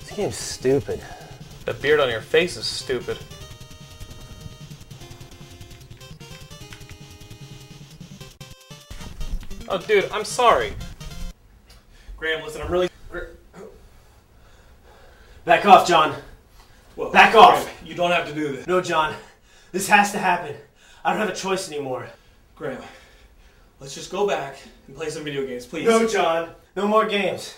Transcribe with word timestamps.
This 0.00 0.12
game's 0.14 0.36
stupid. 0.36 1.00
The 1.64 1.74
beard 1.74 2.00
on 2.00 2.08
your 2.08 2.20
face 2.20 2.56
is 2.56 2.66
stupid. 2.66 3.18
Oh, 9.68 9.78
dude, 9.78 10.08
I'm 10.10 10.24
sorry. 10.24 10.72
Graham, 12.16 12.44
listen, 12.44 12.62
I'm 12.62 12.70
really. 12.70 12.88
Back 15.44 15.66
off, 15.66 15.86
John. 15.86 16.14
Whoa, 16.94 17.10
Back 17.10 17.34
off. 17.34 17.62
Graham, 17.62 17.86
you 17.86 17.94
don't 17.94 18.10
have 18.10 18.26
to 18.28 18.34
do 18.34 18.52
this. 18.52 18.66
No, 18.66 18.80
John. 18.80 19.14
This 19.72 19.88
has 19.88 20.12
to 20.12 20.18
happen. 20.18 20.56
I 21.04 21.10
don't 21.10 21.20
have 21.20 21.28
a 21.28 21.34
choice 21.34 21.70
anymore. 21.70 22.08
Graham, 22.54 22.80
let's 23.80 23.94
just 23.94 24.10
go 24.10 24.26
back 24.26 24.56
and 24.86 24.96
play 24.96 25.10
some 25.10 25.24
video 25.24 25.46
games, 25.46 25.66
please. 25.66 25.86
No, 25.86 26.06
John. 26.06 26.50
No 26.74 26.86
more 26.86 27.06
games. 27.06 27.54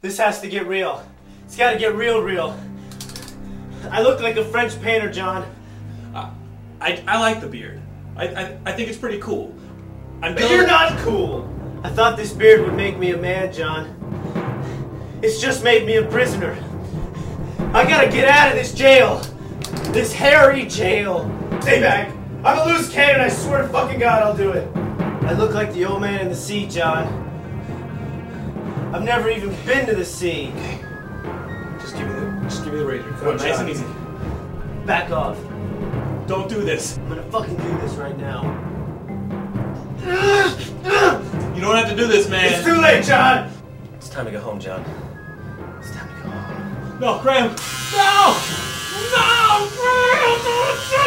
This 0.00 0.18
has 0.18 0.40
to 0.40 0.48
get 0.48 0.66
real. 0.66 1.06
It's 1.44 1.56
got 1.56 1.72
to 1.72 1.78
get 1.78 1.94
real, 1.94 2.22
real. 2.22 2.58
I 3.90 4.02
look 4.02 4.20
like 4.20 4.36
a 4.36 4.44
French 4.44 4.80
painter, 4.82 5.10
John. 5.10 5.46
I, 6.80 7.02
I 7.06 7.20
like 7.20 7.40
the 7.40 7.46
beard. 7.46 7.80
I, 8.16 8.26
I, 8.26 8.58
I 8.66 8.72
think 8.72 8.88
it's 8.88 8.98
pretty 8.98 9.18
cool. 9.18 9.54
I'm 10.22 10.34
But 10.34 10.50
you're 10.50 10.66
not 10.66 10.98
cool. 10.98 11.52
I 11.82 11.90
thought 11.90 12.16
this 12.16 12.32
beard 12.32 12.62
would 12.62 12.74
make 12.74 12.98
me 12.98 13.12
a 13.12 13.16
man, 13.16 13.52
John. 13.52 13.92
It's 15.22 15.40
just 15.40 15.64
made 15.64 15.86
me 15.86 15.96
a 15.96 16.06
prisoner. 16.06 16.56
I 17.72 17.84
gotta 17.84 18.10
get 18.10 18.28
out 18.28 18.48
of 18.48 18.54
this 18.54 18.72
jail. 18.72 19.18
This 19.92 20.12
hairy 20.12 20.66
jail. 20.66 21.30
Stay 21.62 21.80
back. 21.80 22.14
I'm 22.44 22.58
a 22.58 22.72
loose 22.72 22.90
cannon. 22.90 23.20
I 23.20 23.28
swear 23.28 23.62
to 23.62 23.68
fucking 23.68 23.98
God, 23.98 24.22
I'll 24.22 24.36
do 24.36 24.52
it. 24.52 24.85
I 25.22 25.32
look 25.32 25.54
like 25.54 25.72
the 25.72 25.84
old 25.84 26.00
man 26.00 26.20
in 26.20 26.28
the 26.28 26.36
sea, 26.36 26.66
John. 26.66 27.06
I've 28.94 29.02
never 29.02 29.28
even 29.30 29.54
been 29.64 29.86
to 29.86 29.94
the 29.94 30.04
sea. 30.04 30.52
Just 31.80 31.96
give 31.96 32.06
me 32.06 32.14
the, 32.14 32.40
just 32.42 32.64
give 32.64 32.72
me 32.72 32.78
the 32.78 32.86
razor. 32.86 33.02
Come 33.10 33.18
Come 33.18 33.28
on, 33.28 33.34
on, 33.34 33.46
nice 33.46 33.58
and 33.58 33.68
easy. 33.70 33.84
Back 34.86 35.10
off. 35.10 35.38
Don't 36.26 36.48
do 36.48 36.62
this. 36.62 36.96
I'm 36.98 37.08
gonna 37.08 37.22
fucking 37.24 37.56
do 37.56 37.78
this 37.78 37.92
right 37.94 38.16
now. 38.18 38.42
You 41.54 41.60
don't 41.60 41.76
have 41.76 41.88
to 41.88 41.96
do 41.96 42.06
this, 42.06 42.28
man. 42.28 42.52
It's 42.52 42.64
too 42.64 42.80
late, 42.80 43.04
John. 43.04 43.50
It's 43.94 44.08
time 44.08 44.26
to 44.26 44.30
go 44.30 44.40
home, 44.40 44.60
John. 44.60 44.84
It's 45.80 45.90
time 45.90 46.08
to 46.08 46.14
go 46.22 46.30
home. 46.30 47.00
No, 47.00 47.18
Graham. 47.20 47.48
No! 47.92 48.36
No, 49.12 49.68
Graham, 49.74 50.38
don't 50.44 50.80
do 50.90 51.05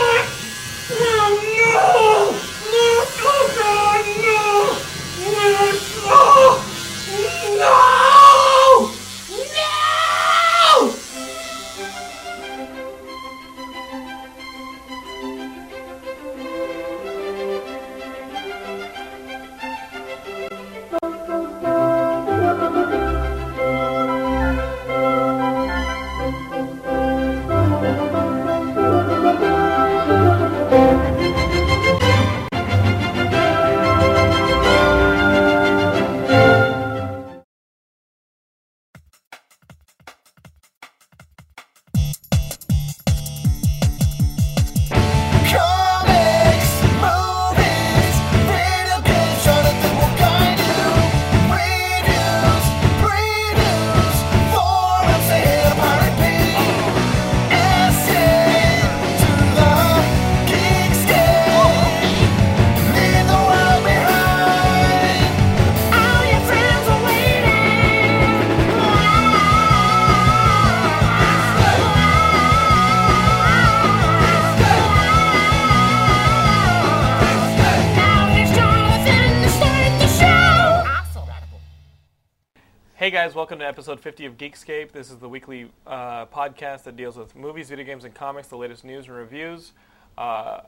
guys, 83.29 83.35
welcome 83.35 83.59
to 83.59 83.67
episode 83.67 84.00
50 84.00 84.25
of 84.25 84.38
Geekscape. 84.38 84.91
This 84.91 85.12
is 85.12 85.17
the 85.17 85.29
weekly 85.29 85.69
uh, 85.85 86.25
podcast 86.25 86.81
that 86.85 86.95
deals 86.95 87.16
with 87.16 87.35
movies, 87.35 87.69
video 87.69 87.85
games, 87.85 88.03
and 88.03 88.12
comics, 88.12 88.47
the 88.47 88.57
latest 88.57 88.84
news 88.84 89.06
and 89.06 89.16
reviews. 89.16 89.73
Uh, 90.17 90.62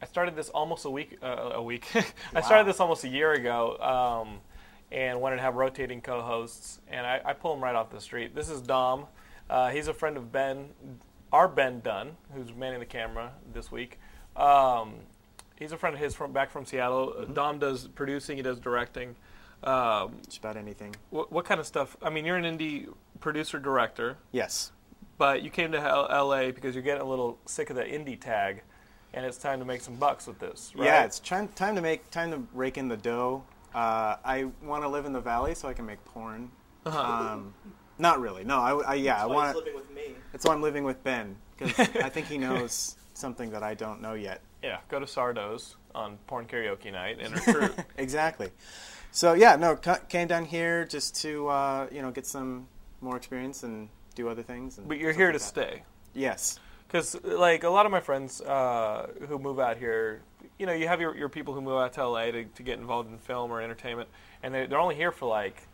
I 0.00 0.06
started 0.06 0.36
this 0.36 0.48
almost 0.48 0.84
a 0.84 0.90
week. 0.90 1.18
Uh, 1.20 1.50
a 1.54 1.62
week. 1.62 1.88
I 2.34 2.40
started 2.40 2.68
this 2.68 2.78
almost 2.78 3.02
a 3.02 3.08
year 3.08 3.32
ago, 3.32 3.78
um, 3.78 4.38
and 4.92 5.20
wanted 5.20 5.36
to 5.36 5.42
have 5.42 5.56
rotating 5.56 6.00
co-hosts, 6.00 6.78
and 6.86 7.04
I, 7.04 7.20
I 7.24 7.32
pull 7.32 7.52
them 7.52 7.64
right 7.64 7.74
off 7.74 7.90
the 7.90 8.00
street. 8.00 8.32
This 8.32 8.48
is 8.48 8.60
Dom. 8.60 9.06
Uh, 9.50 9.70
he's 9.70 9.88
a 9.88 9.94
friend 9.94 10.16
of 10.16 10.30
Ben, 10.30 10.68
our 11.32 11.48
Ben 11.48 11.80
Dunn, 11.80 12.12
who's 12.32 12.54
manning 12.54 12.78
the 12.78 12.86
camera 12.86 13.32
this 13.52 13.72
week. 13.72 13.98
Um, 14.36 14.94
he's 15.58 15.72
a 15.72 15.76
friend 15.76 15.96
of 15.96 16.00
his 16.00 16.14
from 16.14 16.30
back 16.30 16.52
from 16.52 16.64
Seattle. 16.64 17.26
Dom 17.32 17.58
does 17.58 17.88
producing. 17.88 18.36
He 18.36 18.42
does 18.44 18.60
directing. 18.60 19.16
Um, 19.64 20.16
Just 20.26 20.38
about 20.38 20.56
anything. 20.56 20.94
what, 21.10 21.32
what 21.32 21.44
kind 21.44 21.58
of 21.60 21.66
stuff? 21.66 21.96
I 22.02 22.10
mean, 22.10 22.24
you're 22.24 22.36
an 22.36 22.44
indie 22.44 22.88
producer 23.20 23.58
director, 23.58 24.18
Yes. 24.32 24.72
but 25.18 25.42
you 25.42 25.50
came 25.50 25.72
to 25.72 25.80
L- 25.80 26.28
LA 26.28 26.50
because 26.50 26.74
you're 26.74 26.84
getting 26.84 27.02
a 27.02 27.08
little 27.08 27.38
sick 27.46 27.70
of 27.70 27.76
the 27.76 27.82
indie 27.84 28.20
tag, 28.20 28.62
and 29.14 29.24
it's 29.24 29.38
time 29.38 29.58
to 29.60 29.64
make 29.64 29.80
some 29.80 29.94
bucks 29.96 30.26
with 30.26 30.38
this, 30.38 30.72
right? 30.76 30.84
Yeah, 30.86 31.04
it's 31.04 31.18
time, 31.18 31.48
time 31.48 31.74
to 31.76 31.80
make 31.82 32.10
time 32.10 32.30
to 32.32 32.42
rake 32.52 32.76
in 32.76 32.88
the 32.88 32.96
dough. 32.96 33.42
Uh, 33.74 34.16
I 34.24 34.44
want 34.62 34.82
to 34.84 34.88
live 34.88 35.06
in 35.06 35.12
the 35.12 35.20
valley 35.20 35.54
so 35.54 35.66
I 35.68 35.72
can 35.72 35.86
make 35.86 36.04
porn. 36.04 36.50
Uh-huh. 36.86 37.00
Um, 37.32 37.54
not 37.98 38.20
really. 38.20 38.44
No, 38.44 38.60
I, 38.60 38.92
I 38.92 38.94
yeah, 38.94 39.22
I 39.22 39.26
want. 39.26 39.56
living 39.56 39.74
with 39.74 39.90
me. 39.92 40.14
That's 40.32 40.44
why 40.44 40.52
I'm 40.52 40.62
living 40.62 40.84
with 40.84 41.02
Ben 41.04 41.36
because 41.56 41.78
I 41.96 42.08
think 42.08 42.26
he 42.26 42.36
knows 42.46 42.96
something 43.14 43.50
that 43.50 43.62
I 43.62 43.74
don't 43.74 44.02
know 44.02 44.14
yet. 44.14 44.42
yeah. 44.62 44.78
Go 44.88 44.98
to 45.00 45.06
Sardo's 45.06 45.76
on 45.94 46.18
porn 46.26 46.46
karaoke 46.46 46.92
night 46.92 47.18
and 47.20 47.32
recruit. 47.46 47.72
Exactly. 47.96 48.50
So 49.14 49.34
yeah, 49.34 49.54
no, 49.54 49.76
ca- 49.76 50.00
came 50.08 50.26
down 50.26 50.44
here 50.44 50.84
just 50.84 51.14
to 51.22 51.46
uh, 51.46 51.86
you 51.92 52.02
know 52.02 52.10
get 52.10 52.26
some 52.26 52.66
more 53.00 53.16
experience 53.16 53.62
and 53.62 53.88
do 54.16 54.28
other 54.28 54.42
things. 54.42 54.76
And 54.78 54.88
but 54.88 54.98
you're 54.98 55.12
here 55.12 55.26
like 55.28 55.34
to 55.34 55.38
that. 55.38 55.44
stay. 55.44 55.82
Yes. 56.14 56.58
Because 56.88 57.16
like 57.22 57.62
a 57.62 57.68
lot 57.70 57.86
of 57.86 57.92
my 57.92 58.00
friends 58.00 58.40
uh, 58.40 59.08
who 59.28 59.38
move 59.38 59.60
out 59.60 59.76
here 59.78 60.22
you 60.58 60.66
know, 60.66 60.72
you 60.72 60.86
have 60.86 61.00
your, 61.00 61.16
your 61.16 61.28
people 61.28 61.52
who 61.54 61.60
move 61.60 61.78
out 61.78 61.92
to 61.94 62.06
LA 62.06 62.26
to, 62.30 62.44
to 62.44 62.62
get 62.62 62.78
involved 62.78 63.10
in 63.10 63.18
film 63.18 63.50
or 63.50 63.60
entertainment, 63.60 64.08
and 64.42 64.54
they, 64.54 64.66
they're 64.66 64.78
only 64.78 64.94
here 64.94 65.10
for 65.10 65.28
like 65.28 65.66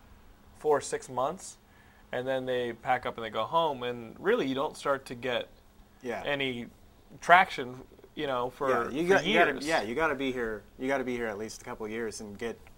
four 0.58 0.78
or 0.78 0.80
six 0.80 1.08
months, 1.10 1.58
and 2.12 2.26
then 2.26 2.46
they 2.46 2.72
pack 2.72 3.04
up 3.04 3.16
and 3.18 3.24
they 3.24 3.30
go 3.30 3.44
home, 3.44 3.82
and 3.82 4.16
really 4.18 4.46
you 4.46 4.54
don't 4.54 4.76
start 4.76 5.04
to 5.06 5.14
get 5.14 5.48
Yeah. 6.02 6.22
any 6.24 6.66
traction, 7.20 7.76
you 8.14 8.26
know, 8.26 8.48
for, 8.50 8.90
yeah, 8.90 8.98
you 9.00 9.02
for 9.06 9.14
got, 9.14 9.26
you 9.26 9.32
years. 9.32 9.52
gotta, 9.54 9.66
yeah, 9.66 9.82
you 9.82 9.94
got 9.94 10.08
to 10.08 10.14
be 10.14 10.32
here. 10.32 10.62
You 10.78 10.88
got 10.88 10.98
to 10.98 11.04
be 11.04 11.14
here 11.14 11.26
at 11.26 11.36
least 11.36 11.60
a 11.60 11.64
couple 11.64 11.84
of 11.84 11.92
years 11.92 12.20
and 12.22 12.38
get 12.38 12.56
you 12.56 12.69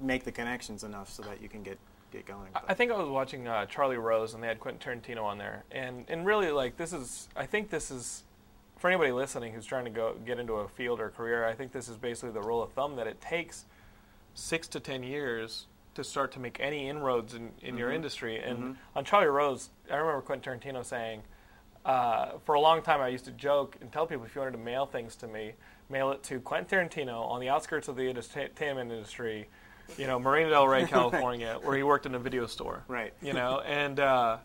make 0.00 0.24
the 0.24 0.32
connections 0.32 0.84
enough 0.84 1.10
so 1.10 1.22
that 1.22 1.40
you 1.42 1.48
can 1.48 1.62
get 1.62 1.78
get 2.12 2.26
going. 2.26 2.48
I- 2.54 2.60
I 2.68 2.74
think 2.74 2.90
I 2.90 2.96
was 2.96 3.08
watching 3.08 3.46
uh, 3.46 3.66
Charlie 3.66 3.96
Rose, 3.96 4.34
and 4.34 4.42
they 4.42 4.48
had 4.48 4.58
Quentin 4.58 5.00
Tarantino 5.00 5.22
on 5.24 5.38
there, 5.38 5.64
and 5.70 6.04
and 6.08 6.26
really 6.26 6.50
like 6.50 6.76
this 6.76 6.92
is 6.92 7.28
I 7.36 7.46
think 7.46 7.70
this 7.70 7.90
is 7.90 8.24
for 8.78 8.88
anybody 8.88 9.12
listening 9.12 9.52
who's 9.52 9.66
trying 9.66 9.84
to 9.84 9.90
go 9.90 10.14
get 10.26 10.38
into 10.38 10.54
a 10.54 10.68
field 10.68 11.00
or 11.00 11.10
career. 11.10 11.44
I 11.46 11.54
think 11.54 11.70
this 11.72 11.88
is 11.88 11.96
basically 11.96 12.32
the 12.32 12.40
rule 12.42 12.62
of 12.62 12.72
thumb 12.72 12.96
that 12.96 13.06
it 13.06 13.20
takes 13.20 13.64
six 14.34 14.66
to 14.68 14.80
ten 14.80 15.02
years 15.02 15.66
to 15.94 16.02
start 16.04 16.32
to 16.32 16.40
make 16.40 16.58
any 16.60 16.88
inroads 16.88 17.34
in, 17.34 17.50
in 17.62 17.76
your 17.76 17.90
industry. 17.92 18.38
And 18.38 18.76
on 18.96 19.04
Charlie 19.04 19.26
Rose, 19.26 19.70
I 19.90 19.96
remember 19.96 20.22
Quentin 20.22 20.58
Tarantino 20.60 20.84
saying. 20.84 21.22
Uh, 21.82 22.32
for 22.44 22.54
a 22.56 22.60
long 22.60 22.82
time, 22.82 23.00
I 23.00 23.08
used 23.08 23.24
to 23.24 23.30
joke 23.30 23.74
and 23.80 23.90
tell 23.90 24.06
people 24.06 24.26
if 24.26 24.34
you 24.34 24.42
wanted 24.42 24.52
to 24.52 24.58
mail 24.62 24.84
things 24.84 25.16
to 25.16 25.26
me, 25.26 25.54
mail 25.88 26.10
it 26.12 26.22
to 26.24 26.38
Quentin 26.38 26.68
Tarantino 26.88 27.22
on 27.26 27.40
the 27.40 27.48
outskirts 27.48 27.88
of 27.88 27.96
the 27.96 28.06
entertainment 28.06 28.92
industry, 28.92 29.48
you 29.98 30.06
know, 30.06 30.18
Marina 30.18 30.50
Del 30.50 30.66
Rey, 30.68 30.84
California, 30.88 31.58
where 31.62 31.76
he 31.76 31.82
worked 31.82 32.06
in 32.06 32.14
a 32.14 32.18
video 32.18 32.46
store. 32.46 32.84
Right. 32.88 33.12
You 33.22 33.32
know, 33.32 33.60
and 33.60 33.98
uh, 34.00 34.38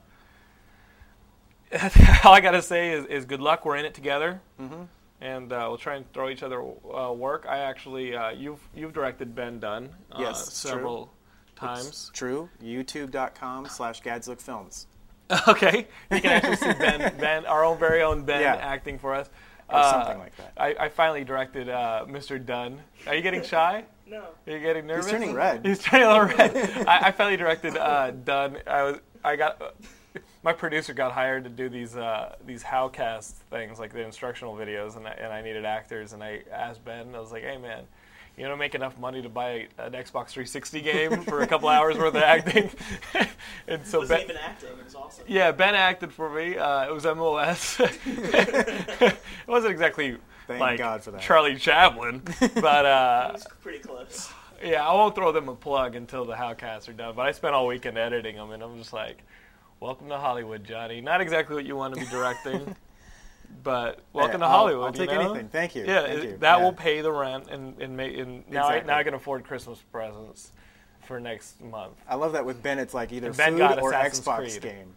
all 2.24 2.33
I 2.33 2.42
gotta 2.42 2.62
say 2.62 2.92
is, 2.92 3.06
is 3.06 3.25
good 3.25 3.42
luck. 3.42 3.65
We're 3.65 3.75
in 3.77 3.86
it 3.86 3.94
together, 3.94 4.39
mm-hmm. 4.62 4.83
and 5.21 5.51
uh, 5.51 5.65
we'll 5.68 5.77
try 5.77 5.95
and 5.95 6.12
throw 6.13 6.30
each 6.30 6.44
other 6.44 6.62
uh, 6.62 7.12
work. 7.12 7.45
I 7.50 7.59
actually, 7.59 8.15
uh, 8.15 8.30
you've 8.31 8.59
you've 8.75 8.94
directed 8.94 9.36
Ben 9.36 9.59
Dunn 9.59 9.89
uh, 10.12 10.18
Yes, 10.19 10.47
it's 10.47 10.62
true. 10.62 10.69
several 10.71 11.13
times. 11.56 12.12
True. 12.13 12.50
YouTube.com 12.63 13.68
slash 13.68 14.01
Gadslookfilms. 14.01 14.86
okay, 15.48 15.88
you 16.12 16.21
can 16.21 16.31
actually 16.31 16.56
see 16.57 16.74
Ben, 16.74 17.18
Ben, 17.18 17.45
our 17.48 17.65
own 17.65 17.80
very 17.80 18.03
own 18.03 18.24
Ben, 18.24 18.41
Yeah. 18.41 18.56
acting 18.56 19.00
for 19.00 19.15
us. 19.15 19.27
Or 19.68 19.77
Uh, 19.77 19.91
something 19.91 20.19
like 20.19 20.36
that. 20.38 20.53
I, 20.57 20.86
I 20.86 20.89
finally 20.89 21.24
directed 21.24 21.68
uh, 21.68 22.06
Mr. 22.07 22.44
Dunn. 22.44 22.80
Are 23.07 23.15
you 23.15 23.24
getting 23.24 23.41
shy? 23.41 23.86
No. 24.07 24.25
You're 24.45 24.57
you 24.57 24.63
getting 24.63 24.85
nervous? 24.85 25.05
He's 25.05 25.11
turning 25.13 25.33
red. 25.33 25.65
He's 25.65 25.79
turning 25.79 26.07
a 26.07 26.11
little 26.11 26.37
red. 26.37 26.55
I, 26.87 27.07
I 27.07 27.11
finally 27.11 27.37
directed 27.37 27.75
uh, 27.75 28.11
Dunn. 28.11 28.57
I 28.67 28.83
was 28.83 28.99
I 29.23 29.35
got 29.35 29.75
my 30.43 30.53
producer 30.53 30.93
got 30.93 31.11
hired 31.11 31.43
to 31.45 31.49
do 31.49 31.69
these 31.69 31.95
uh, 31.95 32.35
these 32.45 32.63
Howcast 32.63 33.31
things 33.49 33.79
like 33.79 33.93
the 33.93 34.01
instructional 34.03 34.55
videos, 34.55 34.95
and 34.95 35.07
I, 35.07 35.11
and 35.11 35.33
I 35.33 35.41
needed 35.41 35.65
actors, 35.65 36.13
and 36.13 36.23
I 36.23 36.41
asked 36.51 36.85
Ben. 36.85 37.15
I 37.15 37.19
was 37.19 37.31
like, 37.31 37.43
Hey 37.43 37.57
man, 37.57 37.85
you 38.37 38.45
don't 38.47 38.59
make 38.59 38.75
enough 38.75 38.97
money 38.99 39.23
to 39.23 39.29
buy 39.29 39.67
an 39.79 39.93
Xbox 39.93 40.29
360 40.29 40.81
game 40.81 41.23
for 41.23 41.41
a 41.41 41.47
couple 41.47 41.67
hours 41.67 41.97
worth 41.97 42.15
of 42.15 42.21
acting, 42.21 42.69
and 43.67 43.85
so 43.87 43.99
wasn't 43.99 44.19
Ben. 44.19 44.23
even 44.25 44.37
acting. 44.37 44.69
It 44.69 44.83
was 44.85 44.95
awesome. 44.95 45.25
Yeah, 45.27 45.51
Ben 45.51 45.73
acted 45.73 46.13
for 46.13 46.29
me. 46.29 46.57
Uh, 46.57 46.87
it 46.87 46.93
was 46.93 47.05
MOS. 47.05 47.77
it 47.79 49.17
wasn't 49.47 49.71
exactly 49.71 50.17
Thank 50.47 50.59
like 50.59 50.77
God 50.77 51.01
for 51.03 51.12
that. 51.12 51.21
Charlie 51.21 51.56
Chaplin, 51.56 52.21
but 52.56 52.86
uh, 52.86 53.30
was 53.33 53.45
pretty 53.62 53.80
close. 53.80 54.30
yeah, 54.63 54.88
I 54.88 54.94
won't 54.94 55.15
throw 55.15 55.31
them 55.31 55.50
a 55.50 55.56
plug 55.56 55.95
until 55.95 56.25
the 56.25 56.36
Howcasts 56.36 56.88
are 56.88 56.94
done. 56.94 57.15
But 57.15 57.25
I 57.25 57.31
spent 57.31 57.56
all 57.56 57.68
weekend 57.68 57.97
editing 57.97 58.36
them, 58.36 58.51
and 58.51 58.62
I'm 58.62 58.77
just 58.77 58.94
like, 58.94 59.24
"Welcome 59.80 60.09
to 60.09 60.18
Hollywood, 60.18 60.63
Johnny." 60.63 61.01
Not 61.01 61.21
exactly 61.21 61.56
what 61.56 61.65
you 61.65 61.75
want 61.75 61.95
to 61.95 62.00
be 62.00 62.06
directing, 62.07 62.75
but 63.63 64.00
welcome 64.13 64.39
to 64.42 64.45
I'll- 64.45 64.51
Hollywood. 64.51 64.86
I'll 64.86 64.92
you 65.01 65.07
take 65.07 65.15
know? 65.15 65.31
anything. 65.31 65.50
Thank 65.50 65.75
you. 65.75 65.83
Yeah, 65.86 66.03
Thank 66.03 66.18
it- 66.19 66.24
you. 66.30 66.38
that 66.38 66.57
Yeah. 66.59 66.63
will 66.63 66.74
pay 66.74 67.01
the 67.01 67.12
rent, 67.12 67.50
and 67.50 67.80
and, 67.81 67.98
ma- 67.98 68.03
and 68.03 68.50
now 68.50 68.68
I, 68.68 68.81
now 68.81 68.98
I 68.98 69.03
can 69.03 69.13
afford 69.15 69.44
Christmas 69.45 69.80
presents 69.91 70.51
for 71.07 71.19
next 71.19 71.62
month. 71.62 71.94
I 72.07 72.15
love 72.15 72.33
that 72.33 72.45
with 72.45 72.62
Ben. 72.63 72.80
It's 72.80 72.94
like 72.94 73.12
either 73.12 73.27
And 73.27 73.38
Ben 73.38 73.51
food 73.53 73.59
got 73.59 73.81
or 73.81 73.91
Assassin's 73.94 74.25
Xbox 74.27 74.38
Creed. 74.38 74.62
game. 74.62 74.94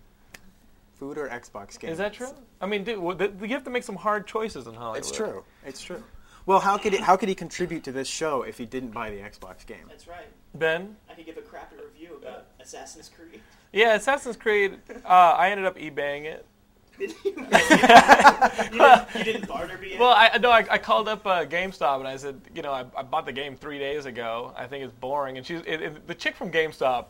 Food 0.99 1.19
or 1.19 1.29
Xbox 1.29 1.79
game. 1.79 1.91
Is 1.91 1.99
that 1.99 2.13
true? 2.13 2.31
I 2.61 2.67
mean, 2.67 2.85
dude, 2.85 2.99
well, 2.99 3.17
th- 3.17 3.33
you 3.41 3.49
have 3.49 3.65
to 3.65 3.71
make 3.71 3.85
some 3.85 3.97
hard 3.97 4.27
choices 4.27 4.67
in 4.67 4.75
Hollywood. 4.75 4.99
It's 4.99 5.13
true. 5.13 5.45
It's 5.65 5.81
true. 5.81 6.03
Well, 6.45 6.61
how 6.61 6.79
could 6.79 6.95
he, 6.95 6.99
how 6.99 7.17
could 7.17 7.29
he 7.29 7.35
contribute 7.35 7.85
to 7.85 7.93
this 7.93 8.09
show 8.09 8.43
if 8.43 8.59
he 8.59 8.65
didn't 8.65 8.91
buy 8.91 9.11
the 9.11 9.19
Xbox 9.19 9.67
game? 9.67 9.85
That's 9.89 10.09
right. 10.09 10.27
Ben, 10.55 10.97
I 11.09 11.15
could 11.15 11.27
give 11.27 11.37
a 11.37 11.43
crappy 11.43 11.77
review 11.77 12.17
about 12.21 12.47
Assassin's 12.59 13.11
Creed. 13.11 13.43
yeah, 13.73 13.95
Assassin's 13.95 14.37
Creed. 14.37 14.79
Uh, 15.05 15.09
I 15.09 15.51
ended 15.51 15.67
up 15.67 15.77
eBaying 15.77 16.25
it. 16.25 16.47
Did 16.99 17.15
you? 17.25 17.31
you, 17.37 17.47
didn't, 17.47 19.09
you 19.15 19.25
didn't 19.25 19.47
barter 19.47 19.79
me? 19.79 19.97
Well, 19.99 20.11
I 20.11 20.37
no, 20.39 20.51
I, 20.51 20.67
I 20.69 20.79
called 20.79 21.09
up 21.09 21.25
uh, 21.27 21.45
GameStop 21.45 21.99
and 21.99 22.09
I 22.09 22.17
said, 22.17 22.41
you 22.55 22.63
know, 22.63 22.73
I, 22.73 22.85
I 22.97 23.03
bought 23.03 23.25
the 23.25 23.33
game 23.33 23.55
three 23.57 23.79
days 23.79 24.07
ago. 24.07 24.53
I 24.57 24.67
think 24.67 24.85
it's 24.85 24.93
boring. 24.95 25.37
And 25.37 25.47
she's 25.47 25.61
it, 25.61 25.81
it, 25.81 26.07
the 26.09 26.15
chick 26.15 26.35
from 26.35 26.51
GameStop. 26.51 27.07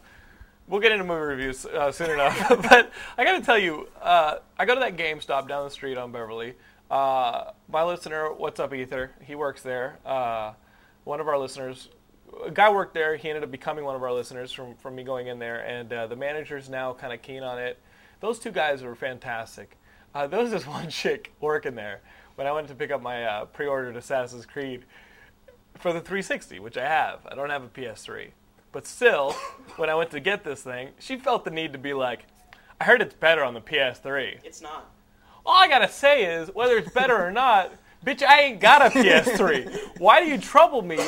We'll 0.68 0.80
get 0.80 0.92
into 0.92 1.04
movie 1.04 1.22
reviews 1.22 1.64
uh, 1.64 1.90
soon 1.90 2.10
enough, 2.10 2.46
but 2.48 2.92
I 3.16 3.24
got 3.24 3.38
to 3.38 3.40
tell 3.40 3.56
you, 3.56 3.88
uh, 4.02 4.36
I 4.58 4.66
go 4.66 4.74
to 4.74 4.80
that 4.80 4.98
GameStop 4.98 5.48
down 5.48 5.64
the 5.64 5.70
street 5.70 5.96
on 5.96 6.12
Beverly. 6.12 6.56
Uh, 6.90 7.52
my 7.70 7.82
listener, 7.84 8.30
what's 8.34 8.60
up, 8.60 8.74
Ether? 8.74 9.12
He 9.22 9.34
works 9.34 9.62
there. 9.62 9.98
Uh, 10.04 10.52
one 11.04 11.20
of 11.20 11.28
our 11.28 11.38
listeners, 11.38 11.88
a 12.44 12.50
guy 12.50 12.70
worked 12.70 12.92
there. 12.92 13.16
He 13.16 13.30
ended 13.30 13.44
up 13.44 13.50
becoming 13.50 13.86
one 13.86 13.96
of 13.96 14.02
our 14.02 14.12
listeners 14.12 14.52
from 14.52 14.74
from 14.74 14.94
me 14.94 15.04
going 15.04 15.28
in 15.28 15.38
there, 15.38 15.60
and 15.60 15.90
uh, 15.90 16.06
the 16.06 16.16
manager's 16.16 16.68
now 16.68 16.92
kind 16.92 17.14
of 17.14 17.22
keen 17.22 17.42
on 17.42 17.58
it. 17.58 17.78
Those 18.20 18.38
two 18.38 18.50
guys 18.50 18.82
were 18.82 18.94
fantastic. 18.94 19.78
Uh, 20.14 20.26
there 20.26 20.40
was 20.40 20.50
this 20.50 20.66
one 20.66 20.90
chick 20.90 21.32
working 21.40 21.76
there 21.76 22.02
when 22.34 22.46
I 22.46 22.52
went 22.52 22.68
to 22.68 22.74
pick 22.74 22.90
up 22.90 23.00
my 23.00 23.46
pre-ordered 23.54 23.96
Assassin's 23.96 24.44
Creed 24.44 24.84
for 25.76 25.94
the 25.94 26.00
360, 26.00 26.58
which 26.58 26.76
I 26.76 26.86
have. 26.86 27.20
I 27.26 27.34
don't 27.34 27.48
have 27.48 27.64
a 27.64 27.68
PS3, 27.68 28.32
but 28.78 28.86
still, 28.86 29.32
when 29.74 29.90
I 29.90 29.96
went 29.96 30.12
to 30.12 30.20
get 30.20 30.44
this 30.44 30.62
thing, 30.62 30.90
she 31.00 31.16
felt 31.16 31.44
the 31.44 31.50
need 31.50 31.72
to 31.72 31.80
be 31.80 31.94
like, 31.94 32.26
"I 32.80 32.84
heard 32.84 33.02
it's 33.02 33.12
better 33.12 33.42
on 33.42 33.54
the 33.54 33.60
PS3." 33.60 34.38
it's 34.44 34.60
not. 34.60 34.94
All 35.44 35.56
I 35.56 35.66
gotta 35.66 35.88
say 35.88 36.24
is, 36.24 36.54
whether 36.54 36.78
it's 36.78 36.92
better 36.92 37.20
or 37.20 37.32
not, 37.32 37.72
bitch, 38.06 38.22
I 38.22 38.42
ain't 38.42 38.60
got 38.60 38.86
a 38.86 38.90
PS3. 38.90 39.98
Why 39.98 40.22
do 40.22 40.30
you 40.30 40.38
trouble 40.38 40.82
me 40.82 41.00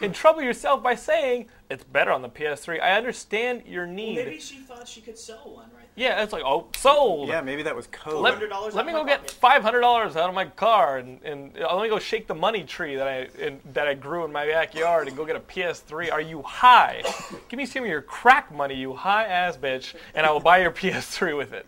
and 0.00 0.12
trouble 0.12 0.42
yourself 0.42 0.82
by 0.82 0.96
saying 0.96 1.46
it's 1.70 1.84
better 1.84 2.10
on 2.10 2.22
the 2.22 2.28
PS3? 2.28 2.82
I 2.82 2.96
understand 2.96 3.66
your 3.66 3.86
need. 3.86 4.16
Maybe 4.16 4.40
she 4.40 4.56
thought 4.56 4.88
she 4.88 5.00
could 5.00 5.16
sell 5.16 5.54
one 5.54 5.70
right 5.76 5.81
yeah, 5.94 6.22
it's 6.22 6.32
like, 6.32 6.42
oh, 6.44 6.68
sold. 6.76 7.28
Yeah, 7.28 7.42
maybe 7.42 7.62
that 7.64 7.76
was 7.76 7.86
code. 7.88 8.22
Let, 8.22 8.40
let 8.74 8.86
me 8.86 8.92
go 8.92 9.02
my 9.02 9.10
get 9.10 9.30
five 9.30 9.62
hundred 9.62 9.80
dollars 9.80 10.16
out 10.16 10.28
of 10.28 10.34
my 10.34 10.46
car 10.46 10.98
and, 10.98 11.20
and 11.22 11.52
uh, 11.58 11.74
let 11.76 11.82
me 11.82 11.88
go 11.90 11.98
shake 11.98 12.26
the 12.26 12.34
money 12.34 12.64
tree 12.64 12.96
that 12.96 13.06
I 13.06 13.28
in, 13.38 13.60
that 13.74 13.86
I 13.86 13.94
grew 13.94 14.24
in 14.24 14.32
my 14.32 14.46
backyard 14.46 15.08
and 15.08 15.16
go 15.16 15.26
get 15.26 15.36
a 15.36 15.40
PS3. 15.40 16.10
Are 16.10 16.20
you 16.20 16.40
high? 16.42 17.02
Give 17.48 17.58
me 17.58 17.66
some 17.66 17.82
of 17.82 17.90
your 17.90 18.00
crack 18.00 18.54
money, 18.54 18.74
you 18.74 18.94
high 18.94 19.26
ass 19.26 19.58
bitch, 19.58 19.94
and 20.14 20.24
I 20.24 20.30
will 20.30 20.40
buy 20.40 20.58
your 20.58 20.70
PS3 20.70 21.36
with 21.36 21.52
it. 21.52 21.66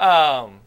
Um, 0.00 0.60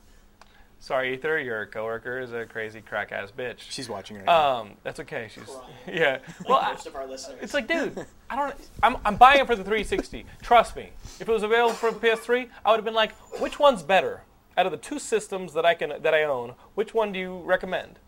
sorry, 0.84 1.14
Ether, 1.14 1.40
your 1.40 1.66
coworker 1.66 2.20
is 2.20 2.34
a 2.34 2.46
crazy 2.46 2.82
crack 2.82 3.14
ass 3.14 3.32
bitch. 3.32 3.60
She's 3.70 3.88
watching 3.88 4.18
right 4.18 4.26
now. 4.26 4.60
Um, 4.60 4.72
that's 4.84 5.00
okay. 5.00 5.30
She's 5.34 5.46
Crying. 5.46 5.74
yeah. 6.00 6.20
Well, 6.48 6.60
like 6.60 6.86
I- 6.86 6.90
of 6.90 6.96
our 6.96 7.08
listeners. 7.08 7.40
it's 7.42 7.54
like, 7.54 7.68
dude, 7.68 8.06
I 8.30 8.36
don't. 8.36 8.56
I'm, 8.84 8.98
I'm 9.06 9.16
buying 9.16 9.40
it 9.40 9.48
for 9.48 9.56
the 9.56 9.64
360. 9.64 10.26
Trust 10.42 10.76
me. 10.76 10.90
If 11.20 11.22
it 11.22 11.32
was 11.32 11.44
available 11.44 11.74
for 11.74 11.92
the 11.92 12.00
PS3, 12.00 12.50
I 12.66 12.72
would 12.72 12.78
have 12.78 12.86
been 12.86 12.94
like, 12.94 13.14
which 13.40 13.60
one's 13.60 13.82
better 13.82 14.24
out 14.58 14.66
of 14.66 14.72
the 14.72 14.78
two 14.78 15.00
systems 15.00 15.54
that 15.54 15.66
I 15.66 15.74
can 15.74 16.02
that 16.02 16.14
I 16.14 16.24
own? 16.24 16.54
Which 16.76 16.94
one 16.94 17.12
do 17.14 17.20
you 17.20 17.40
recommend? 17.40 18.00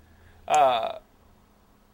Uh, 0.47 0.99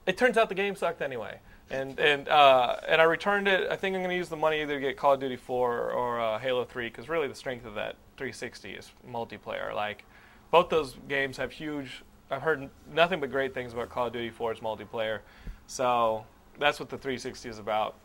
it 0.07 0.17
turns 0.17 0.35
out 0.35 0.49
the 0.49 0.55
game 0.55 0.75
sucked 0.75 1.01
anyway, 1.01 1.39
and 1.69 1.99
and 1.99 2.27
uh, 2.27 2.77
and 2.87 2.99
I 2.99 3.03
returned 3.03 3.47
it. 3.47 3.69
I 3.69 3.75
think 3.75 3.95
I'm 3.95 4.01
going 4.01 4.09
to 4.09 4.17
use 4.17 4.29
the 4.29 4.35
money 4.35 4.61
either 4.63 4.75
to 4.75 4.79
get 4.79 4.97
Call 4.97 5.13
of 5.13 5.19
Duty 5.19 5.35
4 5.35 5.91
or 5.91 6.19
uh, 6.19 6.39
Halo 6.39 6.65
3 6.65 6.87
because 6.87 7.07
really 7.07 7.27
the 7.27 7.35
strength 7.35 7.65
of 7.67 7.75
that 7.75 7.97
360 8.17 8.71
is 8.71 8.91
multiplayer. 9.07 9.73
Like 9.75 10.03
both 10.51 10.69
those 10.69 10.95
games 11.07 11.37
have 11.37 11.51
huge. 11.51 12.03
I've 12.29 12.41
heard 12.41 12.69
nothing 12.93 13.19
but 13.19 13.31
great 13.31 13.53
things 13.53 13.73
about 13.73 13.89
Call 13.89 14.07
of 14.07 14.13
Duty 14.13 14.31
4's 14.31 14.59
multiplayer, 14.59 15.19
so 15.67 16.25
that's 16.59 16.79
what 16.79 16.89
the 16.89 16.97
360 16.97 17.49
is 17.49 17.59
about. 17.59 17.95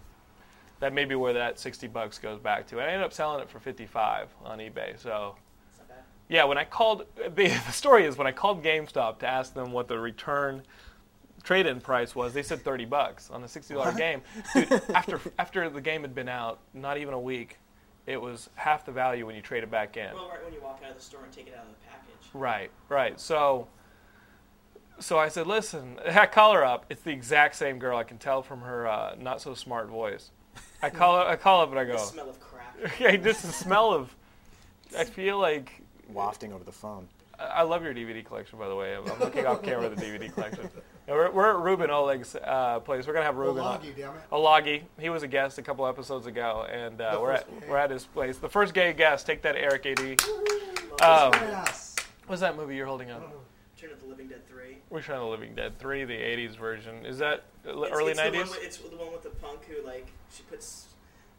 That 0.80 0.92
may 0.92 1.04
be 1.04 1.14
where 1.14 1.32
that 1.32 1.58
60 1.58 1.86
bucks 1.88 2.18
goes 2.18 2.38
back 2.38 2.66
to. 2.68 2.78
And 2.78 2.88
I 2.88 2.92
ended 2.92 3.04
up 3.04 3.12
selling 3.12 3.40
it 3.40 3.48
for 3.48 3.58
55 3.60 4.28
on 4.44 4.58
eBay. 4.58 4.98
So 4.98 5.36
yeah, 6.28 6.44
when 6.44 6.58
I 6.58 6.64
called, 6.64 7.04
the, 7.16 7.48
the 7.48 7.72
story 7.72 8.04
is 8.04 8.16
when 8.16 8.26
I 8.26 8.32
called 8.32 8.62
GameStop 8.62 9.18
to 9.20 9.26
ask 9.26 9.54
them 9.54 9.72
what 9.72 9.88
the 9.88 9.98
return 9.98 10.62
trade-in 11.42 11.80
price 11.80 12.14
was, 12.14 12.34
they 12.34 12.42
said 12.42 12.62
30 12.62 12.84
bucks 12.86 13.30
on 13.30 13.42
a 13.42 13.46
$60 13.46 13.96
game. 13.96 14.20
Dude, 14.52 14.72
after 14.94 15.20
after 15.38 15.70
the 15.70 15.80
game 15.80 16.02
had 16.02 16.14
been 16.14 16.28
out, 16.28 16.58
not 16.74 16.98
even 16.98 17.14
a 17.14 17.20
week, 17.20 17.58
it 18.06 18.20
was 18.20 18.50
half 18.54 18.84
the 18.84 18.92
value 18.92 19.26
when 19.26 19.36
you 19.36 19.42
trade 19.42 19.62
it 19.62 19.70
back 19.70 19.96
in. 19.96 20.12
Well, 20.14 20.28
right 20.28 20.44
when 20.44 20.52
you 20.52 20.60
walk 20.60 20.80
out 20.84 20.90
of 20.90 20.96
the 20.96 21.02
store 21.02 21.20
and 21.24 21.32
take 21.32 21.46
it 21.46 21.54
out 21.56 21.64
of 21.64 21.70
the 21.70 21.86
package. 21.86 22.05
Right, 22.35 22.71
right. 22.88 23.18
So, 23.21 23.68
so 24.99 25.18
I 25.18 25.28
said, 25.28 25.47
listen, 25.47 25.99
I 26.11 26.26
call 26.26 26.52
her 26.54 26.64
up. 26.64 26.87
It's 26.90 27.02
the 27.02 27.12
exact 27.12 27.56
same 27.56 27.78
girl. 27.78 27.97
I 27.99 28.04
can 28.04 28.18
tell 28.18 28.42
from 28.42 28.61
her 28.62 28.87
uh, 28.87 29.14
not 29.21 29.40
so 29.40 29.54
smart 29.54 29.88
voice. 29.88 30.30
I 30.83 30.90
call 30.90 31.16
her, 31.18 31.25
I 31.25 31.37
call 31.37 31.62
up 31.62 31.71
and 31.71 31.78
I 31.78 31.85
go. 31.85 31.92
The 31.92 31.99
smell 31.99 32.30
of 32.30 32.40
crap. 32.40 32.76
yeah, 33.00 33.16
just 33.16 33.42
the 33.42 33.52
smell 33.52 33.92
of. 33.92 34.14
I 34.97 35.04
feel 35.18 35.38
like 35.38 35.83
Wafting 36.12 36.52
over 36.52 36.62
the 36.64 36.73
phone. 36.73 37.09
I 37.38 37.45
I 37.45 37.62
love 37.62 37.83
your 37.83 37.92
DVD 37.92 38.25
collection, 38.25 38.59
by 38.59 38.68
the 38.68 38.75
way. 38.76 38.95
I'm 38.95 39.04
I'm 39.11 39.18
looking 39.18 39.45
off 39.45 39.62
camera 39.62 39.87
at 39.87 39.97
the 39.97 40.02
DVD 40.02 40.33
collection. 40.33 40.71
Yeah, 41.09 41.14
We're, 41.14 41.30
we're 41.33 41.50
at 41.50 41.56
Ruben 41.59 41.90
Oleg's 41.90 42.35
uh, 42.37 42.80
place. 42.80 43.06
We're 43.06 43.12
gonna 43.12 43.26
have 43.26 43.37
Ruben. 43.37 43.62
on- 43.62 43.80
Olagi, 43.80 43.97
damn 43.97 44.14
it. 44.14 44.21
Olagi. 44.33 44.83
He 44.99 45.09
was 45.11 45.23
a 45.23 45.28
guest 45.28 45.59
a 45.59 45.62
couple 45.62 45.87
episodes 45.87 46.26
ago, 46.26 46.66
and 46.73 47.00
uh, 47.00 47.18
we're 47.21 47.33
at 47.33 47.61
gay. 47.61 47.66
we're 47.68 47.76
at 47.76 47.90
his 47.90 48.04
place. 48.04 48.38
The 48.38 48.49
first 48.49 48.73
gay 48.73 48.92
guest. 48.92 49.26
Take 49.26 49.42
that, 49.42 49.56
Eric 49.56 49.85
Ad. 49.87 49.99
Um, 51.02 51.33
Yes. 51.33 51.85
What's 52.26 52.40
that 52.40 52.56
movie 52.56 52.76
you're 52.76 52.87
holding 52.87 53.11
up? 53.11 53.33
Turn 53.78 53.92
of 53.92 54.00
the 54.00 54.06
Living 54.06 54.28
Dead 54.28 54.47
3. 54.49 54.78
We're 54.88 55.02
trying 55.02 55.21
to 55.21 55.26
Living 55.26 55.54
Dead 55.54 55.78
3, 55.78 56.04
the 56.04 56.14
80s 56.14 56.56
version. 56.56 57.04
Is 57.04 57.18
that 57.18 57.45
It's- 57.64 57.90
early 57.92 58.12
it's 58.12 58.21
The 58.21 58.26
90s? 58.30 58.38
one 58.38 58.49
with, 58.50 58.64
it's 58.64 58.76
the 58.78 58.97
one 58.97 59.12
with 59.12 59.23
the 59.23 59.30
punk 59.30 59.64
who, 59.66 59.85
like, 59.87 60.06
she 60.33 60.42
puts 60.45 60.87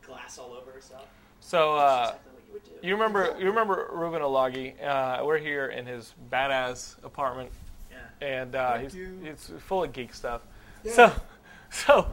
glass 0.03 0.37
all 0.37 0.53
over 0.53 0.71
herself. 0.71 1.07
So 1.39 1.75
That's 1.77 1.81
uh, 1.91 2.03
exactly 2.13 2.31
what 2.33 2.43
you 2.47 2.53
would 2.53 2.63
do. 2.81 2.87
you 2.87 2.93
remember 2.93 3.35
you 3.39 3.45
remember 3.47 3.89
Ruben 3.91 4.21
Olagi? 4.21 4.75
Uh, 4.83 5.23
we're 5.25 5.37
here 5.37 5.67
in 5.67 5.85
his 5.85 6.13
badass 6.31 7.01
apartment, 7.03 7.51
Yeah. 7.91 7.97
and 8.27 8.55
uh, 8.55 8.71
Thank 8.73 8.83
he's 8.83 8.95
you. 8.95 9.19
it's 9.23 9.51
full 9.59 9.83
of 9.83 9.93
geek 9.93 10.13
stuff. 10.13 10.41
Yeah. 10.83 10.91
So 10.93 11.13
so 11.71 12.11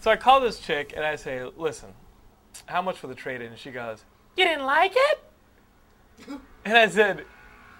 so 0.00 0.10
I 0.10 0.16
call 0.16 0.40
this 0.40 0.58
chick 0.60 0.92
and 0.96 1.04
I 1.04 1.16
say, 1.16 1.44
"Listen, 1.56 1.92
how 2.66 2.82
much 2.82 2.98
for 2.98 3.06
the 3.06 3.14
trade-in?" 3.14 3.48
And 3.48 3.58
she 3.58 3.70
goes, 3.70 4.04
"You 4.36 4.44
didn't 4.44 4.64
like 4.66 4.92
it?" 4.94 5.18
And 6.64 6.76
I 6.76 6.88
said, 6.88 7.24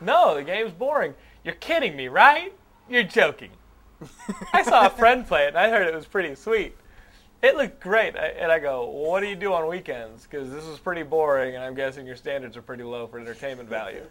"No, 0.00 0.34
the 0.34 0.42
game's 0.42 0.72
boring. 0.72 1.14
You're 1.44 1.54
kidding 1.54 1.96
me, 1.96 2.08
right? 2.08 2.52
You're 2.88 3.02
joking." 3.02 3.50
I 4.52 4.62
saw 4.62 4.86
a 4.86 4.90
friend 4.90 5.26
play 5.26 5.44
it, 5.44 5.48
and 5.48 5.58
I 5.58 5.70
heard 5.70 5.86
it 5.86 5.94
was 5.94 6.06
pretty 6.06 6.34
sweet. 6.34 6.76
It 7.42 7.56
looked 7.56 7.80
great, 7.80 8.16
I- 8.16 8.28
and 8.28 8.50
I 8.52 8.58
go, 8.58 8.84
well, 8.90 9.10
"What 9.10 9.20
do 9.20 9.26
you 9.26 9.36
do 9.36 9.52
on 9.54 9.66
weekends? 9.68 10.24
Because 10.24 10.50
this 10.50 10.64
is 10.64 10.78
pretty 10.78 11.02
boring, 11.02 11.54
and 11.54 11.64
I'm 11.64 11.74
guessing 11.74 12.06
your 12.06 12.16
standards 12.16 12.56
are 12.56 12.62
pretty 12.62 12.82
low 12.82 13.06
for 13.06 13.18
entertainment 13.18 13.68
value." 13.68 14.02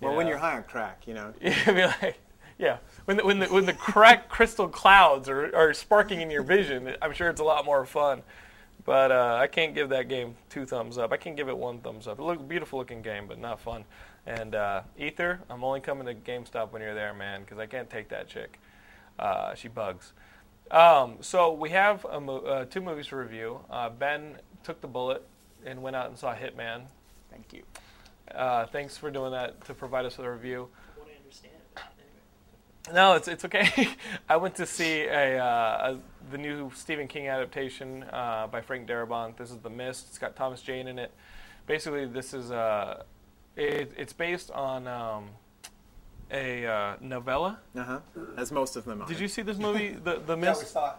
Well, 0.00 0.14
when 0.16 0.26
you're 0.26 0.38
high 0.38 0.56
on 0.56 0.64
crack, 0.64 1.02
you 1.06 1.14
know. 1.14 1.32
You'd 1.40 1.64
be 1.66 1.84
like, 1.84 2.18
yeah. 2.58 2.78
When 3.04 3.16
the, 3.18 3.24
when 3.24 3.38
the, 3.38 3.46
when 3.46 3.66
the 3.66 3.72
cracked 3.72 4.28
crystal 4.36 4.68
clouds 4.68 5.28
are, 5.28 5.54
are 5.54 5.72
sparking 5.72 6.20
in 6.20 6.30
your 6.30 6.42
vision, 6.42 6.96
I'm 7.00 7.12
sure 7.12 7.28
it's 7.28 7.40
a 7.40 7.44
lot 7.44 7.64
more 7.64 7.84
fun. 7.86 8.22
But 8.84 9.12
uh, 9.12 9.38
I 9.40 9.46
can't 9.46 9.74
give 9.76 9.90
that 9.90 10.08
game 10.08 10.34
two 10.48 10.66
thumbs 10.66 10.98
up. 10.98 11.12
I 11.12 11.16
can't 11.16 11.36
give 11.36 11.48
it 11.48 11.56
one 11.56 11.78
thumbs 11.78 12.08
up. 12.08 12.18
It 12.18 12.22
looks 12.22 12.42
beautiful 12.42 12.80
looking 12.80 13.00
game, 13.00 13.26
but 13.28 13.38
not 13.38 13.60
fun. 13.60 13.84
And 14.26 14.54
uh, 14.54 14.82
Ether, 14.98 15.40
I'm 15.50 15.64
only 15.64 15.80
coming 15.80 16.06
to 16.06 16.14
GameStop 16.14 16.70
when 16.70 16.80
you're 16.82 16.94
there, 16.94 17.12
man, 17.12 17.40
because 17.40 17.58
I 17.58 17.66
can't 17.66 17.90
take 17.90 18.08
that 18.10 18.28
chick. 18.28 18.60
Uh, 19.18 19.54
she 19.54 19.68
bugs. 19.68 20.12
Um, 20.70 21.16
so 21.20 21.52
we 21.52 21.70
have 21.70 22.04
a 22.04 22.20
mo- 22.20 22.38
uh, 22.38 22.64
two 22.64 22.80
movies 22.80 23.08
to 23.08 23.16
review. 23.16 23.60
Uh, 23.68 23.90
ben 23.90 24.36
took 24.62 24.80
the 24.80 24.86
bullet 24.86 25.26
and 25.66 25.82
went 25.82 25.96
out 25.96 26.08
and 26.08 26.16
saw 26.16 26.34
Hitman. 26.34 26.82
Thank 27.30 27.52
you. 27.52 27.62
Uh, 28.34 28.66
thanks 28.66 28.96
for 28.96 29.10
doing 29.10 29.32
that 29.32 29.64
to 29.66 29.74
provide 29.74 30.06
us 30.06 30.16
with 30.16 30.26
a 30.26 30.30
review. 30.30 30.68
What 30.96 31.08
I 31.08 31.22
understand. 31.22 31.52
No, 32.92 33.14
it's 33.14 33.28
it's 33.28 33.44
okay. 33.44 33.88
I 34.28 34.36
went 34.36 34.56
to 34.56 34.66
see 34.66 35.02
a, 35.02 35.38
uh, 35.38 35.92
a 35.94 35.98
the 36.30 36.38
new 36.38 36.70
Stephen 36.74 37.06
King 37.06 37.28
adaptation 37.28 38.04
uh, 38.04 38.48
by 38.50 38.60
Frank 38.60 38.88
Darabont. 38.88 39.36
This 39.36 39.50
is 39.50 39.58
The 39.58 39.70
Mist. 39.70 40.06
It's 40.08 40.18
got 40.18 40.34
Thomas 40.34 40.62
Jane 40.62 40.88
in 40.88 40.98
it. 40.98 41.12
Basically, 41.66 42.06
this 42.06 42.34
is 42.34 42.50
uh, 42.50 43.04
it, 43.56 43.92
it's 43.96 44.12
based 44.12 44.50
on 44.50 44.86
um, 44.86 45.26
a 46.30 46.66
uh, 46.66 46.96
novella. 47.00 47.58
Uh 47.76 47.82
huh. 47.84 47.98
As 48.36 48.50
most 48.52 48.76
of 48.76 48.84
them 48.84 49.02
are. 49.02 49.08
Did 49.08 49.20
you 49.20 49.28
see 49.28 49.42
this 49.42 49.58
movie, 49.58 49.90
The 50.04 50.16
The 50.20 50.32
Yeah, 50.32 50.34
we 50.34 50.40
Mist, 50.40 50.66
saw 50.72 50.90
it. 50.90 50.96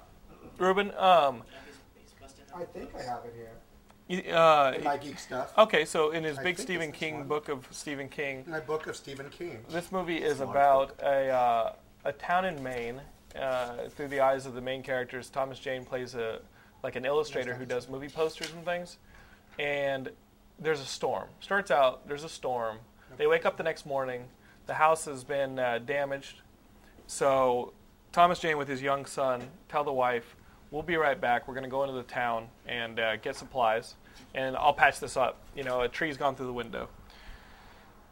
Ruben? 0.59 0.89
Um, 0.97 1.43
Yeah, 1.51 1.59
he's, 1.65 1.75
he's 2.03 2.13
busting 2.21 2.45
out. 2.53 2.61
I 2.61 2.65
think 2.65 2.89
I 2.95 3.01
have 3.01 3.25
it 3.25 3.33
here. 3.35 3.51
you- 4.07 4.31
uh, 4.33 4.73
In 4.77 4.83
my 4.83 4.97
geek 4.97 5.17
stuff. 5.17 5.51
okay, 5.57 5.85
so 5.85 6.11
in 6.11 6.23
his 6.23 6.37
I 6.37 6.43
big 6.43 6.55
think 6.57 6.67
Stephen 6.67 6.91
this 6.91 6.99
King 6.99 7.17
one. 7.19 7.27
book 7.27 7.49
of 7.49 7.67
Stephen 7.71 8.09
King, 8.09 8.45
my 8.47 8.59
book 8.59 8.87
of 8.87 8.95
Stephen 8.95 9.29
King. 9.29 9.65
This 9.69 9.91
movie 9.91 10.17
is 10.17 10.39
about 10.41 10.93
a 11.01 11.29
uh, 11.29 11.73
a 12.05 12.11
town 12.11 12.45
in 12.45 12.61
Maine 12.61 13.01
uh, 13.39 13.87
through 13.89 14.09
the 14.09 14.19
eyes 14.19 14.45
of 14.45 14.53
the 14.53 14.61
main 14.61 14.83
characters. 14.83 15.29
Thomas 15.29 15.57
Jane 15.57 15.83
plays 15.85 16.13
a 16.15 16.39
like 16.83 16.95
an 16.97 17.05
illustrator 17.05 17.55
who 17.55 17.65
does 17.65 17.87
movie 17.89 18.09
posters 18.09 18.51
and 18.51 18.63
things. 18.65 18.97
And 19.57 20.09
there's 20.59 20.79
a 20.79 20.85
storm. 20.85 21.27
Starts 21.39 21.71
out 21.71 22.07
there's 22.07 22.23
a 22.23 22.29
storm. 22.29 22.79
They 23.17 23.27
wake 23.27 23.45
up 23.45 23.57
the 23.57 23.63
next 23.63 23.85
morning. 23.85 24.25
The 24.65 24.73
house 24.73 25.05
has 25.05 25.23
been 25.23 25.59
uh, 25.59 25.79
damaged. 25.79 26.41
So 27.07 27.73
Thomas 28.11 28.39
Jane 28.39 28.57
with 28.57 28.67
his 28.67 28.81
young 28.81 29.05
son 29.05 29.41
tell 29.69 29.83
the 29.83 29.93
wife, 29.93 30.35
"We'll 30.71 30.83
be 30.83 30.95
right 30.95 31.19
back. 31.19 31.47
We're 31.47 31.53
going 31.53 31.65
to 31.65 31.69
go 31.69 31.83
into 31.83 31.95
the 31.95 32.03
town 32.03 32.47
and 32.65 32.99
uh, 32.99 33.17
get 33.17 33.35
supplies, 33.35 33.95
and 34.33 34.55
I'll 34.55 34.73
patch 34.73 34.99
this 34.99 35.17
up." 35.17 35.39
You 35.55 35.63
know, 35.63 35.81
a 35.81 35.89
tree's 35.89 36.17
gone 36.17 36.35
through 36.35 36.47
the 36.47 36.53
window. 36.53 36.89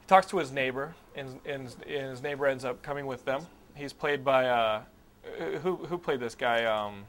He 0.01 0.07
talks 0.07 0.27
to 0.27 0.37
his 0.37 0.51
neighbor, 0.51 0.93
and, 1.15 1.39
and, 1.45 1.73
and 1.87 2.09
his 2.09 2.21
neighbor 2.21 2.45
ends 2.47 2.65
up 2.65 2.81
coming 2.81 3.05
with 3.05 3.23
them. 3.25 3.47
He's 3.75 3.93
played 3.93 4.25
by 4.25 4.47
uh, 4.47 4.81
who 5.61 5.77
who 5.77 5.97
played 5.97 6.19
this 6.19 6.35
guy? 6.35 6.65
Um, 6.65 7.05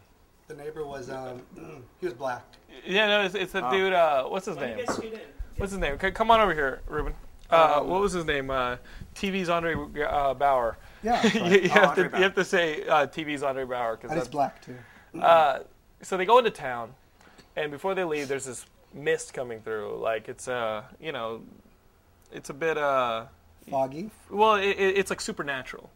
The 0.53 0.63
neighbor 0.63 0.85
was, 0.85 1.09
um, 1.09 1.41
he 2.01 2.07
was 2.07 2.13
black. 2.15 2.45
yeah, 2.87 3.07
no, 3.07 3.23
it's, 3.23 3.35
it's 3.35 3.53
the 3.53 3.63
dude. 3.71 3.95
Uh, 3.95 4.25
what's 4.25 4.45
his 4.45 4.57
Why 4.57 4.67
name? 4.67 4.79
you 4.81 4.85
guys 4.87 4.97
scoot 4.97 5.13
in? 5.15 5.21
What's 5.57 5.73
his 5.73 5.79
name? 5.81 5.99
C- 5.99 6.11
Come 6.11 6.31
on 6.31 6.41
over 6.41 6.53
here, 6.53 6.83
Ruben. 6.87 7.15
Uh, 7.49 7.81
what 7.81 8.01
was 8.03 8.13
his 8.13 8.27
name? 8.27 8.51
Uh, 8.51 8.77
TV's 9.15 9.49
Andre 9.49 9.73
uh, 9.75 10.35
Braugher. 10.35 10.77
Yeah, 11.03 11.27
you, 11.49 11.61
you 11.61 11.71
Oh, 11.71 11.81
have 11.81 11.95
to 11.95 12.03
you 12.03 12.23
have 12.23 12.35
to 12.35 12.45
say 12.45 12.87
uh, 12.87 13.07
TV's 13.07 13.43
Andre 13.43 13.65
Braugher 13.65 13.93
because 13.97 14.11
And 14.11 14.21
he's 14.21 14.29
black, 14.29 14.61
too. 14.63 14.77
uh, 15.21 15.61
so 16.03 16.17
they 16.19 16.27
go 16.27 16.37
into 16.39 16.51
town, 16.51 16.93
and 17.57 17.71
before 17.71 17.95
they 17.95 18.05
leave, 18.05 18.29
there's 18.29 18.45
this 18.45 18.67
mist 18.93 19.33
coming 19.33 19.61
through. 19.63 19.99
Like 20.03 20.29
it's 20.29 20.49
uh, 20.49 20.83
you 21.01 21.13
know, 21.13 21.43
it's 22.31 22.51
a 22.51 22.55
bit 22.55 22.77
uh, 22.77 23.25
Foggy. 23.71 24.11
well, 24.31 24.57
it, 24.57 24.69
it, 24.69 24.99
it's 24.99 25.09
like 25.11 25.21
supernatural, 25.23 25.89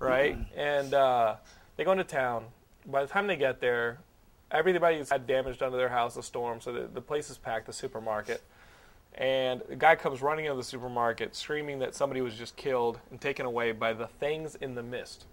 right? 0.00 0.36
And 0.56 0.92
uh, 0.92 1.36
they 1.76 1.84
go 1.84 1.92
into 1.92 2.04
town. 2.04 2.46
By 2.86 3.02
the 3.02 3.08
time 3.08 3.26
they 3.26 3.36
get 3.36 3.60
there, 3.60 3.98
everybody's 4.50 5.10
had 5.10 5.26
damage 5.26 5.58
done 5.58 5.70
to 5.72 5.76
their 5.76 5.88
house, 5.88 6.16
a 6.16 6.22
storm, 6.22 6.60
so 6.60 6.72
the, 6.72 6.88
the 6.92 7.00
place 7.00 7.30
is 7.30 7.38
packed, 7.38 7.66
the 7.66 7.72
supermarket. 7.72 8.42
And 9.14 9.62
the 9.68 9.76
guy 9.76 9.96
comes 9.96 10.20
running 10.20 10.44
into 10.44 10.56
the 10.56 10.64
supermarket, 10.64 11.34
screaming 11.34 11.78
that 11.78 11.94
somebody 11.94 12.20
was 12.20 12.34
just 12.34 12.54
killed 12.56 13.00
and 13.10 13.20
taken 13.20 13.46
away 13.46 13.72
by 13.72 13.92
the 13.92 14.06
things 14.06 14.56
in 14.56 14.74
the 14.74 14.82
mist. 14.82 15.24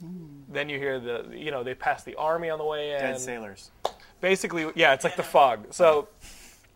Hmm. 0.00 0.42
Then 0.48 0.68
you 0.68 0.78
hear 0.78 0.98
the, 0.98 1.26
you 1.32 1.50
know, 1.50 1.62
they 1.62 1.74
pass 1.74 2.02
the 2.02 2.16
army 2.16 2.50
on 2.50 2.58
the 2.58 2.64
way 2.64 2.94
in 2.94 3.00
Dead 3.00 3.20
sailors. 3.20 3.70
basically, 4.20 4.70
yeah, 4.74 4.92
it's 4.92 5.04
like 5.04 5.16
the 5.16 5.22
fog. 5.22 5.66
So 5.70 6.08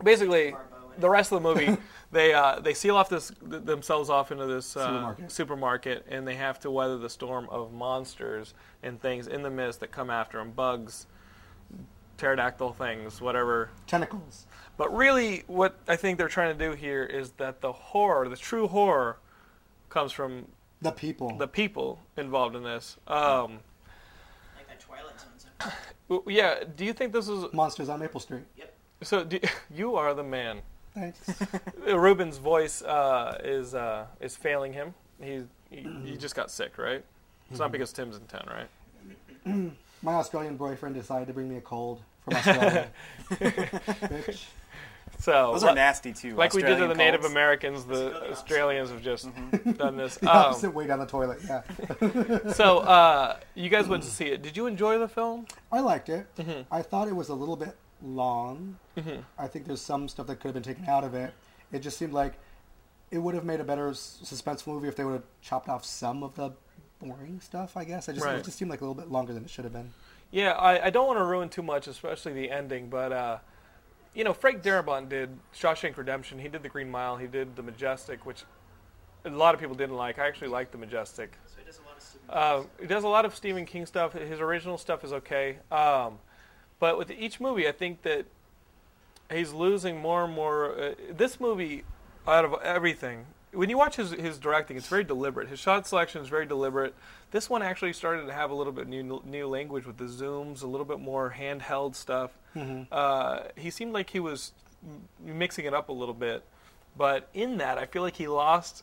basically, 0.02 0.52
Barbo. 0.52 0.77
The 0.98 1.08
rest 1.08 1.32
of 1.32 1.42
the 1.42 1.48
movie, 1.54 1.76
they 2.12 2.34
uh, 2.34 2.60
they 2.60 2.74
seal 2.74 2.96
off 2.96 3.08
this 3.08 3.32
th- 3.50 3.62
themselves 3.64 4.10
off 4.10 4.30
into 4.32 4.46
this 4.46 4.76
uh, 4.76 4.86
Supermarket. 4.86 5.32
supermarket, 5.32 6.06
and 6.10 6.26
they 6.26 6.34
have 6.34 6.58
to 6.60 6.70
weather 6.70 6.98
the 6.98 7.08
storm 7.10 7.48
of 7.50 7.72
monsters 7.72 8.54
and 8.82 9.00
things 9.00 9.26
in 9.26 9.42
the 9.42 9.50
mist 9.50 9.80
that 9.80 9.90
come 9.90 10.10
after 10.10 10.38
them, 10.38 10.50
bugs, 10.52 11.06
pterodactyl 12.16 12.72
things, 12.72 13.20
whatever. 13.20 13.70
Tentacles. 13.86 14.46
But 14.76 14.94
really, 14.94 15.44
what 15.46 15.78
I 15.88 15.96
think 15.96 16.18
they're 16.18 16.28
trying 16.28 16.56
to 16.56 16.68
do 16.70 16.74
here 16.76 17.04
is 17.04 17.32
that 17.32 17.60
the 17.60 17.72
horror, 17.72 18.28
the 18.28 18.36
true 18.36 18.68
horror, 18.68 19.18
comes 19.88 20.12
from 20.12 20.46
The 20.82 20.92
people. 20.92 21.36
the 21.36 21.48
people 21.48 22.00
involved 22.16 22.54
in 22.56 22.62
this. 22.62 22.96
Um, 23.06 23.58
Like 24.56 24.68
that 24.68 24.80
Twilight 24.80 25.14
Zone. 25.20 25.72
zone. 26.10 26.22
yeah, 26.28 26.62
do 26.76 26.84
you 26.84 26.92
think 26.92 27.12
this 27.12 27.28
is 27.28 27.44
Monsters 27.52 27.88
on 27.88 28.00
Maple 28.00 28.20
Street. 28.20 28.42
Yep. 28.56 28.74
So? 29.02 29.24
Do, 29.24 29.38
you 29.74 29.96
are 29.96 30.14
the 30.14 30.22
man. 30.24 30.60
Thanks. 30.94 31.18
Ruben's 31.86 32.38
voice 32.38 32.82
uh, 32.82 33.38
is 33.44 33.74
uh, 33.74 34.06
is 34.20 34.36
failing 34.36 34.72
him. 34.72 34.94
He, 35.22 35.42
he 35.70 35.86
he 36.04 36.16
just 36.16 36.34
got 36.34 36.50
sick, 36.50 36.78
right? 36.78 37.04
It's 37.50 37.58
not 37.60 37.72
because 37.72 37.92
Tim's 37.92 38.16
in 38.16 38.24
town, 38.26 38.48
right? 38.48 39.72
My 40.02 40.14
Australian 40.14 40.56
boyfriend 40.56 40.94
decided 40.94 41.26
to 41.28 41.34
bring 41.34 41.48
me 41.48 41.56
a 41.56 41.60
cold 41.60 42.02
from 42.24 42.34
Australia. 42.34 42.88
Bitch. 43.30 44.44
So 45.20 45.52
Those 45.52 45.64
li- 45.64 45.70
are 45.70 45.74
nasty 45.74 46.12
too. 46.12 46.36
like 46.36 46.52
we 46.52 46.60
did 46.62 46.66
to 46.68 46.72
Australian 46.74 46.96
the 46.98 47.02
Native 47.04 47.20
colds. 47.22 47.32
Americans, 47.32 47.84
the. 47.86 48.30
Australians 48.30 48.90
have 48.90 49.02
just 49.02 49.28
done 49.78 49.96
this. 49.96 50.16
The 50.18 50.30
Um, 50.32 50.74
way 50.74 50.86
down 50.86 51.00
the 51.00 51.06
toilet, 51.06 51.40
yeah. 51.48 51.62
so 52.52 52.78
uh, 52.80 53.36
you 53.56 53.68
guys 53.68 53.88
went 53.88 54.04
to 54.04 54.10
see 54.10 54.26
it. 54.26 54.42
Did 54.42 54.56
you 54.56 54.66
enjoy 54.66 54.98
the 54.98 55.08
film? 55.08 55.46
I 55.72 55.80
liked 55.80 56.08
it. 56.08 56.26
Mm-hmm. 56.36 56.72
I 56.72 56.82
thought 56.82 57.08
it 57.08 57.16
was 57.16 57.30
a 57.30 57.34
little 57.34 57.56
bit 57.56 57.74
long. 58.02 58.78
I 59.38 59.46
think 59.46 59.66
there's 59.66 59.80
some 59.80 60.08
stuff 60.08 60.26
that 60.26 60.36
could 60.36 60.48
have 60.48 60.54
been 60.54 60.62
taken 60.62 60.84
out 60.88 61.04
of 61.04 61.14
it. 61.14 61.32
It 61.72 61.80
just 61.80 61.98
seemed 61.98 62.12
like 62.12 62.34
it 63.10 63.18
would 63.18 63.34
have 63.34 63.44
made 63.44 63.60
a 63.60 63.64
better 63.64 63.88
s- 63.90 64.18
suspense 64.22 64.66
movie 64.66 64.88
if 64.88 64.96
they 64.96 65.04
would 65.04 65.12
have 65.14 65.24
chopped 65.42 65.68
off 65.68 65.84
some 65.84 66.22
of 66.22 66.34
the 66.34 66.50
boring 67.00 67.40
stuff. 67.40 67.76
I 67.76 67.84
guess 67.84 68.08
I 68.08 68.12
just 68.12 68.24
Right. 68.26 68.36
it 68.36 68.44
just 68.44 68.58
seemed 68.58 68.70
like 68.70 68.80
a 68.80 68.84
little 68.84 69.00
bit 69.00 69.10
longer 69.10 69.32
than 69.32 69.44
it 69.44 69.50
should 69.50 69.64
have 69.64 69.72
been. 69.72 69.92
Yeah, 70.30 70.52
I, 70.52 70.86
I 70.86 70.90
don't 70.90 71.06
want 71.06 71.18
to 71.18 71.24
ruin 71.24 71.48
too 71.48 71.62
much, 71.62 71.86
especially 71.86 72.32
the 72.34 72.50
ending, 72.50 72.88
but 72.90 73.12
uh, 73.12 73.38
you 74.14 74.24
know, 74.24 74.32
Frank 74.32 74.62
Darabont 74.62 75.08
did 75.08 75.30
Shawshank 75.54 75.96
Redemption. 75.96 76.38
He 76.38 76.48
did 76.48 76.62
The 76.62 76.68
Green 76.68 76.90
Mile. 76.90 77.16
He 77.16 77.26
did 77.28 77.54
The 77.56 77.62
Majestic, 77.62 78.26
which 78.26 78.42
a 79.24 79.30
lot 79.30 79.54
of 79.54 79.60
people 79.60 79.74
didn't 79.76 79.96
like. 79.96 80.18
I 80.18 80.26
actually 80.26 80.48
liked 80.48 80.72
The 80.72 80.78
Majestic. 80.78 81.32
So 81.46 81.54
he 81.58 81.64
does 81.64 81.78
a 81.78 81.82
lot 81.82 81.96
of 81.96 82.02
stupid 82.02 82.30
Uh, 82.30 82.62
he 82.80 82.86
does 82.86 83.04
a 83.04 83.08
lot 83.08 83.24
of 83.24 83.34
Stephen 83.34 83.64
King 83.64 83.86
stuff. 83.86 84.12
His 84.12 84.40
original 84.40 84.76
stuff 84.76 85.02
is 85.04 85.12
okay, 85.12 85.58
um, 85.70 86.18
but 86.80 86.98
with 86.98 87.10
each 87.10 87.40
movie, 87.40 87.66
I 87.68 87.72
think 87.72 88.02
that 88.02 88.26
he's 89.30 89.52
losing 89.52 89.98
more 90.00 90.24
and 90.24 90.34
more. 90.34 90.72
Uh, 90.78 90.94
this 91.10 91.40
movie, 91.40 91.84
out 92.26 92.44
of 92.44 92.54
everything, 92.62 93.26
when 93.52 93.70
you 93.70 93.78
watch 93.78 93.96
his, 93.96 94.10
his 94.12 94.38
directing, 94.38 94.76
it's 94.76 94.88
very 94.88 95.04
deliberate. 95.04 95.48
His 95.48 95.58
shot 95.58 95.86
selection 95.86 96.20
is 96.22 96.28
very 96.28 96.46
deliberate. 96.46 96.94
This 97.30 97.48
one 97.48 97.62
actually 97.62 97.92
started 97.94 98.26
to 98.26 98.32
have 98.32 98.50
a 98.50 98.54
little 98.54 98.72
bit 98.72 98.86
new 98.88 99.22
new 99.24 99.46
language 99.48 99.86
with 99.86 99.96
the 99.96 100.04
zooms, 100.04 100.62
a 100.62 100.66
little 100.66 100.86
bit 100.86 101.00
more 101.00 101.34
handheld 101.36 101.94
stuff. 101.94 102.30
Uh, 102.92 103.40
he 103.56 103.70
seemed 103.70 103.92
like 103.92 104.10
he 104.10 104.20
was 104.20 104.52
m- 104.84 105.08
mixing 105.38 105.64
it 105.64 105.74
up 105.74 105.88
a 105.88 105.92
little 105.92 106.14
bit, 106.14 106.42
but 106.96 107.28
in 107.34 107.58
that, 107.58 107.78
I 107.78 107.86
feel 107.86 108.02
like 108.02 108.16
he 108.16 108.28
lost 108.28 108.82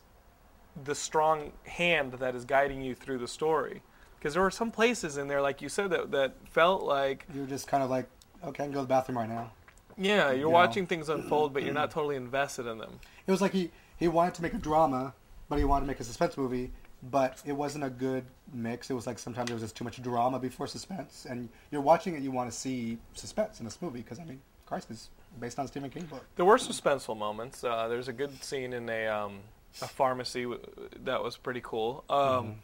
the 0.84 0.94
strong 0.94 1.52
hand 1.64 2.14
that 2.14 2.34
is 2.34 2.44
guiding 2.44 2.82
you 2.82 2.94
through 2.94 3.18
the 3.18 3.28
story. 3.28 3.82
Because 4.26 4.34
there 4.34 4.42
were 4.42 4.50
some 4.50 4.72
places 4.72 5.18
in 5.18 5.28
there, 5.28 5.40
like 5.40 5.62
you 5.62 5.68
said, 5.68 5.90
that 5.90 6.10
that 6.10 6.34
felt 6.50 6.82
like 6.82 7.24
You're 7.32 7.46
just 7.46 7.68
kind 7.68 7.80
of 7.80 7.90
like, 7.90 8.06
okay, 8.42 8.64
I 8.64 8.66
can 8.66 8.72
go 8.72 8.80
to 8.80 8.82
the 8.82 8.88
bathroom 8.88 9.18
right 9.18 9.28
now. 9.28 9.52
yeah, 9.96 10.32
you're 10.32 10.48
know. 10.48 10.50
watching 10.50 10.84
things 10.84 11.08
unfold, 11.08 11.54
but 11.54 11.62
you're 11.62 11.72
not 11.72 11.92
totally 11.92 12.16
invested 12.16 12.66
in 12.66 12.78
them. 12.78 12.98
It 13.24 13.30
was 13.30 13.40
like 13.40 13.52
he, 13.52 13.70
he 13.96 14.08
wanted 14.08 14.34
to 14.34 14.42
make 14.42 14.52
a 14.52 14.58
drama, 14.58 15.14
but 15.48 15.60
he 15.60 15.64
wanted 15.64 15.82
to 15.82 15.86
make 15.86 16.00
a 16.00 16.02
suspense 16.02 16.36
movie, 16.36 16.72
but 17.08 17.40
it 17.46 17.52
wasn't 17.52 17.84
a 17.84 17.88
good 17.88 18.24
mix. 18.52 18.90
It 18.90 18.94
was 18.94 19.06
like 19.06 19.20
sometimes 19.20 19.46
there 19.46 19.54
was 19.54 19.62
just 19.62 19.76
too 19.76 19.84
much 19.84 20.02
drama 20.02 20.40
before 20.40 20.66
suspense, 20.66 21.24
and 21.30 21.48
you're 21.70 21.80
watching 21.80 22.16
it, 22.16 22.22
you 22.24 22.32
want 22.32 22.50
to 22.50 22.56
see 22.56 22.98
suspense 23.14 23.60
in 23.60 23.64
this 23.64 23.80
movie 23.80 24.00
because 24.00 24.18
I 24.18 24.24
mean, 24.24 24.40
Christ 24.66 24.90
is 24.90 25.08
based 25.38 25.60
on 25.60 25.68
Stephen 25.68 25.88
King 25.88 26.06
book. 26.06 26.24
There 26.34 26.44
were 26.44 26.56
suspenseful 26.56 27.16
moments. 27.16 27.62
Uh, 27.62 27.86
there's 27.86 28.08
a 28.08 28.12
good 28.12 28.42
scene 28.42 28.72
in 28.72 28.88
a 28.88 29.06
um, 29.06 29.38
a 29.80 29.86
pharmacy 29.86 30.42
w- 30.42 30.60
that 31.04 31.22
was 31.22 31.36
pretty 31.36 31.60
cool. 31.62 32.02
Um, 32.10 32.56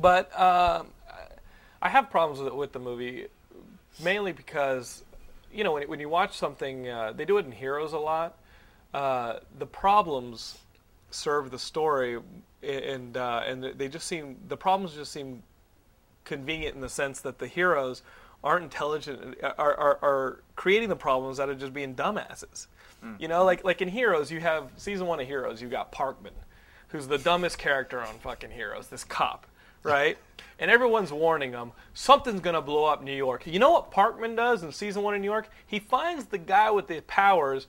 But 0.00 0.38
um, 0.38 0.88
I 1.80 1.88
have 1.88 2.10
problems 2.10 2.40
with, 2.40 2.52
with 2.54 2.72
the 2.72 2.78
movie, 2.78 3.26
mainly 4.02 4.32
because 4.32 5.04
you 5.52 5.64
know 5.64 5.72
when, 5.72 5.88
when 5.88 6.00
you 6.00 6.08
watch 6.08 6.36
something, 6.36 6.88
uh, 6.88 7.12
they 7.14 7.24
do 7.24 7.38
it 7.38 7.46
in 7.46 7.52
Heroes 7.52 7.92
a 7.92 7.98
lot. 7.98 8.38
Uh, 8.92 9.40
the 9.58 9.66
problems 9.66 10.58
serve 11.10 11.50
the 11.50 11.58
story, 11.58 12.18
and 12.62 13.16
uh, 13.16 13.42
and 13.46 13.64
they 13.64 13.88
just 13.88 14.06
seem 14.06 14.36
the 14.48 14.56
problems 14.56 14.94
just 14.94 15.12
seem 15.12 15.42
convenient 16.24 16.74
in 16.74 16.80
the 16.80 16.88
sense 16.88 17.20
that 17.20 17.38
the 17.38 17.46
heroes 17.46 18.02
aren't 18.42 18.64
intelligent 18.64 19.36
are, 19.42 19.74
are, 19.74 19.98
are 20.02 20.40
creating 20.56 20.88
the 20.88 20.96
problems 20.96 21.38
out 21.38 21.48
of 21.50 21.58
just 21.58 21.72
being 21.74 21.94
dumbasses. 21.94 22.66
You 23.18 23.28
know 23.28 23.44
like 23.44 23.64
like 23.64 23.82
in 23.82 23.88
heroes 23.88 24.30
you 24.30 24.40
have 24.40 24.70
season 24.78 25.06
one 25.06 25.20
of 25.20 25.26
heroes 25.26 25.60
you 25.60 25.68
got 25.68 25.92
parkman 25.92 26.32
who's 26.88 27.06
the 27.06 27.18
dumbest 27.18 27.58
character 27.58 28.00
on 28.00 28.14
fucking 28.20 28.50
heroes 28.50 28.88
this 28.88 29.04
cop 29.04 29.46
right 29.84 30.18
and 30.58 30.70
everyone's 30.70 31.12
warning 31.12 31.52
him 31.52 31.70
something's 31.92 32.40
going 32.40 32.54
to 32.54 32.60
blow 32.60 32.84
up 32.84 33.02
new 33.02 33.14
york 33.14 33.46
you 33.46 33.58
know 33.58 33.70
what 33.70 33.92
parkman 33.92 34.34
does 34.34 34.62
in 34.62 34.72
season 34.72 35.02
one 35.02 35.14
in 35.14 35.20
new 35.20 35.30
york 35.30 35.48
he 35.64 35.78
finds 35.78 36.26
the 36.26 36.38
guy 36.38 36.70
with 36.70 36.88
the 36.88 37.00
powers 37.02 37.68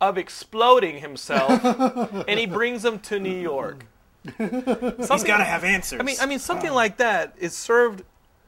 of 0.00 0.16
exploding 0.16 1.00
himself 1.00 1.62
and 2.28 2.38
he 2.38 2.46
brings 2.46 2.84
him 2.84 2.98
to 2.98 3.18
new 3.18 3.30
york 3.30 3.84
He's 4.36 5.24
got 5.24 5.38
to 5.38 5.44
have 5.44 5.64
answers. 5.64 6.00
I 6.00 6.02
mean, 6.02 6.16
I 6.20 6.26
mean, 6.26 6.38
something 6.38 6.72
like 6.72 6.98
that 6.98 7.34
is 7.38 7.56
served. 7.56 8.02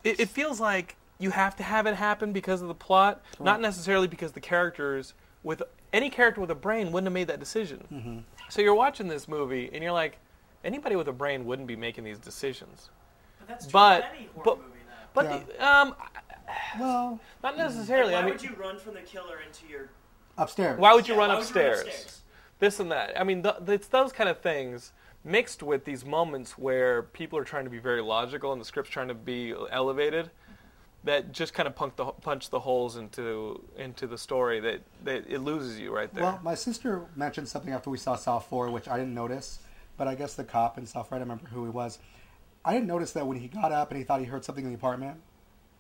It, 0.04 0.20
it 0.20 0.28
feels 0.28 0.60
like 0.60 0.96
you 1.18 1.30
have 1.30 1.56
to 1.56 1.62
have 1.62 1.86
it 1.86 1.94
happen 1.94 2.32
because 2.32 2.62
of 2.62 2.68
the 2.68 2.74
plot, 2.74 3.22
not 3.38 3.60
necessarily 3.60 4.08
because 4.08 4.32
the 4.32 4.40
characters 4.40 5.14
with 5.42 5.62
any 5.92 6.10
character 6.10 6.40
with 6.40 6.50
a 6.50 6.54
brain 6.54 6.92
wouldn't 6.92 7.06
have 7.06 7.14
made 7.14 7.28
that 7.28 7.40
decision. 7.40 7.86
Mm-hmm. 7.92 8.18
So 8.48 8.62
you're 8.62 8.74
watching 8.74 9.08
this 9.08 9.28
movie 9.28 9.70
and 9.72 9.82
you're 9.82 9.92
like, 9.92 10.18
anybody 10.64 10.96
with 10.96 11.08
a 11.08 11.12
brain 11.12 11.44
wouldn't 11.44 11.68
be 11.68 11.76
making 11.76 12.04
these 12.04 12.18
decisions. 12.18 12.90
But 13.50 13.58
that's 13.58 13.66
true 13.66 13.72
But- 13.72 14.04
any 14.14 14.28
horror 14.34 14.44
but- 14.44 14.58
movie, 14.58 14.70
though. 14.86 14.94
But 15.12 15.24
Yeah. 15.24 15.38
the, 15.38 15.66
um, 15.66 15.94
Well, 16.80 17.20
not 17.44 17.56
necessarily. 17.56 18.12
Why 18.12 18.18
I 18.20 18.22
mean, 18.22 18.32
would 18.32 18.42
you 18.42 18.54
run 18.56 18.78
from 18.78 18.94
the 18.94 19.02
killer 19.02 19.38
into 19.40 19.66
your? 19.66 19.88
upstairs. 20.38 20.78
why 20.78 20.94
would 20.94 21.06
you 21.06 21.14
Yeah, 21.14 21.20
run 21.20 21.28
why 21.30 21.34
would 21.36 21.48
you 21.48 21.54
run 21.54 21.64
upstairs? 21.68 21.80
upstairs? 21.82 22.22
This 22.60 22.80
and 22.80 22.90
that. 22.92 23.18
I 23.20 23.24
mean, 23.24 23.42
th- 23.42 23.56
it's 23.66 23.88
those 23.88 24.12
kind 24.12 24.28
of 24.28 24.38
things 24.40 24.92
mixed 25.22 25.62
with 25.62 25.84
these 25.84 26.04
moments 26.04 26.56
where 26.56 27.02
people 27.02 27.38
are 27.38 27.44
trying 27.44 27.64
to 27.64 27.70
be 27.70 27.78
very 27.78 28.00
logical 28.00 28.52
and 28.52 28.60
the 28.60 28.64
script's 28.64 28.90
trying 28.90 29.08
to 29.08 29.14
be 29.14 29.54
elevated 29.70 30.30
that 31.04 31.32
just 31.32 31.52
kind 31.54 31.66
of 31.66 31.74
punch 31.76 31.94
the, 31.96 32.06
punch 32.06 32.50
the 32.50 32.60
holes 32.60 32.96
into 32.96 33.62
into 33.76 34.06
the 34.06 34.16
story 34.18 34.60
that, 34.60 34.80
that 35.04 35.24
it 35.28 35.40
loses 35.40 35.78
you 35.78 35.94
right 35.94 36.12
there. 36.14 36.24
Well, 36.24 36.40
my 36.42 36.54
sister 36.54 37.06
mentioned 37.16 37.48
something 37.48 37.72
after 37.72 37.90
we 37.90 37.98
saw 37.98 38.16
Saw 38.16 38.38
4, 38.38 38.70
which 38.70 38.88
I 38.88 38.96
didn't 38.98 39.14
notice, 39.14 39.58
but 39.96 40.08
I 40.08 40.14
guess 40.14 40.34
the 40.34 40.44
cop 40.44 40.78
in 40.78 40.86
Saw 40.86 41.02
4, 41.02 41.16
I 41.16 41.18
don't 41.18 41.28
remember 41.28 41.48
who 41.50 41.64
he 41.64 41.70
was. 41.70 41.98
I 42.64 42.72
didn't 42.74 42.88
notice 42.88 43.12
that 43.12 43.26
when 43.26 43.38
he 43.38 43.48
got 43.48 43.72
up 43.72 43.90
and 43.90 43.98
he 43.98 44.04
thought 44.04 44.20
he 44.20 44.26
heard 44.26 44.44
something 44.44 44.64
in 44.64 44.70
the 44.70 44.76
apartment, 44.76 45.20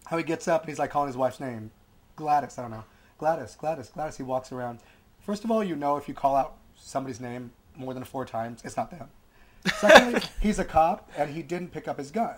how 0.06 0.16
he 0.16 0.22
gets 0.24 0.48
up 0.48 0.62
and 0.62 0.68
he's 0.70 0.78
like 0.78 0.90
calling 0.90 1.08
his 1.08 1.16
wife's 1.16 1.40
name. 1.40 1.70
Gladys, 2.16 2.58
I 2.58 2.62
don't 2.62 2.70
know. 2.70 2.84
Gladys, 3.18 3.54
Gladys, 3.58 3.88
Gladys. 3.90 4.16
He 4.16 4.22
walks 4.22 4.50
around. 4.52 4.78
First 5.20 5.44
of 5.44 5.50
all, 5.50 5.62
you 5.62 5.76
know 5.76 5.96
if 5.96 6.08
you 6.08 6.14
call 6.14 6.34
out 6.36 6.54
somebody's 6.74 7.20
name 7.20 7.52
more 7.76 7.92
than 7.94 8.04
four 8.04 8.24
times, 8.24 8.62
it's 8.64 8.76
not 8.76 8.90
them. 8.90 9.08
Secondly, 9.76 10.22
he's 10.40 10.58
a 10.58 10.64
cop 10.64 11.10
and 11.18 11.30
he 11.30 11.42
didn't 11.42 11.68
pick 11.72 11.86
up 11.86 11.98
his 11.98 12.10
gun. 12.10 12.34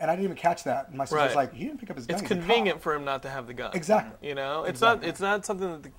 And 0.00 0.10
I 0.10 0.14
didn't 0.16 0.24
even 0.24 0.36
catch 0.36 0.64
that. 0.64 0.88
And 0.88 0.98
my 0.98 1.04
sister's 1.04 1.28
Right. 1.28 1.36
like, 1.36 1.54
he 1.54 1.64
didn't 1.64 1.78
pick 1.78 1.88
up 1.88 1.96
his 1.96 2.06
gun. 2.06 2.18
it's 2.18 2.26
convenient 2.26 2.82
for 2.82 2.94
him 2.94 3.04
not 3.04 3.22
to 3.22 3.30
have 3.30 3.46
the 3.46 3.54
gun. 3.54 3.70
Exactly. 3.74 4.28
You 4.28 4.34
know, 4.34 4.64
it's 4.64 4.70
Exactly. 4.80 5.06
not 5.06 5.08
it's 5.08 5.20
not 5.20 5.46
something 5.46 5.80
that 5.82 5.92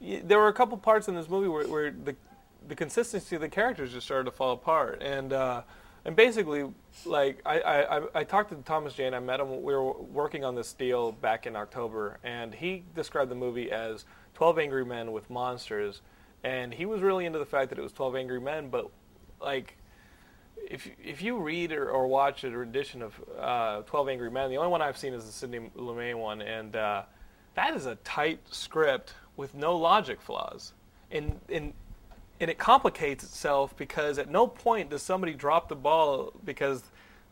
the, 0.00 0.20
there 0.20 0.38
were 0.38 0.46
a 0.48 0.52
couple 0.52 0.78
parts 0.78 1.08
in 1.08 1.16
this 1.16 1.28
movie 1.28 1.48
where, 1.48 1.66
where 1.66 1.90
the 1.90 2.14
the 2.68 2.76
consistency 2.76 3.34
of 3.34 3.40
the 3.42 3.48
characters 3.48 3.92
just 3.92 4.06
started 4.06 4.24
to 4.26 4.30
fall 4.30 4.52
apart, 4.52 5.02
and 5.02 5.32
uh, 5.32 5.62
and 6.04 6.16
basically, 6.16 6.68
like 7.04 7.40
I, 7.46 7.60
I 7.60 8.20
I- 8.20 8.24
talked 8.24 8.50
to 8.50 8.56
Thomas 8.56 8.94
Jane. 8.94 9.14
I 9.14 9.20
met 9.20 9.40
him. 9.40 9.62
We 9.62 9.74
were 9.74 9.92
working 9.92 10.44
on 10.44 10.54
this 10.54 10.72
deal 10.72 11.12
back 11.12 11.46
in 11.46 11.56
October, 11.56 12.18
and 12.24 12.54
he 12.54 12.84
described 12.94 13.30
the 13.30 13.36
movie 13.36 13.70
as 13.70 14.04
Twelve 14.34 14.58
Angry 14.58 14.84
Men 14.84 15.12
with 15.12 15.30
monsters, 15.30 16.00
and 16.42 16.74
he 16.74 16.86
was 16.86 17.00
really 17.00 17.24
into 17.24 17.38
the 17.38 17.46
fact 17.46 17.70
that 17.70 17.78
it 17.78 17.82
was 17.82 17.92
Twelve 17.92 18.16
Angry 18.16 18.40
Men, 18.40 18.68
but 18.68 18.90
like 19.40 19.76
if 20.68 20.88
if 21.02 21.22
you 21.22 21.38
read 21.38 21.72
or, 21.72 21.90
or 21.90 22.06
watch 22.06 22.44
a 22.44 22.50
rendition 22.50 23.02
of 23.02 23.20
uh, 23.38 23.82
Twelve 23.82 24.08
Angry 24.08 24.30
Men, 24.30 24.50
the 24.50 24.56
only 24.56 24.70
one 24.70 24.82
I've 24.82 24.98
seen 24.98 25.12
is 25.14 25.24
the 25.24 25.32
Sidney 25.32 25.70
Lumet 25.76 26.16
one, 26.16 26.42
and 26.42 26.74
uh, 26.74 27.02
that 27.54 27.74
is 27.76 27.86
a 27.86 27.96
tight 27.96 28.40
script 28.50 29.14
with 29.36 29.54
no 29.54 29.76
logic 29.76 30.20
flaws, 30.20 30.72
and 31.10 31.40
and 31.48 31.72
and 32.42 32.50
it 32.50 32.58
complicates 32.58 33.22
itself 33.22 33.74
because 33.76 34.18
at 34.18 34.28
no 34.28 34.48
point 34.48 34.90
does 34.90 35.00
somebody 35.00 35.32
drop 35.32 35.68
the 35.68 35.76
ball 35.76 36.32
because 36.44 36.82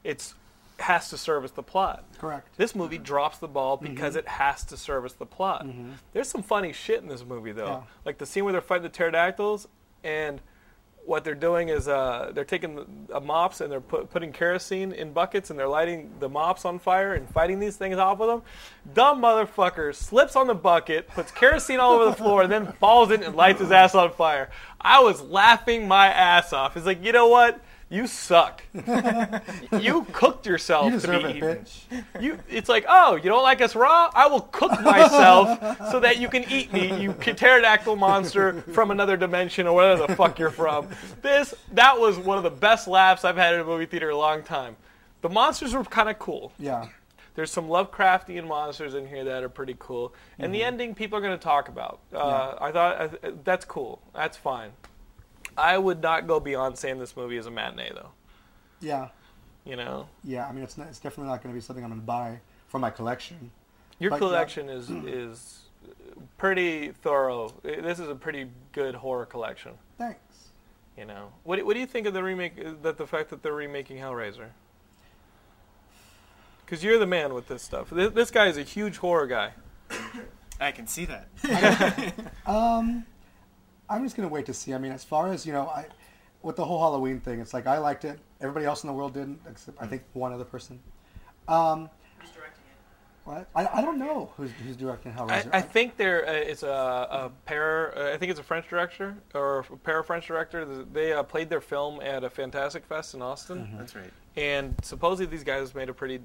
it's 0.04 0.34
has 0.78 1.10
to 1.10 1.18
service 1.18 1.50
the 1.50 1.62
plot. 1.62 2.04
Correct. 2.16 2.48
This 2.56 2.74
movie 2.74 2.96
mm-hmm. 2.96 3.04
drops 3.04 3.38
the 3.38 3.48
ball 3.48 3.76
mm-hmm. 3.76 3.92
because 3.92 4.16
it 4.16 4.26
has 4.26 4.64
to 4.66 4.76
service 4.76 5.12
the 5.12 5.26
plot. 5.26 5.66
Mm-hmm. 5.66 5.92
There's 6.12 6.28
some 6.28 6.42
funny 6.42 6.72
shit 6.72 7.02
in 7.02 7.08
this 7.08 7.24
movie 7.24 7.52
though, 7.52 7.66
Yeah. 7.66 7.82
like 8.06 8.18
the 8.18 8.24
scene 8.24 8.44
where 8.44 8.52
they're 8.52 8.62
fighting 8.62 8.84
the 8.84 8.88
pterodactyls 8.88 9.66
and 10.02 10.40
what 11.10 11.24
they're 11.24 11.34
doing 11.34 11.70
is 11.70 11.88
uh, 11.88 12.30
they're 12.32 12.44
taking 12.44 12.86
the, 13.08 13.20
mops 13.20 13.60
and 13.60 13.70
they're 13.70 13.80
put, 13.80 14.08
putting 14.10 14.32
kerosene 14.32 14.92
in 14.92 15.12
buckets 15.12 15.50
and 15.50 15.58
they're 15.58 15.66
lighting 15.66 16.08
the 16.20 16.28
mops 16.28 16.64
on 16.64 16.78
fire 16.78 17.14
and 17.14 17.28
fighting 17.28 17.58
these 17.58 17.76
things 17.76 17.96
off 17.96 18.20
with 18.20 18.28
them. 18.28 18.42
Dumb 18.94 19.20
motherfucker 19.20 19.92
slips 19.92 20.36
on 20.36 20.46
the 20.46 20.54
bucket, 20.54 21.08
puts 21.08 21.32
kerosene 21.32 21.80
all 21.80 21.94
over 21.94 22.04
the 22.04 22.16
floor, 22.16 22.42
and 22.42 22.52
then 22.52 22.72
falls 22.74 23.10
in 23.10 23.24
and 23.24 23.34
lights 23.34 23.58
his 23.58 23.72
ass 23.72 23.96
on 23.96 24.12
fire. 24.12 24.50
I 24.80 25.00
was 25.00 25.20
laughing 25.20 25.88
my 25.88 26.06
ass 26.06 26.52
off. 26.52 26.76
It's 26.76 26.86
like, 26.86 27.04
you 27.04 27.10
know 27.10 27.26
what? 27.26 27.60
You 27.92 28.06
suck. 28.06 28.62
you 29.72 30.06
cooked 30.12 30.46
yourself 30.46 30.92
You 30.92 31.00
to 31.00 31.08
be 31.08 31.14
it, 31.14 31.36
eaten. 31.36 31.48
bitch. 31.56 32.04
You, 32.22 32.38
it's 32.48 32.68
like, 32.68 32.84
oh, 32.88 33.16
you 33.16 33.24
don't 33.24 33.42
like 33.42 33.60
us 33.60 33.74
raw? 33.74 34.10
I 34.14 34.28
will 34.28 34.42
cook 34.42 34.70
myself 34.80 35.90
so 35.90 35.98
that 35.98 36.18
you 36.18 36.28
can 36.28 36.44
eat 36.48 36.72
me, 36.72 37.02
you 37.02 37.12
pterodactyl 37.12 37.96
monster 37.96 38.62
from 38.72 38.92
another 38.92 39.16
dimension 39.16 39.66
or 39.66 39.74
wherever 39.74 40.06
the 40.06 40.14
fuck 40.14 40.38
you're 40.38 40.50
from. 40.50 40.88
This, 41.20 41.52
that 41.72 41.98
was 41.98 42.16
one 42.16 42.36
of 42.38 42.44
the 42.44 42.50
best 42.50 42.86
laughs 42.86 43.24
I've 43.24 43.36
had 43.36 43.54
in 43.54 43.60
a 43.60 43.64
movie 43.64 43.86
theater 43.86 44.10
in 44.10 44.14
a 44.14 44.18
long 44.18 44.44
time. 44.44 44.76
The 45.22 45.28
monsters 45.28 45.74
were 45.74 45.82
kind 45.84 46.08
of 46.08 46.18
cool. 46.20 46.52
Yeah. 46.60 46.86
There's 47.34 47.50
some 47.50 47.66
Lovecraftian 47.66 48.46
monsters 48.46 48.94
in 48.94 49.06
here 49.06 49.24
that 49.24 49.42
are 49.42 49.48
pretty 49.48 49.74
cool, 49.78 50.14
and 50.38 50.54
the 50.54 50.62
ending 50.62 50.94
people 50.94 51.18
are 51.18 51.22
going 51.22 51.36
to 51.36 51.42
talk 51.42 51.68
about. 51.68 52.00
Uh, 52.12 52.54
I 52.60 52.70
thought 52.72 53.44
that's 53.44 53.64
cool. 53.64 54.00
That's 54.14 54.36
fine. 54.36 54.70
I 55.60 55.78
would 55.78 56.00
not 56.02 56.26
go 56.26 56.40
beyond 56.40 56.78
saying 56.78 56.98
this 56.98 57.16
movie 57.16 57.36
is 57.36 57.46
a 57.46 57.50
matinee, 57.50 57.90
though. 57.94 58.10
Yeah. 58.80 59.08
You 59.64 59.76
know, 59.76 60.08
Yeah. 60.24 60.46
I 60.48 60.52
mean, 60.52 60.64
it's, 60.64 60.78
not, 60.78 60.88
it's 60.88 60.98
definitely 60.98 61.30
not 61.30 61.42
going 61.42 61.54
to 61.54 61.58
be 61.58 61.62
something 61.64 61.84
I'm 61.84 61.90
going 61.90 62.00
to 62.00 62.06
buy 62.06 62.40
for 62.68 62.78
my 62.78 62.90
collection. 62.90 63.50
Your 63.98 64.10
But, 64.10 64.16
yeah. 64.16 64.20
collection 64.20 64.68
is 64.70 64.88
is 64.90 65.60
pretty 66.38 66.92
thorough. 67.02 67.52
This 67.62 67.98
is 67.98 68.08
a 68.08 68.14
pretty 68.14 68.48
good 68.72 68.94
horror 68.94 69.26
collection. 69.26 69.72
Thanks. 69.98 70.18
You 70.96 71.04
know, 71.04 71.32
what 71.44 71.56
do- 71.56 71.66
what 71.66 71.74
do 71.74 71.80
you 71.80 71.86
think 71.86 72.06
of 72.06 72.14
the 72.14 72.22
remake? 72.22 72.54
uh, 72.64 72.72
That 72.82 72.96
the 72.98 73.06
fact 73.06 73.28
that 73.30 73.42
they're 73.42 73.52
remaking 73.52 73.98
Hellraiser? 73.98 74.48
Because 76.64 76.82
you're 76.84 76.98
the 76.98 77.06
man 77.06 77.34
with 77.34 77.48
this 77.48 77.62
stuff. 77.62 77.90
This, 77.90 78.12
this 78.12 78.30
guy 78.30 78.46
is 78.46 78.56
a 78.56 78.62
huge 78.62 78.98
horror 78.98 79.26
guy. 79.26 79.52
I 80.60 80.72
can 80.72 80.86
see 80.86 81.06
that. 81.06 81.28
Um, 82.46 83.04
I'm 83.90 84.04
just 84.04 84.16
gonna 84.16 84.28
wait 84.28 84.46
to 84.46 84.54
see. 84.54 84.72
I 84.72 84.78
mean, 84.78 84.92
as 84.92 85.04
far 85.04 85.32
as 85.32 85.44
you 85.44 85.52
know, 85.52 85.66
I 85.68 85.86
with 86.42 86.56
the 86.56 86.64
whole 86.64 86.78
Halloween 86.78 87.20
thing, 87.20 87.40
it's 87.40 87.52
like 87.52 87.66
I 87.66 87.78
liked 87.78 88.04
it. 88.04 88.18
Everybody 88.40 88.64
else 88.64 88.82
in 88.82 88.86
the 88.86 88.94
world 88.94 89.12
didn't, 89.12 89.40
except 89.48 89.76
I 89.80 89.86
think 89.86 90.02
one 90.14 90.32
other 90.32 90.44
person. 90.44 90.80
Um, 91.48 91.90
Who's 92.18 92.30
directing 92.30 92.62
it? 92.64 93.28
What? 93.28 93.48
I, 93.54 93.66
I 93.78 93.82
don't 93.82 93.98
know 93.98 94.32
who's, 94.36 94.50
who's 94.64 94.76
directing 94.76 95.12
I, 95.12 95.16
Hellraiser. 95.16 95.50
I 95.52 95.60
think 95.60 95.96
there 95.96 96.26
uh, 96.26 96.32
is 96.32 96.62
a, 96.62 96.68
a 96.68 97.32
pair. 97.44 97.96
Uh, 97.98 98.14
I 98.14 98.16
think 98.16 98.30
it's 98.30 98.40
a 98.40 98.44
French 98.44 98.68
director 98.68 99.16
or 99.34 99.66
a 99.70 99.76
pair 99.76 99.98
of 99.98 100.06
French 100.06 100.26
director. 100.26 100.64
They 100.84 101.12
uh, 101.12 101.22
played 101.22 101.50
their 101.50 101.60
film 101.60 102.00
at 102.00 102.24
a 102.24 102.30
Fantastic 102.30 102.86
Fest 102.86 103.14
in 103.14 103.20
Austin, 103.20 103.68
That's 103.76 103.94
right. 103.94 104.10
and 104.36 104.74
supposedly 104.82 105.26
these 105.26 105.44
guys 105.44 105.74
made 105.74 105.88
a 105.90 105.94
pretty 105.94 106.20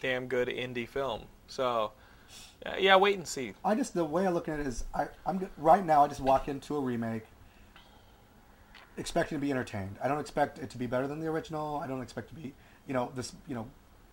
damn 0.00 0.26
good 0.26 0.48
indie 0.48 0.88
film. 0.88 1.24
So, 1.48 1.92
uh, 2.66 2.74
yeah, 2.78 2.96
wait 2.96 3.16
and 3.16 3.26
see. 3.26 3.54
I 3.64 3.74
just 3.74 3.94
the 3.94 4.04
way 4.04 4.26
I 4.26 4.30
look 4.30 4.48
at 4.48 4.60
it 4.60 4.66
is 4.66 4.84
I 4.94 5.08
I'm 5.26 5.48
right 5.56 5.84
now 5.84 6.04
I 6.04 6.08
just 6.08 6.20
walk 6.20 6.48
into 6.48 6.76
a 6.76 6.80
remake 6.80 7.24
expecting 8.96 9.38
to 9.38 9.40
be 9.40 9.50
entertained. 9.50 9.96
I 10.02 10.08
don't 10.08 10.20
expect 10.20 10.58
it 10.58 10.70
to 10.70 10.78
be 10.78 10.86
better 10.86 11.06
than 11.06 11.20
the 11.20 11.26
original. 11.26 11.80
I 11.82 11.86
don't 11.86 12.02
expect 12.02 12.28
to 12.28 12.34
be 12.34 12.52
you 12.86 12.94
know 12.94 13.12
this 13.14 13.32
you 13.48 13.54
know 13.54 13.66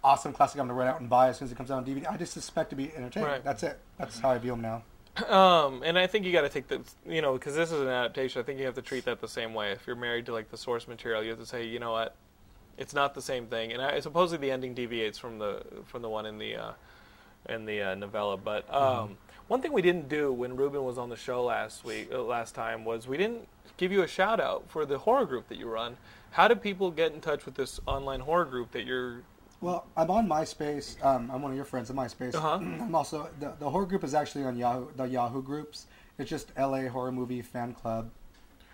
awesome 0.04 0.32
classic 0.32 0.60
I'm 0.60 0.68
gonna 0.68 0.78
run 0.78 0.88
out 0.88 1.02
and 1.02 1.10
buy 1.10 1.30
as 1.30 1.38
soon 1.38 1.48
as 1.48 1.52
it 1.52 1.56
comes 1.56 1.72
out 1.72 1.78
on 1.78 1.86
DVD. 1.86 2.10
I 2.10 2.18
just 2.18 2.38
expect 2.38 2.70
to 2.70 2.76
be 2.76 2.94
entertained. 2.96 3.26
Right. 3.26 3.44
That's 3.44 3.64
it. 3.64 3.80
That's 3.98 4.20
how 4.20 4.30
I 4.30 4.38
view 4.38 4.52
them 4.52 4.62
now. 4.62 4.84
Um, 5.26 5.82
and 5.84 5.98
I 5.98 6.06
think 6.06 6.26
you 6.26 6.32
got 6.32 6.42
to 6.42 6.50
take 6.50 6.68
the, 6.68 6.82
you 7.08 7.24
know, 7.24 7.34
because 7.34 7.56
this 7.56 7.72
is 7.72 7.82
an 7.82 7.88
adaptation. 7.88 8.40
I 8.40 8.46
think 8.46 8.60
you 8.60 8.66
have 8.66 8.76
to 8.76 8.84
treat 8.84 9.06
that 9.06 9.20
the 9.20 9.28
same 9.28 9.56
way. 9.56 9.72
If 9.72 9.88
you're 9.88 9.96
married 9.96 10.28
to 10.28 10.32
like 10.32 10.52
the 10.52 10.58
source 10.58 10.88
material, 10.88 11.24
you 11.24 11.32
have 11.32 11.40
to 11.40 11.46
say, 11.46 11.66
you 11.66 11.80
know 11.80 11.92
what, 11.92 12.16
it's 12.78 12.94
not 12.94 13.16
the 13.16 13.22
same 13.22 13.48
thing. 13.48 13.74
And 13.74 13.82
I, 13.82 14.00
supposedly 14.00 14.48
the 14.48 14.54
ending 14.54 14.76
deviates 14.76 15.18
from 15.18 15.40
the 15.40 15.64
from 15.86 16.04
the 16.04 16.10
one 16.10 16.26
in 16.26 16.38
the 16.38 16.56
uh, 16.56 16.72
in 17.50 17.66
the 17.66 17.82
uh, 17.82 17.96
novella. 17.96 18.38
But 18.38 18.72
um, 18.74 19.18
one 19.48 19.62
thing 19.62 19.74
we 19.74 19.82
didn't 19.82 20.10
do 20.10 20.32
when 20.32 20.56
Ruben 20.56 20.84
was 20.84 20.98
on 20.98 21.10
the 21.10 21.16
show 21.16 21.44
last 21.44 21.84
week, 21.86 22.10
uh, 22.12 22.22
last 22.22 22.56
time, 22.56 22.86
was 22.86 23.08
we 23.08 23.18
didn't 23.18 23.48
give 23.78 23.92
you 23.92 24.02
a 24.04 24.08
shout 24.08 24.40
out 24.40 24.66
for 24.70 24.86
the 24.86 24.98
horror 24.98 25.26
group 25.26 25.48
that 25.50 25.58
you 25.58 25.68
run. 25.70 25.98
How 26.32 26.48
do 26.48 26.56
people 26.56 26.92
get 26.92 27.14
in 27.14 27.22
touch 27.22 27.46
with 27.46 27.56
this 27.56 27.80
online 27.86 28.20
horror 28.20 28.46
group 28.46 28.72
that 28.72 28.86
you're? 28.86 29.22
Well, 29.62 29.86
I'm 29.96 30.12
on 30.12 30.28
MySpace. 30.28 31.04
Um, 31.04 31.32
I'm 31.32 31.42
one 31.42 31.52
of 31.52 31.56
your 31.56 31.66
friends 31.66 31.90
on 31.90 31.96
MySpace. 31.96 32.36
Uh-huh. 32.36 32.56
I'm 32.56 32.94
also 32.94 33.30
the, 33.40 33.54
the 33.60 33.70
horror 33.70 33.86
group 33.86 34.04
is 34.04 34.14
actually 34.14 34.44
on 34.44 34.58
Yahoo. 34.58 34.88
The 34.96 35.06
Yahoo 35.06 35.42
groups. 35.42 35.88
It's 36.20 36.30
just 36.30 36.52
LA 36.58 36.88
Horror 36.88 37.12
Movie 37.12 37.42
Fan 37.42 37.74
Club. 37.74 38.10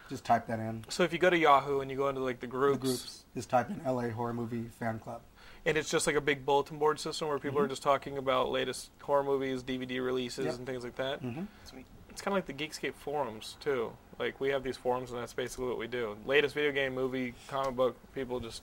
Just 0.09 0.25
type 0.25 0.47
that 0.47 0.59
in. 0.59 0.83
So 0.89 1.03
if 1.03 1.13
you 1.13 1.19
go 1.19 1.29
to 1.29 1.37
Yahoo 1.37 1.79
and 1.79 1.89
you 1.89 1.97
go 1.97 2.07
into 2.09 2.21
like 2.21 2.39
the 2.39 2.47
The 2.47 2.51
groups, 2.51 2.79
groups 2.79 3.23
just 3.35 3.49
type 3.49 3.69
in 3.69 3.81
LA 3.85 4.09
Horror 4.09 4.33
Movie 4.33 4.65
Fan 4.79 4.99
Club. 4.99 5.21
And 5.65 5.77
it's 5.77 5.89
just 5.89 6.07
like 6.07 6.15
a 6.17 6.21
big 6.21 6.45
bulletin 6.45 6.77
board 6.77 6.99
system 6.99 7.27
where 7.29 7.39
people 7.39 7.57
Mm-hmm. 7.57 7.65
are 7.65 7.69
just 7.69 7.83
talking 7.83 8.17
about 8.17 8.49
latest 8.51 8.89
horror 9.01 9.23
movies, 9.23 9.63
DVD 9.63 10.03
releases, 10.03 10.45
Yep. 10.45 10.55
and 10.55 10.65
things 10.65 10.83
like 10.83 10.95
that. 10.97 11.21
Mhm. 11.23 11.47
Sweet. 11.63 11.85
It's 12.09 12.21
kind 12.21 12.37
of 12.37 12.45
like 12.45 12.57
the 12.57 12.67
Geekscape 12.67 12.93
forums 12.95 13.55
too. 13.59 13.91
Like 14.19 14.39
we 14.39 14.49
have 14.49 14.63
these 14.63 14.77
forums, 14.77 15.11
and 15.11 15.19
that's 15.19 15.33
basically 15.33 15.67
what 15.67 15.77
we 15.77 15.87
do. 15.87 16.17
Latest 16.25 16.53
video 16.53 16.71
game, 16.71 16.93
movie, 16.93 17.33
comic 17.47 17.75
book, 17.75 17.95
people 18.13 18.39
just 18.39 18.61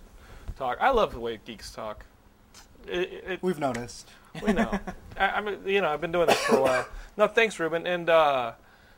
talk. 0.56 0.78
I 0.80 0.90
love 0.90 1.12
the 1.12 1.20
way 1.20 1.40
geeks 1.44 1.70
talk. 1.72 2.04
It, 2.86 3.24
it, 3.26 3.42
We've 3.42 3.58
noticed. 3.58 4.08
we 4.42 4.52
know. 4.52 4.70
I, 5.18 5.28
I'm, 5.30 5.66
you 5.66 5.80
know, 5.80 5.88
I've 5.92 6.00
been 6.00 6.12
doing 6.12 6.26
this 6.28 6.38
for 6.40 6.56
a 6.56 6.62
while. 6.62 6.86
No, 7.16 7.26
thanks, 7.26 7.58
Ruben. 7.58 7.86
And 7.86 8.08
uh, 8.08 8.52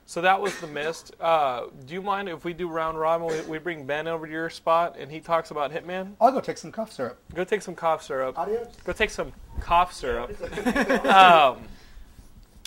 so 0.06 0.20
that 0.20 0.40
was 0.40 0.58
the 0.60 0.66
mist. 0.66 1.14
Uh, 1.20 1.66
do 1.86 1.94
you 1.94 2.02
mind 2.02 2.28
if 2.28 2.44
we 2.44 2.52
do 2.52 2.68
round 2.68 2.98
robin? 2.98 3.26
We, 3.28 3.40
we 3.42 3.58
bring 3.58 3.86
Ben 3.86 4.06
over 4.06 4.26
to 4.26 4.32
your 4.32 4.50
spot, 4.50 4.96
and 4.98 5.10
he 5.10 5.20
talks 5.20 5.50
about 5.50 5.72
Hitman. 5.72 6.12
I'll 6.20 6.32
go 6.32 6.40
take 6.40 6.58
some 6.58 6.72
cough 6.72 6.92
syrup. 6.92 7.18
Go 7.34 7.44
take 7.44 7.62
some 7.62 7.74
cough 7.74 8.02
syrup. 8.02 8.38
Adios. 8.38 8.68
Go 8.84 8.92
take 8.92 9.10
some 9.10 9.32
cough 9.60 9.92
syrup. 9.92 10.30
um, 11.06 11.58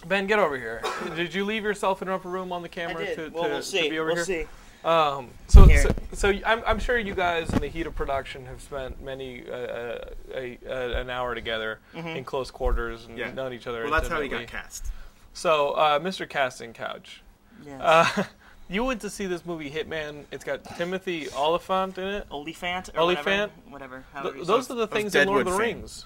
ben, 0.07 0.27
get 0.27 0.39
over 0.39 0.57
here. 0.57 0.81
Did 1.15 1.33
you 1.33 1.45
leave 1.45 1.63
yourself 1.63 2.01
in 2.01 2.07
an 2.07 2.13
upper 2.13 2.29
room 2.29 2.51
on 2.51 2.61
the 2.61 2.69
I 2.69 2.71
camera 2.71 3.05
did. 3.05 3.15
to, 3.15 3.21
well, 3.33 3.43
to, 3.43 3.49
we'll 3.49 3.57
to 3.59 3.63
see. 3.63 3.89
be 3.89 3.99
over 3.99 4.07
we'll 4.13 4.15
here? 4.15 4.25
see. 4.25 4.45
Um, 4.87 5.29
so, 5.47 5.65
Here. 5.65 5.81
so, 5.81 5.89
so 6.13 6.29
I'm, 6.45 6.61
I'm 6.63 6.77
sure 6.77 6.99
you 6.99 7.15
guys 7.15 7.49
in 7.51 7.57
the 7.59 7.67
heat 7.67 7.87
of 7.87 7.95
production 7.95 8.45
have 8.45 8.61
spent 8.61 9.01
many 9.01 9.43
uh, 9.49 9.53
uh, 9.55 10.05
a, 10.35 10.59
uh, 10.69 11.01
an 11.01 11.09
hour 11.09 11.33
together 11.33 11.79
Mm-hmm. 11.95 12.09
in 12.09 12.23
close 12.23 12.51
quarters 12.51 13.05
and 13.07 13.17
Yeah. 13.17 13.31
known 13.31 13.51
each 13.51 13.65
other. 13.65 13.81
Well, 13.81 13.91
that's 13.91 14.07
how 14.09 14.21
he 14.21 14.29
got 14.29 14.45
cast. 14.45 14.85
So, 15.33 15.71
uh, 15.71 15.97
Mr. 15.99 16.29
Casting 16.29 16.71
Couch, 16.71 17.23
Yes. 17.65 17.79
uh, 17.81 18.23
you 18.69 18.83
went 18.83 19.01
to 19.01 19.09
see 19.09 19.25
this 19.27 19.45
movie 19.45 19.69
Hitman. 19.69 20.25
It's 20.31 20.43
got 20.43 20.63
Timothy 20.77 21.27
Olyphant 21.29 21.97
in 21.97 22.07
it. 22.07 22.27
Oliphant 22.31 22.89
or 22.95 23.01
Oliphant? 23.01 23.51
whatever. 23.69 24.03
Whatever. 24.11 24.33
Th- 24.35 24.47
those 24.47 24.69
are 24.71 24.75
the 24.75 24.83
of 24.83 24.91
things 24.91 25.13
in 25.15 25.27
Lord 25.27 25.41
of 25.41 25.45
the 25.45 25.51
Deadwood 25.51 25.65
fame. 25.67 25.77
Rings. 25.77 26.05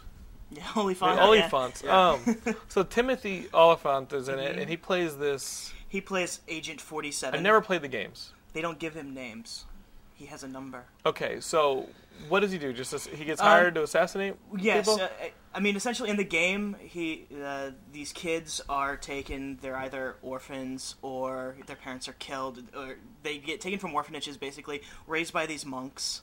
it. 0.51 0.57
yeah, 0.57 0.71
The 0.73 0.79
Oliphant. 0.79 1.15
yeah. 1.15 1.25
Oliphants. 1.25 1.87
Um, 1.87 2.55
so 2.67 2.83
Timothy 2.83 3.47
Olyphant 3.53 4.13
is 4.13 4.27
in 4.29 4.39
it, 4.39 4.51
Mm-hmm. 4.51 4.59
and 4.61 4.69
he 4.69 4.77
plays 4.77 5.17
this. 5.17 5.73
He 5.87 6.01
plays 6.01 6.41
Agent 6.47 6.81
Forty 6.81 7.11
Seven. 7.11 7.37
I've 7.37 7.43
never 7.43 7.61
played 7.61 7.81
the 7.81 7.87
games. 7.87 8.33
They 8.53 8.61
don't 8.61 8.79
give 8.79 8.93
him 8.95 9.13
names. 9.13 9.65
He 10.13 10.25
has 10.25 10.43
a 10.43 10.47
number. 10.47 10.83
Okay, 11.05 11.39
so 11.39 11.87
what 12.27 12.41
does 12.41 12.51
he 12.51 12.57
do? 12.57 12.73
Just 12.73 12.91
as- 12.93 13.05
he 13.07 13.23
gets 13.25 13.39
Um, 13.39 13.47
hired 13.47 13.75
to 13.75 13.83
assassinate 13.83 14.35
Yes, 14.57 14.85
people. 14.87 15.01
uh, 15.01 15.07
I- 15.53 15.59
mean 15.59 15.75
essentially 15.75 16.09
in 16.09 16.17
the 16.17 16.23
game, 16.23 16.75
he 16.79 17.27
uh, 17.43 17.71
these 17.91 18.11
kids 18.13 18.61
are 18.69 18.95
taken. 18.97 19.57
They're 19.61 19.75
either 19.77 20.15
orphans 20.21 20.95
or 21.01 21.55
their 21.65 21.75
parents 21.75 22.07
are 22.07 22.13
killed, 22.13 22.63
or 22.75 22.97
they 23.23 23.37
get 23.39 23.61
taken 23.61 23.79
from 23.79 23.93
orphanages, 23.93 24.37
basically 24.37 24.81
raised 25.07 25.33
by 25.33 25.45
these 25.45 25.65
monks 25.65 26.21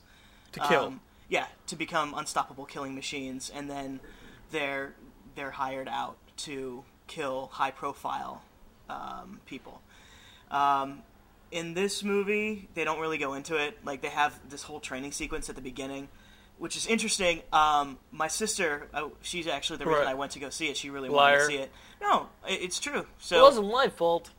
to 0.53 0.61
kill. 0.61 0.85
um, 0.85 1.01
yeah, 1.29 1.47
to 1.67 1.77
become 1.77 2.15
unstoppable 2.15 2.65
killing 2.67 2.95
machines, 2.95 3.51
and 3.55 3.69
then 3.69 4.01
they're 4.53 4.95
they're 5.35 5.51
hired 5.51 5.89
out 5.89 6.17
to 6.39 6.85
kill 7.07 7.49
high 7.53 7.71
profile 7.71 8.43
um, 8.89 9.41
people. 9.47 9.81
Um, 10.51 11.03
in 11.51 11.75
this 11.75 12.03
movie, 12.03 12.69
they 12.75 12.85
don't 12.85 13.01
really 13.01 13.19
go 13.19 13.35
into 13.35 13.57
it. 13.57 13.79
Like 13.85 14.03
they 14.03 14.09
have 14.09 14.39
this 14.49 14.63
whole 14.63 14.81
training 14.81 15.13
sequence 15.13 15.49
at 15.49 15.57
the 15.57 15.63
beginning, 15.63 16.09
which 16.59 16.77
is 16.77 16.87
interesting. 16.87 17.43
Um, 17.53 17.99
my 18.13 18.29
sister, 18.29 18.89
uh, 18.95 19.09
she's 19.23 19.47
actually 19.47 19.79
the 19.79 19.87
reason 19.87 20.03
Right. 20.05 20.11
I 20.11 20.15
went 20.15 20.33
to 20.33 20.39
go 20.39 20.51
see 20.51 20.69
it. 20.69 20.77
She 20.77 20.91
really 20.91 21.09
Liar. 21.09 21.35
wanted 21.39 21.39
to 21.41 21.47
see 21.47 21.63
it. 21.63 21.71
No, 22.01 22.29
i- 22.45 22.51
it's 22.51 22.79
true. 22.79 23.07
So 23.19 23.39
it 23.39 23.43
wasn't 23.43 23.71
my 23.71 23.89
fault. 23.89 24.31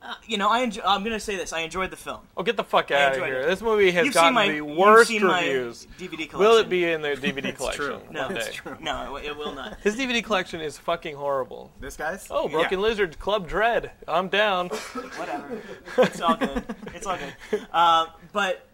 uh, 0.00 0.14
you 0.26 0.38
know, 0.38 0.48
I 0.48 0.60
enjoy, 0.60 0.82
I'm 0.86 1.02
gonna 1.02 1.18
say 1.18 1.34
this. 1.34 1.52
I 1.52 1.60
enjoyed 1.60 1.90
the 1.90 1.96
film. 1.96 2.20
Oh, 2.36 2.44
get 2.44 2.56
the 2.56 2.62
fuck 2.62 2.90
out 2.92 3.16
of 3.16 3.24
here! 3.24 3.40
it. 3.40 3.46
This 3.46 3.60
movie 3.60 3.90
has 3.90 4.04
You've 4.06 4.14
gotten 4.14 4.32
my 4.32 4.46
the 4.48 4.54
you've 4.56 4.66
worst 4.76 5.08
seen 5.08 5.26
my 5.26 5.40
reviews. 5.44 5.88
DVD 5.98 6.10
collection. 6.30 6.38
Will 6.38 6.56
it 6.58 6.68
be 6.68 6.84
in 6.84 7.02
the 7.02 7.08
DVD 7.16 7.52
collection 7.56 7.84
true. 7.84 8.00
No, 8.10 8.28
it's 8.28 8.52
true. 8.54 8.76
No, 8.80 9.16
it, 9.16 9.24
it 9.24 9.36
will 9.36 9.52
not. 9.54 9.76
His 9.80 9.96
DVD 9.96 10.22
collection 10.22 10.60
is 10.60 10.78
fucking 10.78 11.16
horrible. 11.16 11.72
This 11.80 11.96
guy's? 11.96 12.28
Oh, 12.30 12.48
Broken 12.48 12.78
Yeah. 12.78 12.86
Lizard 12.86 13.18
Club 13.18 13.48
Dread. 13.48 13.90
I'm 14.06 14.28
down. 14.28 14.68
whatever. 15.16 15.60
It's 15.98 16.20
all 16.20 16.36
good. 16.36 16.64
It's 16.94 17.06
all 17.06 17.16
good. 17.18 17.66
Uh, 17.72 18.06
but 18.32 18.66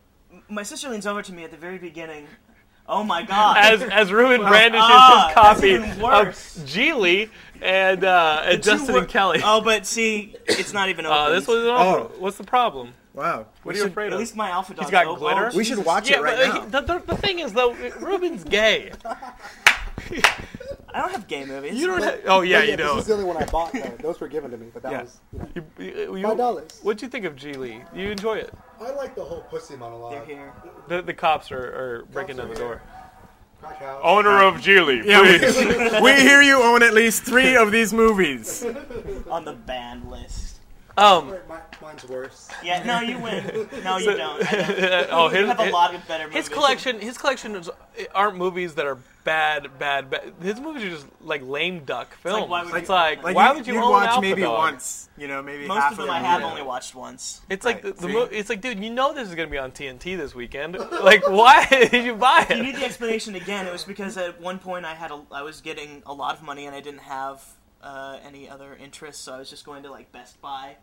my 0.50 0.62
sister 0.62 0.90
leans 0.90 1.06
over 1.06 1.22
to 1.22 1.32
me 1.32 1.42
at 1.44 1.50
the 1.50 1.56
very 1.56 1.78
beginning. 1.78 2.26
Oh 2.86 3.02
my 3.02 3.22
god! 3.22 3.56
As 3.58 3.82
as 3.82 4.12
Ruben 4.12 4.40
brandishes 4.46 4.84
Ah, 4.86 5.26
his 5.28 5.34
copy 5.34 5.76
that's 5.76 5.88
even 5.92 6.02
worse. 6.02 6.56
of 6.58 6.64
Gigli 6.64 7.30
and 7.62 8.04
uh, 8.04 8.42
and 8.44 8.62
Justin 8.62 8.92
wor- 8.94 9.02
and 9.02 9.10
Kelly. 9.10 9.40
Oh, 9.42 9.60
but 9.62 9.86
see, 9.86 10.36
it's 10.46 10.72
not 10.74 10.90
even 10.90 11.06
open. 11.06 11.18
Uh, 11.18 11.28
this 11.30 11.46
was 11.46 11.64
Oh. 11.64 12.10
What's 12.18 12.36
the 12.36 12.44
problem? 12.44 12.92
Wow. 13.14 13.46
What 13.62 13.74
are 13.74 13.78
you 13.78 13.86
afraid 13.86 14.08
of? 14.08 14.14
At 14.14 14.18
least 14.18 14.36
my 14.36 14.50
alpha 14.50 14.74
dog. 14.74 14.84
He's 14.84 14.90
got 14.90 15.06
oh, 15.06 15.14
glitter? 15.16 15.50
Oh, 15.52 15.56
We 15.56 15.64
should 15.64 15.84
watch 15.84 16.10
yeah, 16.10 16.18
it 16.18 16.22
right 16.22 16.36
but 16.36 16.46
now. 16.48 16.60
he- 16.62 16.68
the, 16.70 16.80
the, 16.98 17.14
the 17.14 17.16
thing 17.16 17.38
is 17.38 17.52
though, 17.52 17.72
Ruben's 18.00 18.44
gay. 18.44 18.90
I 20.94 21.00
don't 21.00 21.10
have 21.10 21.26
gay 21.26 21.44
movies. 21.44 21.74
You 21.74 21.88
don't. 21.88 22.02
Have, 22.02 22.20
oh 22.26 22.42
yeah, 22.42 22.62
you 22.62 22.76
This 22.76 22.86
don't. 22.86 22.96
This 22.96 23.02
is 23.04 23.08
the 23.08 23.14
only 23.14 23.24
one 23.26 23.36
I 23.36 23.44
bought. 23.46 23.72
Though. 23.72 23.96
Those 24.00 24.20
were 24.20 24.28
given 24.28 24.52
to 24.52 24.56
me, 24.56 24.68
but 24.72 24.84
that 24.84 24.92
Yeah. 24.92 25.02
was. 25.02 25.18
You 25.32 25.38
know, 25.40 25.48
You, 25.54 25.84
you, 25.84 26.16
you, 26.18 26.22
Five 26.22 26.36
dollars. 26.38 26.78
What'd 26.82 27.02
you 27.02 27.08
think 27.08 27.24
of 27.24 27.34
Gigli? 27.34 27.82
Do 27.92 28.00
you 28.00 28.10
enjoy 28.12 28.34
it? 28.38 28.54
I 28.80 28.90
like 28.92 29.14
the 29.16 29.24
whole 29.24 29.40
pussy 29.50 29.76
monologue. 29.76 30.12
They're 30.12 30.24
here. 30.24 30.52
The 30.88 31.02
the 31.02 31.12
cops 31.14 31.50
are, 31.50 31.58
are 31.58 32.04
breaking 32.12 32.36
down 32.36 32.48
the 32.48 32.54
door. 32.54 32.80
Owner 34.02 34.42
of 34.42 34.56
Gigli, 34.56 35.04
Yeah, 35.04 35.20
please. 35.20 35.56
we, 35.56 36.00
we 36.14 36.20
hear 36.20 36.42
you 36.42 36.62
own 36.62 36.82
at 36.82 36.92
least 36.92 37.22
three 37.24 37.56
of 37.56 37.72
these 37.72 37.92
movies. 37.94 38.62
on 39.30 39.44
the 39.46 39.54
banned 39.54 40.10
list. 40.10 40.43
Um. 40.96 41.34
Mine's 41.82 42.08
worse. 42.08 42.48
Yeah, 42.62 42.82
no, 42.84 43.00
you 43.00 43.18
win. 43.18 43.68
No, 43.84 43.98
you 43.98 44.16
don't. 44.16 44.40
Don't. 44.40 44.48
oh, 45.10 45.28
You 45.30 45.38
his, 45.38 45.48
have 45.48 45.60
a 45.60 45.70
lot 45.70 45.94
of 45.94 46.06
better 46.08 46.24
movies. 46.24 46.36
his 46.46 46.48
collection. 46.48 47.00
His 47.00 47.18
collection 47.18 47.56
is, 47.56 47.68
aren't 48.14 48.36
movies 48.36 48.74
that 48.76 48.86
are 48.86 48.98
bad, 49.24 49.78
bad, 49.78 50.08
bad. 50.08 50.32
His 50.40 50.60
movies 50.60 50.84
are 50.84 50.90
just 50.90 51.06
like 51.20 51.42
lame 51.42 51.84
duck 51.84 52.14
films. 52.16 52.48
why 52.48 52.64
would 52.64 52.74
it's 52.74 52.88
you- 52.88 52.94
like, 52.94 53.22
Like 53.22 53.34
why 53.36 53.50
you, 53.50 53.54
would 53.56 53.66
you 53.66 53.74
you'd 53.74 53.82
own 53.82 53.90
watch 53.90 54.20
maybe 54.20 54.42
Dog? 54.42 54.56
once, 54.58 55.08
you 55.18 55.28
know, 55.28 55.42
maybe 55.42 55.66
Most 55.66 55.78
half 55.80 55.92
of 55.92 55.98
them 55.98 56.06
them 56.06 56.14
I 56.16 56.20
have 56.20 56.40
yeah. 56.40 56.50
only 56.50 56.62
watched 56.62 56.94
once. 56.94 57.40
It's 57.50 57.64
like 57.64 57.82
the, 57.82 57.92
the 57.92 58.08
mo- 58.08 58.28
it's 58.30 58.48
like, 58.48 58.60
dude, 58.60 58.82
you 58.82 58.90
know 58.90 59.12
this 59.12 59.28
is 59.28 59.34
gonna 59.34 59.48
be 59.48 59.58
on 59.58 59.72
TNT 59.72 60.16
this 60.16 60.34
weekend. 60.34 60.76
Like, 61.04 61.28
why 61.28 61.66
did 61.90 62.04
you 62.04 62.14
buy 62.14 62.46
it? 62.48 62.56
You 62.56 62.62
need 62.62 62.76
the 62.76 62.84
explanation 62.84 63.34
again. 63.34 63.66
It 63.66 63.72
was 63.72 63.84
because 63.84 64.16
at 64.16 64.40
one 64.40 64.58
point 64.58 64.84
I 64.86 64.94
had 64.94 65.10
a, 65.10 65.20
I 65.32 65.42
was 65.42 65.60
getting 65.60 66.02
a 66.06 66.12
lot 66.14 66.36
of 66.36 66.42
money 66.42 66.64
and 66.66 66.74
I 66.74 66.80
didn't 66.80 67.00
have 67.02 67.42
uh, 67.84 68.18
any 68.26 68.48
other 68.48 68.76
interests, 68.82 69.22
so 69.22 69.34
I 69.34 69.38
was 69.38 69.50
just 69.50 69.64
going 69.64 69.82
to 69.84 69.90
like 69.90 70.10
Best 70.10 70.40
Buy 70.40 70.76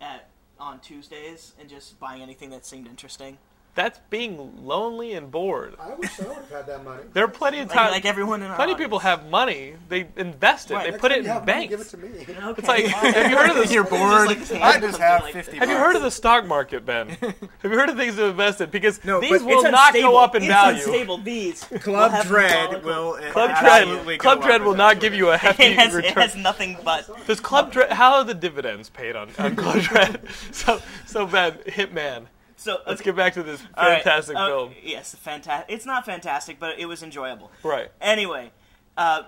at 0.00 0.28
on 0.58 0.80
Tuesdays 0.80 1.54
and 1.60 1.68
just 1.68 2.00
buying 2.00 2.22
anything 2.22 2.50
that 2.50 2.66
seemed 2.66 2.88
interesting. 2.88 3.38
That's 3.78 4.00
being 4.10 4.66
lonely 4.66 5.12
and 5.12 5.30
bored. 5.30 5.76
I 5.78 5.94
wish 5.94 6.18
I 6.18 6.24
would 6.26 6.36
have 6.38 6.50
had 6.50 6.66
that 6.66 6.84
money. 6.84 7.04
There 7.12 7.22
are 7.22 7.28
plenty 7.28 7.60
of 7.60 7.68
Like, 7.68 7.76
times. 7.78 7.92
like 7.92 8.04
everyone 8.06 8.42
in 8.42 8.50
our 8.50 8.56
plenty 8.56 8.72
of 8.72 8.78
people 8.78 8.98
audience. 8.98 9.20
have 9.22 9.30
money. 9.30 9.74
They 9.88 10.08
invest 10.16 10.72
it. 10.72 10.74
Right. 10.74 10.86
They 10.86 10.90
Next 10.90 11.00
put 11.00 11.12
it 11.12 11.22
You 11.22 11.28
have 11.28 11.42
in 11.42 11.46
money, 11.46 11.68
banks. 11.68 11.70
Give 11.70 11.80
it 11.80 11.88
to 11.90 11.96
me. 11.96 12.36
Okay, 12.48 12.58
It's 12.58 12.66
like, 12.66 12.84
have 12.86 13.30
you 13.30 13.36
heard 13.38 13.50
of 13.50 13.56
this? 13.56 13.70
You're 13.72 13.84
bored. 13.84 14.30
Just 14.36 14.50
like 14.50 14.62
I 14.62 14.80
just 14.80 14.98
have 14.98 15.22
like- 15.22 15.32
50 15.32 15.58
Have 15.58 15.70
you 15.70 15.76
heard 15.76 15.94
of 15.94 16.02
the 16.02 16.10
stock 16.10 16.44
market, 16.44 16.84
Ben? 16.84 17.08
have 17.20 17.36
you 17.62 17.70
heard 17.70 17.88
of 17.88 17.96
things 17.96 18.16
to 18.16 18.24
invest 18.24 18.60
in? 18.60 18.68
Because 18.70 19.04
No, 19.04 19.20
these 19.20 19.44
will 19.44 19.62
not 19.62 19.90
unstable. 19.94 20.10
go 20.10 20.18
up 20.18 20.34
in 20.34 20.42
it's 20.42 20.48
value. 20.50 20.78
Unstable. 20.82 21.18
These 21.18 21.62
Club 21.80 22.10
have 22.10 22.26
Dread 22.26 22.82
will 22.84 23.12
Club 23.30 23.50
absolutely 23.52 24.16
Dread, 24.16 24.20
Club 24.20 24.42
Dread 24.42 24.62
will 24.64 24.74
not 24.74 24.98
give 24.98 25.14
you 25.14 25.28
a 25.30 25.36
hefty 25.46 25.62
It 25.66 25.78
has, 25.78 25.94
it 25.94 25.98
return. 25.98 26.14
has 26.22 26.34
nothing 26.34 26.76
but. 26.84 27.08
Does 27.28 27.38
Club 27.38 27.70
Dread? 27.70 27.92
How 27.92 28.14
are 28.16 28.24
the 28.24 28.34
dividends 28.34 28.90
paid 28.90 29.14
on, 29.14 29.28
on 29.38 29.54
Club 29.54 29.78
Dread? 29.82 30.20
so, 30.50 30.82
so 31.06 31.28
Ben, 31.28 31.52
Hitman. 31.68 32.26
So 32.58 32.78
Let's 32.86 33.00
get 33.02 33.14
back 33.14 33.34
to 33.34 33.44
this 33.44 33.62
All 33.76 33.88
right, 33.88 34.02
fantastic 34.02 34.36
uh, 34.36 34.48
film. 34.48 34.74
Yes, 34.82 35.14
fantastic. 35.14 35.72
It's 35.72 35.86
not 35.86 36.04
fantastic, 36.04 36.58
but 36.58 36.78
it 36.78 36.86
was 36.86 37.04
enjoyable. 37.04 37.52
Right. 37.62 37.88
Anyway, 38.00 38.50
uh, 38.96 39.22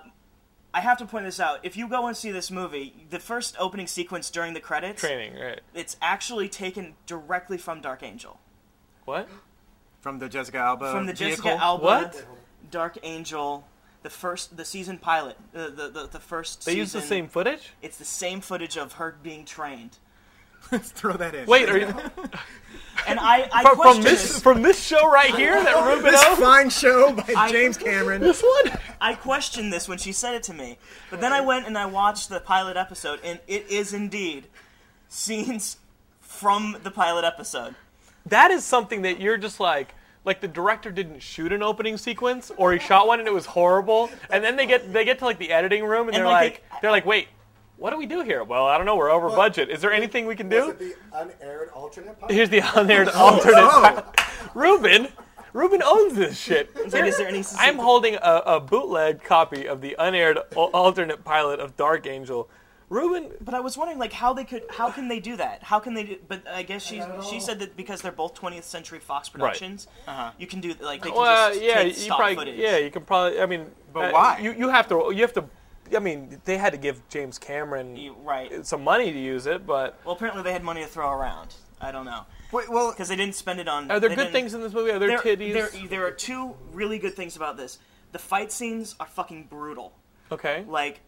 I 0.73 0.81
have 0.81 0.97
to 0.97 1.05
point 1.05 1.23
this 1.25 1.39
out. 1.39 1.59
If 1.63 1.77
you 1.77 1.87
go 1.87 2.07
and 2.07 2.15
see 2.15 2.31
this 2.31 2.51
movie, 2.51 2.93
the 3.09 3.19
first 3.19 3.55
opening 3.57 3.87
sequence 3.87 4.29
during 4.29 4.53
the 4.53 4.59
credits, 4.59 4.99
Training, 4.99 5.39
right? 5.39 5.61
it's 5.73 5.95
actually 6.01 6.49
taken 6.49 6.95
directly 7.05 7.57
from 7.57 7.79
Dark 7.79 8.03
Angel, 8.03 8.37
What? 9.05 9.29
From 10.01 10.19
the 10.19 10.27
Jessica 10.27 10.57
Alba 10.57 10.91
from 10.91 11.05
the 11.05 11.13
vehicle. 11.13 11.43
Jessica 11.43 11.63
Alba 11.63 11.83
What? 11.83 12.25
Dark 12.69 12.97
Angel, 13.03 13.65
the 14.03 14.09
first, 14.09 14.57
the 14.57 14.65
season 14.65 14.97
pilot, 14.97 15.37
uh, 15.55 15.69
the, 15.69 15.89
the 15.89 16.09
the 16.11 16.19
first. 16.19 16.65
They 16.65 16.75
use 16.75 16.91
the 16.91 17.01
same 17.01 17.27
footage? 17.27 17.71
It's 17.81 17.97
the 17.97 18.05
same 18.05 18.41
footage 18.41 18.77
of 18.77 18.93
her 18.93 19.15
being 19.23 19.45
trained, 19.45 19.97
Let's 20.71 20.91
throw 20.99 21.13
that 21.13 21.33
in. 21.35 21.45
Wait, 21.45 21.69
are 21.69 21.77
you 21.77 21.85
and 23.07 23.19
I 23.19 23.49
I 23.51 23.63
from, 23.63 23.77
from 23.77 24.01
this 24.01 24.21
this. 24.33 24.41
from 24.41 24.61
this 24.61 24.81
show 24.81 25.09
right 25.09 25.33
here 25.35 25.61
that 25.63 25.85
Ruben 25.85 26.11
This 26.11 26.23
owns? 26.25 26.39
fine 26.39 26.69
show 26.69 27.13
by 27.13 27.25
I- 27.35 27.51
James 27.51 27.77
Cameron. 27.77 28.21
This 28.21 28.41
one? 28.41 28.77
I 28.99 29.15
questioned 29.15 29.73
this 29.73 29.87
when 29.87 29.97
she 29.97 30.11
said 30.11 30.35
it 30.35 30.43
to 30.43 30.53
me, 30.53 30.77
but 31.09 31.19
then 31.21 31.33
I 31.33 31.41
went 31.41 31.65
and 31.67 31.77
I 31.77 31.85
watched 31.87 32.29
the 32.29 32.39
pilot 32.39 32.77
episode, 32.77 33.19
and 33.23 33.39
it 33.47 33.69
is 33.69 33.93
indeed 33.93 34.47
scenes 35.09 35.77
from 36.19 36.77
the 36.83 36.91
pilot 36.91 37.25
episode. 37.25 37.75
That 38.27 38.51
is 38.51 38.63
something 38.63 39.01
that 39.01 39.19
you're 39.19 39.37
just 39.37 39.59
like 39.59 39.95
like 40.23 40.39
the 40.39 40.47
director 40.47 40.91
didn't 40.91 41.19
shoot 41.21 41.51
an 41.51 41.63
opening 41.63 41.97
sequence 41.97 42.51
or 42.55 42.71
he 42.71 42.77
shot 42.79 43.07
one 43.07 43.17
and 43.19 43.27
it 43.27 43.33
was 43.33 43.47
horrible 43.47 44.09
and 44.29 44.43
then 44.43 44.55
they 44.55 44.67
get 44.67 44.93
they 44.93 45.03
get 45.03 45.17
to 45.17 45.25
like 45.25 45.39
the 45.39 45.51
editing 45.51 45.83
room 45.83 46.07
and, 46.07 46.15
And, 46.15 46.17
they're 46.17 46.25
like, 46.31 46.43
like, 46.43 46.69
they- 46.69 46.77
they're 46.83 46.91
like 46.91 47.05
wait 47.07 47.27
what 47.81 47.89
do 47.89 47.97
we 47.97 48.05
do 48.05 48.21
here 48.21 48.43
well 48.43 48.67
i 48.67 48.77
don't 48.77 48.85
know 48.85 48.95
we're 48.95 49.09
over 49.09 49.27
budget 49.29 49.69
is 49.69 49.81
there 49.81 49.91
anything 49.91 50.25
we 50.27 50.35
can 50.35 50.47
Was 50.49 50.65
do 50.65 50.69
it 50.71 50.79
the 50.79 50.95
unaired 51.13 51.69
alternate 51.73 52.19
pilot? 52.19 52.33
here's 52.33 52.49
the 52.49 52.61
unaired 52.75 53.09
alternate 53.09 54.05
ruben 54.53 55.07
ruben 55.53 55.81
owns 55.83 56.13
this 56.13 56.37
shit 56.37 56.69
It's 56.75 56.93
like, 56.93 57.05
is 57.05 57.17
there 57.17 57.27
any? 57.27 57.43
i'm 57.57 57.77
holding 57.79 58.15
a, 58.15 58.43
a 58.45 58.59
bootleg 58.59 59.23
copy 59.23 59.67
of 59.67 59.81
the 59.81 59.95
unaired 59.97 60.37
alternate 60.55 61.23
pilot 61.25 61.59
of 61.59 61.75
dark 61.75 62.05
angel 62.05 62.49
ruben 62.89 63.31
But 63.39 63.53
I 63.53 63.61
was 63.61 63.77
wondering, 63.77 63.99
like, 63.99 64.11
how 64.11 64.33
they 64.33 64.43
could, 64.43 64.63
how 64.69 64.91
can 64.91 65.07
they 65.07 65.21
do 65.21 65.37
that? 65.37 65.63
How 65.63 65.79
can 65.79 65.93
they 65.93 66.03
do? 66.03 66.17
But 66.27 66.45
I 66.45 66.61
guess 66.63 66.83
she 66.85 66.99
Not 66.99 67.19
at 67.19 67.23
she 67.23 67.39
said 67.39 67.57
that 67.59 67.77
because 67.77 68.01
they're 68.01 68.11
both 68.11 68.33
20th 68.35 68.63
Century 68.63 68.99
Fox 68.99 69.29
Productions, 69.29 69.87
you 70.37 70.45
can 70.45 70.59
do 70.59 70.75
like 70.81 71.01
they 71.01 71.09
can 71.09 71.17
well 71.17 71.51
just 71.53 71.61
yeah 71.63 71.75
take 71.75 71.87
you 71.95 72.03
stock 72.03 72.17
probably 72.17 72.35
footage. 72.35 72.59
yeah 72.59 72.77
you 72.85 72.91
can 72.91 73.03
probably 73.03 73.39
i 73.39 73.45
mean 73.45 73.63
But 73.93 74.03
uh, 74.09 74.11
why? 74.11 74.39
you, 74.43 74.51
you 74.51 74.67
have 74.67 74.87
to 74.89 74.95
you 75.15 75.21
have 75.21 75.31
to 75.39 75.45
i 75.95 75.99
mean 75.99 76.41
they 76.45 76.57
had 76.57 76.71
to 76.73 76.77
give 76.77 77.01
james 77.09 77.37
cameron 77.37 77.95
You- 77.95 78.15
right. 78.23 78.65
some 78.65 78.83
money 78.83 79.11
to 79.11 79.19
use 79.19 79.45
it, 79.47 79.65
but 79.65 79.97
Well, 80.05 80.15
apparently 80.15 80.43
they 80.43 80.53
had 80.53 80.63
money 80.63 80.81
to 80.81 80.87
throw 80.87 81.09
around. 81.11 81.53
I 81.79 81.91
don't 81.91 82.05
know 82.05 82.25
Wait, 82.51 82.69
well, 82.69 82.91
because 82.91 83.07
they 83.07 83.15
didn't 83.15 83.35
spend 83.35 83.59
it 83.59 83.67
on. 83.67 83.89
are 83.89 83.99
there 83.99 84.13
good 84.15 84.31
things 84.31 84.53
in 84.53 84.61
this 84.61 84.73
movie? 84.73 84.91
Are 84.91 84.99
there, 84.99 85.07
there, 85.09 85.19
titties? 85.19 85.53
there, 85.53 85.69
there 85.87 86.05
are 86.05 86.11
two 86.11 86.53
really 86.73 86.99
good 86.99 87.13
things 87.15 87.35
about 87.37 87.55
this. 87.57 87.79
The 88.11 88.19
fight 88.19 88.51
scenes 88.51 88.93
are 88.99 89.05
fucking 89.07 89.45
brutal. 89.49 89.93
okay. 90.31 90.65
Like, 90.67 90.99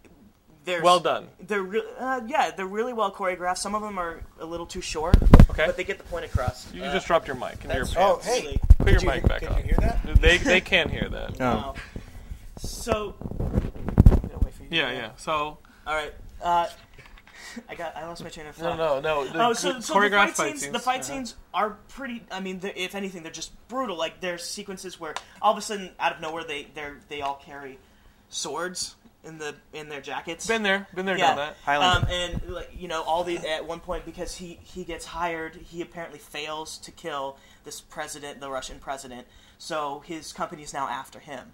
they're 0.63 0.81
Well 0.81 1.01
done. 1.01 1.27
They're 1.41 1.61
re- 1.61 1.83
uh, 1.99 2.21
yeah, 2.25 2.51
they're 2.51 2.65
really 2.65 2.93
well 2.93 3.11
choreographed. 3.11 3.57
Some 3.57 3.75
of 3.75 3.81
them 3.81 3.99
are 3.99 4.21
a 4.39 4.45
little 4.45 4.65
too 4.65 4.79
short, 4.79 5.17
Okay. 5.49 5.65
but 5.65 5.75
they 5.75 5.83
get 5.83 5.97
the 5.97 6.05
point 6.05 6.23
across. 6.23 6.71
You 6.73 6.81
Uh, 6.85 6.93
just 6.93 7.05
dropped 7.07 7.27
your 7.27 7.35
mic. 7.35 7.61
And 7.65 7.73
your 7.73 7.83
that's 7.83 7.97
Oh, 7.97 8.21
hey. 8.23 8.41
really- 8.43 8.59
Put 8.77 8.91
your 8.93 9.01
you 9.01 9.07
mic 9.07 9.15
hear- 9.19 9.27
back 9.27 9.39
can 9.41 9.49
on. 9.49 9.57
you 9.57 9.63
hear 9.65 9.77
that? 9.81 10.21
They 10.21 10.37
they 10.37 10.61
can 10.61 10.87
hear 10.89 11.09
that. 11.09 11.37
wow. 11.39 11.75
So, 12.57 13.15
I'm 13.19 13.49
gonna 13.49 14.39
wait 14.45 14.52
for 14.52 14.52
you. 14.52 14.52
Yeah, 14.69 14.91
yeah. 14.91 15.11
So 15.17 15.57
All 15.87 15.95
right. 15.95 16.13
Uh, 16.41 16.67
I 17.69 17.75
got. 17.75 17.95
I 17.95 18.07
lost 18.07 18.23
my 18.23 18.29
train 18.29 18.47
of 18.47 18.55
thought. 18.55 18.77
no, 18.77 18.99
no. 18.99 19.27
The, 19.27 19.45
Oh, 19.45 19.53
so, 19.53 19.73
the 19.73 19.81
so 19.81 19.93
the 19.93 19.99
choreographed 19.99 20.31
fight 20.31 20.57
scenes, 20.57 20.71
the 20.71 20.79
fight 20.79 21.01
uh-huh. 21.01 21.03
scenes 21.03 21.35
are 21.53 21.77
pretty. 21.89 22.23
I 22.31 22.39
mean, 22.39 22.59
if 22.75 22.95
anything, 22.95 23.23
they're 23.23 23.31
just 23.31 23.51
brutal. 23.67 23.97
Like 23.97 24.21
there's 24.21 24.43
sequences 24.43 24.99
where 24.99 25.13
all 25.41 25.51
of 25.51 25.57
a 25.57 25.61
sudden, 25.61 25.91
out 25.99 26.15
of 26.15 26.21
nowhere, 26.21 26.43
they 26.43 26.67
they 26.73 26.89
they 27.09 27.21
all 27.21 27.35
carry 27.35 27.79
swords 28.29 28.95
in 29.23 29.37
the 29.37 29.55
in 29.71 29.89
their 29.89 30.01
jackets. 30.01 30.47
Been 30.47 30.63
there, 30.63 30.87
been 30.93 31.05
there, 31.05 31.17
yeah, 31.17 31.27
done 31.27 31.37
that. 31.37 31.57
Highlander. 31.63 32.07
um, 32.07 32.11
and 32.11 32.49
like 32.49 32.71
you 32.77 32.87
know, 32.87 33.03
all 33.03 33.23
the 33.23 33.37
at 33.37 33.65
one 33.65 33.79
point 33.79 34.05
because 34.05 34.35
he 34.35 34.59
he 34.63 34.83
gets 34.83 35.05
hired, 35.05 35.55
he 35.55 35.81
apparently 35.81 36.19
fails 36.19 36.77
to 36.79 36.91
kill 36.91 37.37
this 37.63 37.81
president, 37.81 38.39
the 38.39 38.49
Russian 38.49 38.79
president. 38.79 39.27
So 39.57 40.03
his 40.05 40.33
company's 40.33 40.73
now 40.73 40.87
after 40.87 41.19
him. 41.19 41.53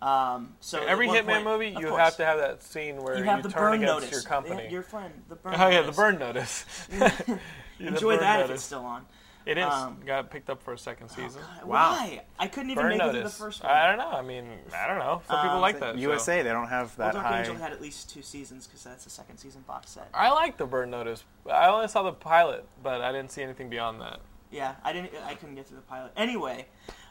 Um, 0.00 0.54
so 0.60 0.82
Every 0.84 1.08
Hitman 1.08 1.26
point- 1.26 1.44
movie, 1.44 1.68
you 1.70 1.88
course. 1.88 1.98
have 2.00 2.16
to 2.18 2.24
have 2.24 2.38
that 2.38 2.62
scene 2.62 3.02
where 3.02 3.18
you 3.18 3.24
you, 3.24 3.42
the 3.42 3.48
turn 3.48 3.52
burn 3.62 3.74
against 3.74 3.94
notice. 3.94 4.12
your 4.12 4.22
company. 4.22 4.68
Your 4.70 4.82
friend, 4.82 5.12
the 5.28 5.34
burn. 5.36 5.54
oh 5.56 5.68
yeah, 5.68 5.82
the 5.82 5.86
notice. 5.86 5.96
burn 5.96 6.18
notice. 6.18 6.64
Enjoy 7.80 8.12
burn 8.14 8.20
that 8.20 8.40
if 8.44 8.50
it's 8.50 8.62
still 8.64 8.84
on. 8.84 9.06
It 9.46 9.56
is. 9.56 9.64
um, 9.64 9.96
Got 10.04 10.30
picked 10.30 10.50
up 10.50 10.62
for 10.62 10.74
a 10.74 10.78
second 10.78 11.08
season. 11.08 11.40
Wow. 11.64 11.92
Why? 11.92 12.20
I 12.38 12.48
couldn't 12.48 12.70
even 12.70 12.82
Burn 12.82 12.98
make 12.98 13.00
it 13.08 13.10
through 13.12 13.22
the 13.22 13.28
first 13.30 13.62
one. 13.62 13.72
I 13.72 13.86
don't 13.88 13.96
know. 13.96 14.10
I 14.10 14.20
mean, 14.20 14.46
I 14.76 14.86
don't 14.86 14.98
know. 14.98 15.22
Some 15.26 15.38
people 15.40 15.56
Um, 15.56 15.62
like 15.62 15.80
that. 15.80 15.94
show. 15.94 16.00
USA, 16.02 16.42
they 16.42 16.50
don't 16.50 16.68
have 16.68 16.94
that 16.96 17.14
well, 17.14 17.22
that 17.22 17.22
Dark 17.22 17.26
high. 17.26 17.38
Angel 17.40 17.56
had 17.56 17.72
at 17.72 17.80
least 17.80 18.10
two 18.10 18.20
seasons 18.20 18.66
because 18.66 18.84
that's 18.84 19.04
the 19.04 19.10
second 19.10 19.38
season 19.38 19.62
box 19.66 19.92
set. 19.92 20.08
I 20.12 20.30
like 20.32 20.58
the 20.58 20.66
burn 20.66 20.90
notice. 20.90 21.24
I 21.50 21.68
only 21.68 21.88
saw 21.88 22.02
the 22.02 22.12
pilot, 22.12 22.66
but 22.82 23.00
I 23.00 23.10
didn't 23.10 23.30
see 23.32 23.42
anything 23.42 23.70
beyond 23.70 24.02
that. 24.02 24.20
Yeah, 24.50 24.74
I 24.84 24.92
didn't. 24.92 25.12
I 25.24 25.34
couldn't 25.34 25.54
get 25.54 25.66
through 25.66 25.76
the 25.78 25.82
pilot. 25.82 26.12
Anyway, 26.14 26.66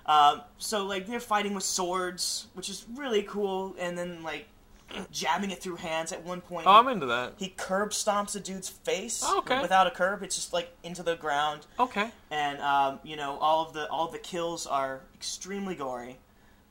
um, 0.07 0.41
so 0.57 0.85
like 0.85 1.07
they're 1.07 1.19
fighting 1.19 1.53
with 1.53 1.63
swords, 1.63 2.47
which 2.53 2.69
is 2.69 2.85
really 2.95 3.23
cool, 3.23 3.75
and 3.79 3.97
then 3.97 4.23
like 4.23 4.47
jabbing 5.11 5.51
it 5.51 5.61
through 5.61 5.75
hands. 5.77 6.11
At 6.11 6.23
one 6.23 6.41
point, 6.41 6.65
Oh, 6.67 6.71
I'm 6.71 6.87
into 6.87 7.05
that. 7.07 7.33
he 7.37 7.49
curb 7.49 7.89
stomps 7.91 8.35
a 8.35 8.39
dude's 8.39 8.69
face 8.69 9.21
Oh, 9.25 9.39
okay. 9.39 9.61
without 9.61 9.85
a 9.87 9.91
curb. 9.91 10.23
It's 10.23 10.35
just 10.35 10.53
like 10.53 10.71
into 10.83 11.03
the 11.03 11.15
ground, 11.15 11.67
Okay. 11.79 12.09
and 12.31 12.59
um, 12.61 12.99
you 13.03 13.15
know 13.17 13.37
all 13.39 13.65
of 13.65 13.73
the 13.73 13.87
all 13.89 14.05
of 14.05 14.11
the 14.13 14.19
kills 14.19 14.65
are 14.65 15.01
extremely 15.13 15.75
gory, 15.75 16.17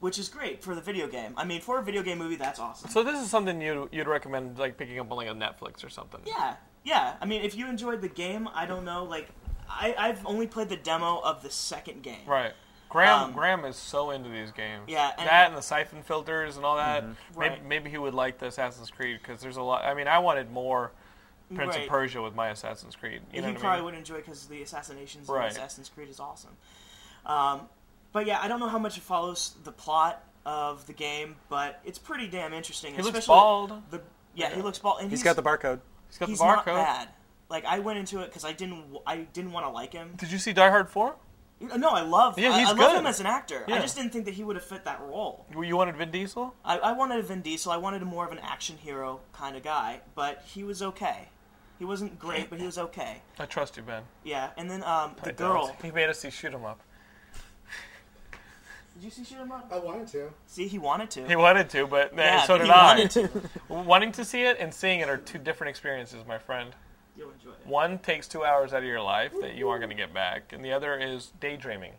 which 0.01 0.19
is 0.19 0.29
great 0.31 0.63
for 0.63 0.75
the 0.75 0.81
video 0.81 1.07
game. 1.07 1.35
I 1.37 1.45
mean, 1.45 1.61
for 1.61 1.79
a 1.79 1.83
video 1.83 2.03
game 2.03 2.19
movie, 2.19 2.37
that's 2.37 2.59
awesome. 2.59 2.89
So 2.91 3.03
this 3.03 3.21
is 3.23 3.29
something 3.29 3.61
you 3.61 3.89
you'd 3.93 4.09
recommend 4.09 4.59
like 4.59 4.79
picking 4.79 4.99
up 4.99 5.11
on 5.11 5.17
like 5.19 5.29
a 5.29 5.33
Netflix 5.35 5.85
or 5.85 5.91
something. 5.91 6.21
Yeah, 6.27 6.57
yeah. 6.85 7.17
I 7.21 7.27
mean, 7.27 7.43
if 7.43 7.55
you 7.55 7.69
enjoyed 7.69 8.01
the 8.01 8.09
game, 8.09 8.49
I 8.55 8.65
don't 8.65 8.87
know. 8.87 9.05
Like, 9.05 9.29
I, 9.69 9.95
I've 9.99 10.25
only 10.25 10.47
played 10.47 10.71
the 10.71 10.77
demo 10.77 11.21
of 11.21 11.43
the 11.43 11.51
second 11.51 12.03
game. 12.03 12.25
Right. 12.27 12.53
Graham 12.89 13.25
Um, 13.25 13.33
Graham 13.33 13.65
is 13.65 13.77
so 13.77 14.11
into 14.11 14.29
these 14.29 14.53
games. 14.53 14.85
Yeah, 14.89 15.13
and- 15.19 15.29
that 15.29 15.49
and 15.49 15.57
the 15.57 15.63
Syphon 15.63 16.03
Filters 16.03 16.57
and 16.57 16.65
all 16.65 16.77
that. 16.77 17.05
Maybe, 17.05 17.17
Right. 17.35 17.65
maybe 17.65 17.91
he 17.91 17.99
would 17.99 18.15
like 18.15 18.39
the 18.39 18.47
Assassin's 18.47 18.91
Creed 18.91 19.19
because 19.21 19.41
there's 19.41 19.57
a 19.57 19.63
lot. 19.63 19.85
I 19.85 19.95
mean, 19.95 20.09
I 20.09 20.19
wanted 20.21 20.51
more 20.53 20.93
Prince 21.55 21.75
Right. 21.75 21.83
of 21.85 21.89
Persia 21.89 22.23
with 22.23 22.35
my 22.35 22.49
Assassin's 22.49 22.97
Creed. 22.97 23.23
You 23.33 23.41
know 23.43 23.49
he 23.49 23.55
probably 23.55 23.69
I 23.71 23.77
mean? 23.77 23.85
would 23.87 23.95
enjoy 23.95 24.17
because 24.17 24.47
the 24.47 24.63
assassinations 24.63 25.29
Right. 25.29 25.47
in 25.47 25.51
Assassin's 25.53 25.89
Creed 25.89 26.09
is 26.09 26.19
awesome. 26.21 26.57
Um, 27.25 27.69
but 28.13 28.27
yeah, 28.27 28.41
I 28.41 28.49
don't 28.49 28.61
know 28.61 28.69
how 28.69 28.79
much 28.79 28.97
it 28.97 29.03
follows 29.03 29.55
the 29.65 29.73
plot 29.73 30.23
of 30.45 30.87
the 30.87 30.93
game, 30.93 31.37
but 31.49 31.81
it's 31.85 31.99
pretty 31.99 32.29
damn 32.29 32.53
interesting. 32.55 32.95
He 32.95 33.03
looks 33.03 33.27
bald. 33.27 33.83
The, 33.91 34.01
yeah, 34.35 34.55
he 34.55 34.63
looks 34.63 34.79
bald, 34.79 35.01
and 35.01 35.11
He's 35.11 35.23
got 35.23 35.37
the 35.37 35.43
barcode. 35.43 35.81
He's 36.09 36.19
got 36.19 36.29
he's 36.29 36.39
the 36.39 36.45
not 36.47 36.65
barcode. 36.65 36.77
bad. 36.77 37.09
Like 37.49 37.65
I 37.65 37.79
went 37.81 37.99
into 37.99 38.21
it 38.21 38.27
because 38.27 38.45
I 38.45 38.53
didn't 38.53 38.81
w- 38.83 39.03
I 39.07 39.19
didn't 39.19 39.53
want 39.53 39.67
to 39.67 39.71
like 39.71 39.93
him. 39.93 40.15
Did 40.17 40.33
you 40.33 40.39
see 40.39 40.53
Die 40.53 40.69
Hard 40.69 40.89
Four? 40.91 41.17
No, 41.61 41.89
I 41.91 42.03
love 42.03 42.39
Yeah, 42.39 42.51
I- 42.53 42.59
he's 42.61 42.69
I, 42.69 42.73
love 42.73 42.79
good. 42.93 42.99
him 43.01 43.07
as 43.07 43.19
an 43.21 43.27
actor. 43.27 43.65
I 43.67 43.79
just 43.81 43.97
didn't 43.97 44.13
think 44.13 44.27
that 44.27 44.35
he 44.35 44.45
would 44.45 44.57
have 44.57 44.65
fit 44.65 44.85
that 44.85 45.01
role. 45.01 45.47
You 45.59 45.77
wanted 45.77 45.97
Vin 45.97 46.11
Diesel? 46.11 46.55
I, 46.65 46.79
I 46.79 46.93
wanted 46.93 47.19
a 47.19 47.23
Vin 47.23 47.41
Diesel. 47.41 47.73
I 47.73 47.79
wanted 47.79 48.03
a 48.03 48.05
more 48.05 48.27
of 48.27 48.33
an 48.33 48.39
action 48.41 48.77
hero 48.77 49.21
kind 49.33 49.57
of 49.57 49.63
guy, 49.63 50.01
but 50.15 50.43
he 50.47 50.65
was 50.65 50.83
okay. 50.83 51.29
He 51.79 51.85
wasn't 51.85 52.19
great, 52.19 52.51
but 52.51 52.59
he 52.61 52.67
was 52.67 52.77
okay. 52.79 53.23
I 53.39 53.47
trust 53.47 53.77
you, 53.77 53.83
Ben. 53.83 54.03
Yeah, 54.25 54.51
and 54.59 54.71
then 54.71 54.83
um, 54.85 55.15
the 55.23 55.29
I 55.31 55.33
don't. 55.33 55.37
girl. 55.37 55.77
He 55.83 55.91
made 55.91 56.09
us 56.11 56.19
see 56.21 56.31
shoot 56.31 56.53
'em 56.55 56.65
up. 56.65 56.81
Did 58.95 59.05
you 59.05 59.11
see 59.11 59.25
shoot 59.25 59.37
him 59.39 59.53
up? 59.53 59.69
I 59.71 59.79
wanted 59.79 60.09
to. 60.09 60.31
See, 60.47 60.69
he 60.69 60.79
wanted 60.79 61.11
to. 61.11 61.27
He 61.29 61.37
wanted 61.37 61.69
to, 61.71 61.87
but 61.87 62.13
eh, 62.13 62.17
yeah, 62.17 62.43
so 62.47 62.55
but 62.55 62.59
did 62.59 62.67
he 62.69 62.73
I. 62.73 62.87
wanted 62.87 63.11
to. 63.11 63.31
Wanting 63.69 64.13
to 64.13 64.25
see 64.25 64.43
it 64.43 64.57
and 64.59 64.73
seeing 64.73 65.01
it 65.01 65.09
are 65.11 65.19
two 65.19 65.37
different 65.39 65.69
experiences, 65.71 66.25
my 66.27 66.39
friend. 66.39 66.75
You'll 67.17 67.31
enjoy 67.31 67.51
it. 67.51 67.67
One 67.67 67.99
takes 67.99 68.29
two 68.29 68.45
hours 68.45 68.73
out 68.73 68.79
of 68.79 68.85
your 68.85 69.01
life 69.01 69.33
that 69.41 69.55
you 69.55 69.69
aren't 69.69 69.81
going 69.81 69.91
to 69.91 69.97
get 69.97 70.13
back, 70.13 70.53
and 70.53 70.65
the 70.65 70.73
other 70.73 70.99
is 70.99 71.33
daydreaming 71.41 71.93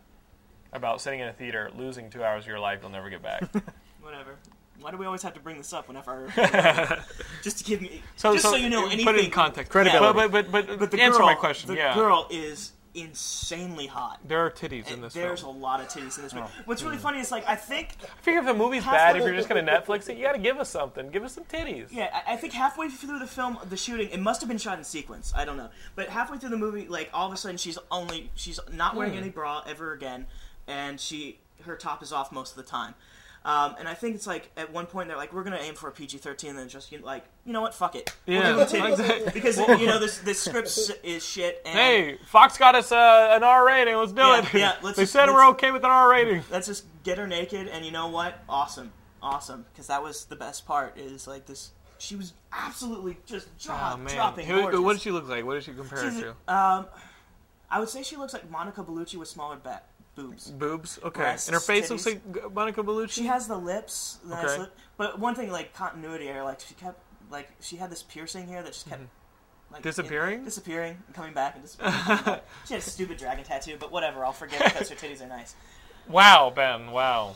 about 0.72 1.00
sitting 1.00 1.20
in 1.20 1.28
a 1.28 1.32
theater, 1.32 1.70
losing 1.76 2.10
two 2.10 2.22
hours 2.22 2.44
of 2.44 2.48
your 2.48 2.60
life 2.60 2.80
you'll 2.82 2.90
never 2.90 3.10
get 3.10 3.22
back. 3.22 3.42
Whatever. 4.00 4.36
Why 4.80 4.92
do 4.92 4.96
we 4.96 5.06
always 5.06 5.22
have 5.22 5.34
to 5.34 5.40
bring 5.40 5.56
this 5.58 5.72
up 5.72 5.88
whenever? 5.88 6.32
just 7.42 7.58
to 7.58 7.64
give 7.64 7.82
me, 7.82 8.00
So, 8.16 8.32
just 8.34 8.44
so, 8.44 8.54
you 8.54 8.70
know 8.70 8.82
put 8.82 8.92
anything. 8.92 9.14
it 9.16 9.24
in 9.24 9.30
context. 9.30 9.72
Credibility. 9.72 10.14
But, 10.14 10.30
but, 10.30 10.52
but, 10.52 10.66
but, 10.68 10.78
But 10.78 10.90
the 10.92 11.02
answer 11.02 11.18
girl, 11.18 11.26
my 11.26 11.34
question. 11.34 11.68
The 11.68 11.76
yeah. 11.76 11.94
girl 11.94 12.28
is 12.30 12.72
insanely 12.94 13.86
hot. 13.86 14.18
There 14.26 14.44
are 14.44 14.50
titties 14.50 14.90
in 14.90 15.00
this 15.00 15.14
there's 15.14 15.40
film. 15.42 15.56
a 15.56 15.58
lot 15.58 15.80
of 15.80 15.88
titties 15.88 16.16
in 16.16 16.24
this 16.24 16.34
movie. 16.34 16.46
Oh. 16.48 16.62
What's 16.64 16.82
really 16.82 16.96
funny 16.98 17.20
is 17.20 17.30
like 17.30 17.46
I 17.48 17.54
think 17.56 17.90
I 18.02 18.06
figure 18.22 18.40
if 18.40 18.46
the 18.46 18.54
movie's 18.54 18.84
bad, 18.84 19.16
if 19.16 19.24
you're 19.24 19.34
just 19.34 19.48
gonna 19.48 19.62
Netflix 19.62 20.08
it, 20.08 20.16
you 20.16 20.24
gotta 20.24 20.38
give 20.38 20.58
us 20.58 20.68
something. 20.70 21.10
Give 21.10 21.24
us 21.24 21.34
some 21.34 21.44
titties. 21.44 21.86
Yeah, 21.90 22.08
I 22.26 22.34
I 22.34 22.36
think 22.36 22.52
halfway 22.52 22.88
through 22.88 23.18
the 23.18 23.26
film, 23.26 23.58
the 23.68 23.76
shooting, 23.76 24.08
it 24.10 24.20
must 24.20 24.40
have 24.40 24.48
been 24.48 24.58
shot 24.58 24.78
in 24.78 24.84
sequence. 24.84 25.32
I 25.36 25.44
don't 25.44 25.56
know, 25.56 25.70
but 25.94 26.08
halfway 26.08 26.38
through 26.38 26.50
the 26.50 26.56
movie, 26.58 26.86
like 26.88 27.10
all 27.12 27.26
of 27.26 27.32
a 27.32 27.36
sudden, 27.36 27.56
she's 27.56 27.78
only 27.90 28.30
she's 28.34 28.60
not 28.72 28.94
wearing 28.96 29.12
Hmm. 29.12 29.18
any 29.18 29.30
bra 29.30 29.62
ever 29.66 29.92
again, 29.92 30.26
and 30.66 31.00
she 31.00 31.38
her 31.64 31.74
top 31.76 32.02
is 32.02 32.12
off 32.12 32.30
most 32.32 32.56
of 32.56 32.56
the 32.64 32.70
time. 32.70 32.94
Um, 33.48 33.76
and 33.78 33.88
I 33.88 33.94
think 33.94 34.14
it's 34.14 34.26
like 34.26 34.50
at 34.58 34.70
one 34.74 34.84
point 34.84 35.08
they're 35.08 35.16
like, 35.16 35.32
we're 35.32 35.42
gonna 35.42 35.56
aim 35.62 35.74
for 35.74 35.88
a 35.88 35.90
PG 35.92 36.18
thirteen, 36.18 36.50
and 36.50 36.58
then 36.58 36.68
just 36.68 36.92
you 36.92 36.98
know, 36.98 37.06
like, 37.06 37.24
you 37.46 37.54
know 37.54 37.62
what, 37.62 37.74
fuck 37.74 37.94
it, 37.96 38.14
We'll 38.26 38.36
Yeah, 38.42 38.52
them 38.64 38.92
exactly. 38.92 39.30
because 39.32 39.56
you 39.80 39.86
know 39.86 39.98
this 39.98 40.18
this 40.18 40.38
script 40.38 40.78
is 41.02 41.24
shit. 41.24 41.62
And 41.64 41.74
Hey, 41.74 42.18
Fox 42.26 42.58
got 42.58 42.74
us 42.74 42.92
uh, 42.92 43.30
an 43.32 43.42
R 43.42 43.66
rating. 43.66 43.96
Let's 43.96 44.12
do 44.12 44.20
Yeah, 44.20 44.38
it. 44.46 44.52
yeah, 44.54 44.76
let's 44.82 44.96
they 44.98 45.04
just- 45.04 45.14
said 45.14 45.30
we're 45.30 45.46
okay 45.48 45.70
with 45.70 45.82
an 45.82 45.90
R 45.90 46.10
rating. 46.10 46.42
let's 46.50 46.66
just 46.66 46.84
get 47.04 47.16
her 47.16 47.26
naked, 47.26 47.68
and 47.68 47.86
you 47.86 47.90
know 47.90 48.08
what, 48.08 48.38
awesome, 48.50 48.92
awesome, 49.22 49.64
because 49.72 49.86
that 49.86 50.02
was 50.02 50.26
the 50.26 50.36
best 50.36 50.66
part. 50.66 50.98
Is 50.98 51.26
like 51.26 51.46
this. 51.46 51.70
She 52.00 52.16
was 52.16 52.34
absolutely 52.52 53.16
just 53.24 53.48
jaw 53.58 53.94
Oh 53.94 53.96
man, 53.96 54.14
dropping. 54.14 54.46
Who, 54.46 54.82
what 54.82 54.92
does 54.92 55.00
she 55.02 55.10
look 55.10 55.26
like? 55.26 55.46
What 55.46 55.54
does 55.54 55.64
she 55.64 55.72
compare 55.72 56.10
to? 56.10 56.28
Um, 56.54 56.86
I 57.70 57.80
would 57.80 57.88
say 57.88 58.02
she 58.02 58.16
looks 58.16 58.34
like 58.34 58.48
Monica 58.50 58.84
Bellucci 58.84 59.16
with 59.16 59.28
smaller 59.28 59.56
ba- 59.56 59.80
boobs. 60.22 60.50
Boobs. 60.50 60.98
Okay, 61.04 61.20
breasts, 61.20 61.48
and 61.48 61.54
her 61.54 61.60
face 61.60 61.90
looks 61.90 62.04
titties. 62.04 62.20
like 62.34 62.52
Monica 62.52 62.82
Bellucci. 62.82 63.10
She 63.10 63.26
has 63.26 63.46
the 63.48 63.56
lips, 63.56 64.18
the 64.24 64.34
nice 64.34 64.44
Okay. 64.44 64.58
lip. 64.60 64.76
But 64.96 65.18
one 65.18 65.34
thing, 65.34 65.50
like 65.50 65.72
continuity 65.74 66.24
here, 66.26 66.42
like 66.42 66.60
she 66.60 66.74
kept, 66.74 67.00
like 67.30 67.48
she 67.60 67.76
had 67.76 67.90
this 67.90 68.02
piercing 68.02 68.46
here 68.46 68.62
that 68.62 68.72
just 68.72 68.88
kept. 68.88 69.00
Like, 69.00 69.08
Mm-hmm. 69.80 69.82
Disappearing? 69.82 70.38
in- 70.38 70.44
disappearing, 70.46 70.96
and 71.06 71.14
coming 71.14 71.34
back, 71.34 71.54
and 71.54 71.62
disappearing. 71.62 71.92
and 71.94 72.06
coming 72.08 72.24
back. 72.24 72.44
she 72.66 72.72
had 72.74 72.82
a 72.82 72.86
stupid 72.86 73.18
dragon 73.18 73.44
tattoo, 73.44 73.76
but 73.78 73.92
whatever, 73.92 74.24
I'll 74.24 74.32
forgive 74.32 74.60
it 74.62 74.72
because 74.72 74.88
her 74.88 74.96
titties 74.96 75.20
are 75.22 75.26
nice. 75.28 75.54
Wow, 76.08 76.50
Ben. 76.56 76.90
Wow. 76.90 77.34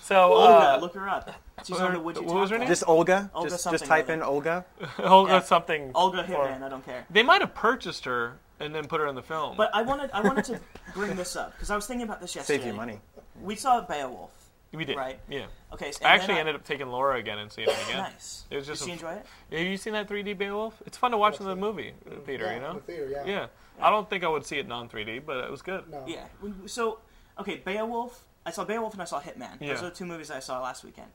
So 0.00 0.32
Olga, 0.32 0.76
uh, 0.76 0.78
look 0.80 0.94
her 0.94 1.06
up. 1.08 1.30
She's 1.66 1.78
on 1.78 1.92
the 1.92 2.00
Would 2.00 2.16
You 2.16 2.22
what 2.22 2.36
was 2.36 2.50
her 2.50 2.56
name? 2.58 2.68
Just 2.68 2.84
Olga. 2.86 3.30
Olga 3.34 3.50
just 3.50 3.62
something 3.64 3.78
just 3.78 3.88
type 3.90 4.08
or 4.08 4.12
in. 4.14 4.22
Olga. 4.22 4.64
Olga 5.00 5.32
Yeah. 5.32 5.40
something. 5.40 5.90
Olga 5.94 6.24
for- 6.24 6.32
Hitman, 6.32 6.62
I 6.62 6.68
don't 6.70 6.84
care. 6.84 7.04
They 7.10 7.22
might 7.22 7.40
have 7.42 7.54
purchased 7.54 8.04
her 8.06 8.38
and 8.60 8.74
then 8.74 8.86
put 8.86 9.00
her 9.00 9.06
in 9.06 9.14
the 9.14 9.22
film. 9.22 9.56
But 9.56 9.70
I 9.74 9.82
wanted, 9.82 10.10
I 10.12 10.20
wanted 10.20 10.44
to 10.46 10.60
bring 10.94 11.14
this 11.16 11.36
up 11.36 11.52
because 11.52 11.70
I 11.70 11.76
was 11.76 11.86
thinking 11.86 12.06
about 12.06 12.20
this 12.20 12.34
yesterday. 12.34 12.58
Save 12.58 12.66
you 12.68 12.74
money. 12.74 13.00
We 13.42 13.56
saw 13.56 13.80
Beowulf. 13.82 14.30
we 14.72 14.84
did. 14.84 14.96
right. 14.96 15.18
Yeah. 15.28 15.46
Okay, 15.72 15.92
so, 15.92 16.04
I 16.04 16.14
actually 16.14 16.34
then 16.34 16.40
ended 16.40 16.54
up 16.56 16.64
taking 16.64 16.86
Laura 16.88 17.18
again 17.18 17.38
and 17.38 17.50
seeing 17.52 17.68
it 17.68 17.76
again. 17.88 17.98
Nice. 17.98 18.44
It 18.50 18.56
was 18.56 18.66
just 18.66 18.80
Did 18.80 18.86
she 18.86 18.90
a- 18.90 18.94
enjoy 18.94 19.12
it? 19.12 19.26
Have 19.56 19.66
you 19.66 19.76
seen 19.76 19.92
that 19.92 20.08
3D 20.08 20.36
Beowulf? 20.38 20.82
It's 20.86 20.96
fun 20.96 21.10
to 21.10 21.18
watch 21.18 21.38
in 21.40 21.46
the 21.46 21.56
movie 21.56 21.92
uh, 22.10 22.16
theater. 22.24 22.46
Yeah, 22.46 22.54
you 22.54 22.60
know. 22.60 22.70
in 22.70 22.76
the 22.76 22.82
theater, 22.82 23.08
yeah. 23.10 23.24
Yeah. 23.26 23.46
I 23.80 23.90
don't 23.90 24.08
think 24.08 24.24
I 24.24 24.28
would 24.28 24.46
see 24.46 24.56
it 24.58 24.66
non 24.66 24.88
3D, 24.88 25.22
but 25.26 25.44
it 25.44 25.50
was 25.50 25.60
good. 25.62 25.90
No. 25.90 26.04
Yeah. 26.06 26.24
So, 26.66 27.00
okay, 27.38 27.56
Beowulf. 27.64 28.24
I 28.46 28.50
saw 28.50 28.64
Beowulf 28.64 28.92
and 28.92 29.02
I 29.02 29.06
saw 29.06 29.20
Hitman. 29.20 29.60
Yeah. 29.60 29.74
Those 29.74 29.82
are 29.82 29.90
the 29.90 29.96
two 29.96 30.06
movies 30.06 30.30
I 30.30 30.38
saw 30.38 30.62
last 30.62 30.84
weekend. 30.84 31.08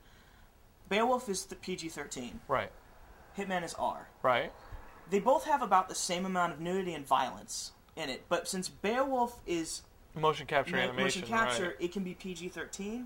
Beowulf 0.88 1.28
is 1.30 1.46
the 1.46 1.54
PG-13. 1.56 2.32
Right. 2.46 2.70
Hitman 3.38 3.64
is 3.64 3.72
R. 3.74 4.06
Right. 4.22 4.52
They 5.12 5.20
both 5.20 5.44
have 5.44 5.60
about 5.60 5.90
the 5.90 5.94
same 5.94 6.24
amount 6.24 6.54
of 6.54 6.60
nudity 6.60 6.94
and 6.94 7.06
violence 7.06 7.72
in 7.96 8.08
it, 8.08 8.24
but 8.30 8.48
since 8.48 8.70
Beowulf 8.70 9.38
is 9.46 9.82
Motion 10.14 10.46
capture 10.46 10.74
mo- 10.74 10.80
animation. 10.82 11.20
motion 11.20 11.22
capture, 11.28 11.64
Right. 11.66 11.76
it 11.80 11.92
can 11.92 12.02
be 12.02 12.14
PG-13. 12.14 13.04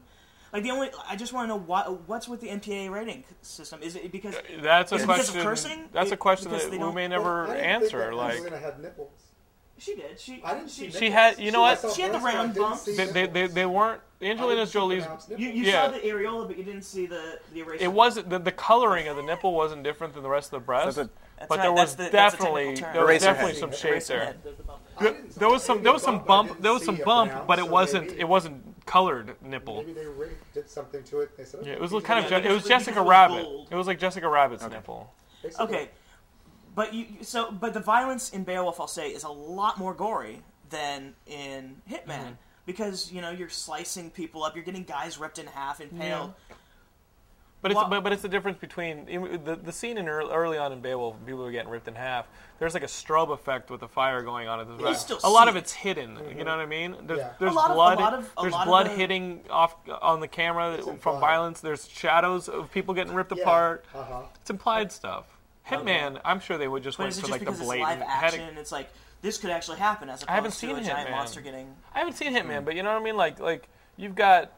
Like 0.52 0.62
the 0.62 0.70
only, 0.70 0.90
I 1.08 1.16
just 1.16 1.32
want 1.32 1.44
to 1.44 1.48
know 1.48 1.58
what 1.60 2.08
what's 2.08 2.28
with 2.28 2.40
the 2.40 2.46
MPA 2.48 2.90
rating 2.92 3.24
system. 3.42 3.82
Is 3.82 3.96
it 3.96 4.12
because 4.12 4.36
uh, 4.36 4.40
That's 4.62 4.92
a 4.92 4.94
Is 4.94 5.02
it 5.02 5.06
because 5.08 5.28
of 5.28 5.34
question. 5.34 5.42
cursing? 5.42 5.88
That's 5.92 6.12
a 6.12 6.16
question 6.16 6.48
because 6.50 6.64
that 6.66 6.70
we 6.70 6.78
don't- 6.78 6.94
may 6.94 7.08
Well, 7.08 7.18
never 7.18 7.42
I 7.42 7.46
didn't 7.46 7.56
think 7.60 7.82
answer. 7.82 7.98
that 7.98 8.14
Like 8.14 8.32
Angelina 8.36 8.58
had 8.58 8.80
nipples. 8.80 9.10
she 9.78 9.96
did? 9.96 10.20
She 10.20 10.40
I 10.44 10.54
didn't 10.54 10.68
see. 10.70 10.84
She, 10.86 10.90
She 10.92 11.00
nipples. 11.10 11.12
had- 11.14 11.38
you 11.40 11.50
know 11.50 11.64
I 11.64 11.74
what? 11.74 11.92
She 11.92 12.02
had 12.02 12.12
the 12.14 12.18
breasts, 12.20 12.24
but 12.24 12.34
I 12.34 12.38
round 12.38 12.54
didn't 12.54 12.68
bumps. 12.68 12.84
they, 12.84 13.06
they, 13.06 13.26
they, 13.26 13.46
they 13.48 13.66
weren't. 13.66 14.00
I 14.22 14.24
Angelina 14.26 14.64
Jolie's. 14.66 15.04
you, 15.36 15.48
you 15.48 15.64
Yeah. 15.64 15.86
saw 15.86 15.90
the 15.92 15.98
areola, 15.98 16.46
but 16.46 16.56
you 16.56 16.62
didn't 16.64 16.82
see 16.84 17.06
the 17.06 17.40
the 17.52 17.60
eraser. 17.60 17.82
It 17.84 17.92
wasn't 17.92 18.30
the, 18.30 18.38
the 18.38 18.52
coloring 18.52 19.08
of 19.08 19.16
the 19.16 19.22
nipple 19.24 19.52
wasn't 19.52 19.82
different 19.82 20.14
than 20.14 20.22
the 20.22 20.30
rest 20.30 20.52
of 20.52 20.60
the 20.60 20.64
breast, 20.64 20.94
So 20.94 21.04
the- 21.04 21.10
That's 21.38 21.48
but 21.48 21.58
right, 21.58 21.62
there 21.64 21.72
was 21.72 21.96
the- 21.96 22.02
that's 22.04 22.34
the 22.36 22.38
definitely 22.44 22.74
there 22.76 23.04
was 23.06 23.22
definitely 23.22 23.52
head. 23.52 23.60
some 23.60 23.68
Eraser 23.70 23.88
shapes 23.94 24.06
there. 24.08 24.34
the 24.42 24.62
bump. 24.62 24.80
I 24.98 25.02
didn't 25.04 25.34
There 25.34 25.48
was 25.48 25.62
some 25.62 25.82
there 25.82 25.92
was 25.92 26.02
some 26.02 26.18
bump, 26.24 26.26
but 26.26 26.32
I 26.32 26.36
bump 26.36 26.48
didn't 26.48 26.62
there 26.62 26.72
was 26.72 26.84
some 26.84 26.96
bump, 27.04 27.30
pronounce, 27.30 27.46
but 27.48 27.58
it 27.58 27.64
so 27.66 27.70
wasn't 27.70 28.06
maybe- 28.08 28.20
it 28.20 28.28
wasn't 28.28 28.86
colored 28.86 29.36
nipple. 29.42 29.76
Maybe 29.78 29.92
they 29.92 30.06
did 30.54 30.70
something 30.70 31.02
to 31.04 31.20
it. 31.20 31.36
They 31.36 31.44
said, 31.44 31.66
Yeah, 31.66 31.72
it 31.74 31.80
was 31.80 31.90
kind 32.04 32.24
of 32.24 32.30
Yeah, 32.30 32.38
it 32.38 32.52
was 32.52 32.64
Jessica 32.64 33.02
Rabbit. 33.02 33.42
gold. 33.42 33.68
It 33.70 33.74
was 33.74 33.86
like 33.86 33.98
Jessica 33.98 34.28
Rabbit's 34.28 34.66
nipple. 34.68 35.12
Okay, 35.60 35.90
but 36.74 36.94
you 36.94 37.06
so 37.22 37.50
but 37.52 37.74
the 37.74 37.80
violence 37.80 38.30
in 38.30 38.44
Beowulf, 38.44 38.80
I'll 38.80 38.86
say, 38.86 39.10
is 39.10 39.24
a 39.24 39.28
lot 39.28 39.78
more 39.78 39.92
gory 39.94 40.42
than 40.70 41.14
in 41.26 41.82
Hitman 41.90 42.06
Mm-hmm. 42.06 42.32
because 42.64 43.12
you 43.12 43.20
know 43.20 43.30
you're 43.30 43.48
slicing 43.50 44.10
people 44.10 44.42
up, 44.42 44.54
you're 44.56 44.64
getting 44.64 44.84
guys 44.84 45.18
ripped 45.18 45.38
in 45.38 45.46
half, 45.46 45.80
impaled. 45.80 46.32
But 47.62 47.70
it's 47.72 47.76
Well- 47.76 47.88
but, 47.88 48.04
but 48.04 48.12
it's 48.12 48.22
the 48.22 48.28
difference 48.28 48.58
between 48.58 49.06
the 49.44 49.56
the 49.56 49.72
scene 49.72 49.98
in 49.98 50.08
early, 50.08 50.32
early 50.32 50.58
on 50.58 50.72
in 50.72 50.80
Beowulf, 50.80 51.16
when 51.16 51.24
people 51.24 51.42
were 51.42 51.50
getting 51.50 51.70
ripped 51.70 51.88
in 51.88 51.94
half. 51.94 52.26
There's 52.58 52.74
like 52.74 52.82
a 52.82 52.86
strobe 52.86 53.30
effect 53.32 53.70
with 53.70 53.80
the 53.80 53.88
fire 53.88 54.22
going 54.22 54.46
on. 54.46 54.60
At 54.60 54.78
the 54.78 54.88
You 54.88 54.94
still 54.94 55.18
a 55.24 55.28
lot 55.30 55.48
of 55.48 55.56
it's 55.56 55.72
hidden. 55.72 56.16
You 56.36 56.44
know 56.44 56.52
what 56.52 56.60
I 56.60 56.66
mean? 56.66 56.96
There's 57.02 57.18
Yeah. 57.20 57.30
there's 57.38 57.52
A 57.52 57.54
lot 57.54 57.70
of- 57.70 57.72
a 57.72 57.74
blood. 57.74 58.14
of- 58.14 58.32
a 58.38 58.42
there's 58.42 58.54
of 58.54 58.64
blood 58.66 58.86
the- 58.86 58.90
hitting 58.90 59.44
off 59.50 59.74
on 60.02 60.20
the 60.20 60.28
camera 60.28 60.78
from 60.78 60.90
implied. 60.94 61.20
violence. 61.20 61.60
There's 61.60 61.88
shadows 61.88 62.48
of 62.48 62.70
people 62.72 62.94
getting 62.94 63.14
ripped 63.14 63.32
Yeah. 63.34 63.42
apart. 63.42 63.84
Uh-huh. 63.94 64.22
It's 64.40 64.50
implied 64.50 64.92
stuff. 64.92 65.24
Hitman, 65.68 66.20
I'm 66.24 66.38
sure 66.40 66.58
they 66.58 66.68
would 66.68 66.82
just 66.84 66.98
But 66.98 67.04
went 67.04 67.14
for 67.14 67.20
just 67.22 67.30
like 67.32 67.40
the 67.40 67.46
because 67.46 67.60
it's 67.60 67.68
live 67.68 68.02
action? 68.02 68.56
It's 68.58 68.70
like 68.70 68.88
this 69.22 69.38
could 69.38 69.50
actually 69.50 69.78
happen 69.78 70.08
as 70.08 70.22
opposed 70.22 70.30
I 70.30 70.34
haven't 70.36 70.50
to 70.52 70.56
seen 70.56 70.76
a 70.76 70.84
giant 70.84 71.10
monster 71.10 71.40
getting. 71.40 71.74
I 71.94 71.98
haven't 71.98 72.14
seen 72.14 72.32
Hitman, 72.34 72.64
but 72.64 72.76
you 72.76 72.82
know 72.84 72.92
what 72.92 73.00
I 73.00 73.04
mean. 73.04 73.16
Like 73.16 73.40
like 73.40 73.68
you've 73.96 74.14
got, 74.14 74.52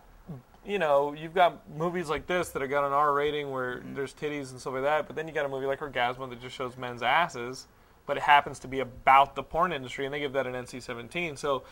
you 0.68 0.78
know, 0.78 1.14
you've 1.14 1.34
got 1.34 1.68
movies 1.76 2.10
like 2.10 2.26
this 2.26 2.50
that 2.50 2.60
have 2.60 2.70
got 2.70 2.86
an 2.86 2.92
R 2.92 3.14
rating 3.14 3.50
where 3.50 3.76
mm-hmm. 3.76 3.94
there's 3.94 4.12
titties 4.12 4.50
and 4.50 4.60
stuff 4.60 4.74
like 4.74 4.82
that. 4.82 5.06
But 5.06 5.16
then 5.16 5.26
you 5.26 5.32
got 5.32 5.46
a 5.46 5.48
movie 5.48 5.66
like 5.66 5.80
Orgazmo 5.80 6.28
that 6.28 6.42
just 6.42 6.54
shows 6.54 6.76
men's 6.76 7.02
asses, 7.02 7.66
but 8.06 8.18
it 8.18 8.22
happens 8.22 8.58
to 8.60 8.68
be 8.68 8.80
about 8.80 9.34
the 9.34 9.42
porn 9.42 9.72
industry, 9.72 10.04
and 10.04 10.12
they 10.12 10.20
give 10.20 10.34
that 10.34 10.46
an 10.46 10.52
NC-17. 10.52 11.38
So, 11.38 11.62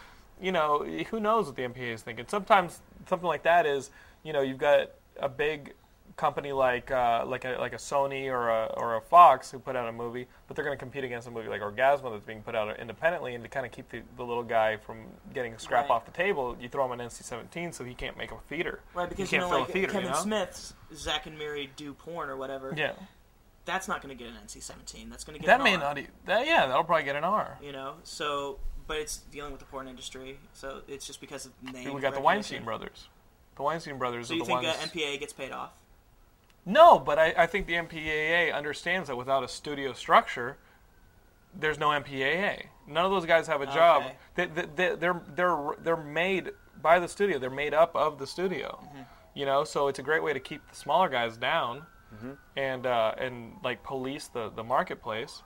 you 0.40 0.50
know, 0.50 0.82
who 1.11 1.20
knows 1.20 1.46
what 1.46 1.56
the 1.56 1.62
MPA 1.62 1.92
is 1.92 2.02
thinking? 2.02 2.24
Sometimes 2.26 2.80
something 3.06 3.28
like 3.28 3.42
that 3.42 3.66
is, 3.66 3.90
you 4.22 4.32
know, 4.32 4.40
you've 4.40 4.59
got 4.59 4.92
a 5.20 5.28
big 5.28 5.74
company 6.16 6.50
like 6.52 6.90
uh, 6.90 7.24
like 7.26 7.44
a 7.44 7.57
like 7.61 7.72
a 7.72 7.76
Sony 7.76 8.26
or 8.31 8.48
a 8.48 8.72
or 8.76 8.96
a 8.96 9.00
Fox 9.00 9.50
who 9.50 9.59
put 9.59 9.76
out 9.76 9.88
a 9.88 9.92
movie, 9.92 10.26
but 10.46 10.57
they're 10.57 10.64
going 10.64 10.76
to 10.76 10.81
compete 10.81 11.05
against 11.05 11.29
a 11.29 11.31
movie 11.31 11.48
like 11.48 11.61
Orgazmo 11.61 12.11
that's 12.12 12.24
being 12.24 12.42
put 12.42 12.55
out 12.55 12.79
independently, 12.79 13.35
and 13.35 13.44
to 13.44 13.50
kind 13.50 13.66
of 13.66 13.72
keep 13.72 13.88
the, 13.90 14.02
the 14.16 14.24
little 14.24 14.42
guy 14.42 14.76
from 14.79 14.98
getting 15.35 15.52
a 15.52 15.59
scrap 15.59 15.85
Right. 15.88 15.94
off 15.94 16.07
the 16.07 16.12
table, 16.12 16.57
you 16.61 16.68
throw 16.68 16.90
him 16.90 16.98
an 16.98 17.07
NC-17 17.07 17.74
so 17.74 17.85
he 17.85 17.94
can't 17.94 18.16
make 18.16 18.33
a 18.33 18.37
theater. 18.48 18.81
Right, 18.94 19.09
because 19.09 19.31
you 19.31 19.38
can't 19.38 19.50
know, 19.50 19.55
fill 19.57 19.61
like 19.61 19.68
a 19.68 19.72
theater. 19.72 19.92
Kevin 19.92 20.09
you 20.09 20.14
know? 20.14 20.20
Smith's 20.20 20.74
Zack 20.94 21.26
and 21.26 21.38
Mary 21.38 21.70
do 21.76 21.92
porn 21.92 22.31
or 22.31 22.37
whatever. 22.37 22.72
Yeah, 22.76 22.92
that's 23.66 23.87
not 23.88 24.00
going 24.02 24.16
to 24.16 24.24
get 24.24 24.33
an 24.33 24.38
NC-17. 24.46 25.11
That's 25.11 25.24
going 25.24 25.38
to 25.38 25.44
get 25.44 25.46
that 25.46 25.62
may 25.62 25.74
R, 25.74 25.81
not. 25.81 25.98
That, 26.24 26.46
yeah, 26.46 26.66
that'll 26.66 26.85
probably 26.85 27.05
get 27.05 27.16
an 27.16 27.24
R. 27.24 27.59
You 27.62 27.72
know, 27.72 27.94
so 28.05 28.59
but 28.87 28.98
it's 28.98 29.18
dealing 29.18 29.50
with 29.50 29.61
the 29.61 29.66
porn 29.66 29.88
industry, 29.88 30.38
so 30.52 30.81
it's 30.88 31.07
just 31.07 31.20
because 31.20 31.46
of 31.46 31.52
name. 31.72 31.92
We 31.92 32.00
got 32.00 32.14
the. 32.14 32.20
Weinstein 32.20 32.64
brothers. 32.64 33.09
The 33.57 33.62
Weinstein 33.62 33.98
brothers 33.98 34.29
So 34.29 34.35
are 34.35 34.37
you 34.37 34.42
the 34.42 34.46
think 34.46 34.62
ones. 34.62 34.76
uh, 34.81 34.87
MPA 34.87 35.18
gets 35.18 35.33
paid 35.33 35.50
off? 35.50 35.72
No, 36.66 36.98
but 36.98 37.18
I, 37.18 37.33
I 37.38 37.46
think 37.46 37.66
the 37.68 37.74
MPAA 37.74 38.52
understands 38.52 39.09
that 39.09 39.16
without 39.16 39.44
a 39.44 39.48
studio 39.48 39.92
structure, 39.92 40.57
there's 41.55 41.79
no 41.79 41.88
MPAA. 41.90 42.66
None 42.88 43.05
of 43.05 43.11
those 43.12 43.24
guys 43.24 43.46
have 43.46 43.61
a 43.62 43.66
job. 43.66 44.02
Okay. 44.02 44.16
They, 44.35 44.46
they, 44.46 44.66
they, 44.74 44.96
they're 44.96 45.22
they're 45.35 45.70
they're 45.83 45.96
made 45.96 46.50
by 46.83 46.98
the 46.98 47.09
studio. 47.09 47.38
They're 47.38 47.50
made 47.50 47.72
up 47.72 47.94
of 47.94 48.18
the 48.18 48.26
studio. 48.26 48.81
Mm-hmm. 48.85 49.02
You 49.35 49.46
know, 49.46 49.64
so 49.64 49.88
it's 49.88 49.98
a 49.98 50.02
great 50.02 50.22
way 50.22 50.33
to 50.33 50.40
keep 50.40 50.68
the 50.68 50.76
smaller 50.76 51.09
guys 51.09 51.37
down, 51.37 51.87
Mm-hmm. 52.14 52.33
and 52.57 52.87
uh, 52.87 53.14
and 53.18 53.52
like 53.64 53.83
police 53.83 54.29
the, 54.29 54.48
the 54.50 54.62
marketplace, 54.64 55.42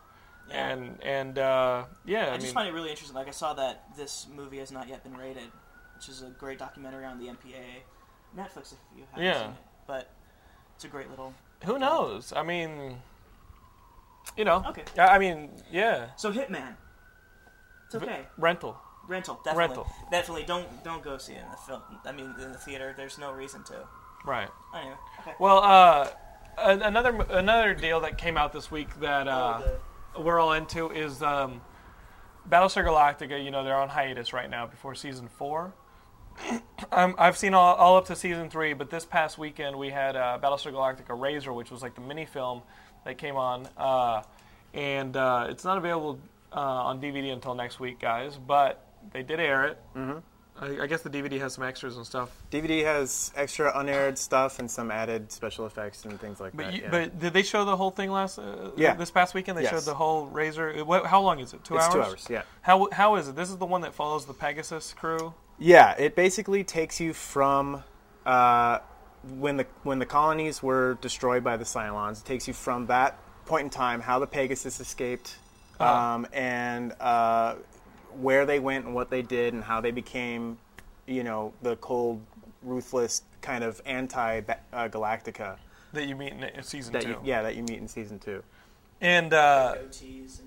Yeah. 0.48 0.68
and 0.68 0.98
and 1.02 1.38
uh, 1.38 1.84
yeah, 2.04 2.24
I, 2.24 2.28
I, 2.28 2.30
mean, 2.32 2.40
just 2.40 2.54
find 2.54 2.68
it 2.68 2.72
really 2.72 2.90
interesting. 2.90 3.16
Like 3.16 3.28
I 3.28 3.32
saw 3.32 3.54
that 3.54 3.84
this 3.96 4.26
movie 4.34 4.58
has 4.58 4.70
not 4.70 4.86
yet 4.88 5.02
been 5.02 5.16
rated, 5.16 5.48
which 5.96 6.08
is 6.08 6.22
a 6.22 6.28
great 6.30 6.58
documentary 6.58 7.04
on 7.06 7.18
the 7.18 7.26
MPAA. 7.26 7.82
Netflix, 8.36 8.72
if 8.72 8.78
you 8.96 9.04
haven't 9.10 9.24
Yeah. 9.24 9.40
seen 9.40 9.50
it, 9.50 9.56
but 9.86 10.10
it's 10.80 10.86
a 10.86 10.88
great 10.88 11.10
little. 11.10 11.34
who 11.64 11.78
knows? 11.78 12.32
I 12.34 12.42
mean, 12.42 12.96
you 14.34 14.46
know, 14.46 14.64
Okay. 14.68 14.82
I 14.98 15.16
I 15.16 15.18
mean, 15.18 15.50
yeah, 15.70 16.06
So 16.16 16.32
Hitman. 16.32 16.74
It's 17.84 17.96
okay. 17.96 18.22
rental. 18.38 18.78
Rental, 19.06 19.38
definitely. 19.44 19.76
Rental. 19.76 19.86
Definitely. 20.10 20.44
Don't 20.44 20.82
don't 20.82 21.02
go 21.02 21.18
see 21.18 21.34
it 21.34 21.42
in 21.44 21.50
the 21.50 21.58
film. 21.58 21.82
I 22.06 22.12
mean, 22.12 22.34
in 22.42 22.52
the 22.52 22.58
theater. 22.58 22.94
There's 22.96 23.18
no 23.18 23.30
reason 23.30 23.62
to. 23.64 23.86
Right. 24.24 24.48
Anyway. 24.74 24.94
Okay. 25.20 25.34
Well, 25.38 25.58
uh, 25.58 26.08
another 26.56 27.26
another 27.28 27.74
deal 27.74 28.00
that 28.00 28.16
came 28.16 28.38
out 28.38 28.54
this 28.54 28.70
week 28.70 28.98
that 29.00 29.28
uh, 29.28 29.60
Oh, 30.16 30.22
we're 30.22 30.40
all 30.40 30.52
into 30.54 30.88
is 30.90 31.22
um, 31.22 31.60
Battlestar 32.48 32.86
Galactica. 32.86 33.44
You 33.44 33.50
know 33.50 33.64
they're 33.64 33.76
on 33.76 33.90
hiatus 33.90 34.32
right 34.32 34.48
now 34.48 34.66
before 34.66 34.94
season 34.94 35.28
four. 35.28 35.74
Um, 36.92 37.14
I've 37.18 37.36
seen 37.36 37.54
all, 37.54 37.74
all 37.74 37.96
up 37.96 38.06
to 38.06 38.16
season 38.16 38.50
three, 38.50 38.72
but 38.72 38.90
this 38.90 39.04
past 39.04 39.38
weekend 39.38 39.76
we 39.78 39.90
had 39.90 40.16
uh, 40.16 40.38
Battlestar 40.42 40.72
Galactica 40.72 41.18
Razor, 41.20 41.52
which 41.52 41.70
was 41.70 41.82
like 41.82 41.94
the 41.94 42.00
mini 42.00 42.26
film 42.26 42.62
that 43.04 43.18
came 43.18 43.36
on, 43.36 43.68
uh, 43.76 44.22
and 44.74 45.16
uh, 45.16 45.46
it's 45.48 45.64
not 45.64 45.78
available 45.78 46.18
uh, 46.52 46.58
on 46.60 47.00
DVD 47.00 47.32
until 47.32 47.54
next 47.54 47.80
week, 47.80 48.00
guys. 48.00 48.36
But 48.36 48.84
they 49.12 49.22
did 49.22 49.40
air 49.40 49.64
it. 49.66 49.78
Mm-hmm. 49.96 50.18
I, 50.62 50.82
I 50.82 50.86
guess 50.88 51.00
the 51.00 51.08
DVD 51.08 51.38
has 51.40 51.54
some 51.54 51.64
extras 51.64 51.96
and 51.96 52.04
stuff. 52.04 52.30
DVD 52.50 52.84
has 52.84 53.32
extra 53.34 53.72
unaired 53.78 54.18
stuff 54.18 54.58
and 54.58 54.70
some 54.70 54.90
added 54.90 55.32
special 55.32 55.64
effects 55.64 56.04
and 56.04 56.20
things 56.20 56.38
like 56.38 56.54
But 56.54 56.66
that. 56.66 56.74
you, 56.74 56.82
yeah. 56.82 56.90
but 56.90 57.18
did 57.18 57.32
they 57.32 57.42
show 57.42 57.64
the 57.64 57.76
whole 57.76 57.90
thing 57.90 58.10
last? 58.10 58.38
Uh, 58.38 58.72
Yeah. 58.76 58.94
This 58.94 59.10
past 59.10 59.32
weekend 59.32 59.56
they 59.56 59.62
Yes. 59.62 59.70
showed 59.72 59.84
the 59.84 59.94
whole 59.94 60.26
Razor. 60.26 60.84
What, 60.84 61.06
how 61.06 61.22
long 61.22 61.38
is 61.40 61.54
it? 61.54 61.64
Two 61.64 61.76
It's 61.76 61.84
hours. 61.84 61.94
two 61.94 62.02
hours, 62.02 62.26
yeah. 62.28 62.42
How 62.60 62.88
how 62.92 63.14
is 63.16 63.28
it? 63.28 63.36
This 63.36 63.48
is 63.48 63.56
the 63.56 63.64
one 63.64 63.80
that 63.82 63.94
follows 63.94 64.26
the 64.26 64.34
Pegasus 64.34 64.92
crew. 64.92 65.32
Yeah, 65.60 65.94
it 65.98 66.16
basically 66.16 66.64
takes 66.64 67.00
you 67.00 67.12
from 67.12 67.84
uh, 68.24 68.78
when 69.38 69.58
the 69.58 69.66
when 69.82 69.98
the 69.98 70.06
colonies 70.06 70.62
were 70.62 70.96
destroyed 71.02 71.44
by 71.44 71.58
the 71.58 71.64
Cylons. 71.64 72.20
It 72.22 72.24
takes 72.24 72.48
you 72.48 72.54
from 72.54 72.86
that 72.86 73.18
point 73.44 73.64
in 73.64 73.70
time, 73.70 74.00
how 74.00 74.18
the 74.18 74.26
Pegasus 74.26 74.80
escaped, 74.80 75.36
um, 75.78 76.26
and 76.32 76.94
uh, 76.98 77.56
where 78.18 78.46
they 78.46 78.58
went 78.58 78.86
and 78.86 78.94
what 78.94 79.10
they 79.10 79.20
did, 79.20 79.52
and 79.52 79.62
how 79.62 79.82
they 79.82 79.90
became, 79.90 80.56
you 81.06 81.24
know, 81.24 81.52
the 81.62 81.76
cold, 81.76 82.22
ruthless 82.62 83.22
kind 83.42 83.62
of 83.62 83.82
anti-Galactica 83.84 85.56
that 85.92 86.06
you 86.06 86.16
meet 86.16 86.32
in, 86.32 86.42
in 86.44 86.62
season 86.62 86.92
that 86.94 87.02
two. 87.02 87.08
you, 87.10 87.18
yeah 87.22 87.42
that 87.42 87.56
you 87.56 87.62
meet 87.64 87.78
in 87.78 87.88
season 87.88 88.18
two. 88.18 88.42
And 89.02 89.32
uh, 89.32 89.76
and 89.78 89.94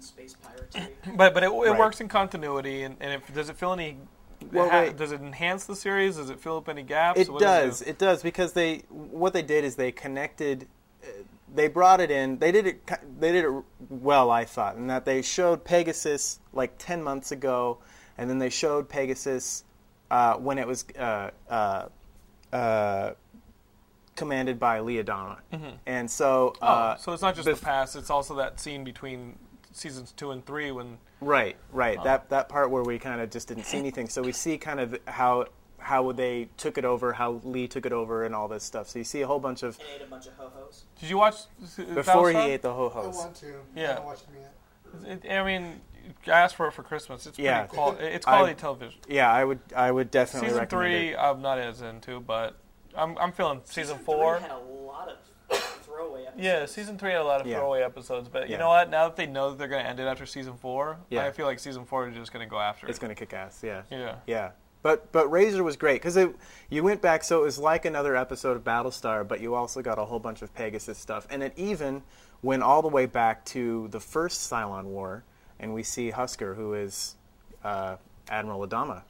space 0.04 0.36
piracy. 0.36 0.92
but 1.16 1.34
but 1.36 1.44
it, 1.44 1.48
it 1.48 1.52
Right. 1.52 1.80
works 1.80 2.02
in 2.02 2.08
continuity. 2.08 2.84
And, 2.84 2.96
and 3.00 3.14
if, 3.14 3.34
does 3.34 3.50
it 3.50 3.58
fill 3.58 3.74
any? 3.74 3.98
Well, 4.52 4.70
ha- 4.70 4.82
they- 4.86 4.94
does 4.94 5.12
it 5.12 5.22
enhance 5.22 5.66
the 5.66 5.76
series? 5.76 6.18
Does 6.18 6.30
it 6.30 6.40
fill 6.40 6.58
up 6.58 6.68
any 6.70 6.84
gaps? 6.84 7.20
It 7.20 7.30
What 7.30 7.40
does 7.40 7.80
do? 7.80 7.90
It 7.90 7.98
does 7.98 8.22
because 8.24 8.54
they 8.54 8.84
what 8.90 9.34
they 9.34 9.42
did 9.44 9.64
is 9.64 9.76
they 9.76 9.92
connected. 9.92 10.68
uh, 11.04 11.08
They 11.54 11.68
brought 11.68 12.02
it 12.02 12.10
in. 12.12 12.40
They 12.40 12.52
did 12.52 12.66
it. 12.68 12.90
They 13.20 13.32
did 13.32 13.46
it 13.46 13.64
well, 13.90 14.32
I 14.32 14.44
thought, 14.46 14.76
in 14.76 14.88
that 14.88 15.06
they 15.06 15.22
showed 15.22 15.64
Pegasus 15.64 16.40
like 16.52 16.76
ten 16.78 17.04
months 17.04 17.32
ago, 17.32 17.78
and 18.18 18.30
then 18.30 18.40
they 18.40 18.50
showed 18.50 18.90
Pegasus 18.90 19.64
uh, 20.10 20.36
when 20.36 20.58
it 20.58 20.68
was 20.68 20.86
uh, 20.98 21.30
uh, 21.50 21.86
uh, 22.52 23.14
commanded 24.16 24.60
by 24.60 24.80
Lee 24.80 25.02
Adama, 25.04 25.38
and 25.86 26.10
so 26.10 26.54
Oh, 26.62 26.66
uh, 26.68 26.96
so 26.98 27.14
it's 27.14 27.22
not 27.22 27.36
just 27.36 27.48
the 27.48 27.56
past; 27.56 27.96
it's 27.96 28.10
also 28.10 28.36
that 28.36 28.60
scene 28.60 28.84
between 28.84 29.38
seasons 29.74 30.12
two 30.14 30.32
and 30.32 30.46
three 30.46 30.72
when 30.72 30.98
Right, 31.22 31.56
right. 31.72 32.04
That 32.04 32.30
that 32.30 32.50
part 32.50 32.70
where 32.70 32.84
we 32.84 33.00
kind 33.00 33.22
of 33.22 33.30
just 33.30 33.48
didn't 33.48 33.64
see 33.66 33.78
anything. 33.78 34.10
So 34.10 34.22
we 34.22 34.32
see 34.32 34.58
kind 34.58 34.80
of 34.80 34.98
how 35.08 35.46
how 35.80 36.12
they 36.14 36.48
took 36.58 36.78
it 36.78 36.86
over, 36.86 37.12
how 37.14 37.42
Lee 37.44 37.68
took 37.68 37.86
it 37.86 37.92
over, 37.94 38.24
and 38.26 38.34
all 38.36 38.48
this 38.48 38.64
stuff. 38.64 38.88
So 38.90 39.00
you 39.00 39.06
see 39.06 39.22
a 39.22 39.28
whole 39.28 39.40
bunch 39.40 39.64
of 39.64 39.78
and 39.80 39.88
ate 39.96 40.02
a 40.02 40.10
bunch 40.10 40.28
of 40.28 40.34
ho-hos. 40.34 40.84
did 41.00 41.10
you 41.10 41.18
watch 41.18 41.36
before 41.94 42.32
he 42.32 42.38
ate 42.38 42.62
the 42.62 42.74
ho 42.74 42.90
hos. 42.90 43.04
I 43.04 43.08
hos. 43.08 43.18
want 43.18 43.36
to. 43.36 43.46
Yeah. 43.76 43.84
I 43.84 43.88
haven't 43.90 44.06
watched 44.06 44.26
them 44.28 44.36
yet. 45.26 45.32
I 45.32 45.44
mean, 45.44 45.82
I 46.28 46.32
asked 46.32 46.56
for 46.56 46.68
it 46.68 46.72
for 46.74 46.84
Christmas. 46.84 47.26
It's 47.26 47.36
pretty 47.38 47.46
Yeah. 47.48 47.66
qual- 47.68 47.98
It's 48.00 48.26
I- 48.28 48.32
quality 48.32 48.56
television. 48.56 49.00
Yeah, 49.08 49.32
I 49.32 49.44
would 49.44 49.60
I 49.76 49.92
would 49.92 50.12
definitely 50.12 50.50
Season 50.50 50.62
recommend 50.62 50.94
three, 50.94 51.10
it. 51.14 51.18
I'm 51.18 51.42
not 51.42 51.58
as 51.60 51.82
into, 51.82 52.20
but 52.20 52.56
I'm 52.96 53.18
I'm 53.18 53.32
feeling 53.32 53.62
season, 53.66 53.98
four. 54.00 54.38
Three 54.40 54.48
had 54.50 54.56
a 54.58 54.60
lot 54.60 55.10
of 55.10 55.58
throwaway 56.04 56.22
episodes. 56.26 56.44
Yeah, 56.44 56.66
season 56.66 56.98
three 56.98 57.12
had 57.12 57.22
a 57.22 57.24
lot 57.24 57.42
of 57.42 57.48
Yeah. 57.48 57.58
throwaway 57.58 57.82
episodes, 57.82 58.30
but 58.30 58.48
you 58.50 58.54
Yeah. 58.54 58.60
know 58.60 58.70
what? 58.70 58.90
Now 58.90 59.08
that 59.08 59.16
they 59.16 59.26
know 59.28 59.50
that 59.52 59.58
they're 59.58 59.68
going 59.68 59.84
to 59.84 59.90
end 59.90 60.00
it 60.00 60.04
after 60.04 60.26
season 60.26 60.56
four, 60.56 60.98
Yeah. 61.10 61.26
I 61.26 61.32
feel 61.32 61.46
like 61.46 61.60
season 61.60 61.86
four 61.86 62.08
is 62.08 62.16
just 62.16 62.32
going 62.34 62.46
to 62.46 62.50
go 62.50 62.60
after 62.60 62.86
it. 62.88 62.90
It's 62.90 63.00
it. 63.00 63.02
going 63.02 63.16
to 63.16 63.20
kick 63.20 63.34
ass. 63.34 63.62
Yeah. 63.64 63.84
Yeah. 63.90 64.16
Yeah. 64.28 64.52
But 64.82 65.12
but 65.14 65.30
Razor 65.32 65.64
was 65.64 65.78
great 65.78 66.02
because 66.02 66.18
you 66.70 66.84
went 66.84 67.02
back, 67.02 67.24
so 67.24 67.40
it 67.40 67.44
was 67.44 67.58
like 67.58 67.86
another 67.86 68.18
episode 68.18 68.58
of 68.58 68.66
Battlestar, 68.66 69.26
but 69.26 69.40
you 69.40 69.56
also 69.56 69.82
got 69.82 69.98
a 69.98 70.04
whole 70.04 70.20
bunch 70.20 70.42
of 70.42 70.54
Pegasus 70.54 70.98
stuff, 70.98 71.26
and 71.30 71.42
it 71.42 71.54
even 71.56 72.04
went 72.42 72.64
all 72.64 72.82
the 72.82 72.90
way 72.90 73.06
back 73.06 73.46
to 73.46 73.88
the 73.90 74.02
first 74.02 74.52
Cylon 74.52 74.84
War, 74.86 75.24
and 75.58 75.74
we 75.74 75.84
see 75.84 76.10
Husker, 76.10 76.56
who 76.56 76.74
is 76.74 77.16
uh, 77.64 77.96
Admiral 78.30 78.68
Adama. 78.68 79.04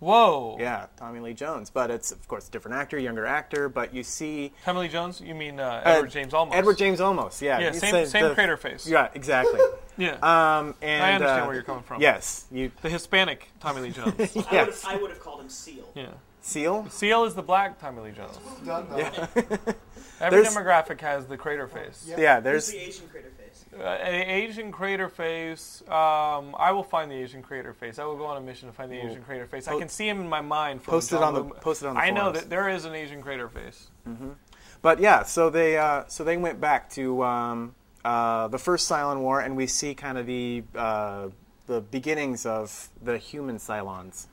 Whoa. 0.00 0.56
Yeah, 0.60 0.86
Tommy 0.96 1.20
Lee 1.20 1.34
Jones, 1.34 1.70
but 1.70 1.90
it's 1.90 2.12
of 2.12 2.26
course 2.28 2.46
a 2.48 2.50
different 2.50 2.76
actor, 2.76 2.98
younger 2.98 3.26
actor, 3.26 3.68
but 3.68 3.92
you 3.92 4.02
see 4.02 4.52
Tommy 4.64 4.80
Lee 4.80 4.88
Jones? 4.88 5.20
You 5.20 5.34
mean 5.34 5.58
uh, 5.58 5.82
uh, 5.84 5.88
Edward 5.90 6.10
James 6.10 6.32
Olmos? 6.32 6.50
Edward 6.52 6.78
James 6.78 7.00
Olmos, 7.00 7.40
yeah, 7.40 7.58
Yeah, 7.58 7.72
same- 7.72 8.06
same 8.06 8.28
the- 8.28 8.34
crater 8.34 8.56
face. 8.56 8.86
Yeah, 8.86 9.08
exactly. 9.14 9.60
Yeah. 10.00 10.12
um, 10.22 10.76
and 10.80 11.02
I 11.02 11.14
understand 11.14 11.42
uh, 11.42 11.46
where 11.46 11.54
you're 11.54 11.64
coming 11.64 11.82
from. 11.82 12.00
Yes, 12.00 12.44
you 12.52 12.70
the 12.82 12.88
Hispanic 12.88 13.48
Tommy 13.58 13.80
Lee 13.80 13.90
Jones. 13.90 14.14
I 14.16 14.22
would 14.22 14.30
have 14.46 14.52
yes. 14.52 14.84
I 14.86 14.94
would 14.96 15.10
have 15.10 15.18
called 15.20 15.40
him 15.40 15.48
Seal. 15.48 15.88
yeah. 15.96 16.06
Seal. 16.40 16.88
Seal 16.88 17.24
is 17.24 17.34
the 17.34 17.42
black 17.42 17.80
Tommy 17.80 18.02
Lee 18.02 18.12
Jones. 18.12 18.38
Done 18.64 18.86
though. 18.90 18.96
Every 20.20 20.42
There's- 20.42 20.54
demographic 20.56 21.00
has 21.00 21.26
the 21.26 21.36
crater 21.36 21.66
face. 21.66 22.04
Yeah. 22.08 22.14
Yeah, 22.20 22.34
Who's 22.36 22.44
there's 22.44 22.68
the 22.70 22.78
Asian 22.78 23.08
crater 23.08 23.30
face? 23.36 23.37
Uh, 23.76 23.82
a 23.82 24.22
Asian 24.44 24.72
crater 24.72 25.08
face. 25.08 25.82
Um, 25.88 26.54
I 26.58 26.72
will 26.72 26.82
find 26.82 27.10
the 27.10 27.16
Asian 27.16 27.42
crater 27.42 27.72
face. 27.74 27.98
I 27.98 28.04
will 28.04 28.16
go 28.16 28.24
on 28.26 28.36
a 28.36 28.40
mission 28.40 28.68
to 28.68 28.74
find 28.74 28.90
the 28.90 28.96
Asian 28.96 29.22
crater 29.22 29.46
face. 29.46 29.68
I 29.68 29.78
can 29.78 29.88
see 29.88 30.08
him 30.08 30.20
in 30.20 30.28
my 30.28 30.40
mind. 30.40 30.82
Post 30.84 31.12
it 31.12 31.22
on 31.22 31.34
the- 31.34 31.44
post 31.44 31.82
it 31.82 31.86
on 31.86 31.94
the 31.94 32.00
I 32.00 32.10
know 32.10 32.32
that 32.32 32.48
there 32.48 32.68
is 32.68 32.84
an 32.84 32.94
Asian 32.94 33.20
crater 33.22 33.48
face. 33.48 33.90
But 34.80 35.00
yeah, 35.00 35.24
so 35.24 35.50
they 35.50 35.76
uh, 35.76 36.04
so 36.06 36.24
they 36.24 36.36
went 36.36 36.60
back 36.60 36.88
to 36.90 37.22
um, 37.24 37.74
uh, 38.04 38.48
the 38.48 38.58
first 38.58 38.88
Cylon 38.90 39.20
War, 39.20 39.40
and 39.40 39.56
we 39.56 39.66
see 39.66 39.94
kind 39.94 40.16
of 40.16 40.26
the 40.26 40.62
uh, 40.74 41.28
the 41.66 41.80
beginnings 41.80 42.46
of 42.46 42.88
the 43.02 43.18
human 43.18 43.58
Cylons. 43.58 44.26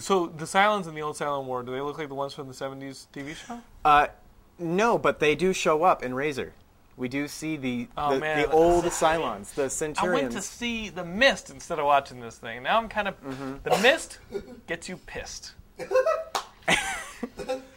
So 0.00 0.26
the 0.26 0.46
Cylons 0.46 0.88
in 0.88 0.94
the 0.94 1.02
old 1.02 1.16
Cylon 1.16 1.44
War, 1.44 1.62
do 1.62 1.72
they 1.72 1.80
look 1.82 1.98
like 1.98 2.08
the 2.08 2.14
ones 2.14 2.32
from 2.32 2.48
the 2.48 2.54
'70s 2.54 3.06
TV 3.12 3.34
show? 3.36 3.60
Uh, 3.84 4.06
no, 4.58 4.96
but 4.96 5.20
they 5.20 5.34
do 5.34 5.52
show 5.52 5.82
up 5.84 6.02
in 6.02 6.14
Razor. 6.14 6.54
We 6.96 7.08
do 7.08 7.26
see 7.26 7.56
the 7.56 7.88
Oh, 7.96 8.14
the, 8.14 8.20
man. 8.20 8.38
the 8.42 8.50
old 8.50 8.84
Cylons, 8.84 9.54
the 9.54 9.68
Centurions. 9.70 9.70
I 9.70 9.70
Centurions. 9.70 10.22
went 10.22 10.32
to 10.32 10.42
see 10.42 10.88
The 10.90 11.04
Mist 11.04 11.50
instead 11.50 11.78
of 11.78 11.86
watching 11.86 12.20
this 12.20 12.36
thing. 12.36 12.62
Now 12.62 12.78
I'm 12.78 12.88
kind 12.88 13.08
of 13.08 13.20
Mm-hmm. 13.24 13.54
The 13.64 13.78
Mist 13.82 14.18
gets 14.66 14.88
you 14.88 14.98
pissed. 15.06 15.54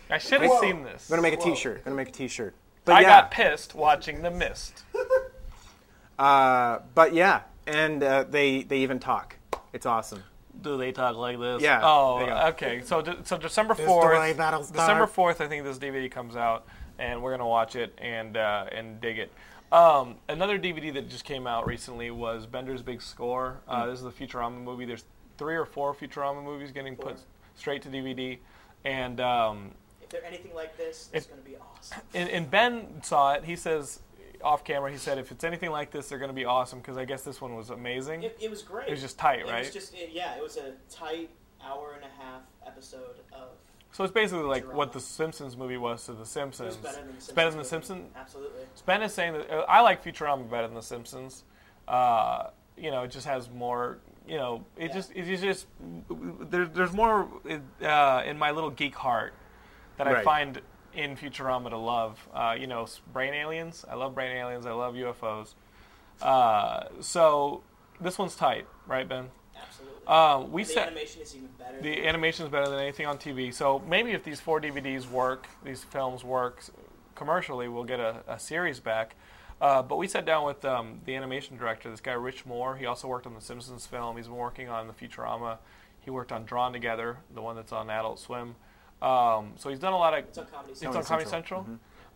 I 0.09 0.17
should 0.19 0.41
have 0.41 0.59
seen 0.59 0.83
this. 0.83 1.09
I'm 1.09 1.15
gonna 1.15 1.21
make 1.21 1.33
a 1.39 1.41
T-shirt. 1.41 1.77
I'm 1.79 1.83
gonna 1.85 1.95
make 1.95 2.09
a 2.09 2.11
T-shirt. 2.11 2.53
But 2.83 2.95
I 2.95 3.01
yeah, 3.01 3.07
got 3.21 3.31
pissed 3.31 3.73
watching 3.73 4.21
The 4.21 4.29
Mist. 4.31 4.83
uh, 6.19 6.79
but 6.93 7.13
yeah, 7.13 7.41
and 7.67 8.03
uh, 8.03 8.23
they 8.29 8.63
they 8.63 8.79
even 8.79 8.99
talk. 8.99 9.37
It's 9.73 9.85
awesome. 9.85 10.23
Do 10.61 10.77
they 10.77 10.91
talk 10.91 11.15
like 11.15 11.39
this? 11.39 11.61
Yeah, 11.61 11.81
Oh, 11.83 12.19
there 12.19 12.27
you 12.27 12.33
go. 12.33 12.47
okay. 12.47 12.81
So, 12.85 13.01
de- 13.01 13.25
so 13.25 13.37
December 13.37 13.73
fourth. 13.73 14.13
the 14.13 14.19
way 14.19 14.33
Battlestar- 14.33 14.71
December 14.73 15.05
fourth, 15.07 15.41
I 15.41 15.47
think 15.47 15.63
this 15.65 15.77
DVD 15.77 16.09
comes 16.09 16.35
out, 16.37 16.65
and 16.99 17.21
we're 17.21 17.31
gonna 17.31 17.47
watch 17.47 17.75
it 17.75 17.93
and 17.97 18.37
uh, 18.37 18.65
and 18.71 18.99
dig 19.01 19.17
it. 19.19 19.31
Um, 19.71 20.15
another 20.29 20.57
DVD 20.59 20.93
that 20.93 21.09
just 21.09 21.25
came 21.25 21.47
out 21.47 21.65
recently 21.67 22.11
was 22.11 22.45
Bender's 22.45 22.81
Big 22.81 23.01
Score. 23.01 23.57
Uh, 23.67 23.83
Hmm. 23.83 23.89
This 23.89 23.99
is 23.99 24.05
the 24.05 24.11
Futurama 24.11 24.61
movie. 24.63 24.85
There's 24.85 25.03
three 25.37 25.55
or 25.55 25.65
four 25.65 25.93
Futurama 25.93 26.43
movies 26.43 26.71
getting 26.71 26.95
put 26.95 27.17
straight 27.55 27.81
to 27.81 27.89
DVD, 27.89 28.37
and 28.85 29.19
um, 29.19 29.71
If 30.01 30.09
they're 30.09 30.23
anything 30.25 30.53
like 30.53 30.77
this, 30.77 31.09
it's 31.13 31.25
going 31.25 31.41
to 31.41 31.49
be 31.49 31.57
awesome. 31.57 31.99
and, 32.13 32.29
and 32.29 32.49
Ben 32.51 33.01
saw 33.03 33.33
it. 33.33 33.43
He 33.43 33.55
says 33.55 33.99
off 34.43 34.63
camera, 34.63 34.91
he 34.91 34.97
said 34.97 35.17
if 35.17 35.31
it's 35.31 35.43
anything 35.43 35.71
like 35.71 35.89
this, 35.91 36.07
they're 36.09 36.19
gonna 36.19 36.31
be 36.33 36.45
awesome 36.45 36.79
because 36.79 36.97
I 36.97 37.05
guess 37.05 37.23
this 37.23 37.41
one 37.41 37.55
was 37.55 37.71
amazing. 37.71 38.23
It, 38.23 38.37
it 38.39 38.49
was 38.51 38.61
great. 38.61 38.87
It 38.87 38.91
was 38.91 39.01
just 39.01 39.17
tight, 39.17 39.39
It 39.39 39.47
right? 39.47 39.59
was 39.65 39.71
just 39.73 39.93
it, 39.95 40.11
yeah. 40.13 40.35
It 40.37 40.43
was 40.43 40.57
a 40.57 40.73
tight 40.89 41.29
hour 41.65 41.93
and 41.95 42.03
a 42.03 42.21
half 42.23 42.41
episode 42.65 43.15
of. 43.33 43.49
So 43.95 44.03
it's 44.03 44.11
basically 44.11 44.43
like 44.43 44.65
Futurama. 44.65 44.73
what 44.73 44.91
the 44.91 44.99
Simpsons 44.99 45.55
movie 45.55 45.77
was 45.77 46.05
to 46.07 46.11
the 46.11 46.25
Simpsons. 46.25 46.75
was 46.75 46.75
better 46.77 46.97
than 46.97 47.07
the 47.07 47.13
It's 47.13 47.31
better 47.31 47.49
than 47.49 47.59
the 47.59 47.63
Simpsons 47.63 47.87
Simpsons. 47.99 47.99
movie. 48.13 48.19
Absolutely. 48.19 48.61
Ben 48.85 49.01
is 49.03 49.13
saying 49.13 49.33
that 49.33 49.49
uh, 49.49 49.65
I 49.69 49.79
like 49.79 50.03
Futurama 50.03 50.49
better 50.49 50.67
than 50.67 50.75
The 50.75 50.81
Simpsons. 50.81 51.45
Uh, 51.87 52.47
you 52.75 52.91
know, 52.91 53.03
it 53.03 53.11
just 53.11 53.25
has 53.25 53.49
more. 53.49 53.99
You 54.27 54.35
know, 54.37 54.65
it 54.75 54.87
Yeah. 54.89 54.93
just 54.95 55.11
it 55.15 55.37
just 55.39 55.67
there, 56.09 56.65
there's 56.65 56.91
more 56.91 57.29
uh, 57.81 58.23
in 58.25 58.37
my 58.37 58.51
little 58.51 58.69
geek 58.69 58.95
heart 58.95 59.33
that 59.97 60.07
I 60.09 60.23
find 60.23 60.59
in 60.93 61.15
Futurama 61.15 61.69
to 61.69 61.77
love. 61.77 62.27
Uh, 62.33 62.53
you 62.59 62.67
know, 62.67 62.85
brain 63.13 63.33
aliens. 63.33 63.85
I 63.89 63.95
love 63.95 64.13
brain 64.13 64.35
aliens. 64.35 64.65
I 64.65 64.73
love 64.73 64.95
UFOs. 64.95 65.53
Uh, 66.21 66.85
so 66.99 67.63
this 68.01 68.17
one's 68.17 68.35
tight, 68.35 68.67
right, 68.87 69.07
Ben? 69.07 69.29
Absolutely. 69.67 70.07
Um, 70.07 70.51
we 70.51 70.63
the 70.63 70.69
said 70.69 70.87
animation 70.87 71.21
is 71.21 71.35
even 71.35 71.49
better. 71.57 71.81
the 71.81 72.07
animation 72.07 72.45
is 72.45 72.51
better 72.51 72.69
than 72.69 72.79
anything 72.79 73.05
on 73.07 73.17
TV. 73.17 73.53
So 73.53 73.81
maybe 73.87 74.11
if 74.11 74.23
these 74.23 74.39
four 74.39 74.61
DVDs 74.61 75.09
work, 75.09 75.47
these 75.63 75.83
films 75.83 76.23
work 76.23 76.63
commercially, 77.15 77.67
we'll 77.67 77.83
get 77.83 77.99
a, 77.99 78.23
a 78.27 78.39
series 78.39 78.79
back. 78.79 79.15
Uh, 79.61 79.81
but 79.81 79.95
we 79.97 80.07
sat 80.07 80.25
down 80.25 80.45
with 80.45 80.63
um, 80.65 80.99
the 81.05 81.15
animation 81.15 81.57
director, 81.57 81.89
this 81.89 82.01
guy 82.01 82.11
Rich 82.11 82.45
Moore. 82.45 82.75
He 82.75 82.85
also 82.85 83.07
worked 83.07 83.25
on 83.25 83.33
the 83.33 83.41
Simpsons 83.41 83.85
film. 83.85 84.17
He's 84.17 84.27
been 84.27 84.35
working 84.35 84.67
on 84.69 84.87
the 84.87 84.93
Futurama. 84.93 85.57
He 86.01 86.11
worked 86.11 86.31
on 86.31 86.45
Drawn 86.45 86.73
Together, 86.73 87.17
the 87.33 87.41
one 87.41 87.55
that's 87.55 87.71
on 87.71 87.89
Adult 87.89 88.19
Swim. 88.19 88.55
Um, 89.01 89.53
so 89.55 89.69
he's 89.69 89.79
done 89.79 89.93
a 89.93 89.97
lot 89.97 90.13
of. 90.13 90.25
It's 90.25 90.37
on 90.37 90.45
Comedy 90.45 90.71
It's 90.71 90.79
Central. 90.81 90.99
on 90.99 91.05
Comedy 91.05 91.29
Central. 91.29 91.67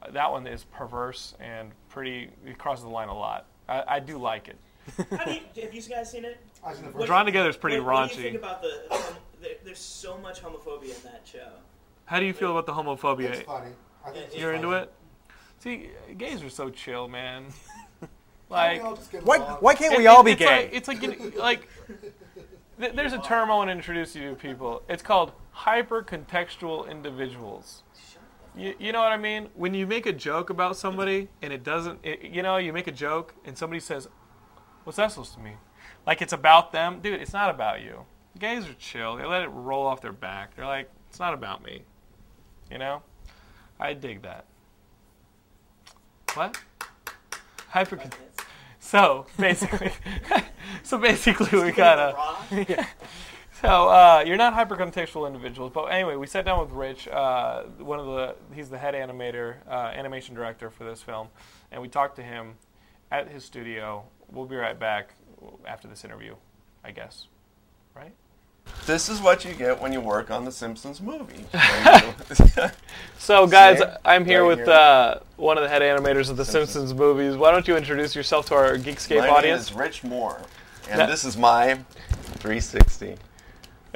Uh, 0.01 0.11
that 0.11 0.31
one 0.31 0.47
is 0.47 0.63
perverse 0.65 1.33
and 1.39 1.71
pretty. 1.89 2.29
It 2.45 2.57
crosses 2.57 2.83
the 2.83 2.89
line 2.89 3.07
a 3.07 3.17
lot. 3.17 3.45
I, 3.67 3.83
I 3.87 3.99
do 3.99 4.17
like 4.17 4.47
it. 4.47 4.57
How 5.17 5.25
do 5.25 5.33
you, 5.33 5.41
have 5.61 5.73
you 5.73 5.81
guys 5.81 6.11
seen 6.11 6.25
it? 6.25 6.37
I've 6.65 6.75
seen 6.75 6.85
the 6.85 6.91
first 6.91 7.05
Drawn 7.05 7.25
Together 7.25 7.49
is 7.49 7.57
pretty 7.57 7.79
what, 7.79 7.93
What 7.93 8.09
do 8.11 8.15
you 8.15 8.19
raunchy. 8.21 8.31
think 8.31 8.37
about 8.37 8.61
the? 8.61 8.81
hom- 8.89 9.15
there, 9.41 9.51
there's 9.63 9.79
so 9.79 10.17
much 10.17 10.41
homophobia 10.43 10.95
in 10.95 11.03
that 11.03 11.21
show. 11.23 11.47
How 12.05 12.19
do 12.19 12.25
you 12.25 12.33
feel 12.33 12.51
about 12.57 12.65
the 12.65 12.73
homophobia? 12.73 13.29
It's 13.31 13.41
funny. 13.43 13.71
I 14.05 14.09
think 14.11 14.25
it's 14.25 14.35
You're 14.37 14.53
into 14.53 14.69
funny. 14.69 14.81
it? 14.83 14.93
See, 15.59 15.89
gays 16.17 16.41
are 16.43 16.49
so 16.49 16.69
chill, 16.69 17.07
man. 17.07 17.45
Why 18.47 18.57
like, 18.57 18.77
don't 18.77 18.83
we 18.83 18.89
all 18.89 18.95
just 18.95 19.11
get 19.11 19.25
Why, 19.25 19.37
why 19.37 19.75
can't 19.75 19.93
it- 19.93 19.97
we 19.97 20.07
all 20.07 20.23
be 20.23 20.31
it's 20.31 20.39
gay? 20.39 20.45
Like, 20.63 20.69
it's 20.73 20.87
like, 20.87 20.99
getting- 21.01 21.31
like 21.37 21.69
th- 22.79 22.93
there's 22.95 23.13
a 23.13 23.19
term 23.19 23.51
I 23.51 23.55
want 23.55 23.67
to 23.67 23.73
introduce 23.73 24.15
you 24.15 24.29
to 24.31 24.35
people. 24.35 24.81
It's 24.89 25.03
called 25.03 25.33
hyper-contextual 25.51 26.89
individuals. 26.89 27.83
You, 28.57 28.73
you 28.79 28.91
know 28.91 28.99
what 28.99 29.11
I 29.11 29.17
mean? 29.17 29.49
When 29.55 29.73
you 29.73 29.85
make 29.85 30.05
a 30.05 30.11
joke 30.13 30.49
about 30.49 30.75
somebody 30.75 31.29
and 31.41 31.53
it 31.53 31.63
doesn't, 31.63 31.99
it, 32.03 32.21
you 32.23 32.41
know, 32.41 32.57
you 32.57 32.73
make 32.73 32.87
a 32.87 32.91
joke 32.91 33.33
and 33.45 33.57
somebody 33.57 33.79
says, 33.79 34.07
"What's 34.89 34.97
that 34.97 35.11
supposed 35.11 35.35
to 35.35 35.39
mean?" 35.39 35.59
Like 36.07 36.19
it's 36.19 36.33
about 36.33 36.71
them, 36.71 36.99
dude. 36.99 37.21
It's 37.21 37.31
not 37.31 37.51
about 37.51 37.81
you. 37.83 38.05
Gays 38.39 38.67
are 38.67 38.73
chill. 38.73 39.17
They 39.17 39.25
let 39.25 39.43
it 39.43 39.49
roll 39.49 39.85
off 39.85 40.01
their 40.01 40.11
back. 40.11 40.55
They're 40.55 40.65
like, 40.65 40.89
"It's 41.09 41.19
not 41.19 41.35
about 41.35 41.63
me." 41.63 41.83
You 42.71 42.79
know? 42.79 43.03
I 43.79 43.93
dig 43.93 44.23
that. 44.23 44.45
What? 46.33 46.59
Hyper. 47.67 47.99
So 48.79 49.27
basically, 49.37 49.91
so 50.83 50.97
basically, 50.97 51.61
we 51.61 51.71
got 51.71 51.99
a. 51.99 52.87
So 53.61 53.89
uh, 53.89 54.23
you're 54.25 54.37
not 54.37 54.53
hyper-contextual 54.53 55.27
individuals, 55.27 55.73
but 55.73 55.87
anyway, 55.87 56.15
we 56.15 56.27
sat 56.27 56.45
down 56.45 56.61
with 56.61 56.71
Rich, 56.71 57.09
uh, 57.09 57.63
one 57.79 57.99
of 57.99 58.05
the 58.05 58.35
he's 58.55 58.69
the 58.69 58.77
head 58.77 58.93
animator, 58.93 59.55
uh, 59.67 59.91
animation 59.93 60.33
director 60.33 60.69
for 60.69 60.85
this 60.85 61.03
film, 61.03 61.27
and 61.69 61.81
we 61.81 61.89
talked 61.89 62.15
to 62.15 62.23
him 62.23 62.53
at 63.11 63.27
his 63.27 63.43
studio. 63.43 64.05
We'll 64.31 64.45
be 64.45 64.55
right 64.55 64.77
back 64.79 65.13
after 65.67 65.87
this 65.87 66.03
interview, 66.05 66.35
I 66.83 66.91
guess, 66.91 67.27
right? 67.95 68.13
This 68.85 69.09
is 69.09 69.19
what 69.21 69.43
you 69.45 69.53
get 69.55 69.81
when 69.81 69.91
you 69.93 69.99
work 70.01 70.29
on 70.29 70.45
the 70.45 70.51
Simpsons 70.51 71.01
movie. 71.01 71.45
So, 73.17 73.45
guys? 73.47 73.81
I'm 74.05 74.25
here 74.25 74.41
Right 74.43 74.47
with 74.57 74.59
here. 74.59 74.69
uh, 74.73 75.19
one 75.35 75.57
of 75.57 75.63
the 75.63 75.69
head 75.69 75.81
animators 75.81 76.29
of 76.29 76.37
the 76.37 76.45
Simpsons. 76.45 76.71
Simpsons 76.89 76.93
movies. 76.93 77.35
Why 77.35 77.51
don't 77.51 77.67
you 77.67 77.75
introduce 77.75 78.15
yourself 78.15 78.45
to 78.47 78.55
our 78.55 78.75
Geekscape 78.77 79.27
My 79.27 79.41
name 79.41 79.55
is 79.55 79.73
Rich 79.73 80.03
Moore, 80.03 80.39
and 80.89 80.99
That- 80.99 81.09
this 81.09 81.25
is 81.25 81.35
my 81.37 81.79
360. 82.39 83.15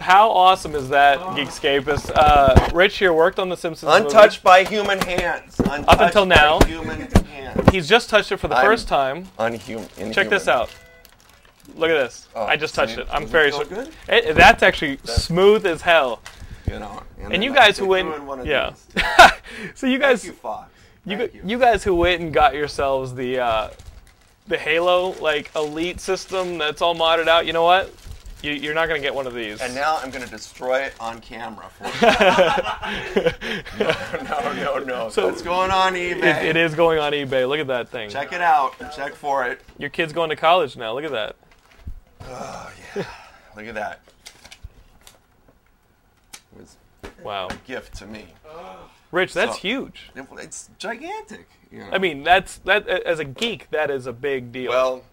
How 0.04 0.30
awesome 0.32 0.76
is 0.76 0.90
that, 0.90 1.18
Geekscapeist? 1.20 2.12
Uh, 2.14 2.70
Rich 2.74 2.98
here 2.98 3.14
worked 3.14 3.40
on 3.40 3.48
the 3.48 3.56
Simpsons 3.56 3.90
movie. 3.90 4.04
Untouched 4.06 4.44
by 4.44 4.66
human 4.66 5.00
hands. 5.00 5.58
Untouched 5.60 6.02
until 6.02 6.26
by 6.26 6.36
now. 6.36 6.60
human 6.66 7.10
hands. 7.26 7.70
He's 7.72 7.88
just 7.88 8.10
touched 8.10 8.30
it 8.34 8.38
for 8.38 8.50
the 8.50 8.56
I'm- 8.56 8.66
first 8.66 8.90
time. 8.90 9.30
Unhuman. 9.40 9.88
Check 10.12 10.28
this 10.30 10.50
out. 10.50 10.70
Look 11.76 11.90
at 11.90 11.94
this. 11.94 12.28
Oh, 12.36 12.44
I 12.44 12.58
just 12.58 12.76
touched 12.76 12.98
it. 12.98 13.08
I'm 13.10 13.22
Does 13.24 13.32
very 13.32 13.52
sure. 13.52 13.64
good? 13.64 13.90
It, 14.10 14.36
that's 14.36 14.62
actually 14.62 15.00
smooth 15.06 15.66
as 15.66 15.82
hell. 15.82 16.22
You 16.70 16.80
know, 16.80 17.02
And 17.22 17.32
then 17.32 17.42
you 17.42 17.54
guys 17.54 17.78
who 17.78 17.94
of 17.96 18.46
yeah. 18.46 18.74
these. 18.94 19.04
so 19.76 19.88
you 19.88 20.00
guys, 20.00 20.26
you, 20.26 20.36
you, 21.06 21.30
you 21.46 21.58
guys 21.58 21.82
who 21.82 21.96
went 21.96 22.22
and 22.22 22.34
got 22.34 22.56
yourselves 22.56 23.14
the 23.16 23.40
uh, 23.40 23.70
the 24.48 24.58
Halo 24.58 25.12
like 25.22 25.50
Elite 25.56 26.02
system 26.02 26.58
that's 26.58 26.82
all 26.82 26.94
modded 26.94 27.28
out. 27.28 27.46
You 27.46 27.54
know 27.54 27.64
what? 27.64 27.90
You, 28.44 28.52
you're 28.52 28.74
not 28.74 28.88
gonna 28.90 29.00
get 29.00 29.16
one 29.16 29.26
of 29.26 29.34
these. 29.34 29.62
And 29.62 29.74
now 29.74 29.98
I'm 30.04 30.12
going 30.12 30.24
to 30.26 30.30
destroy 30.30 30.80
it 30.82 30.94
on 31.00 31.22
camera 31.22 31.70
for 31.70 31.86
you. 31.86 31.92
no, 34.26 34.54
no, 34.54 34.54
no, 34.54 34.84
no. 34.84 35.10
So- 35.10 35.28
That's 35.30 35.42
going 35.42 35.72
on 35.72 35.94
eBay. 35.94 36.18
it, 36.24 36.46
it 36.48 36.58
is 36.58 36.76
going 36.76 37.00
on 37.00 37.14
eBay. 37.14 37.48
Look 37.48 37.60
at 37.60 37.68
that 37.68 37.88
thing. 37.88 38.10
Check 38.10 38.34
it 38.34 38.42
out. 38.42 38.74
Check 38.94 39.16
for 39.16 39.46
it. 39.48 39.62
Your 39.78 39.90
kid's 39.90 40.12
going 40.12 40.30
to 40.30 40.36
college 40.36 40.76
now. 40.76 40.94
Look 40.94 41.06
at 41.06 41.12
that. 41.12 41.36
Oh, 42.26 42.72
yeah. 42.98 43.06
Look 43.56 43.66
at 43.68 43.76
that. 43.76 44.02
It 46.56 46.60
was 46.60 46.78
Wow. 47.24 47.48
a 47.50 47.56
gift 47.66 47.96
to 48.00 48.06
me. 48.06 48.26
Rich, 49.12 49.34
that's 49.34 49.54
So- 49.54 49.60
huge. 49.60 50.12
It- 50.16 50.26
It's 50.40 50.70
gigantic. 50.78 51.48
You 51.72 51.80
know? 51.80 51.90
I 51.94 51.98
mean, 51.98 52.24
that's 52.24 52.58
that 52.66 52.88
as 52.90 53.20
a 53.20 53.26
geek, 53.26 53.70
that 53.72 53.90
is 53.90 54.06
a 54.06 54.14
big 54.14 54.52
deal. 54.52 54.70
well, 54.70 55.04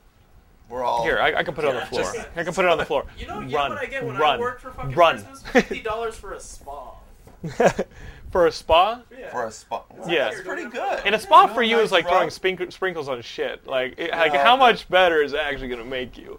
we're 0.71 0.83
all 0.85 1.03
Here, 1.03 1.19
I, 1.19 1.35
I 1.35 1.43
can 1.43 1.53
put 1.55 1.65
it 1.65 1.69
on 1.69 1.77
the 1.77 1.87
floor. 1.87 2.03
just- 2.03 2.29
I 2.37 2.45
can 2.45 2.55
put 2.55 2.65
it 2.65 2.71
on 2.71 2.79
the 2.79 2.85
floor. 2.87 3.05
You 3.19 3.27
know, 3.27 3.41
you 3.41 3.55
run, 3.57 3.71
know 3.71 3.75
what 3.77 3.85
I 3.85 3.87
get 3.87 4.05
when 4.07 4.17
run, 4.17 4.37
I 4.37 4.41
work 4.41 4.61
for 4.61 4.71
fucking 4.71 4.93
run. 4.95 5.17
Christmas? 5.17 5.43
Fifty 5.53 5.81
dollars 5.83 6.17
for 6.17 6.33
a 6.33 6.41
spa. 6.41 6.95
for 8.31 8.47
a 8.47 8.53
spa. 8.53 9.01
for 9.33 9.47
a 9.47 9.51
spot. 9.51 9.87
Yeah. 10.07 10.29
it's 10.31 10.43
pretty 10.43 10.69
good. 10.71 11.01
And 11.05 11.15
a 11.15 11.19
spa 11.19 11.47
for 11.49 11.63
You 11.63 11.71
you 11.71 11.77
know, 11.77 11.83
is 11.83 11.91
like 11.93 12.05
nice 12.05 12.11
throwing 12.13 12.25
rub. 12.27 12.33
spink- 12.33 12.73
sprinkles 12.73 13.09
on 13.09 13.21
shit. 13.23 13.67
Like, 13.67 13.99
it, 13.99 14.11
like 14.13 14.33
Yeah. 14.33 14.45
how 14.45 14.57
much 14.57 14.89
better 14.89 15.23
is 15.23 15.33
it 15.33 15.41
actually 15.41 15.69
going 15.69 15.81
to 15.83 15.89
make 15.89 16.17
you? 16.17 16.39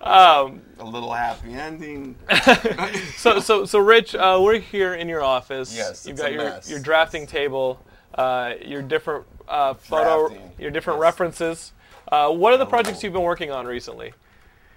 Um, 0.00 0.60
a 0.78 0.84
little 0.84 1.12
happy 1.12 1.54
ending. 1.54 2.16
so, 3.16 3.40
so, 3.40 3.64
so, 3.64 3.78
Rich, 3.78 4.14
uh, 4.14 4.38
we're 4.42 4.58
here 4.58 4.92
in 4.94 5.08
your 5.08 5.22
office. 5.22 5.74
Yes, 5.74 6.04
you've 6.06 6.12
it's 6.14 6.20
got 6.22 6.30
a 6.30 6.34
your 6.34 6.44
mess. 6.44 6.68
your 6.70 6.78
drafting 6.78 7.26
table, 7.26 7.80
uh, 8.14 8.52
your 8.62 8.82
different 8.82 9.24
uh, 9.48 9.72
photo, 9.74 10.28
Drafting, 10.28 10.50
your 10.58 10.70
different 10.70 10.98
yes. 10.98 11.02
references. 11.04 11.72
Uh, 12.08 12.30
what 12.30 12.52
are 12.52 12.58
the 12.58 12.66
projects 12.66 13.02
you've 13.02 13.12
been 13.12 13.22
working 13.22 13.50
on 13.50 13.66
recently? 13.66 14.12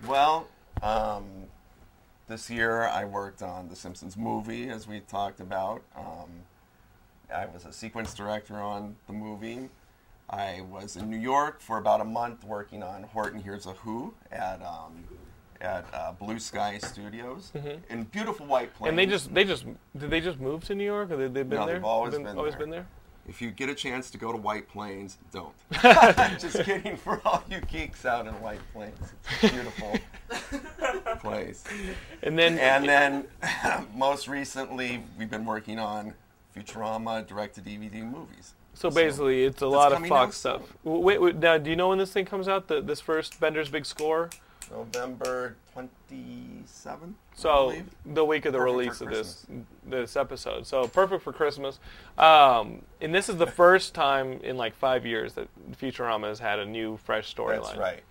Well, 0.06 0.48
um, 0.82 1.26
this 2.28 2.50
year 2.50 2.84
I 2.84 3.06
worked 3.06 3.42
on 3.42 3.68
the 3.68 3.76
Simpsons 3.76 4.16
movie, 4.16 4.70
as 4.70 4.88
we 4.88 5.02
talked 5.02 5.40
about. 5.40 5.82
Um, 5.96 6.30
I 7.34 7.46
was 7.48 7.66
a 7.66 7.74
sequence 7.74 8.14
director 8.14 8.56
on 8.56 8.96
the 9.08 9.14
movie. 9.14 9.70
I 10.30 10.62
was 10.70 10.96
in 10.98 11.10
New 11.10 11.18
York 11.18 11.62
for 11.62 11.78
about 11.78 12.02
a 12.02 12.06
month 12.06 12.44
working 12.44 12.84
on 12.84 13.04
Horton 13.04 13.42
Hears 13.42 13.66
a 13.66 13.74
Who 13.74 14.14
at 14.32 14.62
um, 14.62 15.04
at 15.62 15.86
uh, 15.94 16.12
Blue 16.12 16.40
Sky 16.40 16.78
Studios 16.78 17.52
in 17.90 18.04
beautiful 18.04 18.46
White 18.46 18.74
Plains. 18.76 18.78
Mm-hmm. 18.78 18.88
And 18.90 19.00
they 19.00 19.06
just, 19.06 19.34
they 19.34 19.44
just, 19.44 19.66
did 19.98 20.10
they 20.10 20.22
just 20.22 20.40
move 20.40 20.64
to 20.66 20.76
New 20.76 20.84
York, 20.84 21.10
or 21.10 21.18
they, 21.18 21.24
they've 21.24 21.50
been 21.50 21.60
No, 21.60 21.66
there? 21.66 21.76
they've 21.76 21.84
always 21.84 22.14
been, 22.14 22.24
been 22.24 22.38
always 22.38 22.54
there. 22.54 22.60
been 22.60 22.70
there. 22.70 22.88
If 23.28 23.42
you 23.42 23.52
get 23.52 23.68
a 23.70 23.76
chance 23.76 24.10
to 24.12 24.18
go 24.18 24.32
to 24.32 24.38
White 24.38 24.70
Plains, 24.70 25.18
don't. 25.34 25.54
Just 26.40 26.64
kidding 26.64 26.96
for 26.96 27.22
all 27.26 27.44
you 27.50 27.60
geeks 27.62 28.06
out 28.06 28.26
in 28.26 28.34
White 28.42 28.62
Plains. 28.74 28.96
It's 29.42 29.52
a 29.52 29.56
beautiful 29.56 30.00
place. 31.20 31.64
And 32.24 32.40
then, 32.40 32.58
And 32.58 32.88
then, 32.88 33.26
most 33.96 34.28
recently, 34.30 35.04
we've 35.20 35.30
been 35.30 35.46
working 35.46 35.78
on 35.78 36.14
Futurama 36.56 37.28
direct-to-DVD 37.28 38.10
movies. 38.10 38.54
so 38.74 38.90
basically, 38.90 39.44
it's 39.44 39.62
a 39.62 39.68
lot 39.68 39.92
of 39.92 40.08
Fox 40.08 40.38
stuff. 40.38 40.62
Wait, 40.86 41.22
wait, 41.22 41.36
now, 41.36 41.58
do 41.58 41.70
you 41.70 41.76
know 41.76 41.90
when 41.90 41.98
this 41.98 42.14
thing 42.14 42.26
comes 42.26 42.48
out? 42.48 42.68
The, 42.70 42.82
this 42.82 43.02
first 43.02 43.40
Bender's 43.42 43.70
Big 43.70 43.86
Score. 43.86 44.30
November 44.72 45.56
27th. 45.76 47.14
So 47.36 47.76
the 48.06 48.26
week 48.26 48.46
of 48.46 48.54
the 48.54 48.60
Perfect 48.60 48.78
release 48.78 49.02
of 49.02 49.10
this 49.10 49.46
this 49.86 50.16
episode. 50.16 50.66
So 50.66 50.88
perfect 50.88 51.24
for 51.24 51.32
Christmas. 51.32 51.80
Um, 52.18 52.82
and 53.00 53.14
this 53.14 53.30
is 53.30 53.38
the 53.38 53.48
first 53.48 53.94
time 53.94 54.40
in 54.44 54.58
like 54.58 54.76
five 54.76 55.06
years 55.06 55.34
that 55.34 55.48
Futurama 55.80 56.28
has 56.28 56.40
had 56.40 56.60
a 56.60 56.66
new, 56.66 56.98
fresh 56.98 57.34
storyline. 57.34 57.64
That's 57.64 57.78
right. 57.78 58.04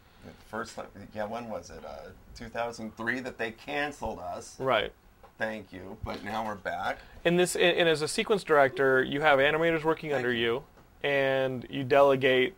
First, 0.49 0.79
yeah, 1.15 1.27
when 1.27 1.49
was 1.49 1.71
it? 1.71 1.85
Uh, 1.85 2.11
2003 2.37 3.21
that 3.21 3.39
they 3.39 3.51
canceled 3.53 4.19
us. 4.19 4.57
Right. 4.59 4.93
Thank 5.39 5.73
you. 5.73 5.97
But 6.05 6.25
now 6.25 6.47
we're 6.47 6.55
back. 6.55 6.99
And 7.25 7.39
this, 7.39 7.57
and 7.57 7.77
and 7.77 7.89
as 7.89 8.03
a 8.03 8.09
sequence 8.09 8.43
director, 8.43 9.03
you 9.03 9.21
have 9.21 9.39
animators 9.39 9.85
working 9.85 10.13
under 10.13 10.33
you, 10.33 10.65
and 11.03 11.67
you 11.69 11.85
delegate 11.85 12.55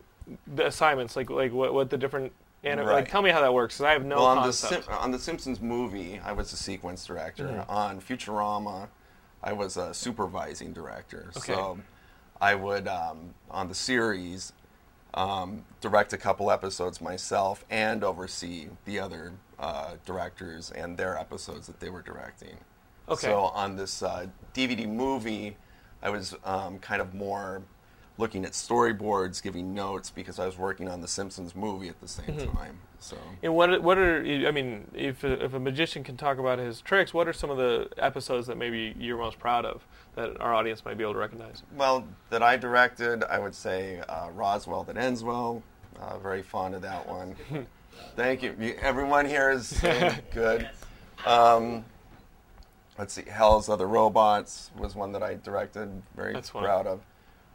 the 0.47 0.67
assignments, 0.67 1.15
like 1.15 1.29
like 1.29 1.51
what, 1.51 1.73
what 1.73 1.89
the 1.89 1.97
different. 1.97 2.31
Anim- 2.63 2.85
Like, 2.85 3.09
tell 3.09 3.21
me 3.21 3.29
how 3.29 3.41
that 3.41 3.53
works, 3.53 3.75
because 3.75 3.85
I 3.85 3.93
have 3.93 4.05
no 4.05 4.17
well, 4.17 4.25
on 4.25 4.35
the, 4.37 4.41
concept. 4.43 4.85
Sim- 4.85 4.93
on 4.93 5.11
the 5.11 5.19
Simpsons 5.19 5.61
movie, 5.61 6.19
I 6.23 6.33
was 6.33 6.51
a 6.51 6.57
sequence 6.57 7.05
director. 7.05 7.45
Mm-hmm. 7.45 7.71
On 7.71 8.01
Futurama, 8.01 8.89
I 9.41 9.53
was 9.53 9.77
a 9.77 9.93
supervising 9.93 10.73
director. 10.73 11.31
Okay. 11.37 11.53
So 11.53 11.79
I 12.41 12.55
would, 12.55 12.87
um, 12.87 13.33
on 13.49 13.69
the 13.69 13.75
series, 13.75 14.53
um, 15.13 15.63
direct 15.81 16.13
a 16.13 16.17
couple 16.17 16.51
episodes 16.51 17.01
myself 17.01 17.65
and 17.69 18.03
oversee 18.03 18.67
the 18.85 18.99
other 18.99 19.33
uh, 19.57 19.95
directors 20.05 20.71
and 20.71 20.97
their 20.97 21.17
episodes 21.17 21.67
that 21.67 21.79
they 21.79 21.89
were 21.89 22.01
directing. 22.01 22.57
Okay. 23.07 23.27
So 23.27 23.45
on 23.45 23.75
this 23.75 24.03
uh, 24.03 24.27
DVD 24.53 24.87
movie, 24.87 25.57
I 26.01 26.09
was 26.09 26.35
um, 26.43 26.79
kind 26.79 27.01
of 27.01 27.13
more 27.13 27.63
looking 28.19 28.43
at 28.45 28.51
storyboards, 28.51 29.41
giving 29.41 29.73
notes 29.73 30.11
because 30.11 30.37
I 30.39 30.45
was 30.45 30.57
working 30.57 30.89
on 30.89 30.99
the 31.01 31.07
Simpsons 31.07 31.55
movie 31.55 31.87
at 31.87 31.99
the 32.01 32.07
same 32.07 32.25
Mm-hmm. 32.27 32.55
time. 32.57 32.79
So. 32.99 33.17
And 33.41 33.55
what 33.55 33.81
what 33.81 33.97
are 33.97 34.17
I 34.45 34.51
mean, 34.51 34.91
if 34.93 35.23
a, 35.23 35.41
if 35.45 35.53
a 35.53 35.59
magician 35.59 36.03
can 36.03 36.17
talk 36.17 36.37
about 36.37 36.59
his 36.59 36.81
tricks, 36.81 37.13
what 37.13 37.29
are 37.29 37.33
some 37.33 37.49
of 37.49 37.55
the 37.57 37.87
episodes 37.97 38.45
that 38.47 38.57
maybe 38.57 38.93
you're 38.99 39.17
most 39.17 39.39
proud 39.39 39.63
of 39.65 39.87
that 40.15 40.39
our 40.41 40.53
audience 40.53 40.83
might 40.83 40.97
be 40.97 41.03
able 41.03 41.13
to 41.13 41.19
recognize? 41.19 41.63
Well, 41.77 42.05
that 42.29 42.43
I 42.43 42.57
directed, 42.57 43.23
I 43.23 43.39
would 43.39 43.55
say 43.55 44.01
uh, 44.09 44.29
Roswell 44.35 44.83
that 44.83 44.97
ends 44.97 45.23
well. 45.23 45.63
Uh, 45.97 46.17
very 46.19 46.41
fond 46.43 46.75
of 46.75 46.81
that 46.81 47.07
one. 47.07 47.35
Thank 48.17 48.43
you. 48.43 48.53
You- 48.59 48.75
Everyone 48.81 49.25
here 49.25 49.49
is 49.49 49.79
good. 50.33 50.69
Um, 51.25 51.85
let's 52.97 53.13
see, 53.13 53.23
Hell's 53.29 53.69
Other 53.69 53.87
Robots 53.87 54.71
was 54.77 54.93
one 54.95 55.13
that 55.13 55.23
I 55.23 55.35
directed. 55.35 55.89
Very 56.17 56.33
proud 56.41 56.85
of. 56.85 56.99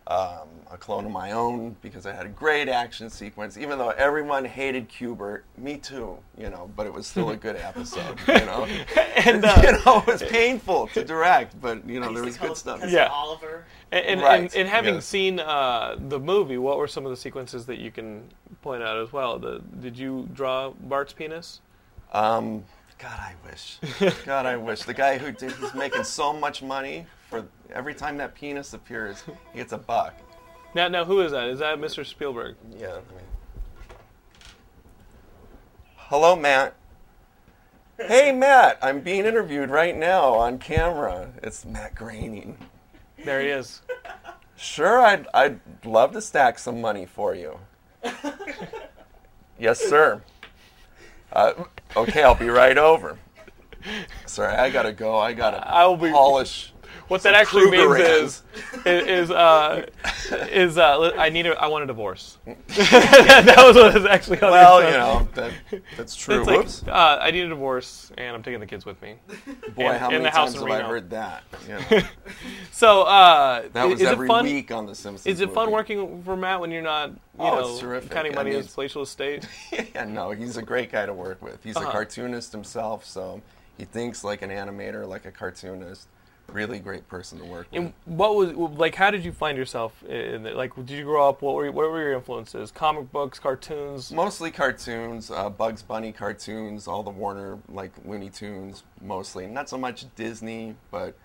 Um, 0.07 0.48
a 0.70 0.76
clone 0.76 1.07
of 1.07 1.12
my 1.12 1.32
own 1.32 1.76
because 1.80 2.05
I 2.05 2.12
had 2.12 2.26
a 2.26 2.28
great 2.28 2.68
action 2.68 3.09
sequence. 3.09 3.57
Even 3.57 3.78
though 3.78 3.90
everyone 3.90 4.44
hated 4.44 4.88
Cubert, 4.88 5.44
me 5.57 5.78
too, 5.78 6.18
you 6.36 6.50
know, 6.50 6.70
but 6.76 6.86
it 6.86 6.92
was 6.92 7.07
still 7.07 7.30
a 7.30 7.36
good 7.36 7.57
episode. 7.57 8.18
You 8.28 8.44
know, 8.44 8.66
And, 9.16 9.42
you 9.42 9.48
uh, 9.48 9.80
know, 9.84 9.98
it 10.00 10.07
was 10.07 10.22
painful 10.22 10.88
to 10.88 11.05
direct, 11.05 11.59
but 11.61 11.88
you 11.88 12.00
know, 12.00 12.12
there 12.12 12.24
was 12.24 12.36
good 12.36 12.57
stuff. 12.57 12.82
Yeah. 12.86 13.07
Oliver. 13.07 13.64
And, 13.92 14.07
and, 14.07 14.20
Right, 14.20 14.40
and, 14.42 14.55
and 14.55 14.68
having 14.68 14.96
yes. 14.96 15.07
seen 15.07 15.40
uh, 15.40 15.96
the 15.98 16.18
movie, 16.18 16.59
what 16.59 16.76
were 16.76 16.88
some 16.88 17.07
of 17.07 17.11
the 17.11 17.16
sequences 17.16 17.64
that 17.66 17.78
you 17.78 17.90
can 17.90 18.24
point 18.61 18.82
out 18.82 18.98
as 18.98 19.12
well? 19.12 19.38
The, 19.38 19.62
did 19.80 19.96
you 19.96 20.28
draw 20.34 20.70
Bart's 20.70 21.12
penis? 21.12 21.61
Um, 22.12 22.64
God, 22.98 23.18
I 23.18 23.34
wish. 23.44 23.78
God, 24.24 24.46
I 24.46 24.57
wish. 24.57 24.82
The 24.82 24.94
guy 24.94 25.18
who 25.18 25.32
did, 25.32 25.52
he's 25.52 25.74
making 25.74 26.05
so 26.05 26.32
much 26.32 26.62
money 26.62 27.07
for 27.43 27.49
every 27.74 27.95
time 27.95 28.18
that 28.18 28.35
penis 28.35 28.72
appears, 28.72 29.22
he 29.53 29.59
gets 29.59 29.72
a 29.72 29.78
buck. 29.78 30.14
Now, 30.74 30.89
now, 30.89 31.05
who 31.05 31.20
is 31.20 31.32
that? 31.32 31.49
Is 31.49 31.61
that 31.61 31.78
Mr. 31.78 32.05
Spielberg? 32.05 32.57
Yeah. 32.76 32.89
I 32.89 33.14
mean. 33.14 33.24
Hello, 35.97 36.35
Matt. 36.37 36.74
Hey, 37.99 38.32
Matt. 38.32 38.78
I'm 38.82 39.01
being 39.01 39.24
interviewed 39.24 39.70
right 39.70 39.97
now 39.97 40.35
on 40.35 40.59
camera. 40.59 41.32
It's 41.43 41.64
Matt 41.64 41.95
Groening. 41.95 42.59
There 43.24 43.41
he 43.41 43.49
is. 43.49 43.82
Sure, 44.57 45.01
I'd, 45.01 45.26
I'd 45.32 45.61
love 45.85 46.12
to 46.12 46.20
stack 46.20 46.59
some 46.59 46.80
money 46.80 47.07
for 47.07 47.35
you. 47.35 47.59
yes, 49.59 49.80
sir. 49.80 50.22
Uh, 51.32 51.64
okay, 51.97 52.22
I'll 52.22 52.35
be 52.35 52.49
right 52.49 52.76
over. 52.78 53.18
Sorry, 54.26 54.55
I 54.55 54.70
gotta 54.70 54.93
go. 54.93 55.18
I 55.18 55.32
gotta 55.32 55.66
I'll 55.66 55.97
be- 55.97 56.11
polish. 56.11 56.74
What 57.09 57.22
that 57.24 57.34
actually 57.34 57.70
means 57.70 57.96
is, 58.00 58.42
is, 58.86 59.30
uh, 59.30 59.84
is 60.30 60.78
uh, 60.78 61.12
I 61.18 61.28
need 61.28 61.46
a, 61.46 61.50
I 61.61 61.66
want 61.66 61.84
a 61.84 61.86
divorce. 61.86 62.38
that 62.46 63.55
was 63.59 63.76
what 63.76 63.94
was 63.94 64.05
actually 64.07 64.40
on 64.40 64.50
Well, 64.50 64.82
you 64.82 64.90
know, 64.96 65.28
that, 65.34 65.52
that's 65.96 66.16
true. 66.16 66.38
It's 66.38 66.46
like, 66.46 66.59
Whoops. 66.61 66.82
uh, 66.88 67.18
I 67.20 67.30
need 67.30 67.44
a 67.44 67.48
divorce, 67.48 68.11
and 68.16 68.34
I'm 68.34 68.42
taking 68.42 68.61
the 68.61 68.66
kids 68.66 68.86
with 68.86 69.00
me. 69.02 69.16
Boy, 69.76 69.92
in- 69.92 69.98
how 69.98 70.11
many 70.11 70.28
times 70.30 70.55
have 70.55 70.62
I 70.64 70.82
heard 70.82 71.11
that? 71.11 71.44
You 71.68 71.74
know, 71.98 72.02
So, 72.72 73.02
uh, 73.02 73.68
that 73.74 73.84
was 73.84 74.00
is 74.00 74.07
every 74.07 74.26
it 74.26 74.28
fun? 74.28 74.44
week 74.44 74.70
on 74.70 74.86
The 74.86 74.94
Simpsons. 74.94 75.26
Is 75.26 75.40
it 75.40 75.52
fun 75.52 75.70
working 75.70 76.22
for 76.22 76.36
Matt 76.36 76.61
when 76.61 76.70
you're 76.70 76.82
not, 76.82 77.11
you 77.11 77.16
Oh, 77.38 77.55
know, 77.61 77.70
it's 77.70 77.80
terrific. 77.80 78.11
counting 78.12 78.34
money 78.34 78.50
in 78.52 78.57
his 78.59 78.68
palatial 78.74 79.02
estate? 79.02 79.46
yeah, 79.94 80.05
no, 80.05 80.30
he's 80.30 80.57
a 80.57 80.62
great 80.62 80.90
guy 80.90 81.05
to 81.07 81.12
work 81.12 81.42
with. 81.42 81.62
He's 81.62 81.76
Uh-huh. 81.76 81.88
a 81.88 81.92
cartoonist 81.92 82.50
himself, 82.52 83.05
so 83.05 83.42
he 83.76 83.84
thinks 83.84 84.24
like 84.24 84.40
an 84.42 84.50
animator, 84.50 85.07
like 85.07 85.26
a 85.26 85.30
cartoonist. 85.32 86.09
Really 86.53 86.78
great 86.78 87.09
person 87.09 87.38
to 87.38 87.45
work 87.45 87.66
with. 87.72 87.80
And 87.80 87.92
what 88.05 88.36
was 88.36 88.53
like? 88.53 88.95
How 88.95 89.11
did 89.11 89.24
you 89.24 89.32
find 89.32 89.59
yourself 89.59 89.92
in 90.05 90.47
it? 90.47 90.55
Like, 90.57 90.74
did 90.76 90.90
you 90.90 91.03
grow 91.05 91.28
up? 91.28 91.42
What 91.42 91.55
were 91.55 91.70
what 91.72 91.90
were 91.90 92.01
your 92.01 92.12
influences? 92.12 92.70
Comic 92.70 93.11
books, 93.11 93.38
cartoons. 93.38 94.12
Mostly 94.12 94.51
cartoons, 94.51 95.30
uh, 95.30 95.51
Bugs 95.51 95.82
Bunny 95.82 96.12
cartoons, 96.12 96.86
all 96.86 97.03
the 97.03 97.11
Warner 97.11 97.59
like 97.68 97.92
Looney 98.05 98.30
Tunes, 98.30 98.84
mostly. 99.01 99.47
Not 99.47 99.68
so 99.68 99.76
much 99.78 100.07
Disney, 100.14 100.76
but 100.92 101.16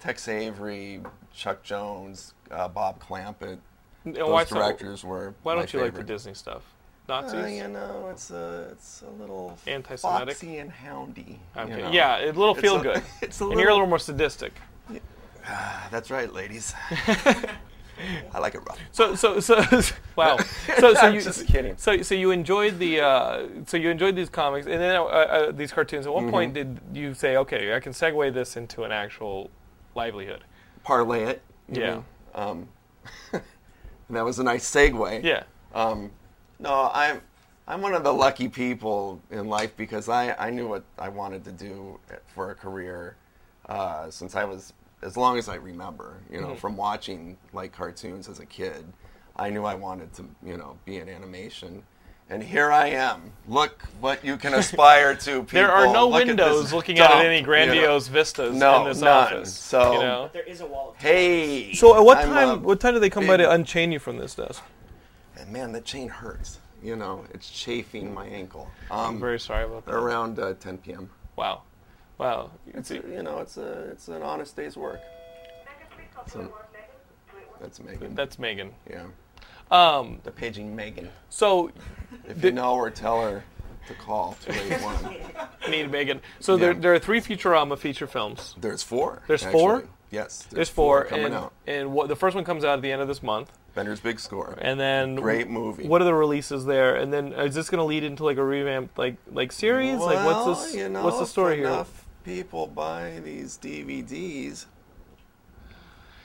Tex 0.00 0.26
Avery, 0.26 1.00
Chuck 1.32 1.62
Jones, 1.62 2.34
uh, 2.50 2.66
Bob 2.66 3.00
Clampett. 3.00 3.58
And 4.04 4.16
Those 4.16 4.30
why 4.30 4.44
so- 4.44 4.56
directors 4.56 5.04
were. 5.04 5.34
Why 5.44 5.54
don't 5.54 5.72
you 5.72 5.80
like 5.80 5.94
the. 5.94 6.02
Disney 6.02 6.34
stuff? 6.34 6.62
Nazis. 7.08 7.34
Uh, 7.34 7.46
you 7.46 7.68
know, 7.68 8.08
it's 8.10 8.30
a 8.30 8.68
it's 8.72 9.02
a 9.02 9.10
little 9.20 9.58
Anti-Semitic? 9.66 10.28
foxy 10.36 10.58
and 10.58 10.70
houndy. 10.72 11.36
Okay. 11.56 11.70
you 11.76 11.82
know. 11.82 11.90
Yeah, 11.90 12.24
a 12.24 12.26
little 12.26 12.52
It's 12.52 12.60
feel 12.60 12.80
a- 12.80 12.82
good. 12.82 13.02
It's 13.22 13.40
a 13.40 13.44
and 13.44 13.48
little, 13.50 13.60
you're 13.60 13.70
a 13.70 13.74
little 13.74 13.88
more 13.88 13.98
sadistic. 13.98 14.52
That's 15.90 16.10
right, 16.10 16.32
ladies. 16.32 16.72
I 18.34 18.38
like 18.38 18.54
it 18.54 18.60
rough. 18.60 18.78
So 18.92 19.14
so 19.14 19.38
so 19.40 19.56
wow. 20.16 20.38
So 20.78 20.94
so 20.94 21.00
I'm 21.00 21.14
you 21.14 21.20
just 21.20 21.46
kidding. 21.46 21.76
So 21.76 22.00
so 22.02 22.14
you 22.14 22.30
enjoyed 22.30 22.78
the 22.78 23.00
uh, 23.00 23.46
so 23.66 23.76
you 23.76 23.90
enjoyed 23.90 24.16
these 24.16 24.30
comics 24.30 24.66
and 24.66 24.80
then 24.80 24.96
uh, 24.96 25.02
uh, 25.04 25.52
these 25.52 25.72
cartoons. 25.72 26.06
At 26.06 26.12
what 26.14 26.22
Mm-hmm. 26.22 26.30
point 26.30 26.54
did 26.54 26.80
you 26.94 27.12
say, 27.14 27.36
okay, 27.36 27.74
I 27.74 27.80
can 27.80 27.92
segue 27.92 28.32
this 28.32 28.56
into 28.56 28.84
an 28.84 28.92
actual 28.92 29.50
livelihood? 29.94 30.44
Parlay 30.84 31.24
it. 31.24 31.42
Yeah. 31.68 32.02
Um, 32.34 32.68
that 34.10 34.24
was 34.24 34.38
a 34.38 34.44
nice 34.44 34.68
segue. 34.70 35.22
Yeah. 35.24 35.42
Um, 35.74 36.10
no, 36.62 36.90
I'm 36.94 37.20
I'm 37.68 37.80
one 37.82 37.94
of 37.94 38.02
the 38.04 38.12
lucky 38.12 38.48
people 38.48 39.20
in 39.30 39.48
life 39.48 39.76
because 39.76 40.08
I, 40.08 40.34
I 40.38 40.50
knew 40.50 40.66
what 40.68 40.84
I 40.98 41.08
wanted 41.08 41.44
to 41.44 41.52
do 41.52 41.98
for 42.34 42.50
a 42.50 42.54
career 42.54 43.16
uh, 43.68 44.10
since 44.10 44.34
I 44.34 44.44
was 44.44 44.72
as 45.02 45.16
long 45.16 45.38
as 45.38 45.48
I 45.48 45.56
remember. 45.56 46.16
You 46.30 46.40
know, 46.40 46.54
from 46.54 46.76
watching 46.76 47.36
like 47.52 47.72
cartoons 47.72 48.28
as 48.28 48.40
a 48.40 48.46
kid, 48.46 48.84
I 49.36 49.50
knew 49.50 49.64
I 49.64 49.74
wanted 49.74 50.12
to 50.14 50.24
you 50.44 50.56
know 50.56 50.78
be 50.84 50.96
in 50.98 51.08
animation. 51.08 51.82
And 52.30 52.42
here 52.42 52.70
I 52.72 52.86
am. 52.86 53.30
Look 53.46 53.82
what 54.00 54.24
you 54.24 54.36
can 54.38 54.54
aspire 54.54 55.14
to. 55.26 55.40
People. 55.42 55.46
There 55.58 55.70
are 55.70 55.92
no 55.92 56.08
Look 56.08 56.22
at 56.22 56.26
windows 56.28 56.62
this 56.62 56.72
looking 56.72 56.96
dump, 56.96 57.10
at 57.16 57.26
any 57.26 57.36
you 57.36 57.40
know. 57.42 57.46
grandiose 57.46 58.08
vistas 58.08 58.56
No, 58.56 58.82
in 58.82 58.88
this 58.88 59.00
none. 59.00 59.08
office. 59.34 59.54
So- 59.54 59.92
you 59.94 59.98
know. 59.98 60.30
There 60.32 60.44
is 60.44 60.60
a 60.62 60.66
wall 60.66 60.90
of 60.90 60.96
Hey. 60.96 61.74
So 61.74 61.94
at 61.96 62.02
what 62.02 62.18
I'm, 62.18 62.28
time? 62.28 62.62
what 62.62 62.80
time 62.80 62.94
do 62.94 63.00
they 63.00 63.10
come 63.10 63.26
by 63.26 63.36
to 63.36 63.50
unchain 63.50 63.92
you 63.92 63.98
from 63.98 64.16
this 64.16 64.34
desk? 64.36 64.62
Man, 65.52 65.72
that 65.72 65.84
chain 65.84 66.08
hurts. 66.08 66.58
You 66.82 66.96
know, 66.96 67.24
it's 67.32 67.48
chafing 67.50 68.12
my 68.12 68.26
ankle. 68.26 68.68
I'm 68.90 69.14
Um, 69.16 69.20
very 69.20 69.38
sorry 69.38 69.64
about 69.64 69.84
that. 69.84 69.94
around 69.94 70.38
uh, 70.38 70.54
10 70.54 70.78
p.m. 70.78 71.10
Wow, 71.36 71.62
wow. 72.18 72.50
It's 72.66 72.90
a, 72.90 72.94
you 72.96 73.22
know, 73.22 73.38
it's 73.40 73.56
a 73.58 73.70
it's 73.92 74.08
an 74.08 74.22
honest 74.22 74.56
day's 74.56 74.76
work. 74.76 75.00
So, 76.26 76.52
that's 77.60 77.80
Megan. 77.80 78.14
That's 78.14 78.38
Megan. 78.38 78.72
yeah, 78.90 79.04
Um, 79.70 80.20
the 80.24 80.30
paging 80.30 80.74
Megan. 80.74 81.10
so 81.28 81.70
If 82.26 82.42
you 82.42 82.52
know 82.52 82.76
her, 82.76 82.90
tell 82.90 83.20
her 83.22 83.44
to 83.88 83.94
call 83.94 84.36
281. 84.44 85.16
need 85.70 85.90
Megan. 85.90 86.20
So 86.40 86.56
there, 86.56 86.72
Yeah. 86.72 86.78
there 86.80 86.94
are 86.94 86.98
three 86.98 87.20
Futurama 87.20 87.76
feature 87.78 88.06
films. 88.06 88.54
There's 88.60 88.82
four. 88.82 89.22
There's 89.26 89.42
actually. 89.44 89.60
four? 89.60 89.84
Yes, 90.10 90.46
There's 90.50 90.68
four, 90.68 91.04
coming 91.04 91.26
and, 91.26 91.34
out. 91.34 91.52
and 91.66 91.92
what 91.92 92.08
the 92.08 92.16
first 92.16 92.34
one 92.34 92.44
comes 92.44 92.64
out 92.64 92.74
at 92.78 92.82
the 92.82 92.92
end 92.92 93.00
of 93.02 93.08
this 93.08 93.22
month, 93.22 93.50
Bender's 93.74 94.00
Big 94.00 94.20
Score. 94.20 94.56
and 94.60 94.78
then 94.78 95.14
Great 95.16 95.48
movie. 95.48 95.86
What 95.88 96.00
are 96.02 96.04
the 96.04 96.14
releases 96.14 96.64
there? 96.66 96.96
And 96.96 97.12
then 97.12 97.32
is 97.32 97.54
this 97.54 97.70
going 97.70 97.78
to 97.78 97.84
lead 97.84 98.04
into 98.04 98.24
like 98.24 98.36
a 98.36 98.44
revamped 98.44 98.98
like 98.98 99.16
like 99.30 99.52
series? 99.52 99.98
like 99.98 100.24
what's 100.24 100.62
this? 100.64 100.74
You 100.76 100.88
know, 100.88 101.02
what's 101.04 101.18
the 101.18 101.26
story 101.26 101.54
if 101.54 101.58
here? 101.60 101.68
enough 101.68 102.06
people 102.24 102.66
buy 102.66 103.20
these 103.24 103.58
DVDs. 103.58 104.66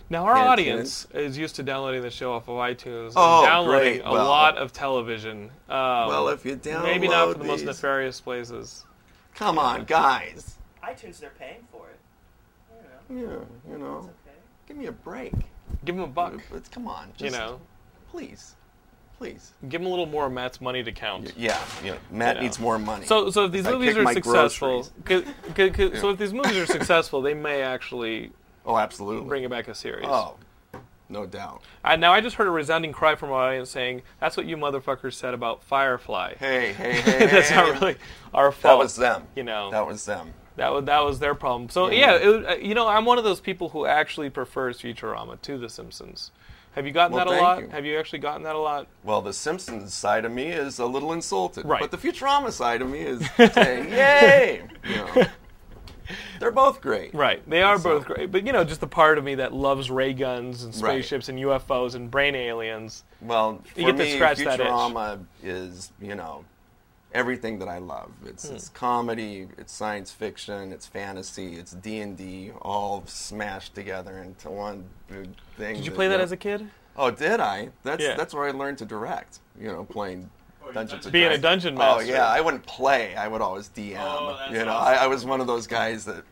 Now 0.10 0.24
our 0.26 0.36
Can't 0.36 0.48
audience 0.50 1.06
is 1.14 1.38
used 1.38 1.56
to 1.58 1.64
downloading 1.64 2.02
the 2.02 2.10
show 2.10 2.32
off 2.34 2.48
of 2.48 2.56
iTunes 2.56 3.08
and 3.08 3.14
Oh, 3.18 3.44
downloading 3.46 3.94
great. 3.98 4.06
a 4.06 4.12
Well- 4.12 4.26
lot 4.26 4.58
of 4.58 4.72
television. 4.72 5.52
Um, 5.70 6.08
Well, 6.08 6.30
if 6.30 6.46
you 6.46 6.56
download 6.56 6.84
maybe 6.84 7.08
not 7.10 7.34
for 7.34 7.40
the 7.40 7.44
most 7.44 7.60
these- 7.60 7.68
nefarious 7.68 8.22
places. 8.22 8.86
Come 9.36 9.60
on, 9.60 9.84
guys. 9.86 10.56
iTunes. 10.84 11.20
They're 11.20 11.30
paying 11.38 11.68
for 11.72 11.88
it. 11.90 12.00
Yeah, 13.10 13.72
you 13.72 13.78
know, 13.78 13.98
Okay. 13.98 14.38
give 14.68 14.78
me 14.78 14.86
a 14.88 14.92
break. 14.92 15.34
Give 15.86 15.96
them 15.96 16.04
a 16.04 16.08
buck. 16.08 16.34
But 16.52 16.70
come 16.72 16.88
on, 16.88 17.10
just, 17.18 17.24
You 17.34 17.40
know, 17.40 17.60
please, 18.12 18.56
please. 19.18 19.54
give 19.70 19.82
them 19.82 19.88
a 19.88 19.90
little 19.90 20.06
more 20.06 20.26
of 20.26 20.32
Matt's 20.34 20.60
money 20.62 20.84
to 20.84 20.92
count. 20.92 21.34
Yeah, 21.38 21.60
yeah. 21.84 21.96
Matt 22.12 22.38
know. 22.38 22.44
needs 22.44 22.60
more 22.60 22.78
money. 22.80 23.06
So, 23.06 23.30
so 23.30 23.46
if 23.46 23.52
these 23.52 23.66
I 23.66 23.72
movies 23.72 23.96
are 23.98 24.14
successful, 24.14 24.84
groceries. 24.84 24.92
'cause- 25.06 25.34
'cause- 25.56 25.72
'cause- 25.92 26.02
so 26.02 26.10
if 26.12 26.18
these 26.20 26.34
movies 26.34 26.58
are 26.58 26.66
successful, 26.66 27.22
they 27.22 27.34
may 27.34 27.62
actually 27.62 28.32
oh, 28.66 28.78
absolutely. 28.78 29.28
bring 29.28 29.44
it 29.44 29.50
back 29.50 29.68
a 29.68 29.76
series. 29.76 30.06
Oh, 30.08 30.36
no 31.10 31.26
doubt. 31.26 31.62
I, 31.86 31.96
now 31.96 32.12
I 32.12 32.20
just 32.20 32.36
heard 32.36 32.48
a 32.48 32.52
resounding 32.52 32.92
cry 32.92 33.16
from 33.16 33.32
our 33.32 33.48
audience 33.50 33.70
saying, 33.70 34.02
"That's 34.20 34.36
what 34.36 34.46
you 34.46 34.58
motherfuckers 34.58 35.14
said 35.14 35.34
about 35.34 35.64
Firefly." 35.64 36.34
Hey, 36.38 36.74
hey, 36.74 36.92
hey. 37.02 37.28
That's 37.28 37.48
hey. 37.50 37.56
not 37.56 37.82
really 37.82 37.96
our 38.34 38.52
fault. 38.52 38.74
That 38.74 38.78
was 38.84 38.96
them. 38.98 39.24
You 39.36 39.44
know, 39.44 39.72
That 39.72 39.88
was 39.88 40.06
them. 40.06 40.34
That 40.58 40.74
was 40.74 40.86
that 40.86 41.04
was 41.04 41.20
their 41.20 41.34
problem. 41.36 41.70
So 41.70 41.90
yeah, 41.90 42.16
it, 42.16 42.46
uh, 42.46 42.56
you 42.56 42.76
know, 42.76 42.88
I'm 42.88 43.06
one 43.06 43.18
of 43.18 43.24
those 43.24 43.40
people 43.40 43.70
who 43.70 43.86
actually 43.86 44.30
prefers 44.30 44.82
Futurama 44.82 45.42
to 45.44 45.58
The 45.58 45.70
Simpsons. 45.70 46.32
Have 46.76 46.86
you 46.86 46.92
gotten 46.92 47.16
Well, 47.16 47.26
that 47.26 47.40
a 47.40 47.42
lot? 47.42 47.60
you. 47.62 47.68
Have 47.70 47.86
you 47.86 47.98
actually 47.98 48.20
gotten 48.20 48.44
that 48.44 48.56
a 48.56 48.60
lot? 48.60 48.86
Well, 49.04 49.22
the 49.24 49.34
Simpsons 49.34 49.94
side 49.96 50.26
of 50.26 50.32
me 50.32 50.48
is 50.48 50.78
a 50.78 50.86
little 50.86 51.12
insulted, 51.14 51.66
Right. 51.66 51.80
but 51.82 51.90
the 51.90 51.98
Futurama 51.98 52.52
side 52.52 52.84
of 52.84 52.90
me 52.90 53.00
is 53.00 53.28
saying, 53.54 53.90
"Yay!" 53.90 54.62
You 54.88 54.96
know, 54.98 55.26
they're 56.40 56.52
both 56.52 56.80
great. 56.82 57.14
Right, 57.16 57.48
they 57.50 57.62
are 57.64 57.78
So- 57.80 57.98
both 57.98 58.06
great, 58.06 58.32
but 58.32 58.46
you 58.46 58.54
know, 58.54 58.64
just 58.64 58.80
the 58.80 58.88
part 58.88 59.18
of 59.18 59.24
me 59.24 59.36
that 59.36 59.54
loves 59.54 59.90
ray 59.90 60.14
guns 60.14 60.64
and 60.64 60.74
Right. 60.76 60.92
spaceships 61.04 61.30
and 61.30 61.40
UFOs 61.40 61.96
and 61.96 62.12
brain 62.12 62.36
aliens. 62.36 63.04
Well, 63.22 63.62
for 63.74 63.80
You 63.80 63.88
get 63.88 63.98
to 63.98 64.04
me, 64.04 64.16
scratch 64.16 64.38
that 64.40 64.60
itch. 64.60 64.68
Futurama 64.68 65.26
is 65.44 65.92
you 66.00 66.14
know 66.16 66.46
everything 67.18 67.60
that 67.60 67.68
I 67.68 67.80
love. 67.80 68.12
It's 68.26 68.48
Hmm. 68.48 68.56
it's 68.56 68.70
comedy, 68.70 69.48
it's 69.58 69.74
science 69.74 70.12
fiction, 70.12 70.72
it's 70.72 70.86
fantasy, 70.86 71.56
it's 71.56 71.72
D 71.72 72.00
and 72.00 72.16
D, 72.18 72.52
all 72.62 73.04
smashed 73.08 73.74
together 73.76 74.20
into 74.20 74.50
one 74.50 74.86
big 75.08 75.30
thing. 75.58 75.76
Did 75.76 75.86
you 75.86 75.92
play 75.92 76.08
that 76.08 76.14
you 76.14 76.18
know- 76.20 76.24
as 76.24 76.32
a 76.32 76.38
kid? 76.38 76.70
Oh, 76.96 77.12
did 77.12 77.40
I? 77.40 77.70
That's 77.84 78.02
Yeah. 78.04 78.16
that's 78.16 78.34
where 78.34 78.48
I 78.48 78.52
learned 78.52 78.78
to 78.80 78.86
direct. 78.86 79.40
You 79.60 79.68
know, 79.70 79.84
playing 79.84 80.30
Dungeons 80.74 81.06
and 81.06 81.14
Being 81.14 81.26
a 81.26 81.38
Dragons. 81.38 81.64
dungeon 81.64 81.78
Oh 81.82 82.00
yeah, 82.00 82.28
I 82.28 82.42
wouldn't 82.42 82.66
play. 82.66 83.16
I 83.16 83.28
would 83.28 83.42
always 83.42 83.70
DM. 83.70 83.98
Oh, 84.00 84.38
you 84.52 84.66
know, 84.66 84.74
awesome. 84.74 84.94
I, 84.94 85.04
I 85.04 85.08
was 85.08 85.26
one 85.26 85.42
of 85.42 85.48
those 85.48 85.66
guys 85.68 86.06
that. 86.06 86.24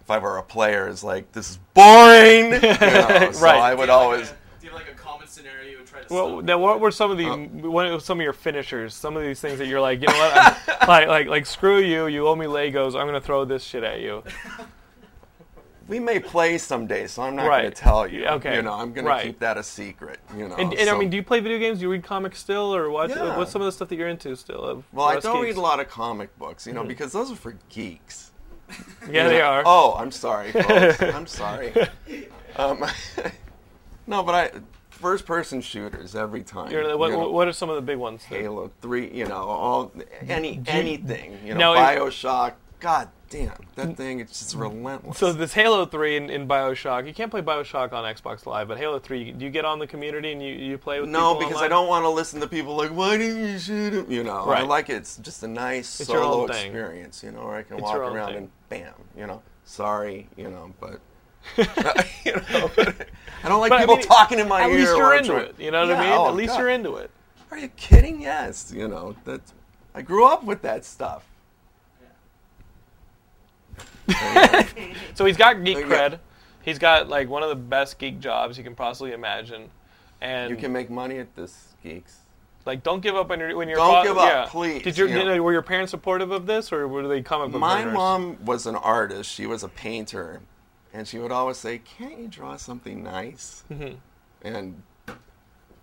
If 0.00 0.10
I 0.12 0.18
were 0.18 0.36
a 0.38 0.42
player, 0.42 0.86
is 0.88 1.02
like 1.02 1.32
this 1.32 1.50
is 1.50 1.58
boring. 1.74 2.52
You 2.54 2.60
know, 2.60 3.30
so 3.32 3.40
Right. 3.40 3.58
I 3.58 3.74
would 3.74 3.90
always. 3.90 4.28
Do 4.28 4.34
like 4.34 4.34
a 4.34 4.34
common 4.34 4.45
scenario 5.36 5.70
you 5.70 5.76
would 5.78 5.86
try 5.86 6.02
to 6.02 6.12
Well, 6.14 6.40
now 6.42 6.58
what 6.58 6.80
were 6.80 6.90
some 6.90 7.10
of 7.10 7.18
the 7.18 7.26
Oh. 7.28 7.70
what 7.70 7.86
are 7.86 8.00
some 8.00 8.18
of 8.20 8.24
your 8.24 8.32
finishers? 8.32 8.94
Some 8.94 9.16
of 9.16 9.22
these 9.22 9.40
things 9.40 9.58
that 9.58 9.66
you're 9.66 9.80
like, 9.80 10.00
you 10.00 10.08
know 10.08 10.18
what, 10.18 10.58
like 10.88 11.08
like 11.08 11.26
like 11.28 11.46
screw 11.46 11.78
you, 11.78 12.06
you 12.06 12.26
owe 12.26 12.34
me 12.36 12.46
Legos. 12.46 12.98
I'm 12.98 13.06
gonna 13.06 13.20
throw 13.20 13.44
this 13.44 13.62
shit 13.62 13.84
at 13.84 14.00
you. 14.00 14.22
we 15.88 16.00
may 16.00 16.18
play 16.18 16.58
someday, 16.58 17.06
so 17.06 17.22
I'm 17.22 17.36
not 17.36 17.46
Right. 17.46 17.62
going 17.62 17.72
to 17.72 17.80
tell 17.80 18.08
you. 18.08 18.26
Okay. 18.26 18.56
You 18.56 18.62
know, 18.62 18.72
I'm 18.72 18.92
going 18.92 19.06
to 19.06 19.22
keep 19.22 19.38
that 19.38 19.56
a 19.56 19.62
secret. 19.62 20.18
You 20.36 20.48
know. 20.48 20.56
And, 20.56 20.74
and 20.74 20.90
I 20.90 20.98
mean, 20.98 21.10
do 21.10 21.16
you 21.16 21.22
play 21.22 21.38
video 21.38 21.60
games? 21.60 21.78
Do 21.78 21.82
you 21.84 21.92
read 21.92 22.02
comics 22.02 22.40
still, 22.40 22.74
or 22.74 22.90
what? 22.90 23.10
Yeah. 23.10 23.36
What's 23.36 23.52
some 23.52 23.62
of 23.62 23.66
the 23.66 23.70
stuff 23.72 23.88
that 23.90 23.94
you're 23.96 24.08
into 24.08 24.34
still? 24.34 24.64
of- 24.64 24.84
well, 24.92 25.06
I 25.06 25.20
don't 25.20 25.36
geeks? 25.36 25.44
read 25.44 25.56
a 25.58 25.60
lot 25.60 25.78
of 25.78 25.88
comic 25.88 26.36
books, 26.40 26.66
you 26.66 26.72
know, 26.72 26.82
Mhm. 26.82 26.88
because 26.88 27.12
those 27.12 27.30
are 27.30 27.36
for 27.36 27.56
geeks. 27.68 28.32
Yeah, 29.08 29.26
You 29.26 29.30
they 29.30 29.38
know? 29.38 29.44
are. 29.44 29.62
Oh, 29.64 29.94
I'm 29.96 30.10
sorry, 30.10 30.50
folks. 30.50 31.00
I'm 31.00 31.28
sorry. 31.28 31.72
Um, 32.56 32.84
no, 34.08 34.24
but 34.24 34.34
I 34.34 34.50
first-person 34.96 35.60
shooters 35.60 36.14
every 36.16 36.42
time. 36.42 36.70
You're- 36.70 36.94
what, 36.94 37.10
you 37.10 37.16
know. 37.18 37.30
what 37.30 37.46
are 37.48 37.52
some 37.52 37.68
of 37.70 37.76
the 37.76 37.82
big 37.82 37.98
ones? 37.98 38.22
that- 38.28 38.40
Halo 38.40 38.70
Three, 38.80 39.10
you 39.12 39.26
know, 39.26 39.42
all 39.44 39.92
any 40.28 40.60
anything, 40.66 41.38
you 41.44 41.54
know, 41.54 41.74
Now, 41.74 41.92
if- 41.92 41.98
Bioshock. 42.00 42.54
God 42.78 43.08
damn, 43.30 43.52
that 43.76 43.96
thing 43.96 44.20
it's 44.20 44.38
just 44.38 44.54
relentless. 44.54 45.16
So 45.16 45.32
this 45.32 45.54
Halo 45.54 45.86
3 45.86 46.16
in, 46.16 46.30
in 46.30 46.46
Bioshock, 46.46 47.06
you 47.06 47.14
can't 47.14 47.30
play 47.30 47.40
Bioshock 47.40 47.92
on 47.94 48.04
Xbox 48.14 48.44
Live, 48.44 48.68
but 48.68 48.76
Halo 48.76 48.98
3, 48.98 49.32
do 49.32 49.44
you 49.46 49.50
get 49.50 49.64
on 49.64 49.78
the 49.78 49.86
community 49.86 50.32
and 50.32 50.42
you, 50.42 50.52
you 50.52 50.76
play 50.76 51.00
with 51.00 51.08
no, 51.08 51.34
people 51.34 51.48
because 51.48 51.62
I 51.62 51.68
don't 51.68 51.88
want 51.88 52.04
to 52.04 52.10
listen 52.10 52.38
to 52.40 52.46
people 52.46 52.76
like, 52.76 52.90
why 52.90 53.16
didn't 53.16 53.42
you 53.42 53.58
shoot 53.58 53.94
him? 53.94 54.10
You 54.10 54.24
know, 54.24 54.44
I 54.44 54.60
like 54.60 54.90
it. 54.90 54.96
It's 54.96 55.16
just 55.16 55.42
a 55.42 55.48
nice 55.48 55.98
It's 56.00 56.10
solo 56.10 56.44
experience, 56.44 57.22
you 57.22 57.30
know, 57.32 57.46
where 57.46 57.56
I 57.56 57.62
can 57.62 57.76
It's 57.78 57.82
walk 57.82 57.96
around 57.96 58.28
thing. 58.28 58.36
and 58.36 58.50
bam, 58.68 58.92
you 59.16 59.26
know, 59.26 59.42
sorry, 59.64 60.28
you 60.36 60.50
know, 60.50 60.72
but. 60.78 61.00
you 62.24 62.32
know, 62.34 62.70
I 63.44 63.48
don't 63.48 63.60
like 63.60 63.70
But, 63.70 63.72
I 63.72 63.80
people 63.80 63.96
mean, 63.96 64.06
talking 64.06 64.38
in 64.38 64.48
my 64.48 64.62
at 64.62 64.70
ear. 64.70 64.76
least 64.78 64.96
you're 64.96 65.14
into 65.16 65.36
it, 65.36 65.54
you 65.58 65.70
know 65.70 65.86
what 65.86 65.96
I 65.96 66.00
mean? 66.02 66.12
oh, 66.12 66.28
at 66.28 66.34
least 66.34 66.52
God. 66.54 66.58
you're 66.60 66.68
into 66.70 66.96
it. 66.96 67.10
Are 67.50 67.58
you 67.58 67.68
kidding? 67.76 68.20
Yes, 68.20 68.72
you 68.74 68.88
know 68.88 69.14
that. 69.24 69.40
I 69.94 70.02
grew 70.02 70.26
up 70.26 70.44
with 70.44 70.62
that 70.62 70.84
stuff. 70.84 71.24
So 75.14 75.24
he's 75.24 75.36
got 75.36 75.64
geek 75.64 75.78
cred. 75.78 76.18
He's 76.62 76.78
got 76.78 77.08
like 77.08 77.28
one 77.28 77.42
of 77.42 77.48
the 77.48 77.54
best 77.56 77.98
geek 77.98 78.20
jobs 78.20 78.58
you 78.58 78.64
can 78.64 78.74
possibly 78.74 79.12
imagine. 79.12 79.68
And 80.20 80.50
You 80.50 80.56
can 80.56 80.72
make 80.72 80.90
money 80.90 81.18
at 81.18 81.34
this, 81.36 81.74
geeks. 81.82 82.18
like 82.64 82.82
don't 82.82 83.00
give 83.00 83.14
up 83.16 83.28
when 83.28 83.40
you're 83.40 83.56
when 83.56 83.68
you're 83.68 83.76
Don't 83.78 84.04
give 84.04 84.18
up, 84.18 84.28
yeah. 84.28 84.46
please, 84.48 84.82
Did 84.82 84.96
your 84.98 85.08
you 85.08 85.24
know. 85.24 85.42
were 85.42 85.52
your 85.52 85.62
parents 85.62 85.90
supportive 85.90 86.30
of 86.30 86.46
this 86.46 86.72
or 86.72 86.86
were 86.88 87.06
they 87.08 87.22
comic 87.22 87.52
book 87.52 87.60
My 87.60 87.84
mom 87.84 88.36
was 88.44 88.66
an 88.66 88.76
artist. 88.76 89.30
She 89.30 89.46
was 89.46 89.62
a 89.62 89.68
painter, 89.68 90.40
and 90.96 91.06
she 91.06 91.18
would 91.18 91.30
always 91.30 91.58
say, 91.58 91.78
"Can't 91.78 92.18
you 92.18 92.26
draw 92.26 92.56
something 92.56 93.02
nice?" 93.02 93.64
Mhm. 93.70 93.98
And 94.40 94.82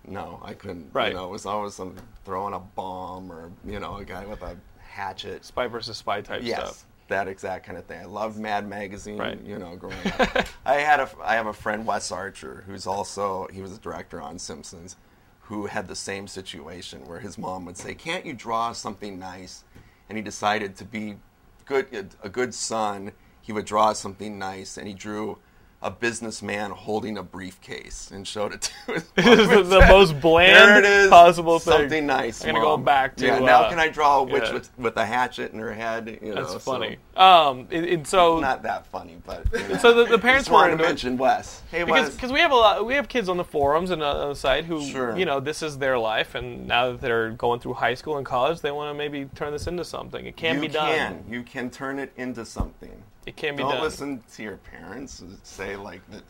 no, 0.06 0.40
I 0.44 0.54
couldn't. 0.54 0.90
Right. 0.92 1.08
You 1.08 1.14
know, 1.14 1.26
it 1.26 1.30
was 1.30 1.46
always 1.46 1.74
some 1.74 1.94
throwing 2.24 2.52
a 2.52 2.58
bomb 2.58 3.30
or 3.30 3.52
you 3.64 3.78
know 3.78 3.96
a 3.98 4.04
guy 4.04 4.26
with 4.26 4.42
a 4.42 4.56
hatchet. 4.80 5.44
Spy 5.44 5.68
versus 5.68 5.98
spy 5.98 6.20
type 6.20 6.42
yes, 6.42 6.58
stuff. 6.58 6.86
that 7.08 7.28
exact 7.28 7.64
kind 7.64 7.78
of 7.78 7.84
thing. 7.84 8.00
I 8.00 8.06
loved 8.06 8.38
Mad 8.38 8.68
Magazine. 8.68 9.16
Right. 9.16 9.40
You 9.40 9.58
know, 9.58 9.76
growing 9.76 9.96
up. 10.18 10.46
I 10.66 10.74
had 10.74 10.98
a 10.98 11.08
I 11.22 11.34
have 11.36 11.46
a 11.46 11.52
friend 11.52 11.86
Wes 11.86 12.10
Archer 12.10 12.64
who's 12.66 12.86
also 12.86 13.46
he 13.52 13.62
was 13.62 13.72
a 13.72 13.78
director 13.78 14.20
on 14.20 14.40
Simpsons, 14.40 14.96
who 15.42 15.66
had 15.66 15.86
the 15.86 15.96
same 15.96 16.26
situation 16.26 17.06
where 17.06 17.20
his 17.20 17.38
mom 17.38 17.64
would 17.66 17.76
say, 17.76 17.94
"Can't 17.94 18.26
you 18.26 18.32
draw 18.32 18.72
something 18.72 19.16
nice?" 19.16 19.62
And 20.08 20.18
he 20.18 20.24
decided 20.24 20.74
to 20.76 20.84
be 20.84 21.18
good 21.66 22.16
a 22.20 22.28
good 22.28 22.52
son. 22.52 23.12
He 23.44 23.52
would 23.52 23.66
draw 23.66 23.92
something 23.92 24.38
nice, 24.38 24.78
and 24.78 24.88
he 24.88 24.94
drew 24.94 25.38
a 25.82 25.90
businessman 25.90 26.70
holding 26.70 27.18
a 27.18 27.22
briefcase 27.22 28.10
and 28.10 28.26
showed 28.26 28.54
it 28.54 28.62
to 28.86 28.92
his 28.94 29.04
This 29.16 29.26
mom 29.26 29.58
is 29.58 29.68
the, 29.68 29.80
said, 29.80 29.88
most 29.90 30.18
bland 30.22 30.56
there 30.56 30.78
it 30.78 30.84
is, 30.86 31.10
possible 31.10 31.58
thing. 31.58 31.78
Something 31.78 32.06
nice. 32.06 32.42
I'm 32.42 32.54
gonna 32.54 32.60
go 32.64 32.78
back 32.78 33.16
to 33.16 33.26
yeah. 33.26 33.38
Now 33.38 33.64
uh, 33.64 33.68
can 33.68 33.78
I 33.78 33.88
draw 33.88 34.20
a 34.20 34.22
witch 34.22 34.44
yeah. 34.46 34.54
with, 34.54 34.78
with 34.78 34.96
a 34.96 35.04
hatchet 35.04 35.52
in 35.52 35.58
her 35.58 35.74
head? 35.74 36.18
You 36.22 36.30
know, 36.30 36.36
That's 36.36 36.52
so- 36.52 36.58
funny. 36.58 36.96
Um, 37.16 37.68
and, 37.70 37.84
and 37.84 38.06
so 38.06 38.40
not 38.40 38.62
that 38.62 38.86
funny, 38.86 39.18
but 39.26 39.44
you 39.52 39.58
know. 39.68 39.76
So 39.78 39.92
the, 39.92 40.04
the 40.06 40.18
parents 40.18 40.48
were 40.48 40.66
to 40.66 40.72
it. 40.72 40.78
mention 40.78 41.18
Wes. 41.18 41.60
Hey, 41.70 41.84
because 41.84 42.06
Wes. 42.06 42.14
because 42.14 42.32
we 42.32 42.40
have 42.40 42.50
a 42.50 42.56
lot 42.56 42.86
we 42.86 42.94
have 42.94 43.06
kids 43.06 43.28
on 43.28 43.36
the 43.36 43.44
forums 43.44 43.90
and 43.90 44.02
uh, 44.02 44.22
on 44.22 44.28
the 44.30 44.36
site 44.36 44.64
who 44.64 44.82
Sure. 44.82 45.14
you 45.18 45.26
know 45.26 45.38
this 45.38 45.62
is 45.62 45.76
their 45.76 45.98
life 45.98 46.34
and 46.34 46.66
now 46.66 46.92
that 46.92 47.02
they're 47.02 47.32
going 47.32 47.60
through 47.60 47.74
high 47.74 47.94
school 47.94 48.16
and 48.16 48.24
college 48.24 48.62
they 48.62 48.70
want 48.70 48.88
to 48.92 48.96
maybe 48.96 49.26
turn 49.34 49.52
this 49.52 49.66
into 49.66 49.84
something. 49.84 50.24
It 50.24 50.34
can 50.34 50.54
you 50.54 50.60
be 50.62 50.68
done. 50.68 50.88
Can. 50.96 51.24
You 51.28 51.42
can 51.42 51.68
turn 51.68 51.98
it 51.98 52.10
into 52.16 52.46
something. 52.46 53.02
It 53.26 53.36
can 53.36 53.56
be 53.56 53.62
Don't 53.62 53.72
done. 53.72 53.82
listen 53.82 54.22
to 54.34 54.42
your 54.42 54.56
parents 54.58 55.22
say 55.42 55.76
like 55.76 56.00
that. 56.10 56.22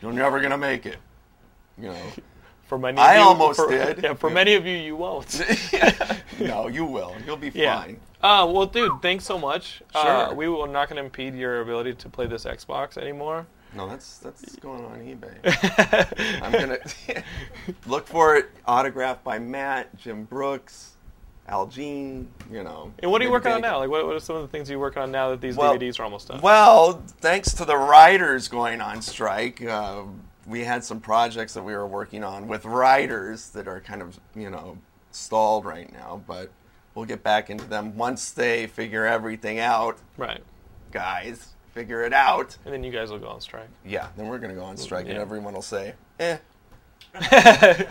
You're 0.00 0.12
never 0.12 0.40
gonna 0.40 0.58
make 0.58 0.86
it. 0.86 0.98
You 1.78 1.88
know. 1.88 2.02
For 2.66 2.78
many, 2.78 2.96
I 2.96 3.16
of 3.16 3.20
you, 3.20 3.28
almost 3.28 3.60
for, 3.60 3.68
did. 3.68 3.98
Yeah, 4.02 4.14
for 4.14 4.30
many 4.30 4.54
of 4.54 4.64
you, 4.64 4.74
you 4.74 4.96
won't. 4.96 5.42
no, 6.40 6.66
you 6.68 6.86
will. 6.86 7.14
You'll 7.26 7.36
be 7.36 7.50
yeah. 7.54 7.82
fine. 7.82 8.00
Uh, 8.22 8.50
well, 8.50 8.64
dude, 8.64 9.02
thanks 9.02 9.22
so 9.26 9.38
much. 9.38 9.82
Uh, 9.94 10.28
Sure. 10.28 10.34
we 10.34 10.48
will 10.48 10.66
not 10.66 10.88
going 10.88 10.96
to 10.96 11.04
impede 11.04 11.34
your 11.34 11.60
ability 11.60 11.92
to 11.92 12.08
play 12.08 12.26
this 12.26 12.46
Xbox 12.46 12.96
anymore. 12.96 13.46
No, 13.74 13.86
that's 13.88 14.18
that's 14.18 14.56
going 14.56 14.84
on 14.84 15.00
eBay. 15.00 16.42
I'm 16.42 16.52
gonna 16.52 16.78
look 17.86 18.06
for 18.06 18.36
it 18.36 18.46
autographed 18.66 19.24
by 19.24 19.38
Matt, 19.38 19.94
Jim 19.96 20.24
Brooks, 20.24 20.93
Al 21.48 21.66
Jean. 21.66 22.28
You 22.50 22.62
know. 22.62 22.92
And 23.00 23.10
what 23.10 23.20
are 23.20 23.24
you 23.24 23.30
working 23.30 23.52
on 23.52 23.60
now? 23.60 23.78
Like, 23.78 23.90
what, 23.90 24.06
what 24.06 24.16
are 24.16 24.20
some 24.20 24.36
of 24.36 24.42
the 24.42 24.48
things 24.48 24.68
you're 24.70 24.78
working 24.78 25.02
on 25.02 25.10
now 25.10 25.30
that 25.30 25.40
these 25.40 25.56
Well- 25.56 25.76
DVDs 25.76 25.98
are 26.00 26.04
almost 26.04 26.28
done? 26.28 26.40
Well, 26.40 27.02
thanks 27.20 27.52
to 27.54 27.64
the 27.64 27.76
writers 27.76 28.48
going 28.48 28.80
on 28.80 29.02
strike, 29.02 29.62
uh, 29.64 30.02
we 30.46 30.64
had 30.64 30.84
some 30.84 31.00
projects 31.00 31.54
that 31.54 31.62
we 31.62 31.72
were 31.74 31.86
working 31.86 32.22
on 32.22 32.48
with 32.48 32.64
writers 32.64 33.50
that 33.50 33.66
are 33.66 33.80
kind 33.80 34.02
of, 34.02 34.18
you 34.34 34.50
know, 34.50 34.78
stalled 35.10 35.64
right 35.64 35.90
now, 35.92 36.22
but 36.26 36.50
we'll 36.94 37.04
get 37.06 37.22
back 37.22 37.50
into 37.50 37.64
them 37.64 37.96
once 37.96 38.30
they 38.30 38.66
figure 38.66 39.06
everything 39.06 39.58
out. 39.58 39.98
Right. 40.16 40.42
Guys, 40.92 41.54
figure 41.72 42.02
it 42.02 42.12
out. 42.12 42.56
And 42.64 42.74
then 42.74 42.84
you 42.84 42.92
guys 42.92 43.10
will 43.10 43.18
go 43.18 43.28
on 43.28 43.40
strike. 43.40 43.68
Yeah, 43.84 44.08
then 44.16 44.28
we're 44.28 44.38
going 44.38 44.54
to 44.54 44.58
go 44.58 44.64
on 44.64 44.76
strike, 44.76 45.08
and 45.08 45.18
everyone 45.18 45.54
will 45.54 45.62
say, 45.62 45.94
eh. 46.20 46.38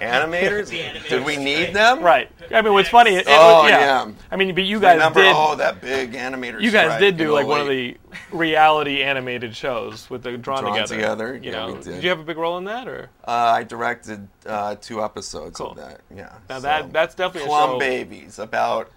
Animators? 0.04 0.70
Did 1.10 1.26
we 1.26 1.38
need 1.38 1.74
them? 1.74 2.02
Right. 2.04 2.30
I 2.52 2.62
mean, 2.62 2.74
what's 2.74 2.90
funny? 2.90 3.16
It, 3.16 3.26
Oh, 3.28 3.66
yeah. 3.68 3.80
yeah. 4.06 4.12
I 4.32 4.36
mean, 4.36 4.54
but 4.54 4.66
you 4.66 4.80
guys 4.80 4.96
Remember, 4.98 5.22
did. 5.22 5.34
oh, 5.36 5.56
that 5.56 5.80
big 5.82 6.12
animator 6.14 6.62
you 6.62 6.72
guys 6.72 7.00
did 7.00 7.18
do 7.18 7.30
in 7.30 7.32
like 7.32 7.48
one 7.48 7.62
of 7.62 7.68
the 7.68 7.96
reality 8.32 9.02
animated 9.02 9.56
shows 9.56 10.10
with 10.10 10.24
the 10.24 10.38
drawn, 10.38 10.64
Drawn 10.64 10.74
together. 10.76 10.96
Together, 10.96 11.36
You 11.38 11.52
yeah, 11.52 11.66
know, 11.68 11.74
we 11.74 11.82
did. 11.82 12.04
you 12.04 12.10
have 12.10 12.20
a 12.20 12.24
big 12.24 12.38
role 12.38 12.58
in 12.58 12.66
that, 12.66 12.88
or 12.88 13.10
Uh, 13.26 13.32
I 13.32 13.64
directed 13.64 14.28
uh, 14.46 14.76
two 14.82 15.02
episodes 15.04 15.58
Cool. 15.58 15.72
of 15.72 15.78
that. 15.78 16.02
Yeah. 16.14 16.34
Now 16.50 16.60
that- 16.60 16.92
that's 16.92 17.16
definitely 17.16 17.46
a 17.46 17.50
Plum 17.50 17.70
show- 17.72 17.80
Babies 17.80 18.40
about 18.40 18.92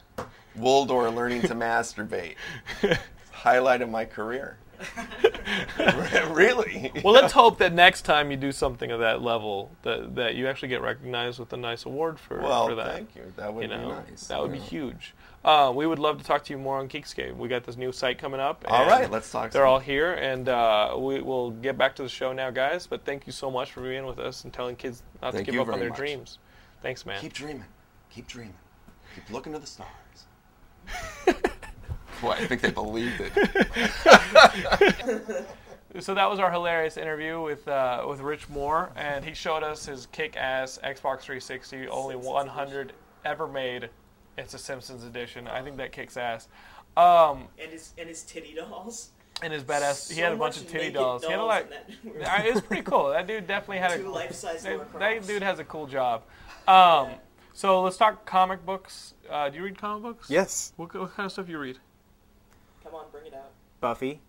Wooldoor 0.59 1.15
learning 1.15 1.43
to 1.43 1.55
masturbate. 1.55 2.35
Highlight 3.31 3.83
of 3.83 3.91
my 3.91 4.05
career. 4.05 4.57
really? 6.31 6.93
well, 7.05 7.15
let's 7.15 7.33
hope 7.33 7.59
that 7.59 7.73
next 7.73 8.03
time 8.03 8.31
you 8.31 8.37
do 8.37 8.53
something 8.53 8.91
of 8.91 9.01
that 9.01 9.23
level, 9.23 9.71
that 9.83 10.15
that 10.17 10.35
you 10.35 10.47
actually 10.47 10.69
get 10.69 10.83
recognized 10.83 11.39
with 11.39 11.53
a 11.53 11.57
nice 11.57 11.85
award 11.85 12.19
for 12.19 12.41
Well, 12.41 12.69
for 12.69 12.75
that. 12.75 12.95
thank 12.95 13.15
you. 13.15 13.33
That 13.37 13.53
would 13.53 13.63
you 13.63 13.69
be 13.69 13.77
nice, 13.77 14.27
That 14.27 14.41
would 14.41 14.53
be 14.53 14.59
huge. 14.59 15.15
Uh, 15.45 15.73
we 15.75 15.87
would 15.87 16.01
love 16.01 16.19
to 16.19 16.25
talk 16.25 16.43
to 16.45 16.53
you 16.53 16.59
more 16.59 16.79
on 16.79 16.89
Geekscape. 16.89 17.37
We 17.37 17.47
got 17.47 17.63
this 17.63 17.77
new 17.77 17.93
site 17.93 18.19
coming 18.19 18.41
up. 18.41 18.65
All 18.67 18.87
right, 18.87 19.09
let's 19.09 19.31
talk 19.31 19.53
They're 19.53 19.67
all 19.67 19.79
here, 19.79 20.15
and 20.15 20.49
uh, 20.49 20.97
we 20.99 21.21
will 21.21 21.53
get 21.53 21.79
back 21.79 21.95
to 21.97 22.03
the 22.03 22.09
show 22.09 22.33
now, 22.33 22.51
guys. 22.51 22.87
But 22.89 23.05
thank 23.05 23.27
you 23.29 23.33
so 23.33 23.49
much 23.51 23.71
for 23.73 23.81
being 23.81 24.07
with 24.07 24.19
us 24.19 24.43
and 24.43 24.53
telling 24.53 24.75
kids 24.75 25.05
not 25.23 25.35
Thank 25.35 25.47
to 25.47 25.53
give 25.53 25.61
up 25.61 25.73
on 25.73 25.79
their 25.79 25.91
much. 25.91 25.99
dreams. 25.99 26.39
Thanks, 26.83 27.07
man. 27.07 27.21
Keep 27.21 27.33
dreaming. 27.35 27.65
Keep 28.11 28.27
dreaming. 28.27 28.55
Keep 29.15 29.31
looking 29.31 29.53
to 29.53 29.59
the 29.61 29.67
stars. 29.67 29.89
Boy, 32.21 32.31
I 32.33 32.47
think 32.47 32.61
they 32.63 32.71
believed 32.71 33.21
it. 33.21 33.33
So 36.01 36.13
that 36.15 36.29
was 36.29 36.39
our 36.41 36.51
hilarious 36.51 36.99
interview 36.99 37.41
with 37.41 37.67
uh, 37.67 38.05
with 38.07 38.21
Rich 38.21 38.51
Moore, 38.51 38.91
and 38.97 39.25
he 39.25 39.33
showed 39.33 39.63
us 39.63 39.87
his 39.87 40.05
kick-ass 40.13 40.79
Xbox 40.85 41.21
360, 41.23 41.89
only 41.89 42.17
100 42.17 42.93
ever 43.25 43.47
made. 43.49 43.89
It's 44.37 44.53
a 44.53 44.59
Simpsons 44.59 45.05
edition. 45.05 45.49
I 45.49 45.63
think 45.63 45.79
that 45.79 45.93
kicks 45.93 46.19
ass. 46.19 46.49
Um, 46.99 47.49
And 47.59 47.73
his 47.73 47.95
and 47.97 48.11
his 48.11 48.25
titty 48.25 48.55
dolls. 48.55 49.11
and 49.43 49.53
his 49.55 49.63
badass, 49.65 50.13
he 50.13 50.21
had 50.21 50.33
a 50.33 50.37
bunch 50.37 50.59
of 50.59 50.67
titty 50.67 50.79
naked 50.79 50.95
dolls. 50.95 51.25
He 51.25 51.31
had 51.31 51.37
a 51.37 51.39
dolls 51.39 51.49
lot. 51.49 51.63
in 52.05 52.19
that. 52.21 52.41
Uh, 52.41 52.47
it 52.47 52.53
was 52.55 52.63
pretty 52.63 52.83
cool. 52.83 53.09
That 53.09 53.27
dude 53.27 53.47
definitely 53.47 53.79
had 53.79 53.93
a 53.93 53.99
Two 54.03 54.11
life-size 54.11 54.65
that, 54.65 54.99
that 54.99 55.27
dude 55.27 55.43
has 55.43 55.61
a 55.61 55.65
cool 55.65 55.87
job. 55.87 56.25
Um, 56.69 57.09
so 57.55 57.81
let's 57.83 57.97
talk 57.97 58.27
comic 58.27 58.67
books. 58.67 59.15
Uh, 59.31 59.49
do 59.49 59.57
you 59.57 59.65
read 59.65 59.79
comic 59.79 60.03
books? 60.03 60.29
Yes. 60.29 60.75
What, 60.77 60.95
what 60.95 61.15
kind 61.17 61.25
of 61.25 61.33
stuff 61.33 61.47
do 61.47 61.53
you 61.53 61.59
read? 61.59 61.79
Come 62.87 62.95
on, 62.95 63.07
bring 63.13 63.27
it 63.27 63.35
out. 63.35 63.51
Buffy. 63.81 64.21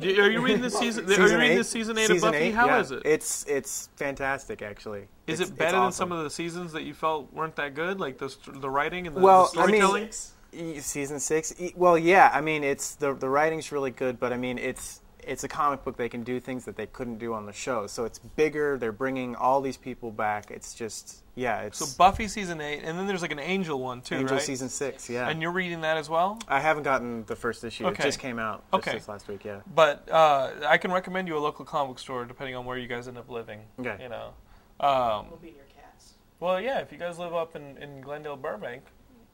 Are 0.00 0.30
you 0.30 0.40
reading 0.40 0.62
this 0.62 0.78
season? 0.78 1.06
are 1.10 1.28
you 1.28 1.38
reading 1.38 1.56
this 1.58 1.68
season 1.68 1.98
eight 1.98 2.04
of 2.04 2.12
Season 2.12 2.30
Buffy? 2.30 2.44
eight, 2.44 2.54
How 2.54 2.66
yeah. 2.66 2.80
is 2.80 2.92
it? 2.92 3.02
It's 3.04 3.44
it's 3.48 3.88
fantastic 3.96 4.62
actually. 4.62 5.08
Is 5.26 5.40
It's- 5.40 5.40
it 5.40 5.42
it's 5.42 5.58
better 5.58 5.72
than 5.72 5.80
awesome. 5.80 6.10
some 6.10 6.12
of 6.16 6.22
the 6.24 6.30
seasons 6.30 6.72
that 6.72 6.84
you 6.84 6.94
felt 6.94 7.32
weren't 7.32 7.56
that 7.56 7.74
good, 7.74 7.98
like 8.00 8.18
the 8.18 8.34
the 8.46 8.70
writing 8.70 9.06
and 9.06 9.16
the, 9.16 9.20
well, 9.20 9.50
the 9.52 9.60
I 9.60 9.66
mean, 9.66 10.80
season 10.80 11.18
six. 11.20 11.52
Well, 11.74 11.98
yeah. 11.98 12.30
I 12.32 12.40
mean, 12.40 12.62
it's 12.62 12.94
the 12.94 13.12
the 13.12 13.28
writing's 13.28 13.72
really 13.72 13.90
good, 13.90 14.20
but 14.20 14.32
I 14.32 14.36
mean, 14.36 14.56
it's 14.56 15.00
it's 15.26 15.44
a 15.44 15.48
comic 15.48 15.84
book. 15.84 15.96
They 15.96 16.08
can 16.08 16.22
do 16.24 16.40
things 16.40 16.64
that 16.64 16.76
they 16.76 16.86
couldn't 16.86 17.18
do 17.18 17.32
on 17.34 17.46
the 17.46 17.52
show. 17.52 17.86
So 17.86 18.04
it's 18.04 18.18
bigger. 18.18 18.76
They're 18.78 18.92
bringing 18.92 19.36
all 19.36 19.60
these 19.60 19.76
people 19.76 20.10
back. 20.10 20.50
It's 20.50 20.74
just 20.74 21.22
yeah. 21.34 21.60
It's 21.62 21.78
So 21.78 21.86
Buffy 21.96 22.28
season 22.28 22.60
eight, 22.60 22.80
and 22.84 22.98
then 22.98 23.06
there's 23.06 23.22
like 23.22 23.32
an 23.32 23.38
Angel 23.38 23.78
one 23.78 24.00
too, 24.02 24.16
Angel 24.16 24.36
right? 24.36 24.42
season 24.44 24.68
six. 24.68 25.08
Yeah. 25.08 25.28
And 25.28 25.40
you're 25.40 25.52
reading 25.52 25.80
that 25.82 25.96
as 25.96 26.08
well. 26.10 26.38
I 26.48 26.60
haven't 26.60 26.82
gotten 26.82 27.24
the 27.26 27.36
first 27.36 27.62
issue. 27.64 27.86
Okay. 27.86 28.02
It 28.02 28.06
just 28.06 28.18
came 28.18 28.38
out 28.38 28.64
just 28.72 28.88
Okay. 28.88 28.98
this 28.98 29.08
last 29.08 29.28
week. 29.28 29.44
Yeah. 29.44 29.60
But 29.74 30.08
uh, 30.10 30.50
I 30.66 30.78
can 30.78 30.90
recommend 30.92 31.28
you 31.28 31.36
a 31.36 31.40
local 31.40 31.64
comic 31.64 31.98
store 31.98 32.24
depending 32.24 32.56
on 32.56 32.64
where 32.64 32.76
you 32.78 32.88
guys 32.88 33.08
end 33.08 33.18
up 33.18 33.30
living. 33.30 33.60
Okay. 33.80 33.96
You 34.02 34.08
know. 34.08 34.34
Um, 34.80 35.26
We'll 35.30 35.38
be 35.40 35.52
near 35.52 35.64
cats. 35.74 36.14
well, 36.40 36.60
yeah. 36.60 36.80
If 36.80 36.90
you 36.90 36.98
guys 36.98 37.18
live 37.18 37.34
up 37.34 37.54
in, 37.54 37.76
in 37.78 38.00
Glendale, 38.00 38.36
Burbank, 38.36 38.82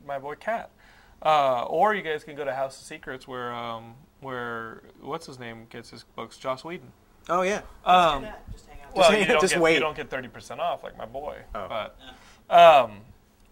my 0.06 0.18
boy 0.18 0.34
Cat. 0.34 0.70
Uh, 1.20 1.62
or 1.64 1.94
you 1.96 2.02
guys 2.02 2.22
can 2.22 2.36
go 2.36 2.44
to 2.44 2.54
House 2.54 2.78
of 2.80 2.86
Secrets 2.86 3.26
where 3.26 3.52
um, 3.52 3.94
where 4.20 4.82
what's 5.00 5.26
his 5.26 5.38
name 5.38 5.66
gets 5.70 5.90
his 5.90 6.04
books, 6.16 6.36
Joss 6.36 6.64
Whedon. 6.64 6.92
Oh 7.28 7.42
yeah. 7.42 7.60
Um, 7.84 8.26
just 8.52 8.66
hang 8.68 8.78
out. 8.84 8.96
well, 8.96 9.18
you 9.18 9.24
don't 9.26 9.40
just 9.40 9.54
get, 9.54 9.62
wait. 9.62 9.74
You 9.74 9.80
don't 9.80 9.96
get 9.96 10.10
thirty 10.10 10.28
percent 10.28 10.60
off 10.60 10.82
like 10.82 10.96
my 10.96 11.06
boy. 11.06 11.36
Oh. 11.54 11.66
But 11.68 12.54
um, 12.54 13.00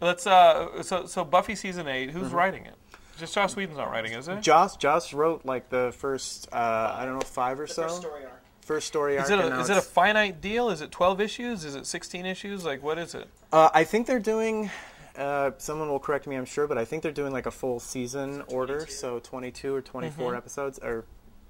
let's 0.01 0.27
uh, 0.27 0.83
so 0.83 1.07
so 1.07 1.25
Buffy 1.25 1.55
season 1.55 1.87
eight. 1.89 2.11
Who's 2.11 2.29
Mm-hmm. 2.29 2.37
writing 2.37 2.67
it? 2.67 2.75
Just 3.19 3.35
Joss 3.35 3.57
Whedon's 3.57 3.79
not 3.79 3.91
writing, 3.91 4.13
is 4.13 4.29
it? 4.29 4.43
Joss 4.43 4.77
Joss 4.77 5.13
wrote 5.15 5.45
like 5.47 5.69
the 5.71 5.93
first 5.97 6.49
uh, 6.53 6.95
I 6.97 7.05
don't 7.05 7.15
know 7.15 7.21
five 7.21 7.59
or 7.61 7.67
The 7.67 7.73
so 7.75 7.83
first 7.85 7.97
story 7.97 8.25
arc. 8.25 8.43
first 8.61 8.87
story 8.87 9.17
Is 9.17 9.31
arc. 9.31 9.45
it 9.45 9.53
a, 9.53 9.61
is 9.61 9.71
it 9.71 9.77
a 9.79 9.83
finite 9.83 10.41
deal? 10.41 10.69
Is 10.71 10.81
it 10.83 10.91
twelve 10.91 11.21
issues? 11.21 11.65
Is 11.65 11.75
it 11.75 11.87
sixteen 11.87 12.27
issues? 12.27 12.65
Like 12.65 12.83
what 12.83 12.99
is 12.99 13.15
it? 13.15 13.27
Uh, 13.53 13.71
I 13.73 13.85
think 13.85 14.07
they're 14.07 14.19
doing. 14.19 14.71
Uh, 15.17 15.51
someone 15.59 15.89
will 15.89 15.99
correct 15.99 16.27
me, 16.27 16.37
I'm 16.37 16.45
sure, 16.45 16.67
but 16.67 16.79
I 16.79 16.85
think 16.85 17.03
they're 17.03 17.13
doing 17.13 17.33
like 17.33 17.47
a 17.47 17.51
full 17.51 17.81
season 17.81 18.43
order, 18.49 18.87
so 18.87 19.19
22 19.21 19.75
or 19.75 19.81
24 19.83 20.35
episodes 20.35 20.79
or 20.79 21.05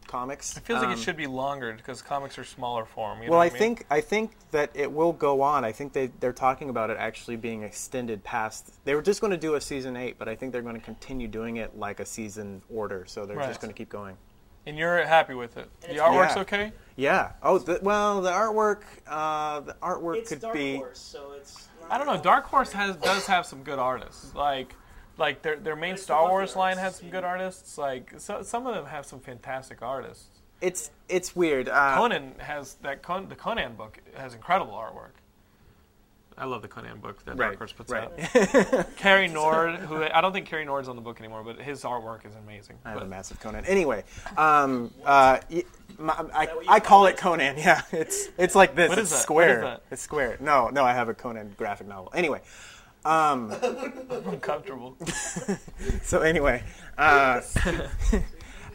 comics. 0.07 0.51
Mm-hmm. 0.51 0.59
It 0.59 0.64
feels 0.67 0.79
like 0.81 0.87
Um, 0.87 0.93
it 0.93 0.99
should 1.01 1.17
be 1.17 1.27
longer 1.27 1.73
because 1.73 2.01
comics 2.01 2.39
are 2.39 2.45
smaller 2.45 2.85
form. 2.85 3.19
You 3.23 3.27
know 3.27 3.33
Well, 3.33 3.41
I 3.41 3.47
what 3.47 3.55
mean? 3.55 3.59
think 3.61 3.87
I 3.91 4.01
think 4.01 4.31
that 4.53 4.71
it 4.75 4.93
will 4.93 5.12
go 5.12 5.43
on. 5.43 5.64
I 5.64 5.73
think 5.73 5.93
they 5.93 6.07
they're 6.21 6.33
talking 6.33 6.71
about 6.71 6.91
it 6.91 6.97
actually 6.99 7.37
being 7.37 7.62
extended 7.64 8.23
past. 8.23 8.73
They 8.85 8.95
were 8.95 9.03
just 9.03 9.21
going 9.21 9.33
to 9.33 9.37
do 9.37 9.55
a 9.57 9.61
season 9.61 9.97
eight, 9.97 10.17
but 10.19 10.29
I 10.29 10.37
think 10.37 10.53
they're 10.53 10.62
going 10.62 10.77
to 10.77 10.81
continue 10.85 11.27
doing 11.27 11.57
it 11.57 11.77
like 11.77 11.99
a 11.99 12.07
season 12.07 12.62
order. 12.73 13.05
So 13.09 13.27
they're 13.27 13.37
Right. 13.37 13.49
just 13.49 13.61
going 13.61 13.73
to 13.73 13.77
keep 13.77 13.89
going. 13.89 14.17
and 14.69 14.77
you're 14.77 15.05
happy 15.07 15.35
with 15.35 15.57
it. 15.57 15.69
The 15.83 15.95
artwork's 15.99 16.35
Yeah. 16.37 16.41
okay. 16.43 16.73
Yeah. 16.97 17.33
Oh, 17.43 17.59
the, 17.59 17.79
well, 17.83 18.21
the 18.21 18.31
artwork. 18.33 18.83
Uh, 19.07 19.61
the 19.61 19.75
artwork 19.75 20.17
It's 20.19 20.29
could 20.31 20.41
Dark 20.41 20.55
be. 20.55 20.77
Horse, 20.77 20.99
so 20.99 21.33
it's. 21.37 21.69
I 21.91 21.99
don't 21.99 22.07
know. 22.07 22.20
Dark 22.20 22.47
Horse 22.47 22.72
has 22.72 22.97
does 22.97 23.26
have 23.26 23.47
some 23.47 23.62
good 23.62 23.78
artists. 23.78 24.34
Like 24.34 24.74
like 25.18 25.43
their 25.43 25.57
their 25.57 25.76
main 25.76 25.97
Star 25.97 26.28
Wars 26.28 26.57
line 26.57 26.76
has 26.78 26.97
some 26.97 27.11
good 27.11 27.24
artists. 27.24 27.78
Like 27.78 28.14
so, 28.18 28.43
some 28.43 28.66
of 28.66 28.74
them 28.74 28.87
have 28.87 29.07
some 29.07 29.20
fantastic 29.20 29.82
artists. 29.82 30.26
It's 30.61 30.91
it's 31.09 31.37
weird. 31.37 31.68
Uh, 31.68 31.97
Conan 31.97 32.34
has 32.39 32.74
that 32.82 33.03
Con- 33.03 33.28
the 33.28 33.37
Conan 33.37 33.74
book 33.74 33.99
has 34.16 34.34
incredible 34.34 34.72
artwork. 34.72 35.12
I 36.39 36.45
love 36.45 36.61
the 36.61 36.68
Conan 36.68 36.99
book 36.99 37.24
that 37.24 37.37
Dark 37.37 37.51
Right, 37.51 37.59
Horse 37.59 37.72
puts 37.72 37.91
right. 37.91 38.11
out. 38.37 38.97
Cary 38.97 39.26
Nord, 39.26 39.76
who 39.76 40.03
I 40.03 40.20
don't 40.20 40.32
think 40.32 40.47
Cary 40.47 40.66
Nord's 40.66 40.87
on 40.87 40.95
the 40.97 41.03
book 41.03 41.18
anymore, 41.18 41.43
but 41.43 41.61
his 41.61 41.82
artwork 41.82 42.26
is 42.26 42.34
amazing. 42.34 42.76
I 42.84 42.91
have 42.91 43.01
a 43.03 43.07
massive 43.07 43.41
Conan. 43.41 43.64
Anyway, 43.64 44.05
um, 44.37 44.93
uh, 45.05 45.39
my, 45.99 46.12
I, 46.34 46.47
that 46.47 46.57
what 46.57 46.64
you 46.64 46.70
I 46.70 46.80
call 46.80 46.88
call 47.01 47.07
it 47.07 47.16
Conan. 47.16 47.57
Yeah, 47.59 47.82
it's 47.92 48.28
it's 48.38 48.55
like 48.55 48.74
this. 48.74 48.88
What 48.88 48.99
it's 48.99 49.07
is 49.07 49.11
that? 49.11 49.16
What 49.16 49.22
square. 49.22 49.57
is 49.59 49.62
that? 49.62 49.82
It's 49.90 50.03
square. 50.03 50.36
No, 50.40 50.68
no, 50.68 50.84
I 50.84 50.92
have 50.92 51.09
a 51.09 51.14
Conan 51.14 51.55
graphic 51.57 51.86
novel. 51.88 52.11
Anyway, 52.14 52.40
um, 53.05 53.53
uncomfortable. 54.26 54.97
so 56.03 56.20
anyway, 56.20 56.62
uh, 56.99 57.40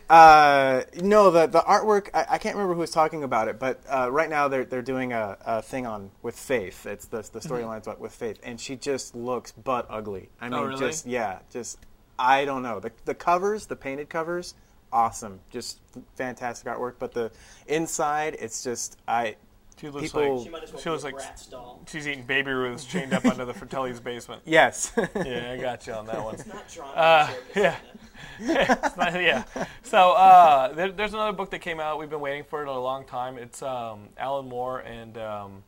uh, 0.09 0.83
no, 1.01 1.31
the 1.31 1.47
the 1.47 1.61
artwork. 1.61 2.09
I, 2.13 2.25
I 2.31 2.37
can't 2.37 2.55
remember 2.55 2.73
who 2.73 2.81
was 2.81 2.91
talking 2.91 3.23
about 3.23 3.47
it, 3.47 3.59
but 3.59 3.81
uh, 3.89 4.11
right 4.11 4.29
now 4.29 4.47
they're 4.47 4.65
they're 4.65 4.81
doing 4.81 5.13
a, 5.13 5.37
a 5.45 5.61
thing 5.61 5.85
on 5.85 6.11
with 6.21 6.37
Faith. 6.37 6.85
It's 6.85 7.05
the 7.05 7.21
the 7.31 7.39
storylines 7.39 7.85
but 7.85 7.99
with 7.99 8.11
Faith, 8.13 8.39
and 8.43 8.59
she 8.59 8.75
just 8.75 9.15
looks 9.15 9.51
butt 9.53 9.85
ugly. 9.89 10.29
I 10.41 10.49
mean, 10.49 10.53
Oh, 10.59 10.63
really? 10.63 10.79
just 10.79 11.05
yeah, 11.05 11.39
just 11.49 11.77
I 12.19 12.43
don't 12.45 12.61
know. 12.63 12.79
The 12.81 12.91
the 13.05 13.15
covers, 13.15 13.67
the 13.67 13.75
painted 13.77 14.09
covers, 14.09 14.53
awesome, 14.93 15.39
just 15.49 15.79
fantastic 16.15 16.67
artwork. 16.67 16.95
But 16.99 17.13
the 17.13 17.31
inside, 17.67 18.35
it's 18.39 18.63
just 18.63 18.97
I. 19.07 19.35
She 19.79 19.89
looks 19.89 20.03
People- 20.11 20.35
like 20.37 20.43
She 20.45 20.49
might 20.51 20.63
as 20.63 20.71
well 20.73 20.79
She 20.79 20.85
be 20.85 20.89
looks 20.91 21.03
a 21.03 21.05
like 21.07 21.15
Bratz 21.15 21.49
doll. 21.49 21.81
she's 21.87 22.07
eating 22.07 22.23
baby 22.23 22.51
Ruths 22.51 22.85
chained 22.85 23.13
up 23.13 23.25
under 23.25 23.45
the 23.45 23.53
Fratelli's 23.53 23.99
basement. 23.99 24.43
Yes. 24.45 24.91
Yeah, 24.95 25.53
I 25.53 25.57
got 25.59 25.87
you 25.87 25.93
on 25.93 26.05
that 26.05 26.23
one. 26.23 26.35
Not 26.47 26.69
drawn. 26.71 26.95
Uh, 26.95 27.29
yeah. 27.55 27.75
It's 28.39 28.95
not- 28.97 29.13
yeah. 29.15 29.43
So 29.81 30.11
uh, 30.11 30.73
there, 30.73 30.91
there's 30.91 31.15
another 31.15 31.35
book 31.35 31.49
that 31.49 31.59
came 31.59 31.79
out. 31.79 31.97
We've 31.97 32.09
been 32.11 32.19
waiting 32.19 32.43
for 32.43 32.61
it 32.61 32.67
a 32.67 32.71
long 32.77 33.05
time. 33.05 33.39
It's 33.39 33.63
um, 33.63 34.09
Alan 34.19 34.47
Moore 34.47 34.79
and 34.81 35.17
um, 35.17 35.63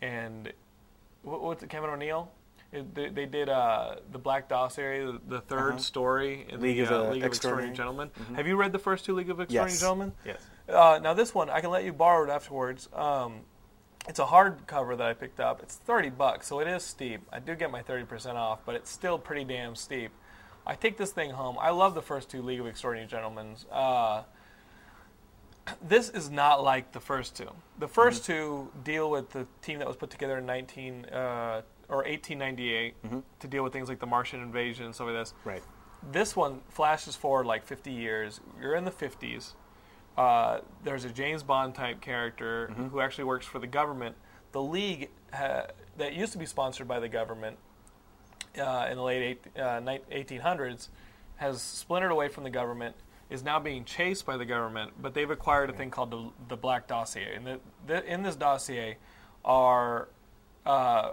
and 0.00 0.52
what, 1.22 1.42
what's 1.42 1.62
it? 1.64 1.68
Kevin 1.70 1.90
O'Neill. 1.90 2.30
It, 2.70 2.94
they, 2.94 3.08
they 3.08 3.24
did 3.26 3.48
uh, 3.48 3.96
the 4.12 4.18
Black 4.18 4.48
Dossier, 4.48 5.04
the, 5.04 5.20
the 5.26 5.40
3rd 5.40 5.80
story 5.80 6.46
in 6.48 6.56
Uh-huh. 6.56 6.62
League 6.62 6.76
the 6.76 6.82
of 6.84 6.90
uh, 6.90 7.10
League 7.10 7.22
of 7.22 7.28
Extraordinary. 7.28 7.70
Extraordinary 7.70 7.74
Gentlemen. 7.74 8.10
Have 8.36 8.46
you 8.46 8.56
read 8.56 8.72
the 8.72 8.78
first 8.78 9.04
two 9.06 9.14
League 9.14 9.30
of 9.30 9.40
Extraordinary 9.40 9.70
yes. 9.72 9.80
Gentlemen? 9.80 10.12
Yes. 10.24 10.42
Uh, 10.68 10.98
now 11.02 11.14
this 11.14 11.34
one, 11.34 11.48
I 11.48 11.60
can 11.62 11.70
let 11.70 11.84
you 11.84 11.94
borrow 11.94 12.24
it 12.28 12.30
afterwards. 12.30 12.88
Um, 12.92 13.40
it's 14.06 14.18
a 14.18 14.24
hardcover 14.26 14.96
that 14.98 15.06
I 15.06 15.14
picked 15.14 15.40
up. 15.40 15.62
It's 15.62 15.76
thirty 15.76 16.10
bucks, 16.10 16.46
so 16.46 16.60
it 16.60 16.68
is 16.68 16.82
steep. 16.82 17.22
I 17.32 17.40
do 17.40 17.54
get 17.54 17.70
my 17.70 17.82
thirty 17.82 18.04
percent 18.04 18.36
off, 18.38 18.60
but 18.66 18.74
it's 18.74 18.90
still 18.90 19.18
pretty 19.18 19.44
damn 19.44 19.74
steep. 19.74 20.10
I 20.66 20.74
take 20.74 20.98
this 20.98 21.10
thing 21.12 21.30
home. 21.30 21.56
I 21.58 21.70
love 21.70 21.94
the 21.94 22.02
first 22.02 22.28
two 22.30 22.42
League 22.42 22.60
of 22.60 22.66
Extraordinary 22.66 23.08
Gentlemen. 23.08 23.56
Uh, 23.72 24.22
this 25.82 26.10
is 26.10 26.30
not 26.30 26.62
like 26.62 26.92
the 26.92 27.00
first 27.00 27.34
two. 27.36 27.50
The 27.78 27.88
1st 27.88 28.24
two 28.24 28.70
deal 28.84 29.10
with 29.10 29.30
the 29.30 29.46
team 29.62 29.78
that 29.78 29.88
was 29.88 29.96
put 29.96 30.10
together 30.10 30.38
in 30.38 30.46
19 30.46 31.04
uh, 31.06 31.62
or 31.88 31.98
1898 31.98 32.94
to 33.40 33.46
deal 33.48 33.62
with 33.64 33.72
things 33.72 33.88
like 33.88 33.98
the 33.98 34.06
Martian 34.06 34.40
invasion 34.42 34.84
and 34.86 34.94
stuff 34.94 35.06
like 35.08 35.16
this 35.16 35.34
Right. 35.44 35.62
this 36.12 36.36
one 36.36 36.60
flashes 36.68 37.16
forward 37.16 37.46
like 37.46 37.64
50 37.64 37.90
years. 37.92 38.40
You're 38.60 38.74
in 38.74 38.84
the 38.84 38.90
50s. 38.90 39.54
Uh, 40.16 40.60
there's 40.84 41.04
a 41.04 41.10
James 41.10 41.42
Bond 41.42 41.74
type 41.74 42.00
character 42.00 42.72
who 42.90 43.00
actually 43.00 43.24
works 43.24 43.46
for 43.46 43.58
the 43.58 43.66
government. 43.66 44.16
The 44.52 44.60
League 44.62 45.10
ha- 45.32 45.68
that 45.96 46.12
used 46.14 46.32
to 46.32 46.38
be 46.38 46.46
sponsored 46.46 46.88
by 46.88 46.98
the 47.00 47.08
government 47.08 47.56
uh, 48.60 48.88
in 48.90 48.96
the 48.96 49.02
late 49.02 49.22
eight, 49.22 49.60
uh, 49.60 49.80
1800s 49.80 50.88
has 51.36 51.62
splintered 51.62 52.10
away 52.10 52.28
from 52.28 52.44
the 52.44 52.50
government. 52.50 52.96
Is 53.30 53.44
now 53.44 53.60
being 53.60 53.84
chased 53.84 54.24
by 54.24 54.38
the 54.38 54.46
government, 54.46 54.92
but 55.02 55.12
they've 55.12 55.28
acquired 55.30 55.68
a 55.68 55.74
thing 55.74 55.90
called 55.90 56.10
the, 56.10 56.30
the 56.48 56.56
Black 56.56 56.86
Dossier. 56.86 57.34
And 57.34 57.46
the, 57.46 57.60
the, 57.86 58.02
in 58.10 58.22
this 58.22 58.34
dossier 58.36 58.96
are 59.44 60.08
uh, 60.64 61.10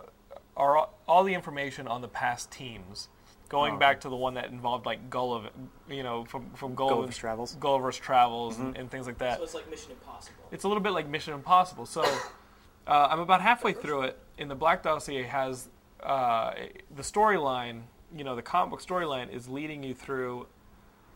are 0.58 0.78
all- 0.78 0.94
all 1.08 1.24
the 1.24 1.34
information 1.34 1.88
on 1.88 2.02
the 2.02 2.08
past 2.08 2.52
teams, 2.52 3.10
going 3.50 3.78
back 3.78 4.02
to 4.02 4.10
the 4.10 4.16
one 4.16 4.34
that 4.36 4.46
involved 4.46 4.86
like 4.86 5.10
Gulliver, 5.10 5.50
you 5.90 6.02
know, 6.04 6.26
from 6.26 6.50
from 6.52 6.76
Gulliver's, 6.76 6.96
Gulliver's 6.96 7.18
Travels. 7.18 7.56
Gulliver's 7.60 7.98
Travels, 7.98 8.58
and, 8.60 8.78
and 8.78 8.90
things 8.90 9.06
like 9.08 9.18
that. 9.20 9.38
So 9.38 9.44
it's 9.44 9.54
like 9.54 9.70
Mission 9.70 9.92
Impossible. 9.92 10.44
It's 10.52 10.64
a 10.64 10.68
little 10.68 10.82
bit 10.84 10.92
like 10.92 11.08
Mission 11.08 11.34
Impossible. 11.34 11.86
So 11.86 12.04
uh, 12.88 13.08
I'm 13.10 13.20
about 13.20 13.42
halfway 13.42 13.74
through 13.74 14.04
it, 14.04 14.18
and 14.38 14.50
the 14.50 14.56
Black 14.56 14.82
Dossier 14.84 15.24
has 15.24 15.70
uh, 16.02 16.54
the 16.96 17.04
storyline. 17.04 17.82
You 18.16 18.24
know, 18.24 18.36
the 18.36 18.42
comic 18.42 18.72
book 18.72 18.82
storyline 18.82 19.30
is 19.34 19.50
leading 19.50 19.84
you 19.84 19.94
through 19.94 20.48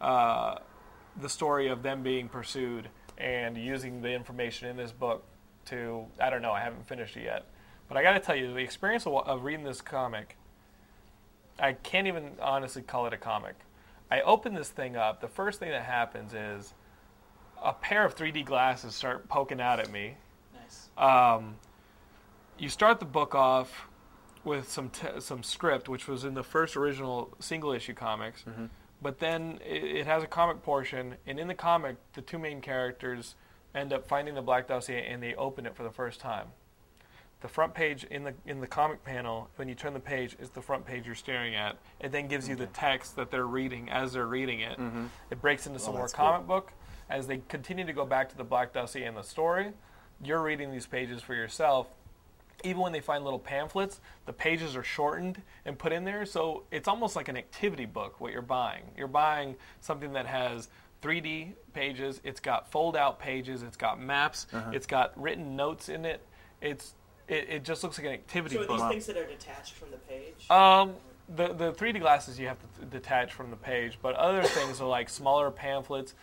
uh, 0.02 0.56
the 1.22 1.30
story 1.30 1.68
of 1.68 1.82
them 1.84 2.04
being 2.04 2.28
pursued 2.30 2.90
and 3.18 3.58
using 3.58 4.02
the 4.02 4.10
information 4.12 4.68
in 4.68 4.76
this 4.78 4.92
book 4.92 5.24
to. 5.66 6.06
I 6.22 6.30
don't 6.30 6.42
know. 6.42 6.52
I 6.52 6.60
haven't 6.62 6.88
finished 6.88 7.16
it 7.18 7.24
yet, 7.24 7.46
but 7.90 7.98
I 7.98 8.04
got 8.04 8.14
to 8.14 8.20
tell 8.20 8.36
you, 8.36 8.54
the 8.54 8.60
experience 8.60 9.06
of, 9.06 9.14
of 9.16 9.44
reading 9.44 9.66
this 9.66 9.82
comic. 9.82 10.38
I 11.60 11.74
can't 11.74 12.08
even 12.08 12.32
honestly 12.42 12.84
call 12.84 13.08
it 13.08 13.14
a 13.14 13.18
comic. 13.18 13.56
I 14.10 14.22
open 14.22 14.54
this 14.54 14.70
thing 14.70 14.96
up. 14.96 15.20
The 15.20 15.28
first 15.28 15.60
thing 15.60 15.72
that 15.72 15.84
happens 15.84 16.34
is 16.34 16.74
a 17.62 17.74
pair 17.74 18.06
of 18.06 18.16
3D 18.16 18.46
glasses 18.46 18.96
start 18.96 19.28
poking 19.28 19.60
out 19.60 19.80
at 19.80 19.92
me. 19.92 20.16
Nice. 20.54 20.88
Um, 20.98 21.56
you 22.58 22.70
start 22.70 23.00
the 23.00 23.06
book 23.06 23.36
off 23.36 23.88
with 24.46 24.70
some 24.72 24.90
t- 24.90 25.20
some 25.20 25.44
script, 25.44 25.90
which 25.90 26.08
was 26.08 26.24
in 26.24 26.34
the 26.34 26.44
first 26.44 26.78
original 26.78 27.30
single 27.40 27.72
issue 27.74 27.94
comics, 27.94 28.46
but 29.02 29.20
then 29.20 29.60
it, 29.66 29.84
it 29.84 30.08
has 30.08 30.24
a 30.24 30.28
comic 30.28 30.64
portion, 30.64 31.16
and 31.28 31.40
in 31.40 31.48
the 31.48 31.54
comic, 31.56 31.98
the 32.14 32.22
two 32.22 32.40
main 32.40 32.62
characters 32.62 33.36
end 33.76 33.92
up 33.92 34.08
finding 34.08 34.36
the 34.36 34.42
Black 34.42 34.68
Dossier, 34.68 35.06
and 35.06 35.22
they 35.22 35.36
open 35.36 35.66
it 35.66 35.76
for 35.76 35.84
the 35.84 35.92
first 35.92 36.20
time. 36.22 36.48
The 37.42 37.48
front 37.48 37.74
page 37.74 38.04
in 38.04 38.24
the 38.24 38.34
in 38.46 38.60
the 38.60 38.68
comic 38.68 39.04
panel, 39.04 39.50
when 39.56 39.70
you 39.70 39.76
turn 39.76 39.94
the 39.94 40.00
page, 40.00 40.36
is 40.42 40.50
the 40.50 40.62
front 40.62 40.86
page 40.86 41.06
you're 41.06 41.16
staring 41.16 41.56
at. 41.56 41.78
It 42.02 42.12
then 42.12 42.28
gives 42.28 42.50
you 42.50 42.56
the 42.56 42.66
text 42.68 43.16
that 43.16 43.32
they're 43.32 43.48
reading 43.48 43.90
as 43.90 44.14
they're 44.14 44.28
reading 44.28 44.60
it. 44.60 44.78
It 45.32 45.42
breaks 45.42 45.66
into 45.66 45.80
some 45.80 45.94
more 45.94 46.04
that's 46.04 46.14
cool. 46.14 46.26
comic 46.26 46.48
book 46.48 46.74
as 47.10 47.28
they 47.28 47.42
continue 47.48 47.86
to 47.86 47.94
go 47.94 48.06
back 48.06 48.30
to 48.30 48.38
the 48.38 48.44
Black 48.44 48.74
Dossier 48.74 49.06
and 49.06 49.16
the 49.16 49.24
story. 49.24 49.72
You're 50.22 50.42
reading 50.42 50.72
these 50.72 50.86
pages 50.86 51.22
for 51.22 51.34
yourself. 51.34 51.88
Even 52.66 52.82
when 52.82 52.92
they 52.92 53.00
find 53.00 53.24
little 53.24 53.40
pamphlets, 53.40 54.02
the 54.26 54.34
pages 54.34 54.76
are 54.76 54.84
shortened 54.84 55.42
and 55.64 55.80
put 55.80 55.94
in 55.94 56.04
there, 56.04 56.26
so 56.26 56.64
it's 56.72 56.90
almost 56.90 57.16
like 57.16 57.30
an 57.30 57.38
activity 57.38 57.86
book. 57.86 58.20
What 58.20 58.34
you're 58.34 58.42
buying, 58.42 58.84
you're 58.98 59.08
buying 59.08 59.56
something 59.80 60.12
that 60.12 60.26
has 60.26 60.68
3D 61.02 61.54
pages. 61.74 62.20
It's 62.26 62.42
got 62.42 62.70
fold-out 62.70 63.18
pages. 63.18 63.64
It's 63.64 63.78
got 63.78 64.02
maps. 64.02 64.48
Uh-huh. 64.52 64.72
It's 64.74 64.86
got 64.86 65.18
written 65.18 65.56
notes 65.56 65.88
in 65.88 66.04
it. 66.04 66.22
It's 66.62 66.96
it, 67.30 67.48
it 67.50 67.64
just 67.64 67.84
looks 67.84 67.98
like 67.98 68.08
an 68.08 68.14
activity 68.14 68.56
So 68.56 68.64
are 68.64 68.68
book. 68.68 68.80
these 68.80 68.90
things 68.90 69.06
that 69.08 69.18
are 69.18 69.26
detached 69.28 69.74
from 69.74 69.92
the 69.92 69.98
page? 69.98 70.50
Um, 70.50 70.94
the 71.36 71.54
the 71.54 71.72
3D 71.74 72.00
glasses 72.00 72.40
you 72.40 72.48
have 72.48 72.58
to 72.80 72.86
detach 72.86 73.34
from 73.34 73.50
the 73.52 73.56
page, 73.58 74.00
but 74.02 74.16
other 74.16 74.44
things 74.44 74.82
are 74.82 74.88
like 74.88 75.10
smaller 75.10 75.52
pamphlets, 75.52 76.16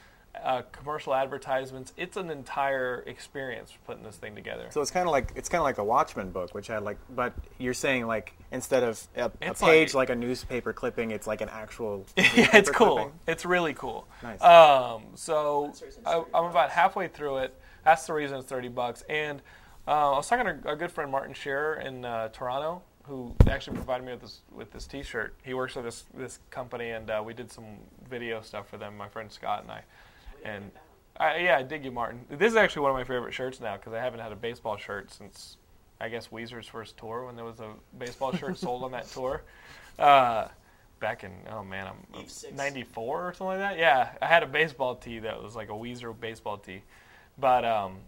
uh, 0.43 0.63
commercial 0.73 1.15
advertisements. 1.15 1.93
It's 1.97 2.17
an 2.17 2.29
entire 2.31 3.05
experience 3.07 3.73
putting 3.87 4.03
this 4.03 4.17
thing 4.17 4.35
together. 4.35 4.67
So 4.71 4.81
it's 4.81 4.91
kind 4.91 5.07
of 5.07 5.13
like 5.13 5.31
it's 5.37 5.49
kind 5.49 5.61
of 5.61 5.65
like 5.65 5.79
a 5.79 5.85
Watchmen 5.85 6.31
book, 6.31 6.55
which 6.55 6.67
had 6.67 6.83
like, 6.83 6.99
but 7.15 7.33
you're 7.59 7.73
saying 7.73 8.07
like 8.09 8.35
instead 8.51 8.83
of 8.83 9.01
a, 9.17 9.31
a 9.43 9.55
page 9.55 9.95
like- 9.95 10.09
like, 10.09 10.11
a 10.11 10.17
newspaper 10.17 10.73
clipping, 10.73 11.13
it's 11.13 11.27
like 11.29 11.41
an 11.41 11.49
actual. 11.51 12.05
yeah, 12.17 12.25
it's 12.57 12.69
cool. 12.71 12.97
clipping? 12.97 13.13
It's 13.29 13.45
really 13.45 13.75
cool. 13.75 14.09
Nice. 14.25 14.43
Um, 14.43 15.05
so 15.15 15.67
That's 15.67 15.79
the 15.81 15.87
reason 15.87 16.03
it's 16.05 16.11
I, 16.11 16.25
I'm 16.39 16.45
about 16.47 16.71
halfway 16.71 17.07
through 17.09 17.39
it. 17.39 17.55
That's 17.85 18.07
the 18.07 18.13
reason 18.13 18.39
it's 18.39 18.49
30 18.49 18.69
bucks. 18.69 19.03
And 19.09 19.41
uh, 19.87 20.13
I 20.13 20.17
was 20.17 20.29
talking 20.29 20.63
to 20.63 20.71
a 20.71 20.77
good 20.77 20.91
friend 20.91 21.11
Martin 21.11 21.35
Shearer 21.35 21.77
in 21.77 22.05
uh, 22.05 22.29
Toronto, 22.29 22.83
who 23.05 23.35
actually 23.49 23.77
provided 23.77 24.05
me 24.05 24.13
with 24.13 24.21
this 24.21 24.41
with 24.53 24.73
this 24.73 24.87
T-shirt. 24.87 25.35
He 25.45 25.55
works 25.55 25.75
for 25.75 25.83
this 25.83 26.05
this 26.15 26.41
company, 26.51 26.91
and 26.91 27.09
uh, 27.09 27.23
we 27.25 27.35
did 27.35 27.51
some 27.51 27.65
video 28.09 28.43
stuff 28.43 28.69
for 28.69 28.79
them. 28.79 28.97
My 28.97 29.09
friend 29.09 29.31
Scott 29.31 29.63
and 29.63 29.71
I, 29.71 29.83
and 30.45 30.71
I, 31.19 31.39
yeah, 31.39 31.59
I 31.59 31.63
dig 31.63 31.85
you, 31.85 31.93
Martin. 31.93 32.25
This 32.29 32.51
is 32.53 32.57
actually 32.57 32.83
one 32.83 32.91
of 32.91 32.97
my 32.97 33.05
favorite 33.05 33.33
shirts 33.33 33.61
now 33.61 33.77
because 33.77 33.93
I 33.93 34.01
haven't 34.01 34.21
had 34.21 34.33
a 34.33 34.37
baseball 34.37 34.77
shirt 34.77 35.13
since 35.13 35.57
I 36.01 36.09
guess 36.09 36.29
Weezer's 36.29 36.67
first 36.67 36.97
tour 36.97 37.27
when 37.27 37.37
there 37.37 37.45
was 37.45 37.61
a 37.61 37.71
baseball 37.97 38.35
shirt 38.35 38.59
sold 38.59 38.83
on 38.83 38.91
that 38.93 39.09
tour. 39.09 39.43
Uh, 39.99 40.49
back 40.99 41.23
in 41.23 41.31
oh 41.51 41.63
man, 41.63 41.87
I'm 41.87 42.57
'94 42.57 43.29
or 43.29 43.33
something 43.33 43.47
like 43.47 43.59
that. 43.59 43.79
Yeah, 43.79 44.11
I 44.21 44.27
had 44.27 44.43
a 44.43 44.47
baseball 44.47 44.97
tee 44.97 45.21
that 45.21 45.41
was 45.41 45.55
like 45.55 45.69
a 45.69 45.73
Weezer 45.73 46.19
baseball 46.19 46.59
tee, 46.59 46.83
but 47.39 47.65
um, 47.65 47.99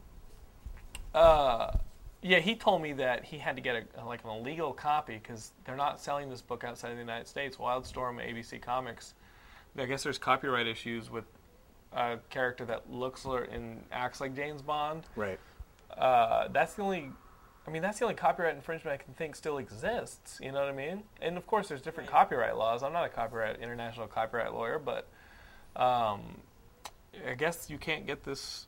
uh, 1.18 1.76
yeah, 2.22 2.38
he 2.38 2.54
told 2.54 2.82
me 2.82 2.92
that 2.94 3.24
he 3.24 3.38
had 3.38 3.56
to 3.56 3.62
get 3.62 3.86
a 3.96 4.04
like 4.04 4.24
an 4.24 4.30
illegal 4.30 4.72
copy 4.72 5.18
because 5.18 5.52
they're 5.64 5.76
not 5.76 6.00
selling 6.00 6.30
this 6.30 6.42
book 6.42 6.64
outside 6.64 6.90
of 6.90 6.96
the 6.96 7.02
United 7.02 7.26
States. 7.26 7.56
Wildstorm, 7.56 8.16
ABC 8.24 8.60
Comics. 8.60 9.14
I 9.76 9.86
guess 9.86 10.02
there's 10.02 10.18
copyright 10.18 10.66
issues 10.66 11.10
with 11.10 11.24
a 11.92 12.18
character 12.30 12.64
that 12.66 12.90
looks 12.90 13.24
or- 13.24 13.42
and 13.42 13.84
acts 13.92 14.20
like 14.20 14.34
James 14.34 14.62
Bond. 14.62 15.04
Right. 15.16 15.38
Uh, 15.96 16.48
that's 16.48 16.74
the 16.74 16.82
only. 16.82 17.10
I 17.66 17.70
mean, 17.70 17.82
that's 17.82 17.98
the 17.98 18.06
only 18.06 18.14
copyright 18.14 18.54
infringement 18.54 18.98
I 18.98 19.04
can 19.04 19.12
think 19.14 19.36
still 19.36 19.58
exists. 19.58 20.38
You 20.42 20.52
know 20.52 20.60
what 20.60 20.68
I 20.68 20.72
mean? 20.72 21.02
And 21.20 21.36
of 21.36 21.46
course, 21.46 21.68
there's 21.68 21.82
different 21.82 22.08
copyright 22.08 22.56
laws. 22.56 22.82
I'm 22.82 22.92
not 22.94 23.04
a 23.04 23.10
copyright 23.10 23.60
international 23.60 24.06
copyright 24.06 24.54
lawyer, 24.54 24.78
but 24.78 25.06
um, 25.76 26.40
I 27.28 27.34
guess 27.34 27.68
you 27.68 27.76
can't 27.76 28.06
get 28.06 28.24
this 28.24 28.66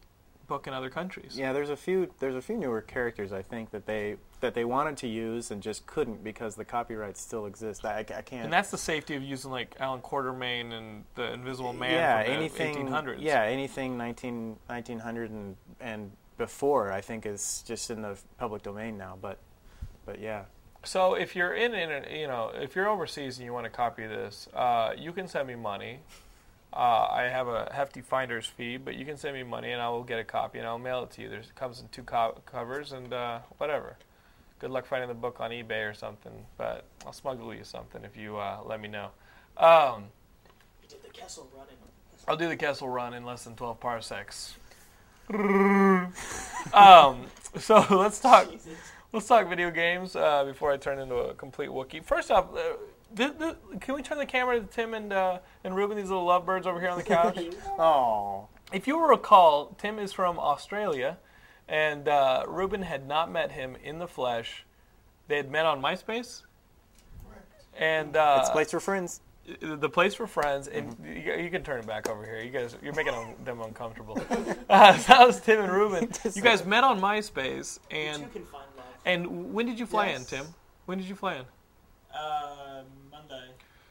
book 0.50 0.66
in 0.66 0.74
other 0.74 0.90
countries. 0.90 1.38
Yeah, 1.38 1.54
there's 1.54 1.70
a 1.70 1.76
few 1.76 2.12
there's 2.18 2.34
a 2.34 2.42
few 2.42 2.56
newer 2.58 2.82
characters 2.82 3.32
I 3.32 3.40
think 3.40 3.70
that 3.70 3.86
they 3.86 4.16
that 4.40 4.52
they 4.52 4.66
wanted 4.66 4.98
to 4.98 5.06
use 5.06 5.50
and 5.50 5.62
just 5.62 5.86
couldn't 5.86 6.22
because 6.22 6.56
the 6.56 6.64
copyrights 6.64 7.20
still 7.20 7.46
exist. 7.46 7.84
I, 7.86 8.00
I 8.00 8.02
can't. 8.02 8.44
And 8.44 8.52
that's 8.52 8.70
the 8.70 8.78
safety 8.78 9.14
of 9.14 9.22
using 9.22 9.50
like 9.50 9.76
Allan 9.80 10.02
Quatermain 10.02 10.72
and 10.72 11.04
the 11.14 11.32
Invisible 11.32 11.72
Man 11.72 11.92
yeah, 11.92 12.22
from 12.22 12.32
the 12.32 12.38
anything 12.38 12.88
1800s. 12.88 13.16
Yeah, 13.20 13.44
anything 13.44 13.96
19, 13.96 14.56
1900 14.66 15.30
and 15.30 15.56
and 15.80 16.10
before 16.36 16.92
I 16.92 17.00
think 17.00 17.24
is 17.24 17.62
just 17.66 17.90
in 17.90 18.02
the 18.02 18.18
public 18.36 18.62
domain 18.62 18.98
now. 18.98 19.16
But 19.22 19.38
but 20.04 20.20
yeah. 20.20 20.42
So 20.82 21.14
if 21.14 21.36
you're 21.36 21.54
in, 21.54 21.74
in 21.74 22.12
you 22.12 22.26
know, 22.26 22.50
if 22.54 22.74
you're 22.74 22.88
overseas 22.88 23.38
and 23.38 23.44
you 23.44 23.52
want 23.52 23.64
to 23.64 23.70
copy 23.70 24.06
this, 24.06 24.48
uh, 24.54 24.94
you 24.96 25.12
can 25.12 25.28
send 25.28 25.46
me 25.46 25.54
money. 25.54 26.00
Uh, 26.72 27.06
I 27.10 27.22
have 27.22 27.48
a 27.48 27.68
hefty 27.74 28.00
finder's 28.00 28.46
fee, 28.46 28.76
but 28.76 28.94
you 28.94 29.04
can 29.04 29.16
send 29.16 29.34
me 29.34 29.42
money 29.42 29.72
and 29.72 29.82
I 29.82 29.88
will 29.88 30.04
get 30.04 30.20
a 30.20 30.24
copy 30.24 30.58
and 30.58 30.66
I'll 30.68 30.78
mail 30.78 31.02
it 31.02 31.10
to 31.12 31.22
you. 31.22 31.28
There's, 31.28 31.46
it 31.46 31.54
comes 31.56 31.80
in 31.80 31.88
two 31.88 32.02
co- 32.04 32.40
covers 32.46 32.92
and 32.92 33.12
uh, 33.12 33.40
whatever. 33.58 33.96
Good 34.60 34.70
luck 34.70 34.86
finding 34.86 35.08
the 35.08 35.14
book 35.14 35.40
on 35.40 35.50
eBay 35.50 35.90
or 35.90 35.94
something, 35.94 36.32
but 36.56 36.84
I'll 37.04 37.12
smuggle 37.12 37.52
you 37.54 37.64
something 37.64 38.04
if 38.04 38.16
you 38.16 38.36
uh, 38.36 38.58
let 38.64 38.80
me 38.80 38.88
know. 38.88 39.08
Um, 39.56 40.04
You 40.82 40.88
did 40.88 41.02
the 41.02 41.08
Kessel 41.08 41.48
running. 41.56 41.74
I'll 42.28 42.36
do 42.36 42.48
the 42.48 42.56
Kessel 42.56 42.88
run 42.88 43.14
in 43.14 43.24
less 43.24 43.44
than 43.44 43.56
12 43.56 43.80
parsecs. 43.80 44.54
um, 45.30 47.26
so 47.58 47.84
let's 47.90 48.20
talk. 48.20 48.50
Jesus. 48.50 48.78
Let's 49.12 49.26
talk 49.26 49.48
video 49.48 49.70
games 49.72 50.14
uh, 50.14 50.44
before 50.44 50.70
I 50.70 50.76
turn 50.76 51.00
into 51.00 51.16
a 51.16 51.34
complete 51.34 51.70
Wookiee. 51.70 52.04
First 52.04 52.30
off, 52.30 52.46
uh, 53.12 53.16
th- 53.16 53.38
th- 53.38 53.56
can 53.80 53.94
we 53.94 54.02
turn 54.02 54.18
the 54.18 54.26
camera 54.26 54.60
to 54.60 54.66
Tim 54.66 54.94
and 54.94 55.12
uh, 55.12 55.38
and 55.64 55.74
Ruben, 55.76 55.96
these 55.96 56.08
little 56.08 56.24
lovebirds 56.24 56.66
over 56.66 56.80
here 56.80 56.90
on 56.90 56.98
the 56.98 57.04
couch? 57.04 57.38
Oh. 57.78 58.48
if 58.72 58.86
you 58.86 58.98
will 58.98 59.08
recall, 59.08 59.74
Tim 59.78 59.98
is 59.98 60.12
from 60.12 60.38
Australia, 60.38 61.18
and 61.68 62.08
uh, 62.08 62.44
Ruben 62.46 62.82
had 62.82 63.06
not 63.06 63.30
met 63.30 63.52
him 63.52 63.76
in 63.82 63.98
the 63.98 64.06
flesh. 64.08 64.64
They 65.28 65.36
had 65.36 65.50
met 65.50 65.64
on 65.66 65.80
MySpace, 65.80 66.42
and 67.78 68.16
uh, 68.16 68.38
It's 68.40 68.48
a 68.48 68.52
place 68.52 68.70
for 68.70 68.80
friends. 68.80 69.20
the 69.60 69.88
place 69.88 70.14
for 70.14 70.26
friends, 70.26 70.68
and 70.68 70.90
Mm-hmm. 70.96 71.06
you, 71.28 71.44
you 71.44 71.50
can 71.50 71.62
turn 71.62 71.80
it 71.80 71.86
back 71.86 72.08
over 72.08 72.24
here. 72.24 72.40
You 72.40 72.50
guys, 72.50 72.76
you're 72.82 72.94
making 72.94 73.12
them- 73.12 73.34
them 73.44 73.60
uncomfortable. 73.60 74.18
uh, 74.70 74.96
so 74.98 75.12
that 75.12 75.26
was 75.26 75.40
Tim 75.40 75.60
and 75.60 75.72
Ruben. 75.72 76.08
You 76.34 76.42
guys 76.42 76.64
met 76.64 76.84
on 76.84 77.00
MySpace, 77.00 77.78
and 77.90 78.22
two 78.24 78.28
can 78.40 78.46
find 78.46 78.64
love. 78.76 78.86
and 79.04 79.52
when 79.54 79.66
did 79.66 79.78
you 79.78 79.86
fly 79.86 80.08
in, 80.08 80.24
Tim? 80.24 80.46
When 80.86 80.98
did 80.98 81.08
you 81.08 81.14
fly 81.14 81.36
in? 81.36 81.44
Uh, 82.12 82.18
Monday. 82.18 82.69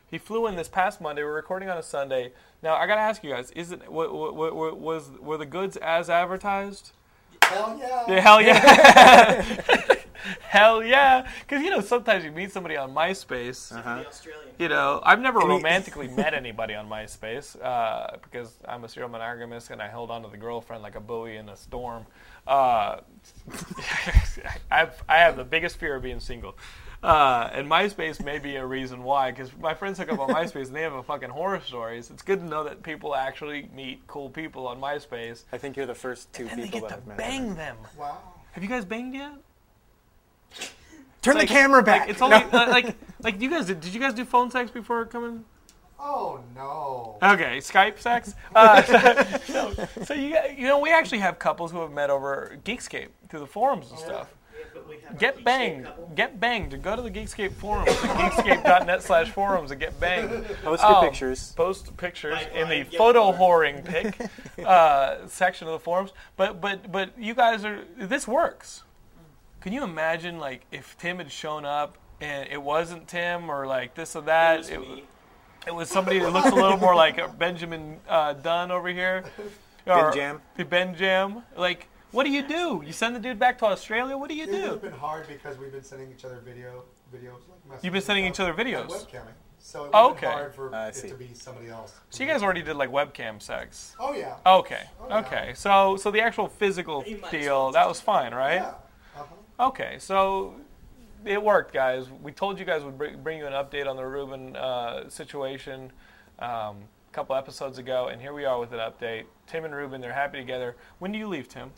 He 0.10 0.18
flew 0.18 0.48
in 0.48 0.56
this 0.56 0.68
past 0.68 1.02
Monday. 1.02 1.24
We're 1.24 1.34
recording 1.34 1.70
on 1.70 1.78
a 1.78 1.84
Sunday. 1.84 2.32
Now 2.64 2.76
I 2.76 2.88
gotta 2.88 3.02
ask 3.02 3.24
you 3.24 3.30
guys: 3.32 3.52
Is 3.52 3.72
it 3.72 3.90
wa- 3.92 4.10
wa- 4.12 4.32
wa- 4.32 4.54
wa- 4.54 4.74
was 4.74 5.12
were 5.20 5.38
the 5.38 5.46
goods 5.46 5.78
as 5.78 6.10
advertised? 6.10 6.92
Hell 7.44 7.78
yeah. 7.80 8.04
Yeah, 8.08 8.20
hell 8.20 8.42
yeah, 8.42 9.56
hell 10.42 10.84
yeah! 10.84 11.28
Because 11.42 11.64
you 11.64 11.70
know 11.70 11.82
sometimes 11.82 12.24
you 12.24 12.32
meet 12.32 12.52
somebody 12.52 12.76
on 12.78 12.94
MySpace. 12.94 13.76
Uh-huh. 13.76 14.04
You 14.60 14.68
know, 14.68 15.00
I've 15.04 15.20
never 15.20 15.40
romantically 15.40 16.08
met 16.16 16.34
anybody 16.34 16.76
on 16.76 16.88
MySpace 16.90 17.60
uh, 17.64 18.18
because 18.22 18.58
I'm 18.68 18.84
a 18.84 18.90
serial 18.90 19.10
monogamist 19.10 19.72
and 19.72 19.82
I 19.82 19.88
held 19.88 20.12
on 20.12 20.22
to 20.24 20.30
the 20.30 20.38
girlfriend 20.38 20.84
like 20.84 20.96
a 20.96 21.00
buoy 21.00 21.38
in 21.38 21.50
a 21.50 21.56
storm. 21.56 22.06
Uh, 22.46 22.98
I've, 24.72 25.02
I 25.08 25.18
have 25.18 25.38
the 25.38 25.44
biggest 25.44 25.78
fear 25.78 25.96
of 25.96 26.04
being 26.04 26.20
single. 26.20 26.56
Uh, 27.02 27.50
and 27.54 27.66
MySpace 27.70 28.24
may 28.24 28.40
be 28.40 28.58
a 28.58 28.66
reason 28.66 29.04
why, 29.04 29.32
because 29.32 29.52
my 29.58 29.74
friends 29.74 29.98
hook 29.98 30.12
up 30.12 30.20
on 30.20 30.30
MySpace 30.36 30.68
and 30.68 30.76
they 30.76 30.82
have 30.82 30.94
a 30.94 31.04
fucking 31.04 31.30
horror 31.30 31.62
stories. 31.62 32.10
It's 32.12 32.22
good 32.24 32.40
to 32.40 32.46
know 32.46 32.64
that 32.66 32.84
people 32.84 33.16
actually 33.16 33.70
meet 33.74 34.06
cool 34.08 34.30
people 34.30 34.68
on 34.68 34.82
MySpace. 34.82 35.44
I 35.54 35.58
think 35.58 35.78
you're 35.78 35.86
the 35.86 35.96
first 35.96 36.32
two 36.34 36.48
And 36.50 36.60
they 36.60 36.66
people 36.66 36.82
get 36.82 36.90
that 36.90 36.96
to 36.96 37.00
have 37.02 37.08
met. 37.08 37.18
bang 37.18 37.56
them. 37.56 37.78
Wow. 37.98 38.18
Have 38.52 38.64
you 38.64 38.70
guys 38.70 38.84
banged 38.84 39.16
yet? 39.16 39.32
Turn 41.22 41.36
Like- 41.36 41.48
the 41.48 41.54
camera 41.54 41.84
back. 41.84 42.02
Like, 42.02 42.10
it's 42.10 42.22
only 42.22 42.36
uh, 42.38 42.70
like 42.70 42.96
like 43.22 43.42
you 43.42 43.50
guys 43.50 43.66
did. 43.66 43.82
Did 43.82 43.94
you 43.94 44.00
guys 44.00 44.14
do 44.14 44.24
phone 44.26 44.50
sex 44.52 44.72
before 44.72 45.06
coming? 45.06 45.44
Oh 46.00 46.40
no. 46.56 47.18
Okay, 47.22 47.58
Skype 47.58 48.00
sex. 48.00 48.36
Uh, 48.56 48.82
so, 49.44 49.74
so 50.06 50.14
you 50.14 50.38
you 50.56 50.64
know 50.68 50.80
we 50.80 50.92
actually 50.92 51.20
have 51.20 51.38
couples 51.40 51.72
who 51.72 51.82
have 51.82 51.92
met 51.92 52.10
over 52.10 52.58
Geekscape 52.64 53.10
through 53.30 53.42
the 53.42 53.46
forums 53.48 53.90
and 53.92 54.00
stuff. 54.00 54.30
Yeah, 54.32 54.39
but 54.74 54.88
we 54.88 54.98
have 55.02 55.16
a 55.16 55.18
Get 55.18 55.44
banged, 55.44 55.88
get 56.16 56.40
banged. 56.40 56.82
Go 56.82 56.96
to 56.96 57.02
the 57.02 57.12
Geekscape 57.12 57.54
forums, 57.54 57.90
at 57.90 57.96
geekscape.net 57.98 59.04
slash 59.04 59.30
forums, 59.32 59.72
and 59.72 59.80
get 59.80 60.00
banged. 60.00 60.46
Post 60.64 60.84
your 60.84 60.96
Um, 60.96 61.04
pictures. 61.06 61.52
Post 61.54 61.96
pictures 61.98 62.34
Like, 62.36 62.54
in 62.54 62.70
the 62.70 62.80
like, 62.80 62.94
photo 62.94 63.32
bored. 63.32 63.74
whoring 63.76 63.86
pic 63.86 64.30
uh, 64.66 65.28
section 65.28 65.68
of 65.68 65.74
the 65.74 65.80
forums. 65.80 66.12
But 66.38 66.62
but 66.62 66.92
but 66.92 67.18
you 67.18 67.34
guys 67.34 67.66
are 67.66 67.84
this 67.98 68.28
works. 68.28 68.84
Can 69.62 69.74
you 69.74 69.84
imagine 69.84 70.40
like 70.40 70.66
if 70.72 70.98
Tim 70.98 71.18
had 71.18 71.32
shown 71.32 71.66
up 71.66 71.98
and 72.22 72.48
it 72.50 72.62
wasn't 72.62 73.08
Tim 73.08 73.50
or 73.50 73.68
like 73.68 73.96
this 73.96 74.16
or 74.16 74.22
that? 74.24 74.56
It 74.56 74.60
was 74.60 74.70
it- 74.70 74.80
me. 74.80 75.04
it 75.68 75.76
was 75.76 75.90
somebody 75.90 76.20
that 76.20 76.32
looks 76.32 76.50
a 76.50 76.56
little 76.56 76.78
more 76.78 76.96
like 76.96 77.38
Benjamin 77.38 77.98
uh, 78.08 78.34
Dunn 78.34 78.72
over 78.72 78.88
here. 78.90 79.26
Or- 79.88 80.12
Jam? 80.14 80.42
Ben 80.70 80.94
Jam. 80.96 81.44
Like, 81.58 81.88
what 82.12 82.24
do 82.26 82.32
you 82.32 82.48
do? 82.48 82.82
You 82.86 82.92
send 82.94 83.16
the 83.16 83.20
dude 83.20 83.40
back 83.40 83.58
to 83.60 83.66
Australia? 83.66 84.18
What 84.18 84.30
do 84.30 84.36
you 84.36 84.46
do? 84.46 84.74
It's 84.74 84.82
been 84.82 84.92
hard 84.92 85.28
because 85.28 85.58
we've 85.58 85.72
been 85.72 85.84
sending 85.84 86.12
each 86.12 86.26
other 86.26 86.40
video 86.44 86.84
videos 87.14 87.40
like 87.70 87.84
You've 87.84 87.94
been 87.94 88.02
sending 88.02 88.26
each 88.26 88.40
other 88.40 88.54
videos? 88.54 88.88
webcamming. 88.88 89.34
So 89.60 89.82
it 89.82 89.88
would 89.88 89.96
Oh, 89.96 90.08
have 90.10 90.18
okay. 90.18 90.26
hard 90.28 90.56
for 90.56 90.74
I 90.74 90.88
it 90.88 90.96
see. 90.96 91.10
to 91.10 91.16
be 91.16 91.34
somebody 91.34 91.68
else. 91.70 91.94
So 92.10 92.24
you 92.24 92.30
guys 92.30 92.42
already 92.42 92.62
did 92.62 92.76
like 92.78 92.90
webcam 92.92 93.42
sex. 93.42 93.96
Oh 94.00 94.14
yeah. 94.14 94.36
Okay. 94.46 94.84
Oh, 95.02 95.08
yeah. 95.10 95.18
Okay. 95.20 95.52
So 95.56 95.98
so 95.98 96.12
the 96.12 96.22
actual 96.22 96.48
physical 96.48 97.04
You 97.06 97.22
deal 97.30 97.72
that 97.74 97.88
was 97.88 98.00
fine, 98.00 98.34
right? 98.34 98.56
Yeah. 98.56 98.74
Uh-huh. 99.18 99.68
Okay. 99.68 99.98
So 100.00 100.56
it 101.26 101.42
worked, 101.44 101.74
guys. 101.74 102.08
We 102.24 102.32
told 102.32 102.58
you 102.60 102.66
guys 102.66 102.84
would 102.84 102.98
bring, 102.98 103.22
bring 103.22 103.38
you 103.40 103.46
an 103.48 103.54
update 103.54 103.86
on 103.88 103.98
the 103.98 104.06
Ruben 104.06 104.56
uh, 104.56 105.10
situation 105.10 105.92
um, 106.40 106.78
a 107.10 107.12
couple 107.12 107.36
episodes 107.36 107.78
ago, 107.78 108.08
and 108.08 108.22
here 108.22 108.32
we 108.34 108.46
are 108.46 108.58
with 108.58 108.72
an 108.72 108.80
update. 108.80 109.26
Tim 109.46 109.66
and 109.66 109.76
Ruben, 109.76 110.00
they're 110.00 110.14
happy 110.14 110.38
together. 110.38 110.78
When 111.00 111.12
do 111.12 111.18
you 111.20 111.28
leave, 111.28 111.50
Tim? 111.50 111.72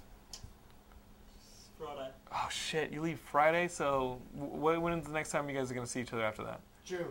Friday. 1.82 2.10
Oh 2.34 2.48
shit! 2.50 2.92
You 2.92 3.02
leave 3.02 3.20
Friday, 3.20 3.68
so 3.68 4.20
wh- 4.38 4.82
when's 4.82 5.06
the 5.08 5.14
next 5.14 5.32
time 5.32 5.50
you 5.50 5.56
guys 5.56 5.72
are 5.72 5.74
gonna 5.74 5.88
see 5.88 6.02
each 6.02 6.14
other 6.14 6.24
after 6.24 6.44
that? 6.44 6.60
June. 6.86 7.06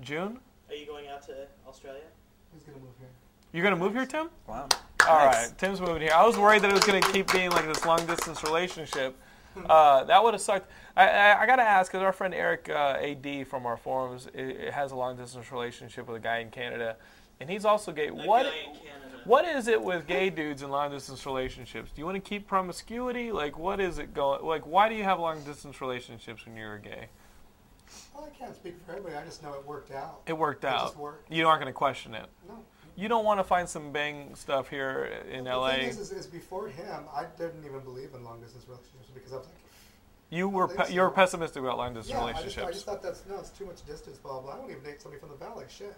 June? 0.00 0.38
Are 0.68 0.74
you 0.74 0.86
going 0.86 1.08
out 1.08 1.22
to 1.26 1.46
Australia? 1.66 2.02
Who's 2.52 2.62
gonna 2.62 2.78
move 2.78 2.90
here? 2.98 3.08
You're 3.52 3.64
gonna 3.64 3.76
move 3.76 3.94
here, 3.94 4.06
Tim? 4.06 4.28
Wow. 4.46 4.68
All 5.08 5.26
Nice. 5.26 5.48
right, 5.48 5.58
Tim's 5.58 5.80
moving 5.80 6.02
here. 6.02 6.12
I 6.14 6.24
was 6.26 6.36
worried 6.38 6.62
that 6.62 6.70
it 6.70 6.74
was 6.74 6.84
going 6.84 7.02
to 7.02 7.10
keep 7.10 7.32
being 7.32 7.50
like 7.50 7.64
this 7.64 7.86
long 7.86 8.04
distance 8.06 8.42
relationship. 8.44 9.16
Uh, 9.68 10.04
that 10.04 10.22
would 10.22 10.34
have 10.34 10.42
sucked. 10.42 10.70
I, 10.94 11.08
I, 11.08 11.42
I 11.42 11.46
got 11.46 11.56
to 11.56 11.62
ask, 11.62 11.90
because 11.90 12.04
our 12.04 12.12
friend 12.12 12.34
Eric 12.34 12.68
uh, 12.68 12.98
AD 13.00 13.46
from 13.48 13.64
our 13.64 13.78
forums 13.78 14.28
i 14.36 14.40
i- 14.68 14.70
has 14.70 14.92
a 14.92 14.96
long 14.96 15.16
distance 15.16 15.50
relationship 15.50 16.06
with 16.06 16.18
a 16.18 16.20
guy 16.20 16.38
in 16.40 16.50
Canada, 16.50 16.96
and 17.40 17.48
he's 17.50 17.64
also 17.64 17.92
gay. 17.92 18.10
What 18.10 18.44
guy 18.44 18.48
in 18.50 18.74
Canada. 18.76 19.20
what 19.24 19.44
is 19.44 19.66
it 19.68 19.80
with 19.82 20.06
gay 20.06 20.30
dudes 20.30 20.62
in 20.62 20.70
long 20.70 20.90
distance 20.90 21.24
relationships? 21.26 21.90
Do 21.94 22.00
you 22.00 22.06
want 22.06 22.22
to 22.22 22.28
keep 22.28 22.46
promiscuity? 22.46 23.32
Like, 23.32 23.58
what 23.58 23.80
is 23.80 23.98
it 23.98 24.14
going? 24.14 24.44
Like, 24.44 24.66
why 24.66 24.88
do 24.88 24.94
you 24.94 25.04
have 25.04 25.18
long 25.18 25.42
distance 25.44 25.80
relationships 25.80 26.44
when 26.46 26.56
you're 26.56 26.78
gay? 26.78 27.08
Well, 28.14 28.28
I 28.32 28.36
can't 28.38 28.54
speak 28.54 28.76
for 28.84 28.92
everybody. 28.92 29.16
I 29.16 29.24
just 29.24 29.42
know 29.42 29.54
it 29.54 29.66
worked 29.66 29.90
out. 29.90 30.20
It 30.26 30.34
worked 30.34 30.64
It 30.64 30.68
out. 30.68 30.80
just 30.82 30.96
worked. 30.96 31.30
You 31.32 31.48
aren't 31.48 31.60
going 31.60 31.72
to 31.72 31.76
question 31.76 32.14
it. 32.14 32.26
No. 32.48 32.54
You 32.96 33.08
don't 33.08 33.24
want 33.24 33.40
to 33.40 33.44
find 33.44 33.68
some 33.68 33.92
bang 33.92 34.34
stuff 34.34 34.68
here 34.68 35.10
in 35.30 35.44
The 35.44 35.56
LA. 35.56 35.70
thing 35.76 35.88
is, 35.88 35.98
is, 35.98 36.12
is 36.12 36.26
before 36.26 36.68
him, 36.68 37.04
I 37.14 37.24
didn't 37.38 37.64
even 37.64 37.80
believe 37.80 38.10
in 38.14 38.22
long 38.24 38.40
distance 38.40 38.66
relationships 38.68 39.08
because 39.14 39.32
I 39.32 39.36
was 39.36 39.46
like, 39.46 39.54
You 40.28 40.48
were 40.48 40.68
think 40.68 40.88
pe- 40.88 40.94
you 40.94 41.00
were 41.00 41.10
pessimistic 41.10 41.62
about 41.62 41.78
long 41.78 41.94
distance 41.94 42.10
yeah, 42.20 42.24
I 42.24 42.32
just. 42.42 42.58
I 42.58 42.70
just 42.70 42.84
thought 42.84 43.02
that's 43.02 43.22
no, 43.28 43.38
it's 43.38 43.50
too 43.50 43.64
much 43.64 43.86
distance, 43.86 44.18
blah 44.18 44.40
blah. 44.40 44.52
I 44.52 44.58
won't 44.58 44.70
even 44.70 44.82
date 44.82 45.00
somebody 45.00 45.18
from 45.20 45.30
the 45.30 45.36
valley, 45.36 45.64
shit. 45.68 45.94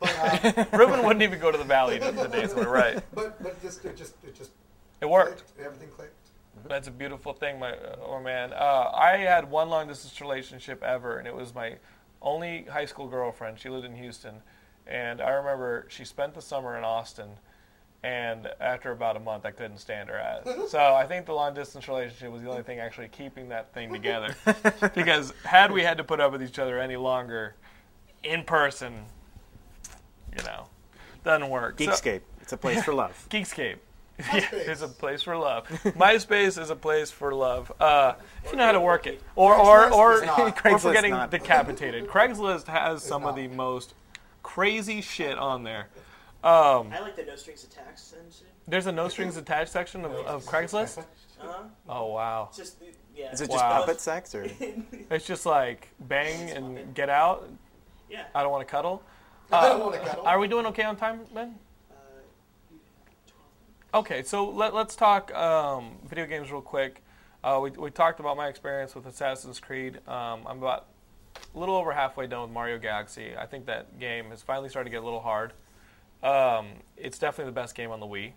But 0.00 0.16
uh, 0.56 0.64
Ruben 0.72 1.04
wouldn't 1.04 1.22
even 1.22 1.38
go 1.38 1.52
to 1.52 1.58
the 1.58 1.64
valley 1.64 1.98
to, 1.98 2.10
to 2.12 2.28
date 2.28 2.48
someone, 2.50 2.68
right? 2.68 3.02
but 3.14 3.40
but 3.42 3.60
just 3.62 3.84
it 3.84 3.96
just 3.96 4.14
it 4.24 4.34
just 4.34 4.50
It 5.00 5.08
worked. 5.08 5.44
clicked. 5.54 5.66
Everything 5.66 5.88
clicked. 5.88 6.14
That's 6.66 6.88
a 6.88 6.90
beautiful 6.90 7.32
thing, 7.32 7.58
my 7.58 7.74
oh 8.02 8.20
man. 8.20 8.52
Uh, 8.52 8.90
I 8.94 9.18
had 9.18 9.50
one 9.50 9.68
long 9.68 9.88
distance 9.88 10.20
relationship 10.20 10.82
ever, 10.82 11.18
and 11.18 11.26
it 11.28 11.34
was 11.34 11.54
my 11.54 11.76
only 12.22 12.64
high 12.64 12.84
school 12.86 13.06
girlfriend. 13.06 13.58
She 13.58 13.68
lived 13.68 13.84
in 13.84 13.94
Houston, 13.96 14.36
and 14.86 15.20
I 15.20 15.30
remember 15.30 15.86
she 15.88 16.04
spent 16.04 16.34
the 16.34 16.42
summer 16.42 16.76
in 16.76 16.84
Austin. 16.84 17.28
And 18.02 18.48
after 18.60 18.92
about 18.92 19.18
a 19.18 19.20
month, 19.20 19.44
I 19.44 19.50
couldn't 19.50 19.76
stand 19.76 20.08
her 20.08 20.16
ass. 20.16 20.48
So 20.70 20.78
I 20.94 21.04
think 21.06 21.26
the 21.26 21.34
long 21.34 21.52
distance 21.52 21.86
relationship 21.86 22.32
was 22.32 22.40
the 22.40 22.48
only 22.48 22.62
thing 22.62 22.78
actually 22.78 23.08
keeping 23.08 23.50
that 23.50 23.74
thing 23.74 23.92
together. 23.92 24.34
because 24.94 25.34
had 25.44 25.70
we 25.70 25.82
had 25.82 25.98
to 25.98 26.04
put 26.04 26.18
up 26.18 26.32
with 26.32 26.42
each 26.42 26.58
other 26.58 26.78
any 26.80 26.96
longer, 26.96 27.56
in 28.22 28.42
person, 28.42 29.04
you 30.36 30.44
know, 30.44 30.66
doesn't 31.24 31.48
work. 31.48 31.78
So- 31.78 31.86
Geekscape. 31.86 32.20
It's 32.42 32.52
a 32.52 32.56
place 32.56 32.82
for 32.82 32.92
love. 32.94 33.26
Geekscape. 33.30 33.76
Yeah, 34.34 34.46
it's 34.52 34.82
a 34.82 34.88
place 34.88 35.22
for 35.22 35.34
love. 35.34 35.66
MySpace 35.82 36.60
is 36.60 36.68
a 36.68 36.76
place 36.76 37.10
for 37.10 37.32
love. 37.32 37.72
Uh, 37.80 38.12
if 38.44 38.50
you 38.50 38.58
know 38.58 38.66
how 38.66 38.72
to 38.72 38.80
work 38.80 39.06
it, 39.06 39.22
or 39.34 39.54
or 39.54 39.90
or, 39.90 40.20
Craigslist 40.20 40.22
is 40.22 40.26
not. 40.26 40.38
or 40.40 40.52
for 40.52 40.60
Craigslist 40.60 40.92
getting 40.92 41.28
decapitated. 41.30 42.06
Craigslist 42.06 42.66
has 42.66 43.02
some 43.02 43.24
of 43.24 43.34
the 43.34 43.48
most 43.48 43.94
crazy 44.42 45.00
shit 45.00 45.38
on 45.38 45.62
there. 45.62 45.86
I 46.44 46.82
like 47.00 47.16
the 47.16 47.24
no 47.24 47.34
strings 47.36 47.64
attached 47.64 48.12
and 48.12 48.30
shit. 48.30 48.48
There's 48.68 48.86
a 48.86 48.92
no 48.92 49.08
strings 49.08 49.38
attached 49.38 49.72
section 49.72 50.04
of, 50.04 50.12
of 50.12 50.44
Craigslist. 50.44 50.98
Uh-huh. 50.98 51.62
Oh 51.88 52.06
wow, 52.12 52.48
It's 52.50 52.58
just 52.58 52.76
yeah. 53.16 53.32
Is 53.32 53.40
it 53.40 53.46
just 53.50 53.58
Wow. 53.64 53.80
puppet 53.80 54.00
sex 54.02 54.34
or? 54.34 54.46
it's 55.10 55.26
just 55.26 55.46
like 55.46 55.88
bang 55.98 56.50
and 56.50 56.94
get 56.94 57.08
out. 57.08 57.48
Yeah. 58.10 58.24
I 58.34 58.42
don't 58.42 58.52
want 58.52 58.66
to 58.66 58.70
cuddle. 58.70 59.02
I 59.52 59.68
don't 59.68 59.80
want 59.80 59.94
to 59.94 60.00
cuddle. 60.00 60.26
Are 60.26 60.38
we 60.38 60.48
doing 60.48 60.66
okay 60.66 60.84
on 60.84 60.96
time, 60.96 61.20
Ben? 61.34 61.54
Uh, 61.90 61.94
Okay, 63.92 64.22
so 64.22 64.48
let, 64.48 64.72
let's 64.72 64.94
talk 64.94 65.34
um, 65.34 65.96
video 66.08 66.26
games 66.26 66.52
real 66.52 66.60
quick. 66.60 67.02
Uh, 67.42 67.58
we, 67.62 67.70
we 67.70 67.90
talked 67.90 68.20
about 68.20 68.36
my 68.36 68.46
experience 68.46 68.94
with 68.94 69.06
Assassin's 69.06 69.58
Creed. 69.58 69.96
Um, 70.06 70.42
I'm 70.46 70.58
about 70.58 70.86
a 71.54 71.58
little 71.58 71.74
over 71.74 71.92
halfway 71.92 72.26
done 72.26 72.42
with 72.42 72.50
Mario 72.50 72.78
Galaxy. 72.78 73.36
I 73.36 73.46
think 73.46 73.66
that 73.66 73.98
game 73.98 74.26
has 74.30 74.42
finally 74.42 74.68
started 74.68 74.90
to 74.90 74.94
get 74.94 75.02
a 75.02 75.04
little 75.04 75.20
hard. 75.20 75.52
Um, 76.22 76.66
it's 76.96 77.18
definitely 77.18 77.50
the 77.50 77.60
best 77.60 77.74
game 77.74 77.90
on 77.90 77.98
the 77.98 78.06
Wii. 78.06 78.32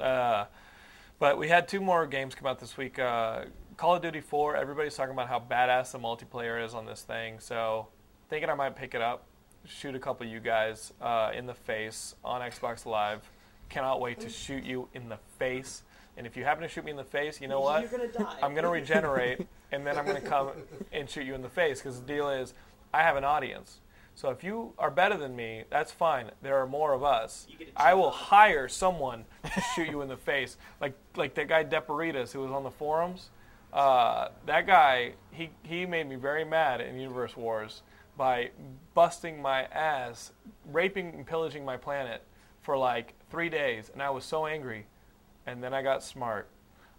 Uh, 0.00 0.46
but 1.18 1.36
we 1.36 1.48
had 1.48 1.68
two 1.68 1.80
more 1.80 2.06
games 2.06 2.34
come 2.34 2.46
out 2.46 2.58
this 2.58 2.76
week. 2.76 2.98
Uh, 2.98 3.46
Call 3.76 3.96
of 3.96 4.02
Duty 4.02 4.20
4, 4.20 4.56
everybody's 4.56 4.94
talking 4.94 5.12
about 5.12 5.28
how 5.28 5.38
badass 5.38 5.92
the 5.92 5.98
multiplayer 5.98 6.64
is 6.64 6.74
on 6.74 6.86
this 6.86 7.02
thing. 7.02 7.40
So 7.40 7.88
thinking 8.30 8.48
I 8.48 8.54
might 8.54 8.74
pick 8.76 8.94
it 8.94 9.02
up, 9.02 9.24
shoot 9.66 9.94
a 9.94 9.98
couple 9.98 10.26
of 10.26 10.32
you 10.32 10.40
guys 10.40 10.92
uh, 11.00 11.30
in 11.34 11.46
the 11.46 11.54
face 11.54 12.14
on 12.24 12.40
Xbox 12.40 12.86
Live. 12.86 13.28
Cannot 13.68 14.00
wait 14.00 14.20
to 14.20 14.28
shoot 14.28 14.64
you 14.64 14.88
in 14.94 15.08
the 15.08 15.18
face. 15.38 15.82
And 16.16 16.26
if 16.26 16.36
you 16.36 16.44
happen 16.44 16.62
to 16.62 16.68
shoot 16.68 16.84
me 16.84 16.90
in 16.90 16.96
the 16.96 17.04
face, 17.04 17.40
you 17.40 17.48
know 17.48 17.60
what? 17.60 17.82
You're 17.82 17.90
gonna 17.90 18.12
die. 18.12 18.36
I'm 18.42 18.52
going 18.52 18.64
to 18.64 18.70
regenerate, 18.70 19.46
and 19.72 19.86
then 19.86 19.98
I'm 19.98 20.06
going 20.06 20.20
to 20.20 20.26
come 20.26 20.50
and 20.92 21.10
shoot 21.10 21.26
you 21.26 21.34
in 21.34 21.42
the 21.42 21.48
face. 21.48 21.80
Because 21.80 22.00
the 22.00 22.06
deal 22.06 22.30
is, 22.30 22.54
I 22.94 23.02
have 23.02 23.16
an 23.16 23.24
audience. 23.24 23.80
So 24.14 24.30
if 24.30 24.42
you 24.42 24.72
are 24.78 24.90
better 24.90 25.18
than 25.18 25.36
me, 25.36 25.64
that's 25.68 25.92
fine. 25.92 26.30
There 26.40 26.56
are 26.56 26.66
more 26.66 26.94
of 26.94 27.02
us. 27.02 27.46
You 27.50 27.58
get 27.58 27.68
a 27.76 27.82
I 27.82 27.92
will 27.92 28.10
hire 28.10 28.66
someone 28.66 29.26
to 29.44 29.62
shoot 29.74 29.88
you 29.88 30.00
in 30.00 30.08
the 30.08 30.16
face, 30.16 30.56
like 30.80 30.94
like 31.16 31.34
that 31.34 31.48
guy 31.48 31.64
Deporitas 31.64 32.32
who 32.32 32.40
was 32.40 32.50
on 32.50 32.64
the 32.64 32.70
forums. 32.70 33.28
Uh, 33.74 34.28
that 34.46 34.66
guy, 34.66 35.12
he 35.32 35.50
he 35.64 35.84
made 35.84 36.08
me 36.08 36.16
very 36.16 36.44
mad 36.44 36.80
in 36.80 36.98
Universe 36.98 37.36
Wars 37.36 37.82
by 38.16 38.50
busting 38.94 39.40
my 39.42 39.64
ass, 39.64 40.32
raping 40.72 41.14
and 41.14 41.26
pillaging 41.26 41.64
my 41.64 41.76
planet 41.76 42.22
for 42.62 42.76
like 42.76 43.14
three 43.30 43.48
days, 43.48 43.90
and 43.92 44.02
I 44.02 44.10
was 44.10 44.24
so 44.24 44.46
angry. 44.46 44.86
And 45.46 45.62
then 45.62 45.72
I 45.72 45.82
got 45.82 46.02
smart. 46.02 46.48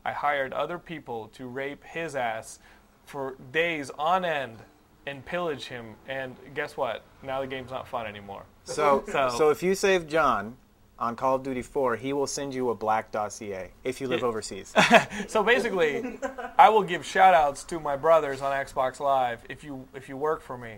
I 0.06 0.14
hired 0.14 0.54
other 0.54 0.80
people 0.80 1.28
to 1.34 1.48
rape 1.48 1.84
his 1.84 2.16
ass 2.16 2.60
for 3.06 3.36
days 3.52 3.92
on 4.00 4.24
end 4.24 4.58
and 5.06 5.26
pillage 5.26 5.66
him. 5.66 5.96
And 6.08 6.36
guess 6.54 6.78
what? 6.78 7.04
Now 7.24 7.42
the 7.42 7.48
game's 7.48 7.72
not 7.72 7.88
fun 7.88 8.08
anymore. 8.08 8.44
So, 8.64 9.04
So- 9.12 9.30
so 9.38 9.50
if 9.50 9.62
you 9.62 9.76
save 9.76 10.08
John 10.08 10.56
on 11.00 11.16
Call 11.18 11.36
of 11.36 11.44
Duty 11.44 11.62
4, 11.62 11.98
he 11.98 12.14
will 12.14 12.26
send 12.28 12.54
you 12.54 12.70
a 12.70 12.76
black 12.76 13.12
dossier 13.12 13.72
if 13.84 14.00
you 14.00 14.08
live 14.08 14.24
overseas. 14.24 14.74
So 15.28 15.44
basically, 15.44 16.20
I 16.58 16.70
will 16.70 16.84
give 16.84 17.06
shout 17.06 17.34
outs 17.34 17.64
to 17.66 17.80
my 17.82 17.98
brothers 17.98 18.42
on 18.42 18.54
Xbox 18.54 19.00
Live 19.02 19.42
if 19.50 19.62
you 19.64 19.86
if 19.94 20.08
you 20.08 20.16
work 20.16 20.42
for 20.42 20.58
me 20.58 20.78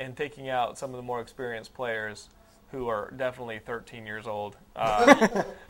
in 0.00 0.14
taking 0.14 0.48
out 0.48 0.78
some 0.78 0.90
of 0.90 0.96
the 0.96 1.02
more 1.02 1.20
experienced 1.20 1.74
players 1.74 2.28
who 2.72 2.86
are 2.88 3.12
definitely 3.16 3.58
13 3.58 4.06
years 4.06 4.26
old. 4.26 4.56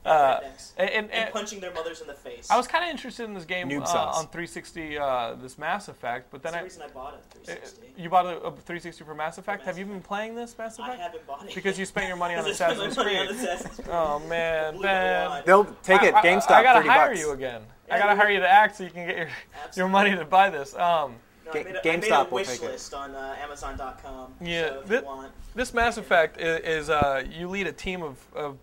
Uh, 0.03 0.41
Rednecks. 0.41 0.73
and, 0.79 0.89
and, 0.91 1.11
and 1.11 1.13
and 1.13 1.33
punching 1.33 1.61
their 1.61 1.73
mothers 1.75 2.01
in 2.01 2.07
the 2.07 2.15
face. 2.15 2.51
I 2.51 2.57
was 2.57 2.67
kind 2.67 2.85
of 2.85 2.91
interested 2.91 3.25
in 3.25 3.35
this 3.35 3.45
game 3.45 3.69
uh, 3.71 3.85
on 3.85 4.25
360, 4.29 4.97
uh, 4.99 5.35
this 5.35 5.59
Mass 5.59 5.89
Effect, 5.89 6.31
but 6.31 6.43
then 6.43 6.53
That's 6.53 6.77
the 6.77 6.83
I, 6.83 6.87
reason 6.87 6.91
I 6.91 6.95
bought 6.95 7.15
a 7.15 7.35
360. 7.45 7.87
you 8.03 8.09
bought 8.09 8.25
a, 8.25 8.31
a 8.39 8.51
360 8.51 9.05
for 9.05 9.15
Mass 9.15 9.37
Effect. 9.37 9.61
Mass 9.61 9.67
Have 9.67 9.79
you 9.79 9.85
been 9.85 10.01
playing 10.01 10.35
this 10.35 10.57
Mass 10.57 10.79
I 10.81 10.87
Effect? 10.87 11.03
haven't 11.03 11.27
bought 11.27 11.45
it 11.47 11.55
Because 11.55 11.79
you 11.79 11.85
spent 11.85 12.09
your 12.09 12.17
money 12.17 12.35
on 12.35 12.45
'Cause 12.45 12.61
I 12.63 12.73
spent 12.73 12.79
my 12.79 12.87
Assassin's 12.87 12.97
money 12.97 13.17
Creed. 13.17 13.29
on 13.29 13.35
Assassin's 13.37 13.75
Creed. 13.77 13.89
Oh 13.91 14.19
man, 14.21 14.73
Believe 14.73 14.83
Ben. 14.85 15.43
They'll 15.45 15.65
take 15.83 16.03
it. 16.03 16.15
I- 16.15 16.19
I- 16.21 16.23
GameStop, 16.25 16.51
I, 16.53 16.63
gotta 16.63 16.79
30 16.81 16.89
hire 16.89 17.09
bucks. 17.09 17.21
you 17.21 17.31
again. 17.33 17.63
I 17.91 17.99
gotta 17.99 18.17
hire 18.17 18.31
you 18.31 18.41
to 18.41 18.49
act 18.51 18.77
so 18.77 18.85
you 18.85 18.91
can 18.91 19.07
get 19.07 19.17
your 19.19 19.29
your 19.77 19.89
money 19.89 20.15
to 20.17 20.25
buy 20.25 20.49
this. 20.51 20.75
Um, 20.77 21.17
No, 21.55 21.61
I 21.61 21.63
Ga- 21.63 21.69
made 21.73 21.77
a, 21.77 21.89
I 21.89 21.97
made 21.97 22.03
GameStop 22.05 22.21
a 22.21 22.25
will 22.25 22.31
wish 22.37 22.47
take 22.49 22.63
it. 22.63 22.71
list 22.71 22.95
on 22.95 23.15
uh, 23.15 23.37
Amazon.com. 23.43 24.35
Yeah, 24.41 24.69
so 24.69 24.81
if 24.81 24.87
thi- 24.89 24.95
you 24.97 25.05
want. 25.05 25.33
this 25.55 25.75
Mass 25.75 25.97
Effect 25.97 26.41
is, 26.41 26.61
is 26.85 26.91
uh, 26.91 27.25
you 27.31 27.49
lead 27.49 27.67
a 27.67 27.73
team 27.73 28.03
of 28.03 28.17
of, 28.35 28.59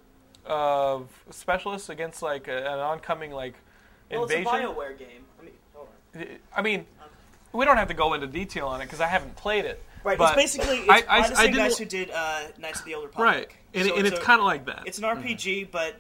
of 0.45 1.09
specialists 1.29 1.89
against 1.89 2.21
like 2.21 2.47
a, 2.47 2.57
an 2.57 2.79
oncoming 2.79 3.31
like 3.31 3.55
Well, 4.11 4.23
it's 4.23 4.33
a 4.33 4.37
invasion. 4.39 4.59
Bioware 4.69 4.97
game. 4.97 5.23
I 5.39 5.43
mean, 5.43 5.53
hold. 5.73 5.87
I 6.55 6.61
mean, 6.61 6.85
we 7.53 7.65
don't 7.65 7.77
have 7.77 7.87
to 7.89 7.93
go 7.93 8.13
into 8.13 8.27
detail 8.27 8.67
on 8.67 8.81
it 8.81 8.85
because 8.85 9.01
I 9.01 9.07
haven't 9.07 9.35
played 9.35 9.65
it. 9.65 9.83
Right, 10.03 10.17
but 10.17 10.37
it's 10.37 10.55
basically 10.57 10.79
it's 10.79 10.89
I- 10.89 11.01
by 11.01 11.07
I- 11.09 11.29
the 11.29 11.35
same 11.35 11.45
didn't 11.47 11.57
guys 11.57 11.77
who 11.77 11.85
did 11.85 12.11
uh, 12.11 12.39
Knights 12.59 12.79
of 12.79 12.85
the 12.85 12.95
Old 12.95 13.05
Republic. 13.05 13.25
right, 13.35 13.47
and, 13.73 13.87
So 13.89 13.97
and 13.97 14.07
it's 14.07 14.17
a- 14.19 14.21
kind 14.21 14.39
of 14.39 14.45
like 14.45 14.65
that. 14.67 14.83
It's 14.85 14.97
an 14.99 15.03
RPG, 15.03 15.69
but 15.71 15.95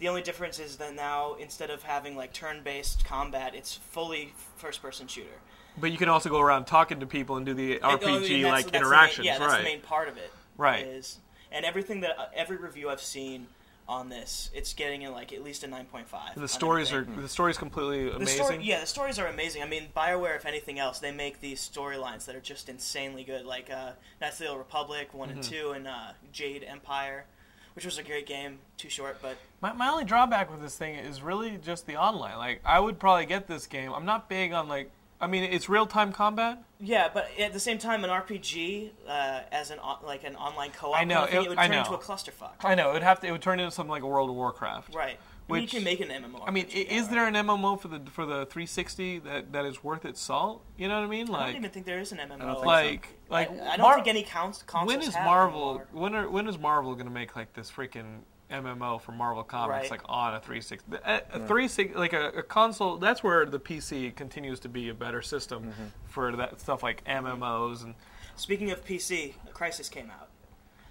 the 0.00 0.08
only 0.08 0.22
difference 0.22 0.58
is 0.58 0.76
that 0.78 0.94
now 0.94 1.34
instead 1.34 1.70
of 1.70 1.82
having 1.84 2.16
like 2.16 2.32
turn-based 2.32 3.04
combat, 3.04 3.54
it's 3.54 3.74
fully 3.74 4.32
first-person 4.56 5.06
shooter. 5.06 5.28
But 5.76 5.90
you 5.92 5.98
can 5.98 6.08
also 6.08 6.28
go 6.30 6.40
around 6.40 6.66
talking 6.66 7.00
to 7.00 7.06
people 7.06 7.36
and 7.36 7.44
do 7.44 7.52
the 7.54 7.74
And, 7.74 7.84
oh, 7.84 7.88
I 7.88 7.96
mean, 7.96 8.22
RPG 8.22 8.42
that's- 8.42 8.52
like 8.52 8.66
the 8.66 8.72
main- 8.72 8.82
interactions, 8.82 9.26
yeah, 9.26 9.38
that's 9.38 9.52
right? 9.52 9.58
the 9.58 9.64
main 9.64 9.80
part 9.80 10.08
of 10.08 10.16
it. 10.16 10.32
Right. 10.56 10.86
Is 10.86 11.18
and 11.50 11.64
everything 11.64 12.00
that 12.00 12.18
uh, 12.18 12.26
every 12.34 12.56
review 12.56 12.88
I've 12.90 13.00
seen 13.00 13.46
on 13.86 14.08
this, 14.08 14.50
it's 14.54 14.72
getting 14.72 15.02
in 15.02 15.12
like 15.12 15.32
at 15.32 15.42
least 15.44 15.62
a 15.64 15.66
nine 15.66 15.84
point 15.86 16.08
five. 16.08 16.34
the 16.40 16.48
stories 16.48 16.92
are 16.92 17.04
the 17.04 17.28
stories 17.28 17.58
completely 17.58 18.04
The 18.08 18.16
amazing. 18.16 18.44
story, 18.44 18.58
yeah, 18.62 18.80
the 18.80 18.86
stories 18.86 19.18
are 19.18 19.26
amazing. 19.26 19.62
I 19.62 19.66
mean, 19.66 19.88
Bioware, 19.94 20.36
if 20.36 20.46
anything 20.46 20.78
else, 20.78 21.00
they 21.00 21.12
make 21.12 21.40
these 21.40 21.60
storylines 21.60 22.24
that 22.26 22.34
are 22.36 22.40
just 22.40 22.68
insanely 22.68 23.24
good. 23.24 23.44
Like 23.44 23.68
uh, 23.70 23.90
Knights 24.20 24.40
of 24.40 24.46
the 24.46 24.48
Old 24.50 24.58
Republic 24.58 25.12
one 25.12 25.28
Mm-hmm. 25.28 25.38
and 25.38 25.46
two, 25.46 25.70
and 25.72 25.86
uh, 25.88 26.12
Jade 26.32 26.64
Empire, 26.64 27.26
which 27.74 27.84
was 27.84 27.98
a 27.98 28.02
great 28.02 28.26
game. 28.26 28.58
Too 28.78 28.88
short, 28.88 29.18
but 29.20 29.36
My, 29.60 29.72
my 29.74 29.88
only 29.90 30.04
drawback 30.04 30.50
with 30.50 30.62
this 30.62 30.78
thing 30.78 30.94
is 30.94 31.20
really 31.20 31.58
just 31.62 31.86
the 31.86 31.96
online. 31.96 32.38
Like, 32.38 32.60
I 32.64 32.80
would 32.80 32.98
probably 32.98 33.26
get 33.26 33.46
this 33.48 33.66
game. 33.66 33.92
I'm 33.92 34.06
not 34.06 34.28
big 34.28 34.52
on 34.52 34.68
like. 34.68 34.90
I 35.24 35.26
mean, 35.26 35.42
it's 35.44 35.68
real 35.68 35.86
time 35.86 36.12
combat. 36.12 36.62
yeah. 36.80 37.08
But 37.12 37.28
at 37.40 37.52
the 37.52 37.60
same 37.60 37.78
time, 37.78 38.04
an 38.04 38.10
RPG 38.10 38.90
uh, 39.08 39.40
as 39.50 39.70
an 39.70 39.78
on, 39.80 39.98
like 40.04 40.24
an 40.24 40.36
online 40.36 40.70
co-op, 40.70 40.98
I 40.98 41.04
know, 41.04 41.14
kind 41.14 41.24
of 41.24 41.30
thing, 41.30 41.38
it- 41.40 41.44
it 41.44 41.48
would 41.48 41.58
turn 41.58 41.72
into 41.72 41.90
know. 41.90 41.96
a 41.96 42.00
clusterfuck. 42.00 42.52
I 42.62 42.74
know 42.74 42.90
it 42.90 42.94
would 42.94 43.02
have 43.02 43.20
to. 43.20 43.26
It 43.26 43.32
would 43.32 43.42
turn 43.42 43.58
into 43.60 43.70
something 43.72 43.90
like 43.90 44.02
a 44.02 44.06
World 44.06 44.28
of 44.30 44.36
Warcraft. 44.36 44.94
Right. 44.94 45.18
I 45.48 45.52
mean, 45.52 45.60
you 45.60 45.64
Which- 45.66 45.70
can 45.72 45.84
make 45.84 46.00
an 46.00 46.08
MMO. 46.08 46.42
I 46.46 46.50
mean, 46.50 46.66
i- 46.74 46.78
is 46.78 47.08
there 47.08 47.26
an 47.26 47.34
MMO 47.34 47.76
for 47.80 47.88
the 47.88 48.00
for 48.10 48.24
the 48.24 48.46
360 48.46 49.18
that, 49.20 49.52
that 49.52 49.64
is 49.66 49.84
worth 49.84 50.04
its 50.06 50.20
salt? 50.20 50.62
You 50.78 50.88
know 50.88 50.98
what 50.98 51.04
I 51.04 51.08
mean? 51.08 51.26
Like, 51.26 51.42
I 51.42 51.46
don't 51.48 51.56
even 51.56 51.70
think 51.70 51.84
there 51.86 51.98
is 52.00 52.12
an 52.12 52.18
MMO. 52.18 52.38
think 52.38 52.58
so. 52.60 52.64
like, 52.66 53.08
like 53.28 53.50
I, 53.50 53.72
I 53.72 53.76
don't 53.76 53.80
Mar- 53.80 53.94
think 53.96 54.06
any 54.08 54.22
cons- 54.22 54.62
consoles 54.66 54.86
when 54.96 55.02
is 55.06 55.14
have 55.14 55.26
Marvel? 55.26 55.68
anymore. 55.70 55.86
When 55.92 56.14
are 56.14 56.28
when 56.30 56.48
is 56.48 56.58
Marvel 56.58 56.94
gonna 56.94 57.10
make 57.10 57.36
like 57.36 57.52
this 57.52 57.70
freaking 57.70 58.20
MMO 58.62 59.00
for 59.00 59.12
Marvel 59.12 59.42
Comics 59.42 59.82
Right. 59.82 59.90
like 59.90 60.02
on 60.06 60.34
a 60.34 60.40
360. 60.40 60.96
A, 61.04 61.16
a 61.32 61.38
360 61.38 61.94
like 61.98 62.12
a, 62.12 62.28
a 62.28 62.42
console. 62.42 62.96
That's 62.96 63.22
where 63.22 63.44
the 63.46 63.58
PC 63.60 64.14
continues 64.14 64.60
to 64.60 64.68
be 64.68 64.88
a 64.88 64.94
better 64.94 65.22
system 65.22 65.72
for 66.06 66.34
that 66.36 66.60
stuff 66.60 66.82
like 66.82 67.04
MMOs 67.04 67.84
and 67.84 67.94
Speaking 68.36 68.70
of 68.72 68.84
PC, 68.84 69.34
Crysis 69.52 69.88
came 69.90 70.10
out. 70.10 70.28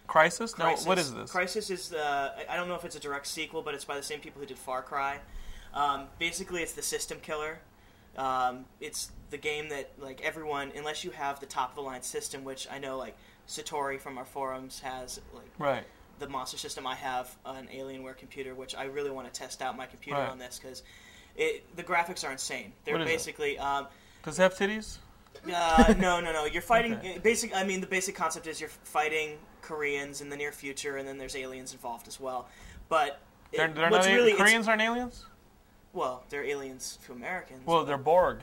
Crysis. 0.07 0.53
Crysis. 0.55 0.83
No, 0.83 0.87
what 0.89 0.97
is 0.97 1.13
this? 1.13 1.31
Crysis 1.31 1.69
is 1.71 1.93
uh, 1.93 2.31
I- 2.49 2.53
I 2.53 2.55
don't 2.57 2.67
know 2.69 2.75
if 2.75 2.85
it's 2.85 2.95
a 2.95 2.99
direct 2.99 3.27
sequel, 3.27 3.61
but 3.61 3.73
it's 3.73 3.85
by 3.85 3.95
the 3.97 4.03
same 4.03 4.19
people 4.19 4.39
who 4.41 4.45
did 4.47 4.57
Far 4.57 4.81
Cry. 4.81 5.19
Um, 5.73 6.05
basically, 6.19 6.61
it's 6.61 6.73
the 6.73 6.81
system 6.81 7.19
killer. 7.21 7.59
Um, 8.17 8.65
it's 8.79 9.11
the 9.31 9.37
game 9.37 9.69
that 9.69 9.91
like 9.97 10.21
everyone, 10.21 10.71
unless 10.75 11.03
you 11.03 11.11
have 11.11 11.39
the 11.39 11.45
top 11.47 11.69
of 11.71 11.75
the 11.75 11.81
line 11.81 12.01
system, 12.03 12.43
which 12.43 12.67
I 12.71 12.77
know 12.79 12.97
like 12.97 13.17
Satori 13.47 13.99
from 13.99 14.17
our 14.17 14.25
forums 14.25 14.79
has 14.81 15.19
like 15.33 15.49
Right. 15.57 15.83
The 16.19 16.27
monster 16.29 16.57
system. 16.57 16.85
I 16.87 16.95
have 16.95 17.35
an 17.45 17.67
Alienware 17.73 18.15
computer, 18.17 18.55
which 18.55 18.75
I 18.75 18.83
really 18.85 19.09
want 19.11 19.31
to 19.31 19.39
test 19.39 19.61
out 19.61 19.75
my 19.77 19.85
computer 19.85 20.19
Right. 20.19 20.29
on 20.29 20.37
this 20.39 20.59
because 20.61 20.83
it 21.35 21.75
the 21.75 21.83
graphics 21.83 22.23
are 22.27 22.31
insane. 22.31 22.73
They're 22.85 22.95
What 22.95 23.01
is 23.03 23.09
it? 23.09 23.13
basically 23.13 23.57
um, 23.57 23.87
Does 24.23 24.39
it 24.39 24.41
have 24.43 24.55
titties? 24.55 24.97
uh, 25.53 25.93
no, 25.97 26.19
no, 26.19 26.31
no. 26.31 26.45
You're 26.45 26.61
fighting. 26.61 26.93
Okay. 26.95 27.17
Basic. 27.17 27.55
I 27.55 27.63
mean, 27.63 27.81
the 27.81 27.87
basic 27.87 28.15
concept 28.15 28.47
is 28.47 28.59
you're 28.61 28.69
fighting 28.69 29.37
Koreans 29.61 30.21
in 30.21 30.29
the 30.29 30.37
near 30.37 30.51
future, 30.51 30.97
and 30.97 31.07
then 31.07 31.17
there's 31.17 31.35
aliens 31.35 31.73
involved 31.73 32.07
as 32.07 32.19
well. 32.19 32.47
But 32.89 33.19
it- 33.51 33.57
They're, 33.57 33.67
they're 33.69 33.89
what's 33.89 34.07
really 34.07 34.33
Koreans 34.33 34.67
aren't 34.67 34.81
aliens. 34.81 35.25
well, 35.93 36.23
they're 36.29 36.43
aliens 36.45 36.99
to 37.05 37.13
Americans. 37.13 37.65
Well, 37.65 37.83
they're 37.85 37.97
Borg. 37.97 38.39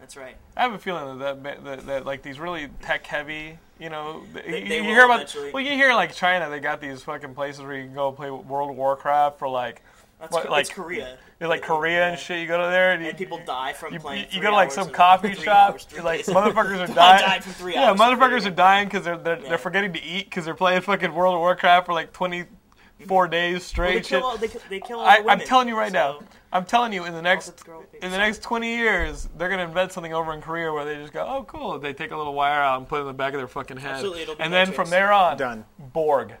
that's 0.00 0.16
right. 0.16 0.36
I 0.56 0.62
have 0.62 0.72
a 0.72 0.78
feeling 0.78 1.18
that 1.20 1.42
that, 1.44 1.64
that, 1.64 1.86
that 1.86 2.06
like 2.06 2.22
these 2.22 2.38
really 2.40 2.68
tech 2.82 3.06
heavy, 3.06 3.58
you 3.78 3.90
know, 3.90 4.22
They- 4.32 4.62
you, 4.62 4.68
they 4.68 4.76
you 4.78 4.82
hear 4.84 5.04
about. 5.04 5.16
eventually. 5.16 5.52
Well, 5.52 5.62
you 5.62 5.72
hear 5.72 5.92
like 5.94 6.14
China, 6.14 6.48
they 6.50 6.60
got 6.60 6.80
these 6.80 7.02
fucking 7.02 7.34
places 7.34 7.62
where 7.62 7.76
you 7.76 7.84
can 7.84 7.94
go 7.94 8.12
play 8.12 8.30
World 8.30 8.70
of 8.70 8.76
Warcraft 8.76 9.38
for 9.38 9.48
like, 9.48 9.82
That's 10.20 10.32
what, 10.32 10.48
like 10.50 10.62
it's 10.62 10.70
Korea. 10.70 11.18
You're 11.38 11.50
like 11.50 11.60
Korea 11.62 12.06
and 12.08 12.18
shit. 12.18 12.40
You 12.40 12.46
go 12.46 12.56
to 12.56 12.68
there 12.68 12.92
and, 12.92 13.02
you, 13.02 13.10
And 13.10 13.18
people 13.18 13.38
die 13.44 13.74
from 13.74 13.92
you, 13.92 14.00
playing. 14.00 14.26
you, 14.30 14.36
you 14.38 14.42
go 14.42 14.48
to 14.48 14.56
like 14.56 14.72
some 14.72 14.88
coffee 14.88 15.34
shop. 15.34 15.72
hours, 15.72 15.86
like 16.02 16.20
motherfuckers 16.26 16.80
are 16.88 16.94
dying. 16.94 17.20
died 17.26 17.44
from 17.44 17.52
three 17.52 17.74
yeah, 17.74 17.94
motherfuckers 17.94 18.46
are 18.46 18.50
dying 18.50 18.88
because 18.88 19.04
they're 19.04 19.18
they're, 19.18 19.38
Yeah. 19.40 19.48
they're 19.50 19.58
forgetting 19.58 19.92
to 19.92 20.02
eat 20.02 20.30
because 20.30 20.46
they're 20.46 20.54
playing 20.54 20.80
fucking 20.80 21.12
World 21.12 21.34
of 21.34 21.40
Warcraft 21.40 21.84
for 21.86 21.92
like 21.92 22.14
24 22.14 23.28
days 23.28 23.52
Well, 23.52 23.58
they 23.58 23.58
straight. 23.58 24.04
kill 24.04 24.24
all, 24.24 24.36
they, 24.38 24.46
they 24.70 24.80
kill 24.80 25.00
all 25.00 25.06
I, 25.06 25.22
I'm 25.28 25.40
telling 25.40 25.68
you 25.68 25.76
right 25.76 25.92
now. 25.92 26.20
So- 26.52 26.56
I'm 26.58 26.64
telling 26.64 26.92
you, 26.92 27.04
in 27.04 27.12
the 27.14 27.22
next 27.22 27.64
in 28.02 28.10
the 28.10 28.18
next 28.18 28.42
20 28.42 28.68
years, 28.76 29.28
they're 29.36 29.48
gonna 29.48 29.64
invent 29.64 29.92
something 29.92 30.12
over 30.14 30.32
in 30.32 30.40
Korea 30.40 30.72
where 30.72 30.84
they 30.84 30.96
just 30.96 31.12
go, 31.12 31.24
"Oh, 31.28 31.44
cool." 31.44 31.78
They 31.78 31.92
take 31.92 32.10
a 32.12 32.16
little 32.16 32.34
wire 32.34 32.60
out 32.60 32.78
and 32.78 32.88
put 32.88 32.98
it 32.98 33.00
in 33.02 33.06
the 33.08 33.12
back 33.12 33.34
of 33.34 33.40
their 33.40 33.48
fucking 33.48 33.76
head, 33.78 33.92
Absolutely, 33.94 34.22
it'll 34.22 34.34
be 34.36 34.42
and 34.42 34.52
then 34.52 34.68
Matrix. 34.68 34.76
from 34.76 34.90
there 34.90 35.12
on, 35.12 35.36
Done. 35.36 35.64
Borg. 35.78 36.34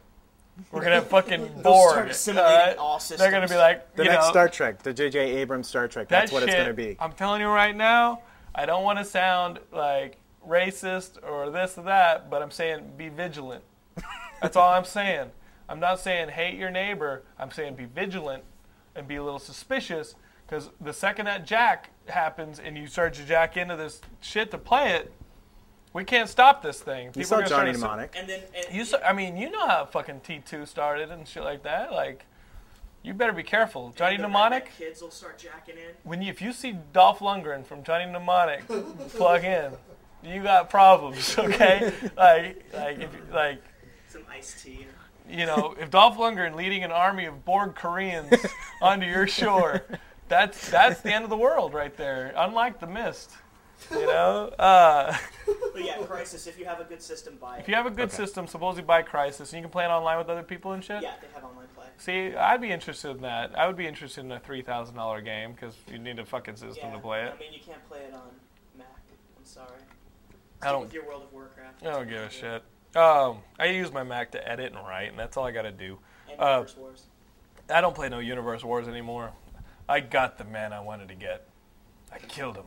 We're 0.72 0.80
gonna 0.82 0.94
have 0.96 1.08
fucking 1.10 1.40
They'll 1.54 1.62
Borg. 1.62 1.90
start 1.92 2.10
assimilating 2.10 2.52
alright? 2.52 2.76
all 2.78 2.98
They're 2.98 3.30
gonna 3.30 3.42
be 3.42 3.48
systems. 3.48 3.60
like 3.60 3.94
The 3.96 4.04
you 4.04 4.10
next 4.10 4.24
know, 4.26 4.30
Star 4.30 4.48
Trek, 4.48 4.82
the 4.82 4.94
J.J. 4.94 5.18
Abrams 5.36 5.68
Star 5.68 5.86
Trek. 5.88 6.08
That's 6.08 6.30
that 6.30 6.34
what 6.34 6.42
it's 6.44 6.52
shit, 6.52 6.58
going 6.64 6.68
to 6.68 6.74
be. 6.74 6.96
I'm 6.98 7.12
telling 7.12 7.42
you 7.42 7.48
right 7.48 7.76
now, 7.76 8.20
I 8.54 8.64
don't 8.64 8.82
want 8.84 8.98
to 8.98 9.04
sound 9.04 9.58
like 9.70 10.16
racist 10.48 11.18
or 11.22 11.50
this 11.50 11.76
or 11.76 11.82
that, 11.82 12.30
but 12.30 12.40
I'm 12.40 12.50
saying 12.50 12.92
be 12.96 13.08
vigilant. 13.10 13.64
That's 14.40 14.56
all 14.56 14.72
I'm 14.72 14.84
saying. 14.84 15.30
I'm 15.68 15.80
not 15.80 16.00
saying 16.00 16.30
hate 16.30 16.54
your 16.54 16.70
neighbor. 16.70 17.24
I'm 17.38 17.50
saying 17.50 17.74
be 17.74 17.84
vigilant 17.84 18.44
and 18.96 19.06
be 19.06 19.16
a 19.16 19.22
little 19.22 19.38
suspicious 19.38 20.14
because 20.46 20.70
the 20.80 20.92
second 20.92 21.26
that 21.26 21.44
jack 21.46 21.90
happens 22.08 22.58
and 22.58 22.76
you 22.76 22.86
start 22.86 23.14
to 23.14 23.24
jack 23.24 23.56
into 23.56 23.76
this 23.76 24.00
shit 24.20 24.50
to 24.52 24.58
play 24.58 24.92
it, 24.92 25.12
we 25.92 26.04
can't 26.04 26.28
stop 26.28 26.62
this 26.62 26.80
thing. 26.80 27.06
You 27.06 27.12
People 27.12 27.24
saw 27.24 27.34
are 27.36 27.38
gonna 27.38 27.48
start 27.48 27.66
Johnny 27.66 27.72
assu- 27.72 27.80
Mnemonic. 27.80 28.14
And 28.16 28.28
then 28.28 28.40
and 28.54 28.74
You, 28.76 28.84
saw, 28.84 28.98
I 28.98 29.12
mean, 29.12 29.36
you 29.36 29.50
know 29.50 29.66
how 29.66 29.86
fucking 29.86 30.20
T2 30.20 30.66
started 30.68 31.10
and 31.10 31.26
shit 31.26 31.42
like 31.42 31.62
that. 31.62 31.90
Like, 31.92 32.26
you 33.02 33.14
better 33.14 33.32
be 33.32 33.42
careful. 33.42 33.92
Johnny 33.96 34.16
Mnemonic. 34.18 34.70
Kids 34.76 35.00
will 35.00 35.10
start 35.10 35.38
jacking 35.38 35.76
in. 35.76 35.94
When 36.04 36.20
you, 36.22 36.30
if 36.30 36.42
you 36.42 36.52
see 36.52 36.76
Dolph 36.92 37.20
Lundgren 37.20 37.64
from 37.64 37.82
Johnny 37.82 38.04
Mnemonic 38.04 38.66
plug 39.16 39.44
in, 39.44 39.72
you 40.22 40.42
got 40.42 40.68
problems, 40.68 41.36
okay? 41.38 41.92
like, 42.16 42.64
like, 42.74 42.98
if, 42.98 43.12
you- 43.14 43.32
like, 43.34 43.62
Some 44.08 44.22
iced 44.30 44.62
tea. 44.64 44.86
You 45.28 45.46
know, 45.46 45.74
if 45.80 45.90
Dolph 45.90 46.16
Lundgren 46.18 46.54
leading 46.54 46.84
an 46.84 46.92
army 46.92 47.24
of 47.26 47.44
Borg 47.44 47.74
Koreans 47.74 48.32
onto 48.82 49.06
your 49.06 49.26
shore, 49.26 49.82
that's 50.28 50.70
that's 50.70 51.00
the 51.00 51.12
end 51.12 51.24
of 51.24 51.30
the 51.30 51.36
world 51.36 51.74
right 51.74 51.96
there. 51.96 52.32
Unlike 52.36 52.80
the 52.80 52.86
Mist, 52.86 53.32
you 53.90 54.06
know. 54.06 54.48
Uh, 54.58 55.16
But 55.72 55.84
yeah, 55.84 55.96
Crysis. 55.98 56.46
If 56.46 56.58
you 56.58 56.64
have 56.64 56.80
a 56.80 56.84
good 56.84 57.02
system, 57.02 57.36
buy 57.40 57.56
it. 57.56 57.60
if 57.60 57.68
you 57.68 57.74
have 57.74 57.86
a 57.86 57.90
good 57.90 58.10
system, 58.12 58.46
suppose 58.46 58.76
you 58.76 58.82
buy 58.82 59.02
Crysis, 59.02 59.40
and 59.40 59.52
you 59.54 59.60
can 59.62 59.70
play 59.70 59.84
it 59.84 59.88
online 59.88 60.18
with 60.18 60.28
other 60.28 60.42
people 60.42 60.72
and 60.72 60.82
shit. 60.82 61.02
yeah, 61.02 61.14
they 61.20 61.26
have 61.34 61.44
online 61.44 61.66
play. 61.74 61.86
See, 61.98 62.34
I'd 62.34 62.60
be 62.60 62.70
interested 62.70 63.10
in 63.10 63.22
that. 63.22 63.58
I 63.58 63.66
would 63.66 63.76
be 63.76 63.86
interested 63.86 64.24
in 64.24 64.30
a 64.32 64.38
three 64.40 64.62
thousand 64.62 64.94
dollar 64.96 65.20
game 65.20 65.52
because 65.52 65.74
you 65.90 65.98
need 65.98 66.18
a 66.18 66.24
fucking 66.24 66.56
system 66.56 66.88
Yeah, 66.90 66.92
to 66.94 66.98
play 67.00 67.22
it. 67.24 67.34
I 67.36 67.38
mean, 67.38 67.52
you 67.52 67.60
can't 67.64 67.86
play 67.88 68.00
it 68.00 68.14
on 68.14 68.22
Mac. 68.78 68.86
I'm 69.38 69.44
sorry. 69.44 69.66
I 70.62 70.66
Stick 70.66 70.70
don't- 70.72 70.80
with 70.82 70.94
your 70.94 71.04
World 71.06 71.24
of 71.24 71.32
Warcraft. 71.32 71.82
I 71.84 71.90
don't 71.90 72.08
give 72.08 72.22
a 72.22 72.30
shit. 72.30 72.62
Um, 72.96 73.38
I 73.58 73.66
use 73.66 73.92
my 73.92 74.02
Mac 74.02 74.30
to 74.32 74.48
edit 74.48 74.72
and 74.72 74.86
write, 74.86 75.10
and 75.10 75.18
that's 75.18 75.36
all 75.36 75.44
I 75.44 75.50
got 75.52 75.62
to 75.62 75.72
do. 75.72 75.98
And 76.30 76.40
Uh, 76.40 76.44
Universe 76.54 76.76
Wars. 76.76 77.02
I 77.72 77.80
don't 77.80 77.94
play 77.94 78.08
no 78.08 78.18
Universe 78.20 78.64
Wars 78.64 78.88
anymore. 78.88 79.32
I 79.88 80.00
got 80.00 80.38
the 80.38 80.44
man 80.44 80.72
I 80.72 80.80
wanted 80.80 81.08
to 81.08 81.14
get. 81.14 81.46
I 82.12 82.18
killed 82.18 82.56
him. 82.56 82.64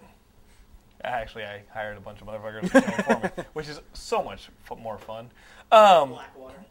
Actually, 1.03 1.45
I 1.45 1.63
hired 1.73 1.97
a 1.97 2.01
bunch 2.01 2.21
of 2.21 2.27
motherfuckers 2.27 2.61
to 2.71 2.81
kill 2.81 2.81
him 2.81 3.21
for 3.31 3.41
me, 3.41 3.43
which 3.53 3.69
is 3.69 3.79
so 3.93 4.21
much 4.21 4.49
f- 4.69 4.77
more 4.77 4.97
fun. 4.97 5.29
Um, 5.71 6.09
Blackwater. 6.09 6.65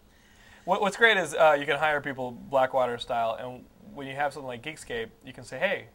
what, 0.66 0.80
what's 0.82 0.96
great 0.98 1.16
is 1.16 1.34
uh, 1.34 1.56
you 1.58 1.64
can 1.64 1.78
hire 1.78 2.00
people 2.02 2.32
Blackwater 2.32 2.98
style, 2.98 3.36
and 3.40 3.64
when 3.94 4.06
you 4.06 4.14
have 4.14 4.34
something 4.34 4.46
like 4.46 4.62
Geekscape, 4.62 5.08
you 5.24 5.32
can 5.32 5.44
say, 5.44 5.58
"Hey, 5.58 5.86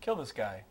kill 0.00 0.16
this 0.16 0.32
guy," 0.32 0.64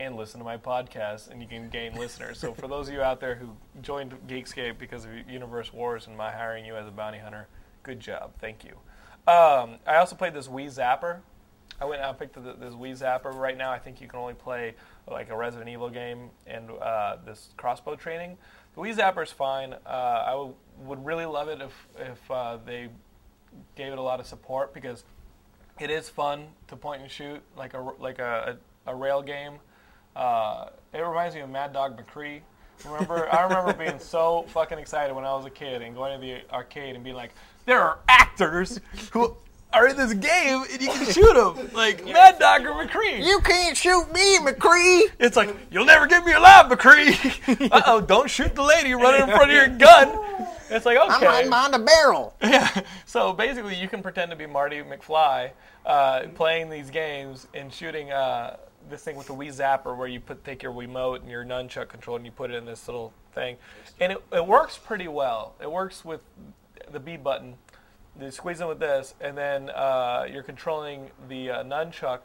and 0.00 0.16
listen 0.16 0.38
to 0.38 0.44
my 0.44 0.56
podcast, 0.56 1.30
and 1.30 1.42
you 1.42 1.48
can 1.48 1.68
gain 1.68 1.94
listeners. 1.94 2.38
So 2.38 2.54
for 2.54 2.68
those 2.68 2.88
of 2.88 2.94
you 2.94 3.02
out 3.02 3.20
there 3.20 3.34
who 3.34 3.50
joined 3.82 4.14
Geekscape 4.28 4.78
because 4.78 5.04
of 5.04 5.10
Universe 5.28 5.72
Wars 5.72 6.06
and 6.06 6.16
my 6.16 6.30
hiring 6.30 6.64
you 6.64 6.76
as 6.76 6.86
a 6.86 6.90
bounty 6.90 7.18
hunter, 7.18 7.48
good 7.82 8.00
job, 8.00 8.32
thank 8.40 8.64
you. 8.64 8.72
Um, 9.26 9.78
I 9.86 9.96
also 9.96 10.16
played 10.16 10.34
this 10.34 10.48
Wii 10.48 10.66
Zapper. 10.66 11.18
I 11.80 11.84
went 11.84 12.02
out 12.02 12.10
and 12.10 12.18
picked 12.18 12.34
the, 12.34 12.54
this 12.54 12.74
Wii 12.74 12.98
Zapper. 12.98 13.32
Right 13.34 13.56
now, 13.56 13.70
I 13.70 13.78
think 13.78 14.00
you 14.00 14.08
can 14.08 14.18
only 14.18 14.34
play 14.34 14.74
like 15.08 15.30
a 15.30 15.36
Resident 15.36 15.68
Evil 15.68 15.90
game 15.90 16.30
and 16.46 16.70
uh, 16.70 17.16
this 17.24 17.50
crossbow 17.56 17.94
training. 17.94 18.36
The 18.74 18.80
Wii 18.80 18.96
Zapper's 18.96 19.30
fine. 19.32 19.74
Uh, 19.86 20.24
I 20.26 20.30
w- 20.30 20.54
would 20.84 21.04
really 21.04 21.26
love 21.26 21.48
it 21.48 21.60
if 21.60 21.86
if 21.98 22.30
uh, 22.30 22.58
they 22.64 22.88
gave 23.76 23.92
it 23.92 23.98
a 23.98 24.02
lot 24.02 24.20
of 24.20 24.26
support 24.26 24.74
because 24.74 25.04
it 25.78 25.90
is 25.90 26.08
fun 26.08 26.46
to 26.68 26.76
point 26.76 27.02
and 27.02 27.10
shoot 27.10 27.40
like 27.56 27.74
a 27.74 27.80
like 27.98 28.18
a, 28.18 28.58
a, 28.86 28.92
a 28.92 28.94
rail 28.94 29.22
game. 29.22 29.54
Uh, 30.18 30.70
it 30.92 30.98
reminds 30.98 31.36
me 31.36 31.42
of 31.42 31.48
Mad 31.48 31.72
Dog 31.72 31.96
McCree. 31.96 32.40
Remember, 32.84 33.32
I 33.32 33.44
remember 33.44 33.72
being 33.72 33.98
so 34.00 34.44
fucking 34.48 34.78
excited 34.78 35.14
when 35.14 35.24
I 35.24 35.32
was 35.34 35.46
a 35.46 35.50
kid 35.50 35.80
and 35.80 35.94
going 35.94 36.20
to 36.20 36.24
the 36.24 36.40
arcade 36.52 36.96
and 36.96 37.04
being 37.04 37.14
like, 37.16 37.30
"There 37.66 37.80
are 37.80 37.98
actors 38.08 38.80
who 39.12 39.36
are 39.72 39.86
in 39.86 39.96
this 39.96 40.14
game 40.14 40.64
and 40.72 40.80
you 40.80 40.88
can 40.88 41.12
shoot 41.12 41.34
them 41.34 41.70
like 41.72 42.04
Mad 42.04 42.38
Dog 42.40 42.62
or 42.62 42.84
McCree." 42.84 43.24
You 43.24 43.38
can't 43.40 43.76
shoot 43.76 44.12
me, 44.12 44.38
McCree. 44.38 45.10
It's 45.20 45.36
like 45.36 45.54
you'll 45.70 45.84
never 45.84 46.06
get 46.06 46.24
me 46.24 46.32
alive, 46.32 46.66
McCree. 46.66 47.70
uh 47.72 47.82
oh, 47.86 48.00
don't 48.00 48.28
shoot 48.28 48.56
the 48.56 48.62
lady 48.62 48.94
running 48.94 49.22
in 49.22 49.28
front 49.28 49.50
of 49.50 49.56
your 49.56 49.68
gun. 49.68 50.08
It's 50.70 50.84
like 50.84 50.98
okay. 50.98 51.08
I'm 51.08 51.22
hiding 51.22 51.50
behind 51.50 51.74
a 51.76 51.78
barrel. 51.78 52.34
Yeah. 52.42 52.82
So 53.06 53.32
basically, 53.32 53.76
you 53.76 53.88
can 53.88 54.02
pretend 54.02 54.30
to 54.32 54.36
be 54.36 54.46
Marty 54.46 54.82
McFly, 54.82 55.52
uh, 55.86 56.24
playing 56.34 56.70
these 56.70 56.90
games 56.90 57.46
and 57.54 57.72
shooting 57.72 58.10
uh, 58.10 58.56
this 58.90 59.02
thing 59.02 59.16
with 59.16 59.26
the 59.26 59.34
Wii 59.34 59.48
Zapper, 59.48 59.96
where 59.96 60.08
you 60.08 60.20
put 60.20 60.44
take 60.44 60.62
your 60.62 60.72
Wiimote 60.72 61.20
and 61.20 61.30
your 61.30 61.44
nunchuck 61.44 61.88
control 61.88 62.16
and 62.16 62.24
you 62.26 62.32
put 62.32 62.50
it 62.50 62.54
in 62.54 62.64
this 62.64 62.86
little 62.88 63.12
thing, 63.34 63.56
and 64.00 64.12
it, 64.12 64.22
it 64.32 64.46
works 64.46 64.78
pretty 64.78 65.08
well. 65.08 65.54
It 65.60 65.70
works 65.70 66.04
with 66.04 66.20
the 66.90 67.00
B 67.00 67.16
button. 67.16 67.54
You 68.20 68.30
squeeze 68.30 68.60
in 68.60 68.66
with 68.68 68.80
this, 68.80 69.14
and 69.20 69.36
then 69.38 69.70
uh, 69.70 70.26
you're 70.30 70.42
controlling 70.42 71.10
the 71.28 71.50
uh, 71.50 71.64
nunchuck 71.64 72.20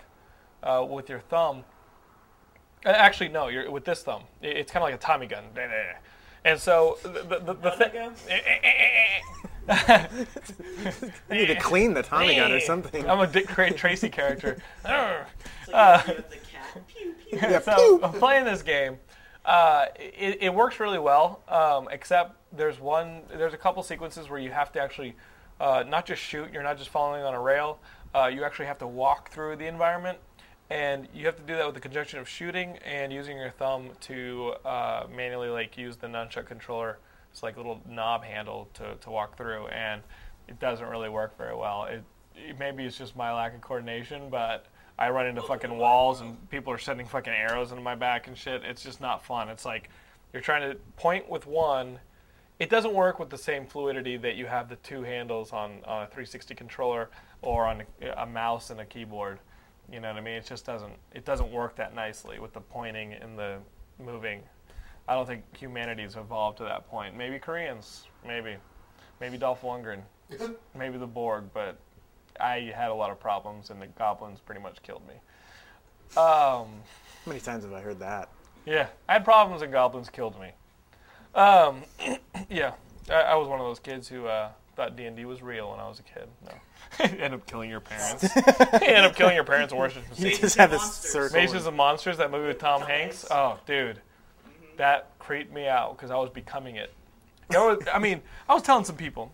uh, 0.64 0.86
with 0.90 1.08
your 1.10 1.20
thumb. 1.20 1.64
Uh, 2.86 2.90
Actually, 2.90 3.30
no, 3.30 3.48
you're 3.48 3.70
with 3.70 3.86
this 3.86 4.02
thumb. 4.04 4.24
It- 4.42 4.58
It's 4.58 4.72
kind 4.72 4.82
of 4.84 4.88
like 4.88 4.96
a 4.96 4.98
Tommy 4.98 5.28
gun. 5.28 5.44
And 6.46 6.60
so 6.60 6.98
the 7.04 7.10
the, 7.10 7.40
the, 7.40 7.54
the 7.54 7.70
How'd 7.70 8.18
thing. 8.18 8.50
I 9.70 10.10
need 11.30 11.46
to 11.48 11.56
clean 11.56 11.94
the 11.94 12.04
Tommy 12.04 12.36
gun 12.36 12.52
or 12.52 12.60
something. 12.66 13.10
I'm 13.10 13.20
a 13.20 13.28
Dick 13.28 13.48
Tracy 13.48 14.10
character. 14.10 14.58
Arr. 14.86 15.28
It's 15.62 15.72
like 15.74 16.08
you 16.08 16.16
with 16.16 16.30
the 16.30 16.36
cat. 16.38 16.53
Pew, 16.88 17.14
pew. 17.14 17.40
Yeah, 17.42 17.60
so 17.60 17.76
pew. 17.76 18.00
I'm 18.04 18.14
playing 18.14 18.46
this 18.46 18.62
game. 18.62 18.98
Uh, 19.46 19.88
it, 19.96 20.38
it 20.42 20.54
works 20.54 20.80
really 20.80 21.00
well, 21.00 21.42
um, 21.50 21.88
except 21.92 22.38
there's 22.56 22.80
one. 22.80 23.22
There's 23.30 23.54
a 23.54 23.58
couple 23.58 23.84
sequences 23.84 24.30
where 24.30 24.40
you 24.40 24.52
have 24.52 24.72
to 24.74 24.82
actually 24.82 25.16
uh, 25.60 25.84
not 25.88 26.06
just 26.06 26.22
shoot. 26.22 26.52
You're 26.52 26.64
not 26.64 26.78
just 26.78 26.90
following 26.90 27.24
on 27.24 27.34
a 27.34 27.42
rail. 27.42 27.80
Uh, 28.16 28.28
you 28.28 28.44
actually 28.44 28.68
have 28.68 28.78
to 28.80 28.88
walk 28.88 29.32
through 29.32 29.56
the 29.58 29.66
environment, 29.68 30.18
and 30.70 31.08
you 31.14 31.26
have 31.26 31.36
to 31.36 31.44
do 31.44 31.56
that 31.56 31.66
with 31.66 31.76
the 31.76 31.82
conjunction 31.82 32.20
of 32.20 32.30
shooting 32.30 32.78
and 32.86 33.12
using 33.12 33.38
your 33.38 33.50
thumb 33.50 33.90
to 34.02 34.54
uh, 34.64 35.06
manually 35.14 35.50
like 35.50 35.78
use 35.78 35.98
the 35.98 36.08
nunchuck 36.08 36.46
controller. 36.46 37.00
It's 37.32 37.44
like 37.44 37.56
a 37.56 37.60
little 37.60 37.82
knob 37.90 38.24
handle 38.24 38.70
to, 38.76 38.96
to 39.02 39.10
walk 39.10 39.36
through, 39.36 39.68
and 39.68 40.02
it 40.48 40.60
doesn't 40.60 40.88
really 40.88 41.10
work 41.10 41.38
very 41.38 41.56
well. 41.56 41.86
It, 41.86 42.04
maybe 42.60 42.86
it's 42.86 42.98
just 42.98 43.16
my 43.16 43.34
lack 43.34 43.56
of 43.56 43.62
coordination, 43.62 44.30
but 44.30 44.68
I 44.98 45.10
run 45.10 45.26
into 45.26 45.42
fucking 45.42 45.76
walls 45.76 46.22
and 46.22 46.50
people 46.50 46.72
are 46.72 46.78
sending 46.78 47.08
fucking 47.08 47.34
arrows 47.34 47.72
into 47.72 47.84
my 47.84 47.96
back 47.96 48.28
and 48.28 48.38
shit. 48.38 48.64
It's 48.64 48.84
just 48.84 49.02
not 49.02 49.26
fun. 49.26 49.50
It's 49.50 49.66
like 49.66 49.90
you're 50.32 50.42
trying 50.42 50.70
to 50.70 50.78
point 50.98 51.30
with 51.30 51.48
one. 51.48 52.00
It 52.60 52.70
doesn't 52.70 52.94
work 52.94 53.20
with 53.20 53.30
the 53.30 53.38
same 53.38 53.66
fluidity 53.66 54.18
that 54.18 54.36
you 54.36 54.46
have 54.46 54.70
the 54.70 54.76
two 54.78 55.02
handles 55.02 55.52
on, 55.52 55.80
on 55.86 56.04
a 56.04 56.08
360 56.08 56.54
controller 56.54 57.10
or 57.42 57.66
on 57.66 57.84
a, 58.02 58.10
a 58.22 58.26
mouse 58.26 58.70
and 58.70 58.80
a 58.80 58.86
keyboard. 58.86 59.40
You 59.92 60.00
know 60.00 60.10
what 60.10 60.18
I 60.18 60.22
mean? 60.22 60.36
It 60.36 60.46
just 60.46 60.66
doesn't. 60.66 60.94
It 61.14 61.26
doesn't 61.26 61.52
work 61.52 61.76
that 61.76 61.94
nicely 61.94 62.40
with 62.40 62.54
the 62.54 62.62
pointing 62.62 63.14
and 63.14 63.38
the 63.38 63.58
moving. 64.00 64.42
I 65.08 65.16
don't 65.16 65.28
think 65.28 65.44
humanity's 65.56 66.16
evolved 66.16 66.60
to 66.60 66.64
that 66.64 66.88
point. 66.90 67.18
Maybe 67.18 67.38
Koreans, 67.38 68.06
maybe, 68.26 68.56
maybe 69.20 69.38
Dolph 69.38 69.62
Lundgren, 69.62 70.02
maybe 70.76 70.98
the 70.98 71.08
Borg, 71.08 71.46
but 71.54 71.78
I 72.40 72.72
had 72.76 72.90
a 72.90 72.94
lot 72.94 73.12
of 73.12 73.20
problems, 73.20 73.70
and 73.70 73.82
the 73.82 73.88
goblins 73.88 74.40
pretty 74.40 74.62
much 74.62 74.82
killed 74.84 75.02
me. 75.08 75.14
Um, 76.16 76.68
How 77.26 77.28
many 77.28 77.40
times 77.40 77.64
have 77.64 77.74
I 77.74 77.82
heard 77.82 78.00
that? 78.00 78.30
yeah, 78.66 78.88
I 79.10 79.14
had 79.14 79.26
problems, 79.26 79.62
and 79.62 79.72
goblins 79.72 80.10
killed 80.10 80.40
me. 80.40 80.52
Um, 81.36 81.84
yeah, 82.50 82.74
I, 83.10 83.14
I 83.22 83.36
was 83.36 83.48
one 83.48 83.60
of 83.60 83.66
those 83.66 83.80
kids 83.80 84.08
who 84.08 84.26
uh, 84.28 84.50
thought 84.76 84.96
D 84.96 85.06
and 85.06 85.16
D 85.18 85.26
was 85.26 85.42
real 85.42 85.72
when 85.72 85.80
I 85.80 85.88
was 85.88 86.00
a 86.00 86.04
kid. 86.04 86.28
No, 86.46 87.06
end 87.24 87.34
up 87.34 87.46
killing 87.48 87.70
your 87.70 87.80
parents. 87.80 88.24
end 88.82 89.06
up 89.06 89.16
killing 89.16 89.36
your 89.36 89.44
parents 89.44 89.72
and 89.74 89.80
worshiping 89.80 90.04
You 90.18 90.26
Satan. 90.30 90.42
just 90.42 90.58
have 90.58 90.70
this 90.72 90.82
Monsters. 90.82 91.12
circle. 91.12 91.38
Mazes 91.40 91.66
and 91.66 91.76
Monsters, 91.78 92.18
that 92.18 92.30
movie 92.32 92.48
with 92.48 92.60
Tom, 92.60 92.82
Tom 92.82 92.90
Hanks. 92.90 93.22
Hanks. 93.28 93.32
Oh, 93.32 93.60
dude, 93.66 94.00
that 94.78 95.10
creeped 95.20 95.52
me 95.54 95.68
out 95.68 95.98
because 95.98 96.12
I 96.12 96.16
was 96.18 96.30
becoming 96.30 96.76
it. 96.76 96.94
There 97.50 97.62
was, 97.62 97.80
I 97.94 98.00
mean, 98.00 98.22
I 98.48 98.54
was 98.54 98.64
telling 98.64 98.86
some 98.86 98.96
people. 98.96 99.32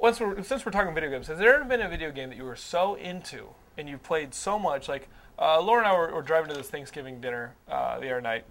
Once 0.00 0.18
we're, 0.18 0.42
since 0.42 0.64
we're 0.64 0.72
talking 0.72 0.94
video 0.94 1.10
games, 1.10 1.26
has 1.26 1.38
there 1.38 1.54
ever 1.54 1.64
been 1.64 1.82
a 1.82 1.88
video 1.88 2.10
game 2.10 2.30
that 2.30 2.38
you 2.38 2.44
were 2.44 2.56
so 2.56 2.94
into 2.94 3.48
and 3.76 3.86
you 3.86 3.98
played 3.98 4.32
so 4.32 4.58
much? 4.58 4.88
Like 4.88 5.10
uh, 5.38 5.60
Laura 5.60 5.80
and 5.80 5.88
I 5.88 5.92
were, 5.92 6.14
were 6.14 6.22
driving 6.22 6.48
to 6.50 6.56
this 6.56 6.70
Thanksgiving 6.70 7.20
dinner 7.20 7.54
uh, 7.68 8.00
the 8.00 8.06
other 8.06 8.22
night, 8.22 8.46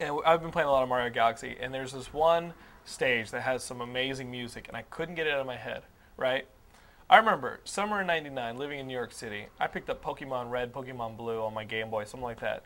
and 0.00 0.18
I've 0.26 0.42
been 0.42 0.50
playing 0.50 0.68
a 0.68 0.72
lot 0.72 0.82
of 0.82 0.88
Mario 0.88 1.08
Galaxy, 1.08 1.56
and 1.60 1.72
there's 1.72 1.92
this 1.92 2.12
one 2.12 2.52
stage 2.84 3.30
that 3.30 3.42
has 3.42 3.62
some 3.62 3.80
amazing 3.80 4.28
music, 4.28 4.66
and 4.66 4.76
I 4.76 4.82
couldn't 4.82 5.14
get 5.14 5.28
it 5.28 5.34
out 5.34 5.38
of 5.38 5.46
my 5.46 5.56
head. 5.56 5.82
Right? 6.16 6.48
I 7.08 7.18
remember 7.18 7.60
summer 7.62 8.00
of 8.00 8.06
'99, 8.08 8.58
living 8.58 8.80
in 8.80 8.88
New 8.88 8.92
York 8.94 9.12
City. 9.12 9.46
I 9.60 9.68
picked 9.68 9.88
up 9.88 10.02
Pokemon 10.02 10.50
Red, 10.50 10.72
Pokemon 10.72 11.16
Blue 11.16 11.42
on 11.42 11.54
my 11.54 11.62
Game 11.62 11.90
Boy, 11.90 12.02
something 12.06 12.24
like 12.24 12.40
that. 12.40 12.64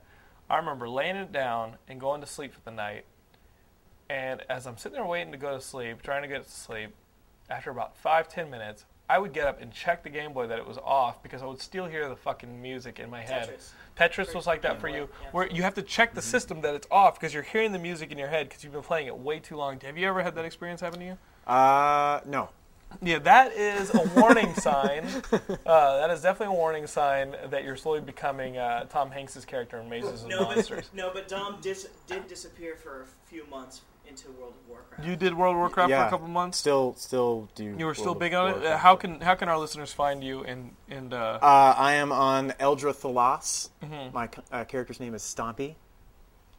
I 0.48 0.56
remember 0.56 0.88
laying 0.88 1.16
it 1.16 1.32
down 1.32 1.76
and 1.86 2.00
going 2.00 2.22
to 2.22 2.26
sleep 2.26 2.54
for 2.54 2.60
the 2.64 2.70
night. 2.70 3.04
And 4.08 4.42
as 4.48 4.66
I'm 4.66 4.78
sitting 4.78 4.96
there 4.96 5.04
waiting 5.04 5.32
to 5.32 5.38
go 5.38 5.54
to 5.54 5.60
sleep, 5.60 6.00
trying 6.00 6.22
to 6.22 6.28
get 6.28 6.44
to 6.44 6.50
sleep, 6.50 6.94
after 7.50 7.70
about 7.70 7.96
five, 7.96 8.28
ten 8.28 8.48
minutes, 8.50 8.84
I 9.08 9.18
would 9.18 9.32
get 9.32 9.46
up 9.46 9.60
and 9.60 9.72
check 9.72 10.04
the 10.04 10.08
Game 10.08 10.32
Boy 10.32 10.46
that 10.46 10.58
it 10.58 10.66
was 10.66 10.78
off 10.78 11.20
because 11.22 11.42
I 11.42 11.46
would 11.46 11.60
still 11.60 11.86
hear 11.86 12.08
the 12.08 12.14
fucking 12.16 12.62
music 12.62 13.00
in 13.00 13.10
my 13.10 13.22
head. 13.22 13.48
Tetris. 13.50 13.72
Tetris 14.28 14.34
was 14.34 14.46
like 14.46 14.62
that 14.62 14.80
for 14.80 14.88
you, 14.88 15.08
Yeah. 15.22 15.28
where 15.32 15.48
you 15.48 15.62
have 15.64 15.74
to 15.74 15.82
check 15.82 16.14
the 16.14 16.22
system 16.22 16.60
that 16.62 16.74
it's 16.76 16.86
off 16.92 17.18
because 17.18 17.34
you're 17.34 17.42
hearing 17.42 17.72
the 17.72 17.78
music 17.80 18.12
in 18.12 18.18
your 18.18 18.28
head 18.28 18.48
because 18.48 18.62
you've 18.62 18.72
been 18.72 18.82
playing 18.82 19.08
it 19.08 19.18
way 19.18 19.40
too 19.40 19.56
long. 19.56 19.80
Have 19.80 19.98
you 19.98 20.06
ever 20.08 20.22
had 20.22 20.36
that 20.36 20.44
experience 20.44 20.80
happen 20.80 21.00
to 21.00 21.04
you? 21.06 21.18
Uh, 21.52 22.20
no. 22.24 22.50
Yeah, 23.02 23.18
that 23.20 23.52
is 23.52 23.92
a 23.94 24.02
warning 24.16 24.52
sign. 24.54 25.06
Uh, 25.32 25.96
that 25.98 26.10
is 26.10 26.22
definitely 26.22 26.54
a 26.56 26.58
warning 26.58 26.86
sign 26.88 27.36
that 27.50 27.62
you're 27.62 27.76
slowly 27.76 28.00
becoming 28.00 28.56
uh, 28.58 28.84
Tom 28.86 29.10
Hanks's 29.12 29.44
character 29.44 29.78
in 29.78 29.88
Mazes 29.88 30.22
and 30.22 30.30
No, 30.30 30.38
but, 30.46 30.56
Monsters. 30.56 30.90
no, 30.92 31.10
but 31.12 31.28
Dom 31.28 31.58
dis- 31.60 31.88
did 32.08 32.26
disappear 32.26 32.74
for 32.76 33.02
a 33.02 33.06
few 33.28 33.46
months 33.46 33.82
into 34.10 34.30
World 34.32 34.54
of 34.62 34.68
Warcraft. 34.68 35.04
You 35.06 35.16
did 35.16 35.34
World 35.34 35.54
of 35.54 35.60
Warcraft 35.60 35.90
yeah. 35.90 36.02
for 36.02 36.08
a 36.08 36.10
couple 36.10 36.28
months. 36.28 36.58
Still, 36.58 36.94
still 36.98 37.48
do. 37.54 37.74
You 37.78 37.86
were 37.86 37.94
still 37.94 38.06
World 38.06 38.16
of 38.16 38.20
big 38.20 38.34
on 38.34 38.50
it. 38.50 38.66
Uh, 38.66 38.76
how 38.76 38.96
can 38.96 39.20
how 39.20 39.34
can 39.34 39.48
our 39.48 39.58
listeners 39.58 39.92
find 39.92 40.22
you? 40.22 40.44
And 40.44 40.74
and 40.88 41.14
uh, 41.14 41.38
Uh, 41.40 41.74
I 41.76 41.94
am 41.94 42.12
on 42.12 42.50
Eldre'Thalas. 42.60 43.70
Mm-hmm. 43.82 44.14
My 44.14 44.28
uh, 44.52 44.64
character's 44.64 45.00
name 45.00 45.14
is 45.14 45.22
Stompy. 45.22 45.76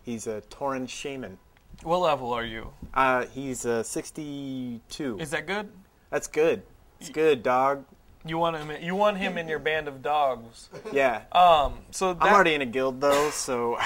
He's 0.03 0.25
a 0.27 0.41
Tauren 0.49 0.89
shaman. 0.89 1.37
what 1.83 1.99
level 1.99 2.33
are 2.33 2.45
you? 2.45 2.73
Uh, 2.93 3.25
he's 3.27 3.65
uh, 3.65 3.83
62. 3.83 5.19
Is 5.19 5.29
that 5.29 5.45
good? 5.45 5.69
That's 6.09 6.27
good. 6.27 6.63
It's 6.99 7.09
good, 7.09 7.43
dog. 7.43 7.85
You 8.25 8.37
want 8.37 8.55
him? 8.57 8.71
You 8.83 8.93
want 8.95 9.17
him 9.17 9.37
in 9.37 9.47
your 9.47 9.57
band 9.59 9.87
of 9.87 10.01
dogs? 10.03 10.69
Yeah. 10.91 11.23
Um. 11.31 11.79
So 11.91 12.13
that, 12.13 12.23
I'm 12.23 12.33
already 12.33 12.53
in 12.53 12.61
a 12.61 12.65
guild 12.67 13.01
though, 13.01 13.29
so 13.31 13.77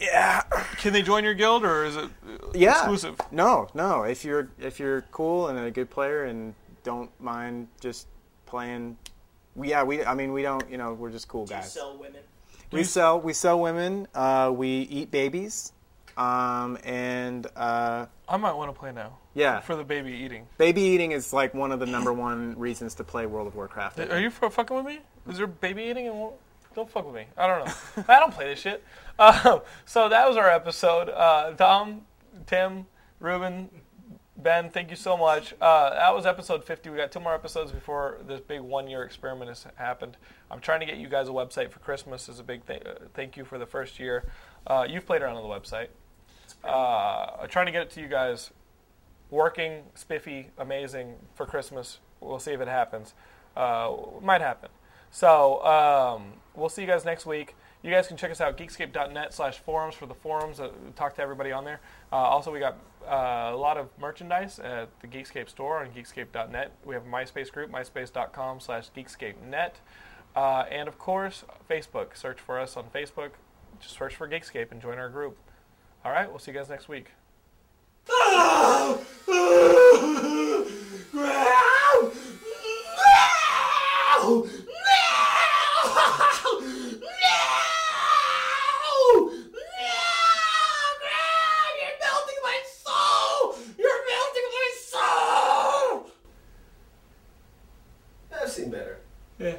yeah. 0.00 0.42
Can 0.78 0.92
they 0.94 1.02
join 1.02 1.24
your 1.24 1.34
guild 1.34 1.64
or 1.64 1.84
is 1.84 1.96
it 1.96 2.08
Yeah. 2.54 2.72
exclusive? 2.78 3.16
No, 3.30 3.68
no. 3.74 4.04
If 4.04 4.24
you're 4.24 4.48
if 4.58 4.80
you're 4.80 5.02
cool 5.12 5.48
and 5.48 5.58
a 5.58 5.70
good 5.70 5.90
player 5.90 6.24
and 6.24 6.54
don't 6.84 7.10
mind 7.20 7.68
just 7.80 8.06
playing, 8.46 8.96
yeah, 9.60 9.82
we. 9.82 10.02
I 10.04 10.14
mean, 10.14 10.32
we 10.32 10.42
don't. 10.42 10.68
You 10.70 10.78
know, 10.78 10.94
we're 10.94 11.10
just 11.10 11.28
cool 11.28 11.44
Do 11.44 11.54
you 11.54 11.60
guys. 11.60 11.72
sell 11.72 11.96
women? 11.98 12.22
We 12.70 12.84
sell 12.84 13.20
we 13.20 13.34
sell 13.34 13.60
women. 13.60 14.08
Uh, 14.14 14.50
we 14.54 14.68
eat 14.68 15.10
babies, 15.10 15.72
um, 16.16 16.78
and 16.84 17.46
uh, 17.56 18.06
I 18.26 18.36
might 18.38 18.54
want 18.54 18.72
to 18.74 18.78
play 18.78 18.92
now. 18.92 19.18
Yeah. 19.34 19.60
For 19.60 19.76
the 19.76 19.84
baby 19.84 20.12
eating. 20.12 20.46
baby 20.58 20.82
eating 20.82 21.12
is 21.12 21.32
like 21.32 21.54
one 21.54 21.72
of 21.72 21.80
the 21.80 21.86
number 21.86 22.12
one 22.12 22.58
reasons 22.58 22.94
to 22.96 23.04
play 23.04 23.26
World 23.26 23.46
of 23.46 23.54
Warcraft. 23.54 23.98
Are 24.00 24.20
you 24.20 24.30
fu- 24.30 24.50
fucking 24.50 24.76
with 24.76 24.86
me? 24.86 25.00
Is 25.28 25.38
there 25.38 25.46
baby 25.46 25.84
eating? 25.84 26.08
And 26.08 26.30
don't 26.74 26.90
fuck 26.90 27.06
with 27.06 27.14
me. 27.14 27.26
I 27.36 27.46
don't 27.46 27.66
know. 27.66 28.04
I 28.08 28.18
don't 28.20 28.32
play 28.32 28.46
this 28.46 28.60
shit. 28.60 28.84
Uh, 29.18 29.60
so 29.84 30.08
that 30.08 30.28
was 30.28 30.36
our 30.36 30.48
episode. 30.48 31.08
Uh, 31.08 31.52
Tom, 31.52 32.02
Tim, 32.46 32.86
Ruben, 33.20 33.70
Ben, 34.36 34.70
thank 34.70 34.90
you 34.90 34.96
so 34.96 35.16
much. 35.16 35.54
Uh, 35.60 35.90
that 35.90 36.14
was 36.14 36.26
episode 36.26 36.64
50. 36.64 36.90
We 36.90 36.96
got 36.96 37.12
two 37.12 37.20
more 37.20 37.34
episodes 37.34 37.70
before 37.70 38.18
this 38.26 38.40
big 38.40 38.60
one-year 38.60 39.02
experiment 39.02 39.48
has 39.50 39.66
happened. 39.76 40.16
I'm 40.50 40.60
trying 40.60 40.80
to 40.80 40.86
get 40.86 40.96
you 40.96 41.08
guys 41.08 41.28
a 41.28 41.32
website 41.32 41.70
for 41.70 41.78
Christmas 41.80 42.28
as 42.28 42.38
a 42.40 42.42
big 42.42 42.66
th- 42.66 42.82
uh, 42.84 42.94
thank 43.14 43.36
you 43.36 43.44
for 43.44 43.58
the 43.58 43.66
first 43.66 44.00
year. 44.00 44.30
Uh, 44.66 44.86
you've 44.88 45.06
played 45.06 45.22
around 45.22 45.36
on 45.36 45.42
the 45.42 45.54
website. 45.54 45.88
Uh, 46.64 47.42
I'm 47.42 47.48
trying 47.48 47.66
to 47.66 47.72
get 47.72 47.82
it 47.82 47.90
to 47.92 48.00
you 48.00 48.08
guys 48.08 48.50
working, 49.32 49.82
spiffy, 49.94 50.50
amazing 50.58 51.14
for 51.34 51.46
Christmas. 51.46 51.98
We'll 52.20 52.38
see 52.38 52.52
if 52.52 52.60
it 52.60 52.68
happens. 52.68 53.14
Uh, 53.56 53.96
might 54.20 54.42
happen. 54.42 54.68
So 55.10 55.64
um, 55.64 56.34
we'll 56.54 56.68
see 56.68 56.82
you 56.82 56.86
guys 56.86 57.04
next 57.04 57.26
week. 57.26 57.56
You 57.82 57.90
guys 57.90 58.06
can 58.06 58.16
check 58.16 58.30
us 58.30 58.40
out 58.40 58.56
geekscape.net 58.56 59.34
slash 59.34 59.58
forums 59.58 59.96
for 59.96 60.06
the 60.06 60.14
forums. 60.14 60.60
Uh, 60.60 60.70
talk 60.94 61.16
to 61.16 61.22
everybody 61.22 61.50
on 61.50 61.64
there. 61.64 61.80
Uh, 62.12 62.16
also, 62.16 62.52
we 62.52 62.60
got 62.60 62.76
uh, 63.04 63.50
a 63.52 63.56
lot 63.56 63.76
of 63.76 63.88
merchandise 63.98 64.60
at 64.60 64.88
the 65.00 65.08
Geekscape 65.08 65.48
store 65.48 65.80
on 65.80 65.90
geekscape.net. 65.90 66.72
We 66.84 66.94
have 66.94 67.04
a 67.04 67.10
MySpace 67.10 67.50
group, 67.50 67.72
myspace.com 67.72 68.60
slash 68.60 68.90
geekscape.net. 68.96 69.80
Uh, 70.36 70.64
and 70.70 70.86
of 70.86 70.98
course, 70.98 71.44
Facebook. 71.68 72.16
Search 72.16 72.38
for 72.38 72.60
us 72.60 72.76
on 72.76 72.84
Facebook. 72.94 73.30
Just 73.80 73.96
search 73.96 74.14
for 74.14 74.28
Geekscape 74.28 74.70
and 74.70 74.80
join 74.80 74.98
our 74.98 75.08
group. 75.08 75.36
All 76.04 76.12
right, 76.12 76.28
we'll 76.28 76.38
see 76.38 76.52
you 76.52 76.56
guys 76.56 76.68
next 76.68 76.88
week. 76.88 77.12
Ah! 78.10 78.98
Ah! 79.28 79.28
Ah! 79.28 80.64
Greg! 81.12 81.51